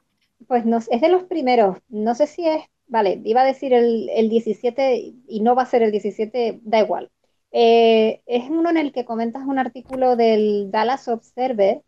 Pues 0.48 0.66
no, 0.66 0.78
es 0.78 1.00
de 1.00 1.08
los 1.08 1.22
primeros. 1.24 1.78
No 1.88 2.14
sé 2.14 2.26
si 2.26 2.46
es, 2.46 2.62
vale, 2.88 3.20
iba 3.24 3.42
a 3.42 3.46
decir 3.46 3.72
el, 3.72 4.10
el 4.10 4.28
17 4.28 5.14
y 5.28 5.40
no 5.40 5.54
va 5.54 5.62
a 5.62 5.66
ser 5.66 5.82
el 5.82 5.92
17, 5.92 6.60
da 6.64 6.80
igual. 6.80 7.10
Eh, 7.54 8.20
es 8.26 8.50
uno 8.50 8.70
en 8.70 8.76
el 8.78 8.92
que 8.92 9.04
comentas 9.04 9.44
un 9.46 9.58
artículo 9.60 10.16
del 10.16 10.70
Dallas 10.72 11.08
Observer 11.08 11.82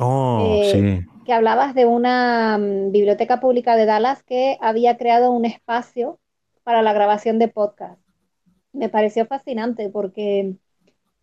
Oh, 0.00 0.60
Eh, 0.62 0.72
sí. 0.72 1.06
que 1.26 1.32
hablabas 1.32 1.74
de 1.74 1.86
una 1.86 2.58
mm, 2.58 2.92
biblioteca 2.92 3.40
pública 3.40 3.76
de 3.76 3.86
Dallas 3.86 4.22
que 4.22 4.56
había 4.60 4.96
creado 4.96 5.32
un 5.32 5.44
espacio 5.44 6.18
para 6.62 6.82
la 6.82 6.92
grabación 6.92 7.38
de 7.38 7.48
podcast. 7.48 8.00
Me 8.72 8.88
pareció 8.88 9.26
fascinante 9.26 9.88
porque 9.90 10.56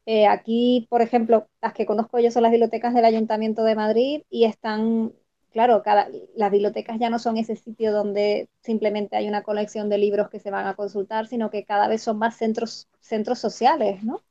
eh, 0.05 0.27
aquí, 0.27 0.87
por 0.89 1.01
ejemplo, 1.01 1.47
las 1.61 1.73
que 1.73 1.85
conozco 1.85 2.19
yo 2.19 2.31
son 2.31 2.43
las 2.43 2.51
bibliotecas 2.51 2.93
del 2.93 3.05
Ayuntamiento 3.05 3.63
de 3.63 3.75
Madrid 3.75 4.23
y 4.29 4.45
están, 4.45 5.13
claro, 5.55 5.83
cada, 5.83 6.09
las 6.35 6.51
bibliotecas 6.51 6.99
ya 6.99 7.09
no 7.09 7.17
son 7.17 7.37
ese 7.37 7.55
sitio 7.55 7.93
donde 7.93 8.49
simplemente 8.59 9.15
hay 9.15 9.29
una 9.29 9.41
colección 9.41 9.87
de 9.87 9.97
libros 9.97 10.29
que 10.29 10.41
se 10.41 10.51
van 10.51 10.67
a 10.67 10.75
consultar, 10.75 11.27
sino 11.27 11.49
que 11.49 11.63
cada 11.63 11.87
vez 11.87 12.03
son 12.03 12.17
más 12.17 12.35
centros, 12.35 12.89
centros 12.99 13.39
sociales, 13.39 14.03
¿no? 14.03 14.21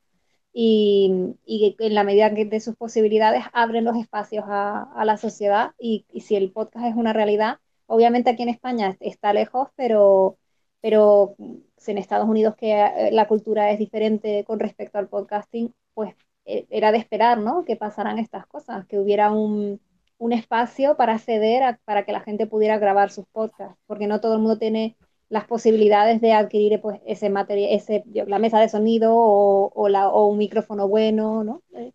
y, 0.52 1.34
y 1.46 1.76
en 1.78 1.94
la 1.94 2.04
medida 2.04 2.28
de 2.28 2.60
sus 2.60 2.76
posibilidades 2.76 3.44
abren 3.54 3.84
los 3.84 3.96
espacios 3.96 4.44
a, 4.46 4.82
a 4.94 5.04
la 5.06 5.16
sociedad 5.16 5.72
y, 5.78 6.04
y, 6.12 6.20
si 6.20 6.36
el 6.36 6.52
podcast 6.52 6.88
es 6.88 6.94
una 6.94 7.14
realidad, 7.14 7.58
obviamente 7.86 8.28
aquí 8.30 8.42
en 8.42 8.50
España 8.50 8.96
está 9.00 9.32
lejos, 9.32 9.70
pero, 9.76 10.36
pero 10.82 11.36
en 11.38 11.98
Estados 11.98 12.28
Unidos 12.28 12.54
que 12.56 13.08
la 13.12 13.26
cultura 13.28 13.70
es 13.70 13.78
diferente 13.78 14.44
con 14.46 14.60
respecto 14.60 14.98
al 14.98 15.08
podcasting, 15.08 15.72
pues 15.94 16.14
era 16.44 16.92
de 16.92 16.98
esperar, 16.98 17.38
¿no? 17.38 17.64
Que 17.64 17.76
pasaran 17.76 18.18
estas 18.18 18.46
cosas, 18.46 18.86
que 18.86 18.98
hubiera 18.98 19.30
un, 19.32 19.80
un 20.18 20.32
espacio 20.32 20.96
para 20.96 21.14
acceder 21.14 21.62
a, 21.62 21.78
para 21.84 22.04
que 22.04 22.12
la 22.12 22.20
gente 22.20 22.46
pudiera 22.46 22.78
grabar 22.78 23.10
sus 23.10 23.26
podcasts, 23.26 23.76
porque 23.86 24.06
no 24.06 24.20
todo 24.20 24.34
el 24.34 24.40
mundo 24.40 24.58
tiene 24.58 24.96
las 25.28 25.46
posibilidades 25.46 26.20
de 26.20 26.32
adquirir 26.32 26.80
pues, 26.80 27.00
ese 27.06 27.30
material, 27.30 27.70
ese, 27.72 28.04
la 28.26 28.38
mesa 28.38 28.60
de 28.60 28.68
sonido 28.68 29.14
o, 29.14 29.72
o, 29.74 29.88
la, 29.88 30.08
o 30.08 30.26
un 30.26 30.38
micrófono 30.38 30.86
bueno, 30.88 31.44
¿no? 31.44 31.62
Eh, 31.74 31.92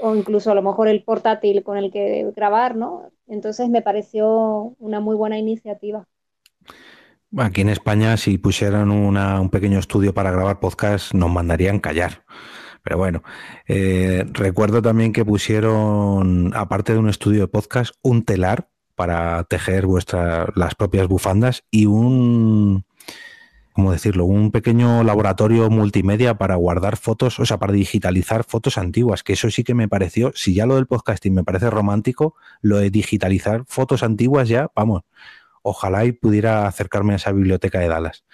o 0.00 0.14
incluso 0.14 0.50
a 0.50 0.54
lo 0.54 0.62
mejor 0.62 0.88
el 0.88 1.02
portátil 1.02 1.62
con 1.64 1.76
el 1.76 1.90
que 1.90 2.30
grabar, 2.36 2.76
¿no? 2.76 3.10
Entonces 3.26 3.68
me 3.68 3.82
pareció 3.82 4.76
una 4.78 5.00
muy 5.00 5.16
buena 5.16 5.38
iniciativa. 5.38 6.06
Aquí 7.36 7.60
en 7.60 7.68
España, 7.68 8.16
si 8.16 8.38
pusieran 8.38 8.90
una, 8.90 9.40
un 9.40 9.50
pequeño 9.50 9.78
estudio 9.78 10.14
para 10.14 10.30
grabar 10.30 10.60
podcast, 10.60 11.12
nos 11.12 11.30
mandarían 11.30 11.78
callar. 11.78 12.24
Pero 12.82 12.98
bueno, 12.98 13.22
eh, 13.66 14.24
recuerdo 14.32 14.82
también 14.82 15.12
que 15.12 15.24
pusieron, 15.24 16.52
aparte 16.54 16.92
de 16.92 16.98
un 16.98 17.08
estudio 17.08 17.42
de 17.42 17.48
podcast, 17.48 17.94
un 18.02 18.24
telar 18.24 18.68
para 18.94 19.44
tejer 19.44 19.86
vuestras 19.86 20.48
las 20.56 20.74
propias 20.74 21.06
bufandas 21.06 21.64
y 21.70 21.86
un 21.86 22.84
¿cómo 23.78 23.92
decirlo? 23.92 24.24
Un 24.24 24.50
pequeño 24.50 25.04
laboratorio 25.04 25.70
multimedia 25.70 26.34
para 26.34 26.56
guardar 26.56 26.96
fotos, 26.96 27.38
o 27.38 27.46
sea, 27.46 27.58
para 27.58 27.72
digitalizar 27.72 28.42
fotos 28.42 28.76
antiguas, 28.76 29.22
que 29.22 29.34
eso 29.34 29.48
sí 29.50 29.62
que 29.62 29.72
me 29.72 29.86
pareció, 29.86 30.32
si 30.34 30.52
ya 30.52 30.66
lo 30.66 30.74
del 30.74 30.88
podcasting 30.88 31.32
me 31.32 31.44
parece 31.44 31.70
romántico, 31.70 32.34
lo 32.60 32.78
de 32.78 32.90
digitalizar 32.90 33.62
fotos 33.68 34.02
antiguas 34.02 34.48
ya, 34.48 34.68
vamos, 34.74 35.04
ojalá 35.62 36.04
y 36.06 36.10
pudiera 36.10 36.66
acercarme 36.66 37.12
a 37.12 37.16
esa 37.16 37.30
biblioteca 37.30 37.78
de 37.78 37.86
Dallas. 37.86 38.24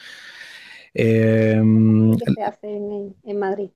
Eh, 0.94 1.60
se 2.34 2.42
hace 2.42 2.76
en, 2.76 3.38
Madrid. 3.38 3.68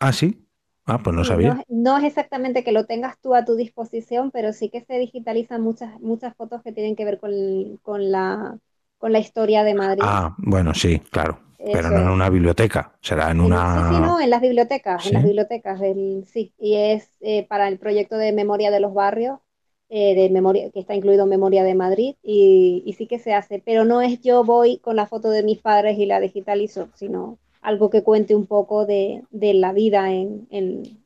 Ah, 0.00 0.12
sí. 0.12 0.42
Ah, 0.84 1.00
pues 1.02 1.16
no 1.16 1.24
sabía. 1.24 1.64
No, 1.68 1.98
es 1.98 2.04
exactamente 2.04 2.62
que 2.62 2.70
lo 2.70 2.86
tengas 2.86 3.20
tú 3.20 3.34
a 3.34 3.44
tu 3.44 3.56
disposición, 3.56 4.30
pero 4.30 4.52
sí 4.52 4.68
que 4.68 4.82
se 4.82 4.98
digitalizan 4.98 5.60
muchas, 5.60 6.00
muchas 6.00 6.36
fotos 6.36 6.62
que 6.62 6.70
tienen 6.70 6.94
que 6.94 7.04
ver 7.04 7.18
con 7.18 8.10
la 8.12 8.58
con 8.98 9.12
la 9.12 9.18
historia 9.18 9.64
de 9.64 9.74
Madrid. 9.74 10.02
Ah, 10.04 10.34
bueno, 10.38 10.74
sí, 10.74 10.98
claro. 10.98 11.38
Pero 11.58 11.90
no 11.90 11.98
en 11.98 12.08
una 12.08 12.30
biblioteca, 12.30 12.92
será 13.00 13.30
en 13.30 13.40
una... 13.40 13.88
Sí, 13.88 13.94
sí, 13.96 14.00
no, 14.00 14.20
en 14.20 14.30
las 14.30 14.40
bibliotecas, 14.40 15.06
en 15.06 15.14
las 15.14 15.24
bibliotecas, 15.24 15.80
sí. 16.26 16.52
Y 16.58 16.76
es 16.76 17.08
eh, 17.20 17.44
para 17.48 17.66
el 17.66 17.78
proyecto 17.78 18.16
de 18.16 18.32
Memoria 18.32 18.70
de 18.70 18.78
los 18.78 18.94
Barrios, 18.94 19.40
eh, 19.88 20.14
de 20.14 20.30
memoria, 20.30 20.70
que 20.70 20.80
está 20.80 20.94
incluido 20.94 21.24
en 21.24 21.30
Memoria 21.30 21.64
de 21.64 21.74
Madrid, 21.74 22.14
y, 22.22 22.94
sí 22.96 23.06
que 23.06 23.18
se 23.18 23.34
hace. 23.34 23.60
Pero 23.64 23.84
no 23.84 24.00
es 24.00 24.20
yo 24.20 24.44
voy 24.44 24.78
con 24.78 24.96
la 24.96 25.06
foto 25.06 25.30
de 25.30 25.42
mis 25.42 25.58
padres 25.58 25.98
y 25.98 26.06
la 26.06 26.20
digitalizo, 26.20 26.88
sino 26.94 27.38
algo 27.66 27.90
que 27.90 28.04
cuente 28.04 28.36
un 28.36 28.46
poco 28.46 28.86
de, 28.86 29.24
la 29.32 29.72
vida 29.72 30.12
en, 30.12 30.46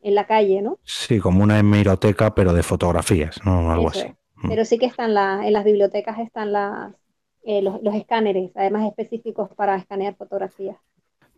la 0.02 0.26
calle, 0.26 0.60
¿no? 0.60 0.78
Sí, 0.84 1.18
como 1.18 1.42
una 1.42 1.58
hemeroteca, 1.58 2.34
pero 2.34 2.52
de 2.52 2.62
fotografías, 2.62 3.40
¿no? 3.46 3.72
Algo 3.72 3.88
así. 3.88 4.04
Mm. 4.36 4.48
Pero 4.50 4.66
sí 4.66 4.76
que 4.76 4.84
están 4.84 5.14
la, 5.14 5.40
en 5.46 5.54
las 5.54 5.64
bibliotecas 5.64 6.18
están 6.18 6.52
las, 6.52 6.92
eh, 7.44 7.62
los, 7.62 7.94
escáneres, 7.94 8.50
además 8.54 8.86
específicos 8.86 9.48
para 9.56 9.76
escanear 9.76 10.14
fotografías. 10.16 10.76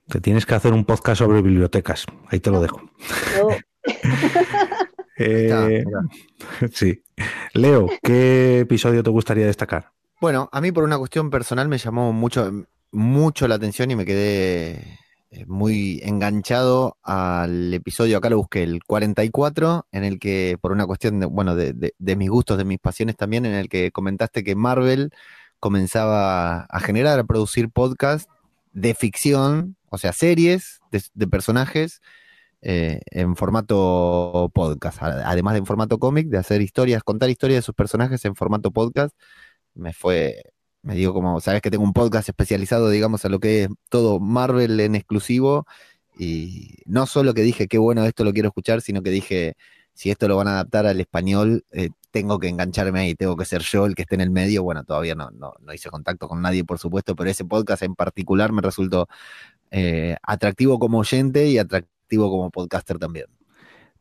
Te 0.08 0.20
tienes 0.20 0.44
que 0.44 0.56
hacer 0.56 0.72
un 0.72 0.84
podcast 0.84 1.20
sobre 1.20 1.40
bibliotecas, 1.40 2.04
ahí 2.28 2.40
te 2.40 2.50
lo 2.50 2.60
dejo. 2.60 2.80
Eh, 5.18 5.84
sí. 6.72 7.04
Leo, 7.52 7.86
¿qué 8.02 8.60
episodio 8.60 9.02
te 9.02 9.10
gustaría 9.10 9.46
destacar? 9.46 9.92
Bueno, 10.20 10.48
a 10.50 10.60
mí 10.60 10.72
por 10.72 10.82
una 10.82 10.98
cuestión 10.98 11.30
personal 11.30 11.68
me 11.68 11.78
llamó 11.78 12.12
mucho, 12.12 12.50
mucho 12.90 13.46
la 13.46 13.56
atención 13.56 13.90
y 13.90 13.96
me 13.96 14.06
quedé 14.06 14.98
muy 15.46 16.00
enganchado 16.02 16.98
al 17.02 17.72
episodio, 17.74 18.18
acá 18.18 18.30
lo 18.30 18.38
busqué, 18.38 18.62
el 18.62 18.84
44, 18.84 19.86
en 19.92 20.04
el 20.04 20.18
que, 20.18 20.58
por 20.60 20.72
una 20.72 20.86
cuestión 20.86 21.20
de, 21.20 21.26
bueno, 21.26 21.56
de 21.56 22.16
mis 22.16 22.30
gustos, 22.30 22.58
de 22.58 22.64
mis 22.64 22.78
pasiones 22.78 23.16
también, 23.16 23.46
en 23.46 23.54
el 23.54 23.68
que 23.68 23.90
comentaste 23.92 24.44
que 24.44 24.54
Marvel 24.54 25.10
comenzaba 25.62 26.62
a 26.62 26.80
generar, 26.80 27.20
a 27.20 27.24
producir 27.24 27.70
podcasts 27.70 28.28
de 28.72 28.94
ficción, 28.94 29.76
o 29.90 29.98
sea, 29.98 30.12
series 30.12 30.80
de, 30.90 31.26
personajes 31.28 32.00
eh, 32.62 33.00
en 33.12 33.36
formato 33.36 34.50
podcast, 34.52 35.00
además 35.00 35.54
de 35.54 35.58
en 35.58 35.66
formato 35.66 35.98
cómic, 36.00 36.26
de 36.26 36.38
hacer 36.38 36.62
historias, 36.62 37.04
contar 37.04 37.30
historias 37.30 37.58
de 37.58 37.62
sus 37.62 37.76
personajes 37.76 38.24
en 38.24 38.34
formato 38.34 38.72
podcast. 38.72 39.16
Me 39.74 39.92
fue, 39.92 40.51
me 40.82 40.94
digo 40.94 41.14
como, 41.14 41.40
sabes 41.40 41.62
que 41.62 41.70
tengo 41.70 41.84
un 41.84 41.92
podcast 41.92 42.28
especializado, 42.28 42.90
digamos, 42.90 43.24
a 43.24 43.28
lo 43.28 43.40
que 43.40 43.64
es 43.64 43.68
todo 43.88 44.20
Marvel 44.20 44.80
en 44.80 44.94
exclusivo. 44.96 45.66
Y 46.18 46.78
no 46.86 47.06
solo 47.06 47.34
que 47.34 47.42
dije, 47.42 47.68
qué 47.68 47.78
bueno, 47.78 48.04
esto 48.04 48.24
lo 48.24 48.32
quiero 48.32 48.48
escuchar, 48.48 48.82
sino 48.82 49.02
que 49.02 49.10
dije, 49.10 49.54
si 49.94 50.10
esto 50.10 50.28
lo 50.28 50.36
van 50.36 50.48
a 50.48 50.52
adaptar 50.52 50.86
al 50.86 51.00
español, 51.00 51.64
eh, 51.72 51.90
tengo 52.10 52.38
que 52.38 52.48
engancharme 52.48 53.00
ahí, 53.00 53.14
tengo 53.14 53.36
que 53.36 53.44
ser 53.44 53.62
yo 53.62 53.86
el 53.86 53.94
que 53.94 54.02
esté 54.02 54.16
en 54.16 54.20
el 54.22 54.30
medio. 54.30 54.62
Bueno, 54.62 54.84
todavía 54.84 55.14
no, 55.14 55.30
no, 55.30 55.54
hice 55.72 55.90
contacto 55.90 56.28
con 56.28 56.42
nadie, 56.42 56.64
por 56.64 56.78
supuesto, 56.78 57.16
pero 57.16 57.30
ese 57.30 57.44
podcast 57.44 57.82
en 57.82 57.94
particular 57.94 58.52
me 58.52 58.62
resultó 58.62 59.08
eh, 59.70 60.16
atractivo 60.22 60.78
como 60.78 60.98
oyente 60.98 61.46
y 61.48 61.58
atractivo 61.58 62.30
como 62.30 62.50
podcaster 62.50 62.98
también. 62.98 63.26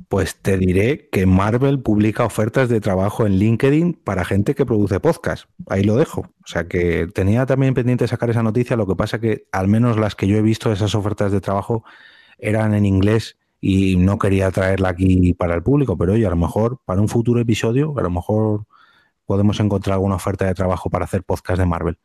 Pues 0.10 0.36
te 0.42 0.58
diré 0.58 1.10
que 1.10 1.26
Marvel 1.26 1.82
publica 1.82 2.26
ofertas 2.26 2.70
de 2.70 2.82
trabajo 2.82 3.26
en 3.26 3.34
LinkedIn 3.34 3.94
para 3.94 4.26
gente 4.26 4.56
que 4.56 4.66
produce 4.66 5.00
podcast. 5.00 5.46
Ahí 5.68 5.84
lo 5.84 5.96
dejo. 5.96 6.22
O 6.22 6.48
sea 6.48 6.68
que 6.68 7.08
tenía 7.08 7.46
también 7.46 7.74
pendiente 7.74 8.08
sacar 8.08 8.30
esa 8.30 8.44
noticia. 8.44 8.76
Lo 8.76 8.88
que 8.88 8.96
pasa 8.96 9.20
que 9.20 9.46
al 9.52 9.68
menos 9.68 9.98
las 9.98 10.16
que 10.16 10.28
yo 10.28 10.38
he 10.38 10.42
visto, 10.42 10.72
esas 10.72 10.96
ofertas 10.96 11.32
de 11.32 11.42
trabajo 11.42 11.84
eran 12.38 12.74
en 12.74 12.86
inglés 12.86 13.38
y 13.62 13.96
no 13.96 14.18
quería 14.18 14.50
traerla 14.52 14.90
aquí 14.90 15.34
para 15.34 15.54
el 15.54 15.62
público, 15.62 15.96
pero 15.96 16.14
oye, 16.14 16.26
a 16.26 16.32
lo 16.32 16.36
mejor 16.36 16.82
para 16.84 17.00
un 17.00 17.08
futuro 17.08 17.40
episodio, 17.40 17.94
a 17.96 18.02
lo 18.02 18.10
mejor 18.10 18.66
podemos 19.28 19.60
encontrar 19.60 19.94
alguna 19.94 20.16
oferta 20.16 20.46
de 20.46 20.56
trabajo 20.56 20.90
para 20.90 21.06
hacer 21.06 21.24
podcast 21.24 21.60
de 21.60 21.66
Marvel. 21.68 22.00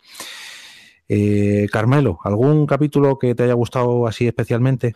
Eh, 1.08 1.66
Carmelo, 1.72 2.18
¿algún 2.24 2.66
capítulo 2.66 3.18
que 3.18 3.34
te 3.34 3.44
haya 3.44 3.54
gustado 3.54 4.06
así 4.06 4.26
especialmente? 4.26 4.94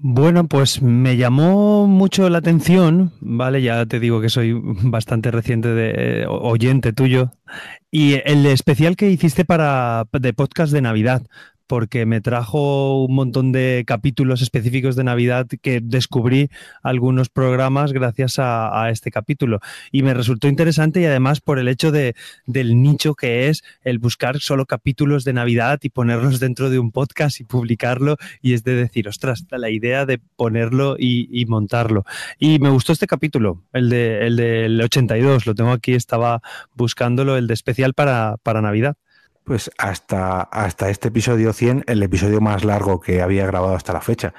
Bueno, 0.00 0.46
pues 0.46 0.80
me 0.80 1.16
llamó 1.16 1.88
mucho 1.88 2.28
la 2.30 2.38
atención, 2.38 3.12
¿vale? 3.20 3.62
Ya 3.62 3.84
te 3.86 3.98
digo 3.98 4.20
que 4.20 4.28
soy 4.28 4.54
bastante 4.54 5.30
reciente 5.30 5.68
de 5.68 6.26
oyente 6.28 6.92
tuyo. 6.92 7.32
Y 7.90 8.20
el 8.24 8.46
especial 8.46 8.94
que 8.96 9.10
hiciste 9.10 9.44
para 9.44 10.06
de 10.12 10.32
podcast 10.32 10.72
de 10.72 10.82
Navidad, 10.82 11.22
porque 11.68 12.06
me 12.06 12.20
trajo 12.20 13.04
un 13.04 13.14
montón 13.14 13.52
de 13.52 13.84
capítulos 13.86 14.42
específicos 14.42 14.96
de 14.96 15.04
Navidad 15.04 15.46
que 15.62 15.80
descubrí 15.80 16.50
algunos 16.82 17.28
programas 17.28 17.92
gracias 17.92 18.36
a, 18.38 18.88
este 18.90 19.10
capítulo. 19.10 19.60
Y 19.92 20.02
me 20.02 20.14
resultó 20.14 20.48
interesante 20.48 21.00
y 21.00 21.04
además 21.04 21.40
por 21.40 21.58
el 21.58 21.68
hecho 21.68 21.92
de, 21.92 22.14
del 22.46 22.82
nicho 22.82 23.14
que 23.14 23.48
es 23.48 23.62
el 23.82 23.98
buscar 23.98 24.38
solo 24.38 24.64
capítulos 24.66 25.24
de 25.24 25.34
Navidad 25.34 25.78
y 25.82 25.90
ponerlos 25.90 26.40
dentro 26.40 26.70
de 26.70 26.78
un 26.78 26.90
podcast 26.90 27.40
y 27.40 27.44
publicarlo. 27.44 28.16
Y 28.40 28.54
es 28.54 28.64
de 28.64 28.74
decir, 28.74 29.06
ostras, 29.06 29.44
la 29.50 29.70
idea 29.70 30.06
de 30.06 30.18
ponerlo 30.36 30.96
y, 30.98 31.44
montarlo. 31.46 32.04
Y 32.38 32.58
me 32.58 32.70
gustó 32.70 32.92
este 32.92 33.06
capítulo, 33.06 33.62
el, 33.72 33.90
de, 33.90 34.26
el 34.26 34.36
del 34.36 34.80
82, 34.80 35.46
lo 35.46 35.54
tengo 35.54 35.70
aquí, 35.70 35.92
estaba 35.92 36.40
buscándolo, 36.74 37.36
el 37.36 37.46
de 37.46 37.54
especial 37.54 37.94
para, 37.94 38.36
para 38.42 38.62
Navidad. 38.62 38.96
Pues 39.48 39.70
hasta, 39.78 40.42
hasta 40.42 40.90
este 40.90 41.08
episodio 41.08 41.54
100, 41.54 41.84
el 41.86 42.02
episodio 42.02 42.40
más 42.40 42.64
largo 42.64 43.00
que 43.00 43.22
había 43.22 43.46
grabado 43.46 43.74
hasta 43.74 43.94
la 43.94 44.02
fecha. 44.02 44.34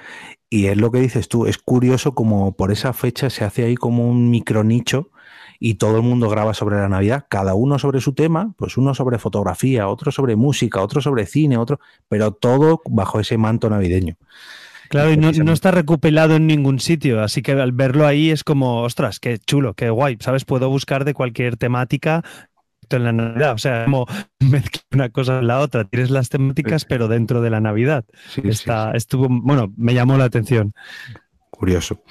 Y 0.52 0.68
es 0.68 0.78
lo 0.78 0.92
que 0.92 1.00
dices 1.00 1.28
tú, 1.28 1.48
es 1.48 1.58
curioso 1.58 2.14
como 2.14 2.56
por 2.56 2.72
esa 2.72 2.94
fecha 2.94 3.30
se 3.30 3.44
hace 3.44 3.66
ahí 3.66 3.76
como 3.76 4.08
un 4.08 4.30
micronicho 4.30 5.10
y 5.60 5.76
todo 5.76 5.98
el 5.98 6.04
mundo 6.04 6.30
graba 6.30 6.54
sobre 6.54 6.78
la 6.78 6.90
Navidad, 6.90 7.26
cada 7.28 7.56
uno 7.56 7.80
sobre 7.80 8.02
su 8.02 8.14
tema, 8.14 8.54
pues 8.56 8.78
uno 8.78 8.94
sobre 8.94 9.18
fotografía, 9.18 9.88
otro 9.88 10.12
sobre 10.12 10.36
música, 10.36 10.82
otro 10.82 11.02
sobre 11.02 11.26
cine, 11.26 11.58
otro, 11.58 11.80
pero 12.08 12.32
todo 12.32 12.82
bajo 12.86 13.20
ese 13.20 13.38
manto 13.38 13.70
navideño. 13.70 14.16
Claro, 14.90 15.12
y 15.12 15.18
no, 15.18 15.32
no, 15.32 15.54
está 15.54 15.70
recopilado 15.70 16.36
en 16.36 16.48
ningún 16.48 16.80
sitio, 16.80 17.22
así 17.22 17.44
que 17.44 17.52
al 17.52 17.74
verlo 17.74 18.08
ahí 18.08 18.32
es 18.32 18.44
como, 18.44 18.82
ostras, 18.82 19.20
qué 19.20 19.38
chulo, 19.38 19.76
qué 19.76 19.92
guay, 19.92 20.18
¿sabes? 20.20 20.46
Puedo 20.46 20.68
buscar 20.68 21.06
de 21.06 21.14
cualquier 21.14 21.58
temática 21.58 22.24
en 22.98 23.04
la 23.04 23.12
Navidad. 23.12 23.54
O 23.54 23.58
sea, 23.58 23.86
como 23.86 24.06
mezclar 24.40 24.84
una 24.92 25.10
cosa 25.10 25.40
en 25.40 25.48
la 25.48 25.60
otra. 25.60 25.86
Tienes 25.86 26.10
las 26.10 26.30
temáticas, 26.30 26.86
pero 26.86 27.08
dentro 27.08 27.42
de 27.42 27.50
la 27.50 27.60
Navidad. 27.60 28.06
Está, 28.44 28.92
Estuvo, 28.92 29.28
bueno, 29.30 29.74
me 29.78 29.94
llamó 29.94 30.18
la 30.18 30.26
atención. 30.26 30.74
Curioso. 31.50 32.04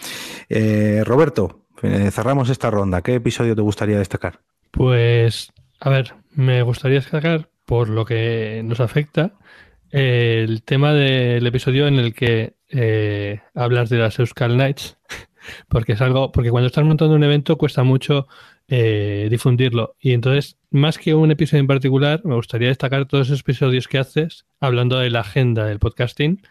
Eh, 0.49 1.03
Roberto, 1.05 1.67
eh, 1.83 2.11
cerramos 2.11 2.51
esta 2.51 2.71
ronda. 2.71 3.03
¿Qué 3.03 3.15
episodio 3.15 3.55
te 3.55 3.63
gustaría 3.63 3.99
destacar? 3.99 4.41
Pues, 4.71 5.53
a 5.81 5.91
ver, 5.91 6.15
me 6.33 6.63
gustaría 6.63 6.99
destacar, 6.99 7.49
por 7.65 7.89
lo 7.89 8.05
que 8.05 8.63
nos 8.65 8.81
afecta, 8.81 9.33
el 9.91 10.63
tema 10.63 10.93
del 10.93 11.47
episodio 11.47 11.87
en 11.87 11.95
el 11.95 12.15
que 12.15 12.55
eh, 12.69 13.41
hablas 13.55 13.89
de 13.89 13.99
las 13.99 14.19
Euskal 14.19 14.57
Nights, 14.57 14.99
porque 15.69 15.93
es 15.93 16.01
algo, 16.01 16.33
porque 16.33 16.51
cuando 16.51 16.67
estás 16.67 16.85
montando 16.85 17.15
un 17.15 17.25
evento 17.25 17.57
cuesta 17.57 17.83
mucho 17.83 18.29
eh, 18.69 19.29
difundirlo. 19.31 19.97
Y 19.99 20.13
entonces, 20.13 20.59
más 20.71 20.99
que 20.99 21.15
un 21.15 21.31
episodio 21.31 21.61
en 21.61 21.67
particular, 21.67 22.21
me 22.25 22.35
gustaría 22.35 22.69
destacar 22.69 23.07
todos 23.07 23.29
esos 23.29 23.41
episodios 23.41 23.89
que 23.89 23.97
haces 23.97 24.45
hablando 24.61 24.99
de 24.99 25.09
la 25.09 25.21
agenda 25.21 25.65
del 25.65 25.79
podcasting, 25.79 26.43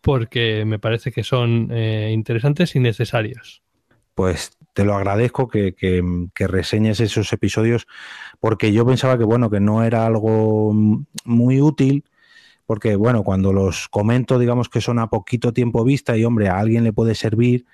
porque 0.00 0.64
me 0.64 0.80
parece 0.80 1.12
que 1.12 1.22
son 1.22 1.68
eh, 1.70 2.10
interesantes 2.12 2.74
y 2.74 2.80
necesarios. 2.80 3.62
Pues 4.14 4.50
te 4.72 4.84
lo 4.84 4.96
agradezco 4.96 5.46
que, 5.46 5.74
que, 5.76 6.46
reseñes 6.48 6.98
esos 6.98 7.32
episodios, 7.32 7.86
porque 8.40 8.72
yo 8.72 8.84
pensaba 8.84 9.16
que 9.16 9.24
bueno, 9.24 9.48
que 9.48 9.60
no 9.60 9.84
era 9.84 10.06
algo 10.06 10.72
muy 11.24 11.60
útil, 11.60 12.04
porque 12.66 12.96
bueno, 12.96 13.22
cuando 13.22 13.52
los 13.52 13.88
comento, 13.88 14.40
digamos 14.40 14.68
que 14.68 14.80
son 14.80 14.98
a 14.98 15.08
poquito 15.08 15.52
tiempo 15.52 15.84
vista 15.84 16.16
y 16.16 16.24
hombre, 16.24 16.48
a 16.48 16.58
alguien 16.58 16.82
le 16.82 16.92
puede 16.92 17.14
servir, 17.14 17.64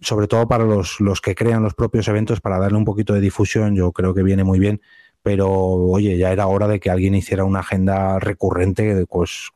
sobre 0.00 0.26
todo 0.28 0.46
para 0.48 0.64
los, 0.64 1.00
los, 1.00 1.20
que 1.20 1.34
crean 1.34 1.62
los 1.62 1.74
propios 1.74 2.08
eventos, 2.08 2.40
para 2.40 2.58
darle 2.58 2.78
un 2.78 2.84
poquito 2.84 3.12
de 3.14 3.20
difusión, 3.20 3.74
yo 3.74 3.92
creo 3.92 4.14
que 4.14 4.22
viene 4.22 4.44
muy 4.44 4.58
bien. 4.58 4.80
pero 5.22 5.50
oye, 5.50 6.16
ya 6.18 6.30
era 6.32 6.46
hora 6.46 6.68
de 6.68 6.78
que 6.78 6.90
alguien 6.90 7.14
hiciera 7.14 7.44
una 7.44 7.60
agenda 7.60 8.18
recurrente 8.20 9.06
pues, 9.06 9.50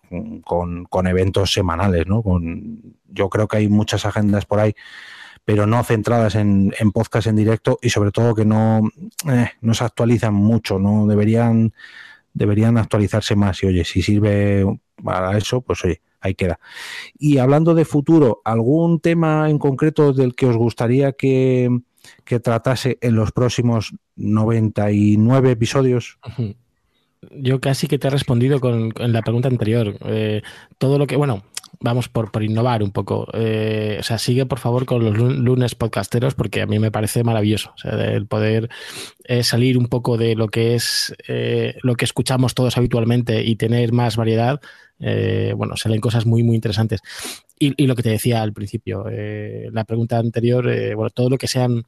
con, 0.44 0.84
con 0.84 1.06
eventos 1.06 1.52
semanales, 1.52 2.06
¿no? 2.06 2.22
Con, 2.22 2.96
yo 3.08 3.28
creo 3.28 3.46
que 3.48 3.58
hay 3.58 3.68
muchas 3.68 4.04
agendas 4.04 4.46
por 4.46 4.60
ahí 4.60 4.74
pero 5.44 5.66
no 5.66 5.82
centradas 5.82 6.36
en, 6.36 6.72
en 6.78 6.92
podcast 6.92 7.26
en 7.26 7.34
directo 7.34 7.78
y 7.82 7.90
sobre 7.90 8.12
todo 8.12 8.36
que 8.36 8.44
no, 8.44 8.88
eh, 9.28 9.50
no 9.60 9.74
se 9.74 9.84
actualizan 9.84 10.34
mucho, 10.34 10.78
no 10.78 11.06
deberían, 11.06 11.72
deberían 12.32 12.78
actualizarse 12.78 13.34
más 13.36 13.62
y 13.62 13.66
oye, 13.66 13.84
si 13.84 14.02
sirve 14.02 14.64
para 15.02 15.36
eso, 15.36 15.60
pues 15.60 15.84
oye, 15.84 16.02
ahí 16.20 16.34
queda. 16.34 16.60
Y 17.18 17.38
hablando 17.38 17.74
de 17.74 17.84
futuro, 17.84 18.40
¿algún 18.44 19.00
tema 19.00 19.48
en 19.50 19.58
concreto 19.58 20.12
del 20.12 20.34
que 20.34 20.46
os 20.46 20.56
gustaría 20.56 21.12
que, 21.12 21.68
que 22.24 22.40
tratase 22.40 22.98
en 23.00 23.16
los 23.16 23.32
próximos 23.32 23.94
99 24.16 25.50
episodios? 25.50 26.18
Yo 27.32 27.60
casi 27.60 27.86
que 27.86 27.98
te 27.98 28.08
he 28.08 28.10
respondido 28.10 28.60
con, 28.60 28.92
la 28.96 29.22
pregunta 29.22 29.48
anterior. 29.48 29.96
Eh, 30.06 30.42
todo 30.78 30.98
lo 30.98 31.06
que, 31.06 31.16
bueno, 31.16 31.42
vamos 31.80 32.08
por, 32.08 32.30
por 32.30 32.42
innovar 32.42 32.82
un 32.82 32.92
poco. 32.92 33.26
Eh, 33.32 33.96
o 33.98 34.02
sea, 34.02 34.18
sigue 34.18 34.46
por 34.46 34.58
favor 34.58 34.84
con 34.84 35.04
los 35.04 35.16
lunes 35.16 35.74
podcasteros 35.74 36.34
porque 36.34 36.62
a 36.62 36.66
mí 36.66 36.78
me 36.78 36.90
parece 36.90 37.24
maravilloso. 37.24 37.72
O 37.74 37.78
sea, 37.78 37.92
el 37.92 38.26
poder 38.26 38.68
eh, 39.24 39.42
salir 39.42 39.78
un 39.78 39.86
poco 39.86 40.16
de 40.18 40.36
lo 40.36 40.48
que 40.48 40.74
es 40.74 41.14
eh, 41.26 41.76
lo 41.82 41.94
que 41.94 42.04
escuchamos 42.04 42.54
todos 42.54 42.76
habitualmente 42.76 43.42
y 43.42 43.56
tener 43.56 43.92
más 43.92 44.16
variedad. 44.16 44.60
Bueno, 45.56 45.78
salen 45.78 45.98
cosas 46.00 46.26
muy, 46.26 46.42
muy 46.42 46.54
interesantes. 46.54 47.00
Y, 47.58 47.72
y 47.82 47.86
lo 47.86 47.96
que 47.96 48.02
te 48.02 48.10
decía 48.10 48.42
al 48.42 48.52
principio, 48.52 49.06
la 49.08 49.84
pregunta 49.84 50.18
anterior, 50.18 50.64
bueno, 50.94 51.08
todo 51.08 51.30
lo 51.30 51.38
que 51.38 51.46
sean 51.46 51.84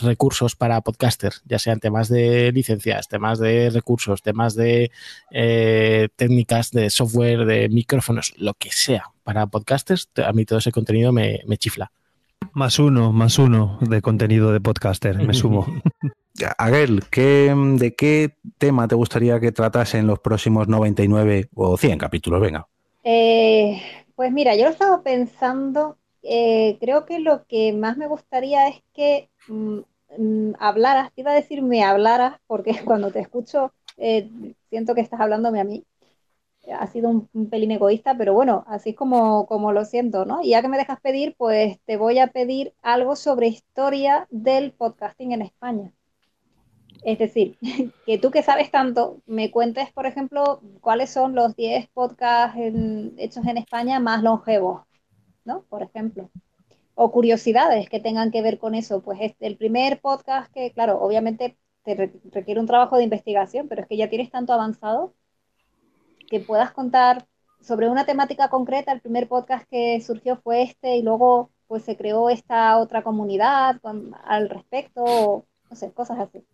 recursos 0.00 0.56
para 0.56 0.80
podcasters, 0.80 1.42
ya 1.44 1.58
sean 1.58 1.80
temas 1.80 2.08
de 2.08 2.52
licencias, 2.52 3.08
temas 3.08 3.38
de 3.38 3.70
recursos, 3.70 4.22
temas 4.22 4.54
de 4.54 4.90
eh, 5.30 6.08
técnicas 6.16 6.70
de 6.70 6.90
software, 6.90 7.44
de 7.44 7.68
micrófonos, 7.68 8.34
lo 8.36 8.54
que 8.54 8.70
sea 8.70 9.10
para 9.22 9.46
podcasters, 9.46 10.10
a 10.24 10.32
mí 10.32 10.44
todo 10.44 10.58
ese 10.58 10.72
contenido 10.72 11.12
me, 11.12 11.40
me 11.46 11.56
chifla. 11.56 11.90
Más 12.52 12.78
uno, 12.78 13.12
más 13.12 13.38
uno 13.38 13.78
de 13.80 14.02
contenido 14.02 14.52
de 14.52 14.60
podcaster, 14.60 15.16
me 15.22 15.34
sumo. 15.34 15.66
Aguel, 16.58 17.04
¿qué, 17.10 17.54
¿de 17.78 17.94
qué 17.94 18.34
tema 18.58 18.88
te 18.88 18.94
gustaría 18.94 19.38
que 19.40 19.52
tratase 19.52 19.98
en 19.98 20.06
los 20.06 20.18
próximos 20.18 20.68
99 20.68 21.48
o 21.54 21.76
100 21.76 21.98
capítulos? 21.98 22.40
Venga. 22.40 22.66
Eh, 23.04 23.80
pues 24.16 24.32
mira, 24.32 24.56
yo 24.56 24.64
lo 24.64 24.70
estaba 24.70 25.02
pensando, 25.02 25.98
eh, 26.22 26.76
creo 26.80 27.04
que 27.04 27.20
lo 27.20 27.44
que 27.46 27.72
más 27.72 27.96
me 27.96 28.08
gustaría 28.08 28.68
es 28.68 28.82
que 28.94 29.28
mm, 29.48 29.78
mm, 30.18 30.52
hablaras, 30.58 31.12
te 31.12 31.22
iba 31.22 31.32
a 31.32 31.34
decir 31.34 31.62
me 31.62 31.82
hablaras, 31.82 32.40
porque 32.46 32.72
cuando 32.84 33.10
te 33.10 33.20
escucho 33.20 33.72
eh, 33.96 34.30
siento 34.70 34.94
que 34.94 35.00
estás 35.00 35.20
hablándome 35.20 35.60
a 35.60 35.64
mí. 35.64 35.84
Ha 36.72 36.86
sido 36.86 37.10
un, 37.10 37.50
pelín 37.50 37.72
egoísta, 37.72 38.16
pero 38.16 38.32
bueno, 38.34 38.64
así 38.66 38.90
es 38.90 38.96
como, 38.96 39.46
como 39.46 39.72
lo 39.72 39.84
siento, 39.84 40.24
¿no? 40.24 40.42
Y 40.42 40.50
ya 40.50 40.62
que 40.62 40.68
me 40.68 40.78
dejas 40.78 41.00
pedir, 41.00 41.34
pues 41.36 41.78
te 41.84 41.96
voy 41.98 42.18
a 42.18 42.28
pedir 42.28 42.74
algo 42.82 43.16
sobre 43.16 43.48
historia 43.48 44.26
del 44.30 44.72
podcasting 44.72 45.32
en 45.32 45.42
España. 45.42 45.92
Es 47.04 47.18
decir, 47.18 47.58
que 48.06 48.18
tú 48.18 48.30
que 48.30 48.42
sabes 48.42 48.70
tanto, 48.70 49.20
me 49.26 49.50
cuentes, 49.50 49.92
por 49.92 50.06
ejemplo, 50.06 50.60
cuáles 50.80 51.10
son 51.10 51.34
los 51.34 51.54
10 51.54 51.88
podcasts 51.90 52.58
hechos 53.18 53.46
en 53.46 53.58
España 53.58 54.00
más 54.00 54.22
longevos, 54.22 54.82
¿no? 55.44 55.62
Por 55.68 55.82
ejemplo. 55.82 56.30
O 56.94 57.10
curiosidades 57.10 57.88
que 57.88 58.00
tengan 58.00 58.30
que 58.30 58.42
ver 58.42 58.58
con 58.58 58.74
eso. 58.74 59.02
Pues 59.02 59.18
este, 59.20 59.46
el 59.46 59.56
primer 59.56 60.00
podcast 60.00 60.52
que, 60.52 60.72
claro, 60.72 61.00
obviamente 61.00 61.58
te 61.84 61.94
re- 61.94 62.12
requiere 62.32 62.60
un 62.60 62.66
trabajo 62.66 62.96
de 62.96 63.04
investigación, 63.04 63.68
pero 63.68 63.82
es 63.82 63.88
que 63.88 63.96
ya 63.96 64.08
tienes 64.10 64.30
tanto 64.30 64.52
avanzado 64.52 65.14
que 66.28 66.40
puedas 66.40 66.72
contar 66.72 67.26
sobre 67.60 67.88
una 67.88 68.06
temática 68.06 68.48
concreta. 68.48 68.92
El 68.92 69.00
primer 69.00 69.28
podcast 69.28 69.66
que 69.70 70.00
surgió 70.00 70.36
fue 70.36 70.62
este 70.62 70.96
y 70.96 71.02
luego 71.02 71.50
pues 71.66 71.84
se 71.84 71.96
creó 71.96 72.30
esta 72.30 72.78
otra 72.78 73.02
comunidad 73.02 73.80
al 74.24 74.48
respecto, 74.48 75.02
o, 75.04 75.46
no 75.70 75.76
sé, 75.76 75.92
cosas 75.92 76.18
así. 76.20 76.44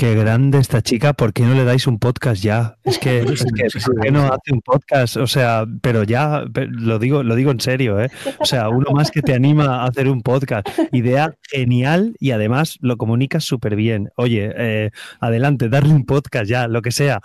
Qué 0.00 0.14
grande 0.14 0.56
esta 0.56 0.80
chica, 0.80 1.12
¿por 1.12 1.34
qué 1.34 1.42
no 1.42 1.52
le 1.52 1.62
dais 1.62 1.86
un 1.86 1.98
podcast 1.98 2.42
ya? 2.42 2.78
Es 2.84 2.98
que, 2.98 3.18
es 3.20 3.44
que 3.44 3.80
¿por 3.84 4.00
qué 4.00 4.10
no 4.10 4.32
hace 4.32 4.50
un 4.50 4.62
podcast? 4.62 5.18
O 5.18 5.26
sea, 5.26 5.66
pero 5.82 6.04
ya, 6.04 6.46
lo 6.54 6.98
digo, 6.98 7.22
lo 7.22 7.34
digo 7.34 7.50
en 7.50 7.60
serio, 7.60 8.00
¿eh? 8.00 8.10
¿Qué 8.24 8.30
está 8.30 8.42
O 8.42 8.46
sea, 8.46 8.68
uno 8.70 8.92
más 8.92 9.10
que 9.10 9.20
te 9.20 9.34
anima 9.34 9.82
a 9.82 9.84
hacer 9.84 10.08
un 10.08 10.22
podcast. 10.22 10.66
Idea 10.92 11.34
genial 11.42 12.14
y 12.18 12.30
además 12.30 12.78
lo 12.80 12.96
comunicas 12.96 13.44
súper 13.44 13.76
bien. 13.76 14.08
Oye, 14.16 14.50
eh, 14.56 14.90
adelante, 15.20 15.68
darle 15.68 15.92
un 15.92 16.06
podcast 16.06 16.46
ya, 16.46 16.66
lo 16.66 16.80
que 16.80 16.92
sea. 16.92 17.20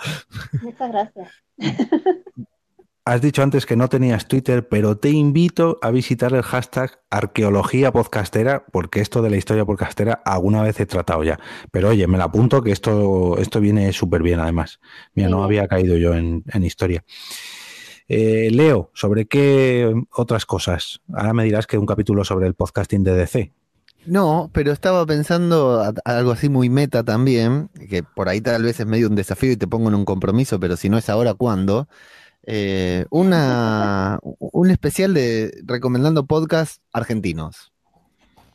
Muchas 0.62 0.92
gracias. 0.92 1.30
Has 3.08 3.22
dicho 3.22 3.44
antes 3.44 3.68
que 3.68 3.76
no 3.76 3.88
tenías 3.88 4.28
Twitter, 4.28 4.68
pero 4.68 4.98
te 4.98 5.12
invito 5.12 5.78
a 5.84 5.92
visitar 5.92 6.34
el 6.34 6.42
hashtag 6.42 7.00
arqueología 7.12 7.92
podcastera, 7.92 8.66
porque 8.72 9.00
esto 9.00 9.22
de 9.22 9.30
la 9.30 9.36
historia 9.38 9.64
podcastera 9.64 10.24
alguna 10.26 10.64
vez 10.64 10.80
he 10.80 10.88
tratado 10.88 11.24
ya. 11.24 11.40
Pero 11.70 11.90
oye, 11.90 12.08
me 12.08 12.18
la 12.18 12.24
apunto 12.24 12.64
que 12.64 12.72
esto, 12.72 13.38
esto 13.38 13.60
viene 13.60 13.94
súper 13.94 14.24
bien 14.24 14.40
además. 14.40 14.80
Mira, 15.14 15.30
no 15.30 15.44
había 15.44 15.68
caído 15.68 15.98
yo 15.98 16.16
en, 16.16 16.44
en 16.52 16.64
historia. 16.64 17.04
Eh, 18.08 18.50
Leo, 18.52 18.90
¿sobre 18.96 19.28
qué 19.28 19.94
otras 20.12 20.48
cosas? 20.48 21.02
Ahora 21.14 21.34
me 21.34 21.44
dirás 21.44 21.68
que 21.68 21.78
un 21.78 21.86
capítulo 21.86 22.24
sobre 22.24 22.48
el 22.48 22.56
podcasting 22.56 23.04
de 23.04 23.14
DC. 23.14 23.54
No, 24.08 24.50
pero 24.52 24.72
estaba 24.72 25.06
pensando 25.06 25.80
a- 25.80 25.94
a 26.06 26.18
algo 26.18 26.32
así 26.32 26.50
muy 26.50 26.70
meta 26.70 27.04
también, 27.04 27.70
que 27.88 28.02
por 28.02 28.30
ahí 28.30 28.42
tal 28.42 28.64
vez 28.64 28.80
es 28.80 28.86
medio 28.88 29.08
un 29.10 29.16
desafío 29.16 29.52
y 29.52 29.58
te 29.58 29.68
pongo 29.68 29.90
en 29.90 29.96
un 29.96 30.06
compromiso, 30.06 30.60
pero 30.60 30.76
si 30.76 30.90
no 30.90 30.98
es 30.98 31.08
ahora, 31.10 31.36
¿cuándo? 31.36 31.88
Eh, 32.48 33.06
una, 33.10 34.20
un 34.24 34.70
especial 34.72 35.14
de 35.14 35.52
recomendando 35.66 36.26
podcasts 36.28 36.82
argentinos. 36.94 37.72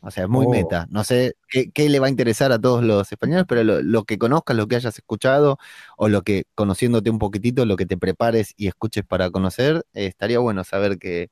O 0.01 0.09
sea, 0.11 0.23
es 0.23 0.29
muy 0.29 0.47
Oh. 0.47 0.49
meta. 0.49 0.87
No 0.89 1.03
sé 1.03 1.35
qué, 1.49 1.71
qué 1.71 1.87
le 1.89 1.99
va 1.99 2.07
a 2.07 2.09
interesar 2.09 2.51
a 2.51 2.59
todos 2.59 2.83
los 2.83 3.11
españoles, 3.11 3.45
pero 3.47 3.63
lo, 3.63 3.81
lo 3.83 4.03
que 4.05 4.17
conozcas, 4.17 4.57
lo 4.57 4.67
que 4.67 4.75
hayas 4.77 4.97
escuchado, 4.97 5.57
o 5.97 6.09
lo 6.09 6.23
que, 6.23 6.45
conociéndote 6.55 7.09
un 7.11 7.19
poquitito, 7.19 7.65
lo 7.65 7.77
que 7.77 7.85
te 7.85 7.97
prepares 7.97 8.53
y 8.57 8.67
escuches 8.67 9.03
para 9.05 9.29
conocer, 9.29 9.85
eh, 9.93 10.07
estaría 10.07 10.39
bueno 10.39 10.63
saber 10.63 10.97
qué, 10.97 11.29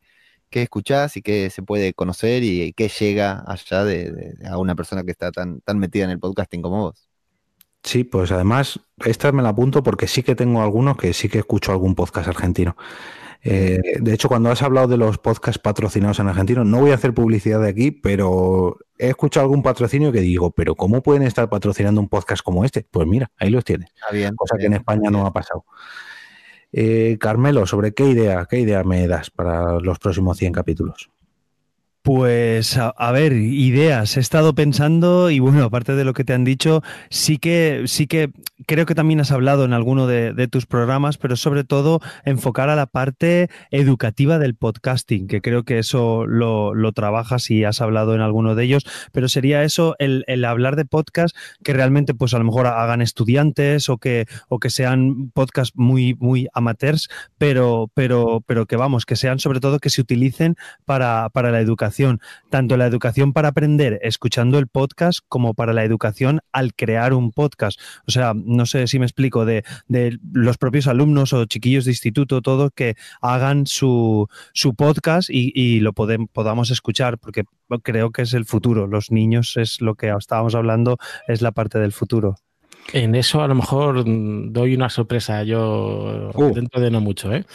qué 0.50 0.64
escuchás 0.64 1.18
y 1.18 1.22
qué 1.24 1.50
se 1.52 1.64
puede 1.64 1.94
conocer 1.94 2.44
y 2.44 2.74
qué 2.74 2.90
llega 2.90 3.44
allá 3.48 3.84
de, 3.86 4.12
de- 4.12 4.48
a 4.48 4.58
una 4.60 4.76
persona 4.76 5.04
que 5.04 5.12
está 5.12 5.32
tan, 5.32 5.62
tan 5.62 5.80
metida 5.80 6.06
en 6.06 6.12
el 6.12 6.20
podcasting 6.20 6.62
como 6.62 6.80
vos. 6.84 7.09
Sí, 7.84 8.04
pues 8.04 8.32
además, 8.32 8.80
esta 9.06 9.32
me 9.32 9.42
la 9.42 9.50
apunto 9.50 9.84
porque 9.84 10.08
sí 10.08 10.24
que 10.24 10.36
tengo 10.36 10.62
algunos 10.62 10.98
que 10.98 11.14
sí 11.14 11.30
que 11.30 11.40
escucho 11.40 11.72
algún 11.72 11.96
podcast 11.96 12.28
argentino. 12.28 12.76
Eh, 13.42 13.80
de 14.02 14.14
hecho, 14.14 14.28
cuando 14.28 14.52
has 14.52 14.62
hablado 14.62 14.88
de 14.88 14.98
los 14.98 15.18
podcasts 15.18 15.60
patrocinados 15.62 16.20
en 16.20 16.28
argentino, 16.28 16.66
no 16.66 16.82
voy 16.82 16.92
a 16.92 16.96
hacer 16.96 17.14
publicidad 17.14 17.62
de 17.62 17.70
aquí, 17.70 17.92
pero 17.92 18.78
he 18.98 19.08
escuchado 19.08 19.46
algún 19.46 19.64
patrocinio 19.64 20.12
que 20.12 20.20
digo, 20.20 20.52
pero 20.52 20.76
¿cómo 20.76 21.02
pueden 21.02 21.24
estar 21.24 21.50
patrocinando 21.50 22.02
un 22.02 22.10
podcast 22.10 22.44
como 22.44 22.66
este? 22.66 22.86
Pues 22.92 23.08
mira, 23.08 23.32
ahí 23.38 23.50
los 23.50 23.64
tienes, 23.64 23.90
Está 23.96 24.14
bien. 24.14 24.36
cosa 24.36 24.58
que 24.58 24.66
en 24.66 24.72
bien, 24.72 24.82
España 24.82 25.10
no 25.10 25.26
ha 25.26 25.32
pasado. 25.32 25.64
Eh, 26.72 27.18
Carmelo, 27.20 27.66
¿sobre 27.66 27.94
qué 27.94 28.06
idea, 28.06 28.46
qué 28.48 28.60
idea 28.60 28.84
me 28.84 29.08
das 29.08 29.32
para 29.32 29.80
los 29.80 30.00
próximos 30.00 30.38
100 30.38 30.52
capítulos? 30.54 31.10
Pues 32.02 32.78
a, 32.78 33.12
ver, 33.12 33.34
ideas. 33.34 34.16
He 34.16 34.22
estado 34.22 34.56
pensando 34.56 35.30
y 35.30 35.40
bueno, 35.40 35.64
aparte 35.66 35.96
de 35.96 36.06
lo 36.06 36.14
que 36.14 36.24
te 36.24 36.34
han 36.34 36.46
dicho, 36.46 36.82
sí 37.10 37.38
que, 37.38 37.84
sí 37.88 38.08
que 38.08 38.32
creo 38.66 38.86
que 38.86 38.96
también 38.96 39.20
has 39.20 39.32
hablado 39.32 39.66
en 39.66 39.74
alguno 39.74 40.08
de, 40.08 40.48
tus 40.48 40.66
programas, 40.66 41.18
pero 41.18 41.36
sobre 41.36 41.64
todo 41.64 42.00
enfocar 42.24 42.70
a 42.70 42.76
la 42.76 42.86
parte 42.88 43.50
educativa 43.72 44.40
del 44.40 44.56
podcasting, 44.56 45.28
que 45.28 45.42
creo 45.42 45.64
que 45.64 45.80
eso 45.80 46.26
lo, 46.26 46.74
lo 46.74 46.92
trabajas 46.94 47.52
y 47.52 47.66
has 47.66 47.82
hablado 47.82 48.16
en 48.16 48.22
alguno 48.22 48.56
de 48.56 48.64
ellos, 48.64 48.86
pero 49.12 49.28
sería 49.28 49.64
eso, 49.64 49.96
el, 50.00 50.24
el 50.28 50.46
hablar 50.46 50.76
de 50.76 50.86
podcast 50.86 51.36
que 51.64 51.74
realmente 51.74 52.14
pues 52.14 52.34
a 52.34 52.38
lo 52.38 52.46
mejor 52.46 52.68
hagan 52.68 53.02
estudiantes 53.02 53.90
o 53.90 53.98
que, 53.98 54.26
o 54.48 54.60
que 54.60 54.70
sean 54.70 55.32
podcasts 55.32 55.76
muy, 55.76 56.16
muy 56.16 56.48
amateurs, 56.54 57.10
pero, 57.38 57.92
pero, 57.94 58.42
pero 58.46 58.66
que 58.66 58.78
vamos, 58.78 59.06
que 59.06 59.16
sean 59.16 59.40
sobre 59.40 59.60
todo 59.60 59.80
que 59.80 59.90
se 59.90 60.02
utilicen 60.02 60.56
para, 60.86 61.30
para 61.30 61.52
la 61.52 61.60
educación, 61.60 61.89
tanto 62.50 62.78
la 62.78 62.86
educación 62.86 63.34
para 63.34 63.50
aprender 63.50 64.00
escuchando 64.04 64.60
el 64.60 64.68
podcast 64.68 65.20
como 65.28 65.54
para 65.54 65.74
la 65.74 65.84
educación 65.84 66.42
al 66.52 66.74
crear 66.74 67.14
un 67.14 67.32
podcast. 67.32 67.80
O 68.08 68.12
sea, 68.12 68.34
no 68.36 68.66
sé 68.66 68.88
si 68.88 69.00
me 69.00 69.06
explico, 69.06 69.46
de, 69.46 69.64
de 69.88 70.18
los 70.34 70.58
propios 70.58 70.88
alumnos 70.88 71.34
o 71.34 71.46
chiquillos 71.46 71.86
de 71.86 71.92
instituto, 71.92 72.42
todo, 72.42 72.72
que 72.72 72.96
hagan 73.22 73.68
su, 73.68 74.28
su 74.54 74.76
podcast 74.76 75.30
y, 75.30 75.52
y 75.54 75.80
lo 75.80 75.94
podamos 75.94 76.72
escuchar, 76.72 77.18
porque 77.18 77.44
creo 77.84 78.12
que 78.12 78.24
es 78.24 78.34
el 78.34 78.46
futuro. 78.46 78.88
Los 78.88 79.12
niños 79.12 79.58
es 79.58 79.82
lo 79.82 79.96
que 79.96 80.10
estábamos 80.10 80.56
hablando, 80.56 80.98
es 81.28 81.42
la 81.42 81.52
parte 81.52 81.80
del 81.80 81.92
futuro. 81.92 82.36
En 82.94 83.14
eso 83.16 83.42
a 83.44 83.48
lo 83.48 83.56
mejor 83.56 84.08
mm, 84.08 84.52
doy 84.52 84.74
una 84.74 84.90
sorpresa 84.90 85.44
yo 85.44 86.32
Uh. 86.34 86.54
dentro 86.54 86.82
de 86.82 86.90
no 86.90 87.02
mucho, 87.02 87.34
¿eh? 87.34 87.46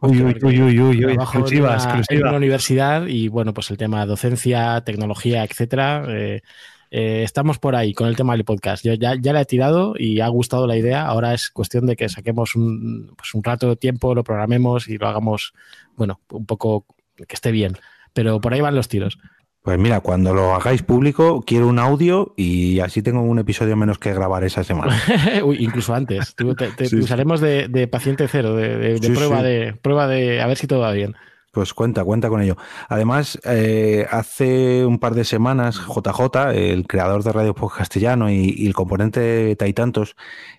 Uy, 0.00 0.22
uy, 0.22 0.36
uy, 0.42 0.62
uy, 0.62 0.80
uy, 0.80 0.80
uy, 0.80 1.14
Trabajo 1.14 1.38
en 1.38 1.40
exclusiva, 1.42 1.68
una- 1.68 1.76
exclusiva. 1.76 2.20
en 2.20 2.26
una 2.28 2.36
universidad 2.36 3.06
y 3.06 3.28
bueno, 3.28 3.54
pues 3.54 3.70
el 3.70 3.76
tema 3.78 4.04
docencia, 4.06 4.80
tecnología, 4.82 5.42
etcétera, 5.44 6.04
eh, 6.08 6.42
eh, 6.90 7.22
estamos 7.24 7.58
por 7.58 7.74
ahí 7.74 7.94
con 7.94 8.06
el 8.06 8.14
tema 8.16 8.34
del 8.34 8.44
podcast. 8.44 8.84
Yo 8.84 8.94
ya, 8.94 9.14
ya 9.18 9.32
la 9.32 9.40
he 9.40 9.44
tirado 9.46 9.94
y 9.98 10.20
ha 10.20 10.28
gustado 10.28 10.66
la 10.66 10.76
idea. 10.76 11.06
Ahora 11.06 11.34
es 11.34 11.50
cuestión 11.50 11.86
de 11.86 11.96
que 11.96 12.08
saquemos 12.08 12.54
un, 12.54 13.12
pues 13.16 13.34
un 13.34 13.42
rato 13.42 13.68
de 13.70 13.76
tiempo, 13.76 14.14
lo 14.14 14.22
programemos 14.22 14.86
y 14.88 14.98
lo 14.98 15.08
hagamos, 15.08 15.52
bueno, 15.96 16.20
un 16.30 16.46
poco 16.46 16.84
que 17.16 17.34
esté 17.34 17.50
bien. 17.50 17.76
Pero 18.12 18.40
por 18.40 18.54
ahí 18.54 18.60
van 18.60 18.74
los 18.76 18.88
tiros. 18.88 19.18
Pues 19.66 19.80
mira, 19.80 19.98
cuando 19.98 20.32
lo 20.32 20.54
hagáis 20.54 20.84
público, 20.84 21.42
quiero 21.44 21.66
un 21.66 21.80
audio 21.80 22.32
y 22.36 22.78
así 22.78 23.02
tengo 23.02 23.20
un 23.22 23.40
episodio 23.40 23.76
menos 23.76 23.98
que 23.98 24.14
grabar 24.14 24.44
esa 24.44 24.62
semana. 24.62 24.96
Uy, 25.44 25.56
incluso 25.58 25.92
antes. 25.92 26.36
Te, 26.36 26.44
te, 26.54 26.68
te 26.68 26.86
sí, 26.88 26.94
usaremos 26.98 27.40
de, 27.40 27.66
de, 27.66 27.88
paciente 27.88 28.28
cero, 28.28 28.54
de, 28.54 28.76
de, 28.76 29.00
de 29.00 29.08
sí, 29.08 29.12
prueba, 29.12 29.42
de 29.42 29.74
prueba 29.82 30.06
de 30.06 30.40
a 30.40 30.46
ver 30.46 30.56
si 30.56 30.68
todo 30.68 30.78
va 30.78 30.92
bien. 30.92 31.16
Pues 31.50 31.74
cuenta, 31.74 32.04
cuenta 32.04 32.28
con 32.28 32.42
ello. 32.42 32.56
Además, 32.88 33.40
eh, 33.42 34.06
hace 34.08 34.86
un 34.86 35.00
par 35.00 35.16
de 35.16 35.24
semanas, 35.24 35.80
JJ, 35.88 36.52
el 36.54 36.86
creador 36.86 37.24
de 37.24 37.32
Radio 37.32 37.52
Post 37.52 37.78
Castellano 37.78 38.30
y, 38.30 38.54
y, 38.56 38.68
el 38.68 38.74
componente 38.74 39.56
Taitantos, 39.56 40.14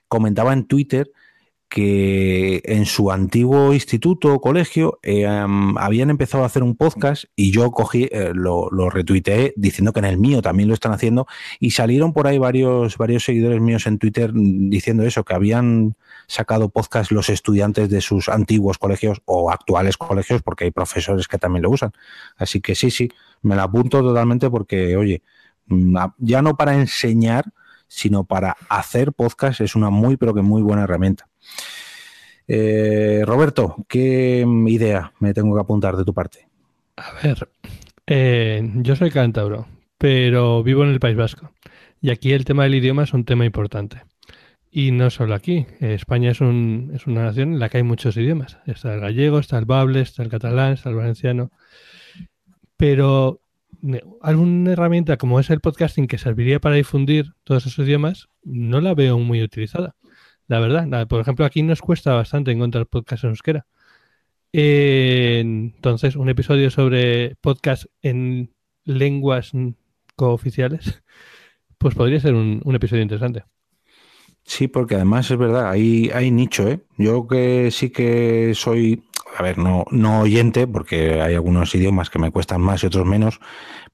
comentaba 0.10 0.52
en 0.52 0.66
Twitter 0.66 1.14
que 1.70 2.62
en 2.64 2.86
su 2.86 3.12
antiguo 3.12 3.74
instituto 3.74 4.34
o 4.34 4.40
colegio 4.40 5.00
um, 5.06 5.78
habían 5.78 6.10
empezado 6.10 6.44
a 6.44 6.46
hacer 6.46 6.64
un 6.64 6.78
podcast 6.78 7.26
y 7.36 7.52
yo 7.52 7.72
cogí, 7.72 8.08
eh, 8.12 8.32
lo, 8.34 8.70
lo, 8.72 8.90
retuiteé 8.90 9.54
diciendo 9.58 9.92
que 9.92 10.00
en 10.00 10.06
el 10.06 10.18
mío 10.18 10.42
también 10.42 10.70
lo 10.70 10.74
están 10.74 10.94
haciendo 10.94 11.28
y 11.60 11.72
salieron 11.72 12.14
por 12.14 12.28
ahí 12.28 12.38
varios, 12.38 12.98
varios 12.98 13.26
seguidores 13.26 13.60
míos 13.60 13.86
en 13.86 13.98
Twitter 13.98 14.32
diciendo 14.34 15.04
eso, 15.04 15.26
que 15.26 15.34
habían 15.34 15.96
sacado 16.28 16.70
podcast 16.70 17.12
los 17.12 17.30
estudiantes 17.30 17.90
de 17.90 18.00
sus 18.00 18.30
antiguos 18.30 18.78
colegios 18.78 19.22
o 19.26 19.52
actuales 19.52 19.98
colegios 19.98 20.42
porque 20.44 20.66
hay 20.66 20.72
profesores 20.72 21.28
que 21.28 21.38
también 21.38 21.64
lo 21.64 21.72
usan. 21.72 21.92
Así 22.38 22.62
que 22.62 22.76
sí, 22.76 22.92
sí, 22.92 23.10
me 23.42 23.56
la 23.56 23.64
apunto 23.64 24.02
totalmente 24.02 24.50
porque, 24.50 24.96
oye, 24.96 25.22
mm, 25.68 25.98
ya 26.20 26.42
no 26.42 26.56
para 26.56 26.76
enseñar, 26.76 27.46
sino 27.88 28.24
para 28.26 28.56
hacer 28.70 29.14
podcast 29.14 29.62
es 29.62 29.76
una 29.76 29.90
muy, 29.90 30.18
pero 30.18 30.34
que 30.34 30.42
muy 30.42 30.62
buena 30.62 30.84
herramienta. 30.84 31.28
Eh, 32.48 33.24
Roberto, 33.26 33.76
¿qué 33.88 34.46
idea 34.68 35.14
me 35.20 35.34
tengo 35.34 35.56
que 35.56 35.62
apuntar 35.62 35.98
de 35.98 36.06
tu 36.06 36.14
parte? 36.14 36.48
A 36.96 37.12
ver, 37.22 37.50
eh, 38.08 38.72
yo 38.76 38.96
soy 38.96 39.12
cántabro, 39.12 39.68
pero 39.98 40.64
vivo 40.64 40.84
en 40.84 40.92
el 40.92 41.00
País 41.00 41.18
Vasco. 41.18 41.52
Y 42.02 42.10
aquí 42.10 42.32
el 42.32 42.46
tema 42.46 42.64
del 42.64 42.76
idioma 42.76 43.04
es 43.04 43.14
un 43.14 43.26
tema 43.26 43.46
importante. 43.46 44.04
Y 44.72 44.92
no 44.92 45.10
solo 45.10 45.34
aquí. 45.34 45.66
España 45.80 46.32
es, 46.32 46.38
es 46.38 47.08
una 47.08 47.24
nación 47.24 47.54
en 47.54 47.60
la 47.60 47.70
que 47.70 47.78
hay 47.78 47.84
muchos 47.84 48.16
idiomas. 48.18 48.60
Está 48.66 48.94
el 48.94 49.02
gallego, 49.02 49.40
está 49.40 49.58
el 49.58 49.66
bable, 49.66 50.02
está 50.02 50.24
el 50.24 50.30
catalán, 50.30 50.74
está 50.74 50.90
el 50.90 50.96
valenciano. 50.96 51.52
Pero 52.78 53.42
alguna 54.22 54.72
herramienta 54.72 55.18
como 55.18 55.40
es 55.40 55.50
el 55.50 55.60
podcasting 55.60 56.08
que 56.08 56.18
serviría 56.18 56.60
para 56.60 56.76
difundir 56.76 57.34
todos 57.44 57.66
esos 57.66 57.86
idiomas, 57.86 58.30
no 58.44 58.82
la 58.82 58.94
veo 58.94 59.20
muy 59.20 59.42
utilizada. 59.44 59.96
La 60.48 60.60
verdad, 60.60 61.08
por 61.08 61.20
ejemplo, 61.20 61.46
aquí 61.46 61.62
nos 61.62 61.82
cuesta 61.82 62.14
bastante 62.14 62.52
encontrar 62.52 62.88
podcast 62.88 63.26
en 63.26 63.30
euskera. 63.32 63.68
Entonces, 64.54 66.16
un 66.16 66.30
episodio 66.30 66.70
sobre 66.72 67.36
podcast 67.42 67.86
en 68.02 68.54
lenguas 68.86 69.52
cooficiales, 70.16 71.04
pues 71.78 71.96
podría 71.96 72.22
ser 72.22 72.34
un, 72.34 72.62
un, 72.64 72.76
episodio 72.76 73.04
interesante. 73.04 73.44
Sí, 74.46 74.70
porque 74.70 74.96
además 74.96 75.30
es 75.30 75.38
verdad, 75.38 75.70
hay, 75.70 76.10
hay 76.14 76.32
nicho, 76.32 76.66
¿eh? 76.70 76.80
Yo 76.98 77.28
que 77.28 77.70
sí 77.70 77.90
que 77.90 78.54
soy, 78.56 79.04
a 79.38 79.44
ver, 79.44 79.58
no, 79.58 79.84
no 79.92 80.22
oyente, 80.22 80.66
porque 80.66 81.22
hay 81.22 81.36
algunos 81.36 81.76
idiomas 81.76 82.10
que 82.10 82.20
me 82.20 82.32
cuestan 82.32 82.62
más 82.62 82.82
y 82.82 82.88
otros 82.88 83.06
menos, 83.06 83.42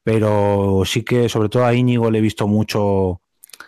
pero 0.03 0.83
sí 0.85 1.01
que 1.01 1.27
sobre 1.29 1.49
todo 1.49 1.65
a 1.65 1.73
Íñigo 1.73 2.11
le 2.11 2.19
he 2.19 2.21
visto 2.21 2.47
mucho 2.47 3.22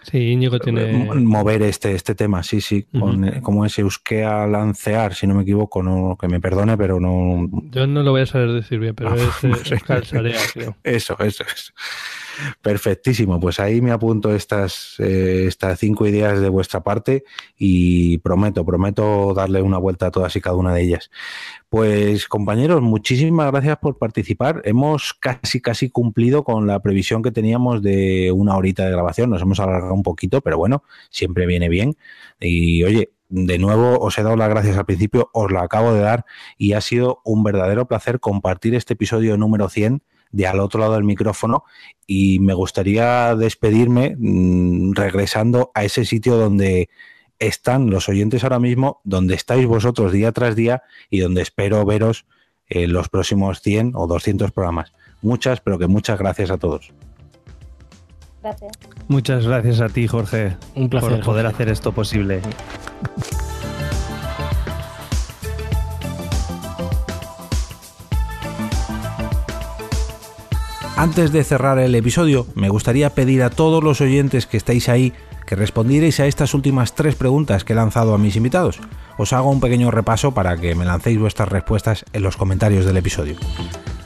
Sí, 0.09 0.17
Íñigo 0.17 0.59
tiene. 0.59 0.93
Mover 1.15 1.63
este, 1.63 1.93
este 1.93 2.13
tema, 2.15 2.43
sí, 2.43 2.61
sí. 2.61 2.85
Uh 2.93 2.99
-huh. 2.99 3.31
con, 3.31 3.41
como 3.41 3.65
es 3.65 3.77
Euskea 3.79 4.45
Lancear, 4.47 5.15
si 5.15 5.25
no 5.25 5.33
me 5.33 5.43
equivoco, 5.43 5.81
no, 5.81 6.17
que 6.19 6.27
me 6.27 6.39
perdone, 6.39 6.77
pero 6.77 6.99
no. 6.99 7.49
Yo 7.71 7.87
no 7.87 8.03
lo 8.03 8.11
voy 8.11 8.21
a 8.21 8.25
saber 8.25 8.51
decir 8.51 8.79
bien, 8.79 8.93
pero 8.95 9.15
es 9.15 9.71
Euskal 9.71 10.05
Sarea, 10.05 10.39
creo. 10.53 10.75
Eso, 10.83 11.17
eso, 11.19 11.43
eso. 11.43 11.73
Perfectísimo, 12.61 13.39
pues 13.39 13.59
ahí 13.59 13.81
me 13.81 13.91
apunto 13.91 14.35
estas, 14.35 14.95
eh, 14.99 15.45
estas 15.47 15.79
cinco 15.79 16.07
ideas 16.07 16.39
de 16.39 16.49
vuestra 16.49 16.81
parte 16.81 17.23
y 17.57 18.17
prometo, 18.19 18.65
prometo 18.65 19.33
darle 19.33 19.61
una 19.61 19.77
vuelta 19.77 20.07
a 20.07 20.11
todas 20.11 20.35
y 20.35 20.41
cada 20.41 20.55
una 20.55 20.73
de 20.73 20.81
ellas. 20.81 21.11
Pues 21.69 22.27
compañeros, 22.27 22.81
muchísimas 22.81 23.51
gracias 23.51 23.77
por 23.77 23.97
participar. 23.97 24.61
Hemos 24.65 25.13
casi, 25.13 25.61
casi 25.61 25.89
cumplido 25.89 26.43
con 26.43 26.67
la 26.67 26.79
previsión 26.81 27.21
que 27.21 27.31
teníamos 27.31 27.81
de 27.81 28.31
una 28.31 28.55
horita 28.55 28.85
de 28.85 28.91
grabación. 28.91 29.29
Nos 29.29 29.41
hemos 29.41 29.59
alargado 29.59 29.93
un 29.93 30.03
poquito, 30.03 30.41
pero 30.41 30.57
bueno, 30.57 30.83
siempre 31.09 31.45
viene 31.45 31.69
bien. 31.69 31.95
Y 32.39 32.83
oye, 32.83 33.11
de 33.29 33.57
nuevo 33.57 33.99
os 33.99 34.17
he 34.17 34.23
dado 34.23 34.35
las 34.35 34.49
gracias 34.49 34.77
al 34.77 34.85
principio, 34.85 35.29
os 35.33 35.51
la 35.51 35.63
acabo 35.63 35.93
de 35.93 36.01
dar 36.01 36.25
y 36.57 36.73
ha 36.73 36.81
sido 36.81 37.21
un 37.25 37.43
verdadero 37.43 37.87
placer 37.87 38.19
compartir 38.19 38.75
este 38.75 38.93
episodio 38.93 39.35
número 39.37 39.67
100 39.67 40.01
de 40.31 40.47
al 40.47 40.59
otro 40.59 40.79
lado 40.79 40.93
del 40.93 41.03
micrófono 41.03 41.63
y 42.07 42.39
me 42.39 42.53
gustaría 42.53 43.35
despedirme 43.35 44.15
mmm, 44.17 44.93
regresando 44.93 45.71
a 45.73 45.83
ese 45.83 46.05
sitio 46.05 46.35
donde 46.37 46.89
están 47.39 47.89
los 47.89 48.09
oyentes 48.09 48.43
ahora 48.43 48.59
mismo, 48.59 49.01
donde 49.03 49.35
estáis 49.35 49.65
vosotros 49.65 50.11
día 50.11 50.31
tras 50.31 50.55
día 50.55 50.83
y 51.09 51.19
donde 51.19 51.41
espero 51.41 51.85
veros 51.85 52.25
en 52.67 52.93
los 52.93 53.09
próximos 53.09 53.61
100 53.61 53.93
o 53.95 54.07
200 54.07 54.51
programas. 54.51 54.93
Muchas, 55.21 55.61
pero 55.61 55.77
que 55.77 55.87
muchas 55.87 56.19
gracias 56.19 56.51
a 56.51 56.57
todos. 56.57 56.93
Gracias. 58.41 58.71
Muchas 59.07 59.47
gracias 59.47 59.81
a 59.81 59.89
ti, 59.89 60.07
Jorge, 60.07 60.55
Un 60.75 60.89
placer, 60.89 61.09
por 61.17 61.25
poder 61.25 61.45
Jorge. 61.45 61.55
hacer 61.55 61.69
esto 61.69 61.91
posible. 61.91 62.41
Antes 70.97 71.33
de 71.33 71.43
cerrar 71.43 71.77
el 71.79 71.93
episodio, 71.93 72.47
me 72.55 72.69
gustaría 72.69 73.09
pedir 73.09 73.43
a 73.43 73.49
todos 73.49 73.83
los 73.83 73.99
oyentes 73.99 74.47
que 74.47 74.55
estáis 74.55 74.87
ahí 74.87 75.11
que 75.45 75.57
respondierais 75.57 76.21
a 76.21 76.25
estas 76.25 76.53
últimas 76.53 76.95
tres 76.95 77.15
preguntas 77.15 77.65
que 77.65 77.73
he 77.73 77.75
lanzado 77.75 78.13
a 78.13 78.17
mis 78.17 78.37
invitados. 78.37 78.79
Os 79.17 79.33
hago 79.33 79.49
un 79.49 79.59
pequeño 79.59 79.91
repaso 79.91 80.33
para 80.33 80.55
que 80.55 80.73
me 80.73 80.85
lancéis 80.85 81.19
vuestras 81.19 81.49
respuestas 81.49 82.05
en 82.13 82.23
los 82.23 82.37
comentarios 82.37 82.85
del 82.85 82.95
episodio. 82.95 83.35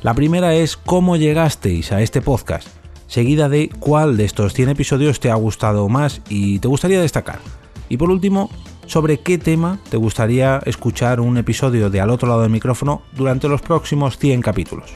La 0.01 0.15
primera 0.15 0.55
es 0.55 0.77
cómo 0.77 1.15
llegasteis 1.15 1.91
a 1.91 2.01
este 2.01 2.21
podcast, 2.21 2.67
seguida 3.05 3.49
de 3.49 3.69
cuál 3.79 4.17
de 4.17 4.25
estos 4.25 4.53
100 4.53 4.69
episodios 4.69 5.19
te 5.19 5.29
ha 5.29 5.35
gustado 5.35 5.87
más 5.89 6.21
y 6.27 6.57
te 6.57 6.67
gustaría 6.67 6.99
destacar. 6.99 7.39
Y 7.87 7.97
por 7.97 8.09
último, 8.09 8.49
sobre 8.87 9.19
qué 9.19 9.37
tema 9.37 9.77
te 9.89 9.97
gustaría 9.97 10.59
escuchar 10.65 11.19
un 11.19 11.37
episodio 11.37 11.91
de 11.91 12.01
al 12.01 12.09
otro 12.09 12.27
lado 12.27 12.41
del 12.41 12.51
micrófono 12.51 13.03
durante 13.15 13.47
los 13.47 13.61
próximos 13.61 14.17
100 14.17 14.41
capítulos. 14.41 14.91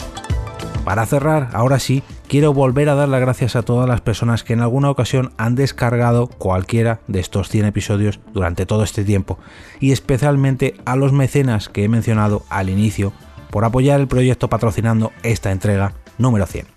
Para 0.83 1.05
cerrar, 1.05 1.49
ahora 1.53 1.79
sí, 1.79 2.03
quiero 2.27 2.53
volver 2.53 2.89
a 2.89 2.95
dar 2.95 3.07
las 3.07 3.21
gracias 3.21 3.55
a 3.55 3.61
todas 3.61 3.87
las 3.87 4.01
personas 4.01 4.43
que 4.43 4.51
en 4.51 4.59
alguna 4.59 4.89
ocasión 4.89 5.31
han 5.37 5.55
descargado 5.55 6.27
cualquiera 6.27 6.99
de 7.07 7.21
estos 7.21 7.47
100 7.47 7.67
episodios 7.67 8.19
durante 8.33 8.65
todo 8.65 8.83
este 8.83 9.05
tiempo, 9.05 9.39
y 9.79 9.93
especialmente 9.93 10.75
a 10.85 10.97
los 10.97 11.13
mecenas 11.13 11.69
que 11.69 11.85
he 11.85 11.89
mencionado 11.89 12.43
al 12.49 12.69
inicio 12.69 13.13
por 13.49 13.63
apoyar 13.63 14.01
el 14.01 14.07
proyecto 14.07 14.49
patrocinando 14.49 15.11
esta 15.23 15.51
entrega 15.51 15.93
número 16.17 16.45
100. 16.45 16.67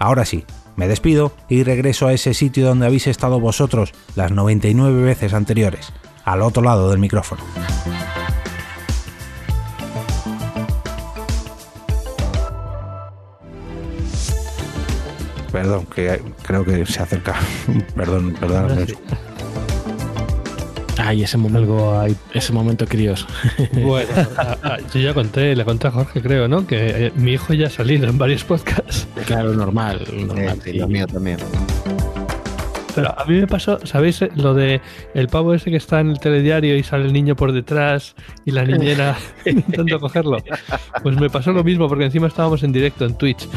Ahora 0.00 0.24
sí, 0.24 0.44
me 0.74 0.88
despido 0.88 1.32
y 1.48 1.62
regreso 1.62 2.08
a 2.08 2.12
ese 2.12 2.34
sitio 2.34 2.66
donde 2.66 2.86
habéis 2.86 3.06
estado 3.06 3.38
vosotros 3.38 3.92
las 4.16 4.32
99 4.32 5.04
veces 5.04 5.34
anteriores, 5.34 5.92
al 6.24 6.42
otro 6.42 6.64
lado 6.64 6.90
del 6.90 6.98
micrófono. 6.98 7.42
Perdón, 15.52 15.86
que 15.94 16.20
creo 16.42 16.64
que 16.64 16.84
se 16.86 17.02
acerca. 17.02 17.34
perdón, 17.94 18.34
perdón. 18.40 18.86
Sí. 18.86 18.94
Ay, 20.98 21.22
ese 21.22 21.36
momento, 21.36 22.00
hay... 22.00 22.16
ese 22.32 22.52
momento 22.52 22.86
críos. 22.86 23.26
Bueno, 23.72 24.08
a, 24.36 24.56
a, 24.62 24.78
yo 24.92 25.00
ya 25.00 25.14
conté, 25.14 25.54
le 25.56 25.64
conté 25.64 25.88
a 25.88 25.90
Jorge, 25.90 26.22
creo, 26.22 26.48
¿no? 26.48 26.66
Que 26.66 27.06
eh, 27.06 27.12
mi 27.16 27.32
hijo 27.32 27.54
ya 27.54 27.66
ha 27.66 27.70
salido 27.70 28.08
en 28.08 28.18
varios 28.18 28.44
podcasts. 28.44 29.06
Claro, 29.26 29.52
normal. 29.52 30.06
normal 30.26 30.60
sí, 30.62 30.72
sí, 30.72 30.78
lo 30.78 30.88
mío 30.88 31.06
también. 31.06 31.38
Pero 32.94 33.18
a 33.18 33.24
mí 33.24 33.40
me 33.40 33.46
pasó, 33.46 33.78
¿sabéis 33.86 34.22
lo 34.36 34.54
de 34.54 34.80
el 35.14 35.28
pavo 35.28 35.54
ese 35.54 35.70
que 35.70 35.76
está 35.76 36.00
en 36.00 36.10
el 36.10 36.20
telediario 36.20 36.76
y 36.76 36.82
sale 36.82 37.06
el 37.06 37.12
niño 37.12 37.34
por 37.36 37.52
detrás 37.52 38.14
y 38.44 38.50
la 38.50 38.64
niñera 38.64 39.16
intentando 39.46 39.98
cogerlo? 39.98 40.38
Pues 41.02 41.16
me 41.18 41.30
pasó 41.30 41.52
lo 41.52 41.64
mismo 41.64 41.88
porque 41.88 42.04
encima 42.04 42.26
estábamos 42.26 42.62
en 42.62 42.72
directo 42.72 43.06
en 43.06 43.14
Twitch. 43.16 43.48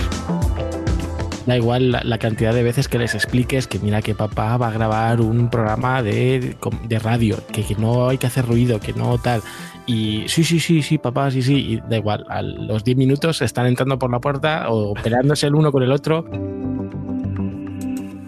Da 1.45 1.55
igual 1.55 1.91
la, 1.91 2.01
la, 2.03 2.17
cantidad 2.17 2.53
de 2.55 2.63
veces 2.63 2.88
que 2.88 2.97
les 2.97 3.13
expliques 3.13 3.67
que 3.67 3.77
mira 3.77 4.01
que 4.01 4.15
papá 4.15 4.57
va 4.57 4.69
a 4.69 4.72
grabar 4.72 5.22
un 5.22 5.49
programa 5.51 6.01
de, 6.01 6.55
de 6.88 6.99
radio, 6.99 7.38
que, 7.51 7.63
que, 7.63 7.76
no 7.76 8.09
hay 8.09 8.17
que 8.17 8.26
hacer 8.27 8.45
ruido, 8.47 8.80
que 8.80 8.93
no 8.93 9.17
tal. 9.19 9.41
Y 9.85 10.23
sí, 10.27 10.43
sí, 10.43 10.59
sí, 10.59 10.81
sí, 10.81 10.97
papá, 10.97 11.30
sí, 11.30 11.43
sí. 11.43 11.53
Y 11.73 11.81
da 11.88 11.97
igual, 11.97 12.26
a 12.30 12.41
los 12.41 12.84
10 12.84 12.97
minutos 12.97 13.43
están 13.43 13.67
entrando 13.67 13.99
por 13.99 14.09
la 14.11 14.19
puerta 14.19 14.65
o 14.69 14.95
peleándose 14.95 15.45
el 15.45 15.53
uno 15.53 15.72
con 15.72 15.84
el 15.84 15.91
otro. 15.91 16.26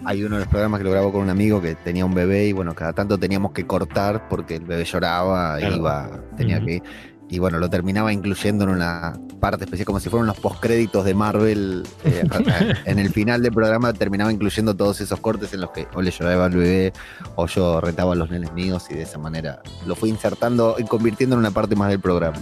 hay 0.04 0.24
uno 0.24 0.36
de 0.36 0.40
los 0.42 0.48
programas 0.48 0.78
que 0.78 0.84
lo 0.84 0.90
grabo 0.92 1.12
con 1.12 1.20
un 1.22 1.28
amigo 1.28 1.60
que 1.60 1.74
tenía 1.74 2.04
un 2.06 2.14
bebé 2.14 2.46
y 2.46 2.52
bueno, 2.52 2.74
cada 2.74 2.94
tanto 2.94 3.18
teníamos 3.18 3.52
que 3.52 3.66
cortar 3.66 4.26
porque 4.28 4.56
el 4.56 4.64
bebé 4.64 4.84
lloraba, 4.84 5.58
Claro. 5.58 5.76
iba, 5.76 6.10
tenía 6.36 6.56
Ujú. 6.58 6.66
que 6.66 6.82
y 7.30 7.38
bueno, 7.38 7.58
lo 7.58 7.68
terminaba 7.68 8.12
incluyendo 8.12 8.64
en 8.64 8.70
una 8.70 9.18
parte 9.40 9.64
especial, 9.64 9.86
como 9.86 10.00
si 10.00 10.08
fueran 10.08 10.26
los 10.26 10.38
postcréditos 10.38 11.04
de 11.04 11.14
Marvel. 11.14 11.86
eh, 12.04 12.24
en 12.84 12.98
el 12.98 13.10
final 13.10 13.42
del 13.42 13.52
programa 13.52 13.92
terminaba 13.92 14.32
incluyendo 14.32 14.74
todos 14.74 15.00
esos 15.00 15.20
cortes 15.20 15.52
en 15.52 15.60
los 15.60 15.70
que 15.70 15.86
o 15.94 16.02
le 16.02 16.10
lloraba 16.10 16.46
al 16.46 16.52
bebé 16.52 16.92
o 17.36 17.46
yo 17.46 17.80
retaba 17.80 18.12
a 18.14 18.16
los 18.16 18.30
nenes 18.30 18.52
míos 18.52 18.86
y 18.90 18.94
de 18.94 19.02
esa 19.02 19.18
manera 19.18 19.60
lo 19.86 19.94
fui 19.94 20.10
insertando 20.10 20.76
y 20.78 20.84
convirtiendo 20.84 21.34
en 21.36 21.40
una 21.40 21.50
parte 21.50 21.76
más 21.76 21.90
del 21.90 22.00
programa. 22.00 22.38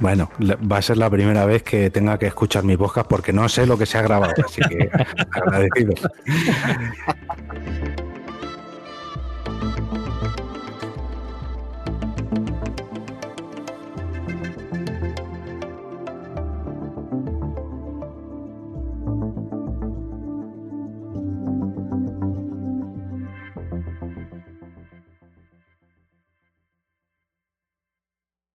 Bueno, 0.00 0.30
va 0.40 0.76
a 0.76 0.82
ser 0.82 0.96
la 0.96 1.10
primera 1.10 1.44
vez 1.44 1.64
que 1.64 1.90
tenga 1.90 2.18
que 2.18 2.26
escuchar 2.26 2.62
mi 2.62 2.76
podcast 2.76 3.08
porque 3.08 3.32
no 3.32 3.48
sé 3.48 3.66
lo 3.66 3.76
que 3.76 3.84
se 3.84 3.98
ha 3.98 4.02
grabado, 4.02 4.34
así 4.46 4.60
que 4.62 4.88
agradecido. 5.32 5.94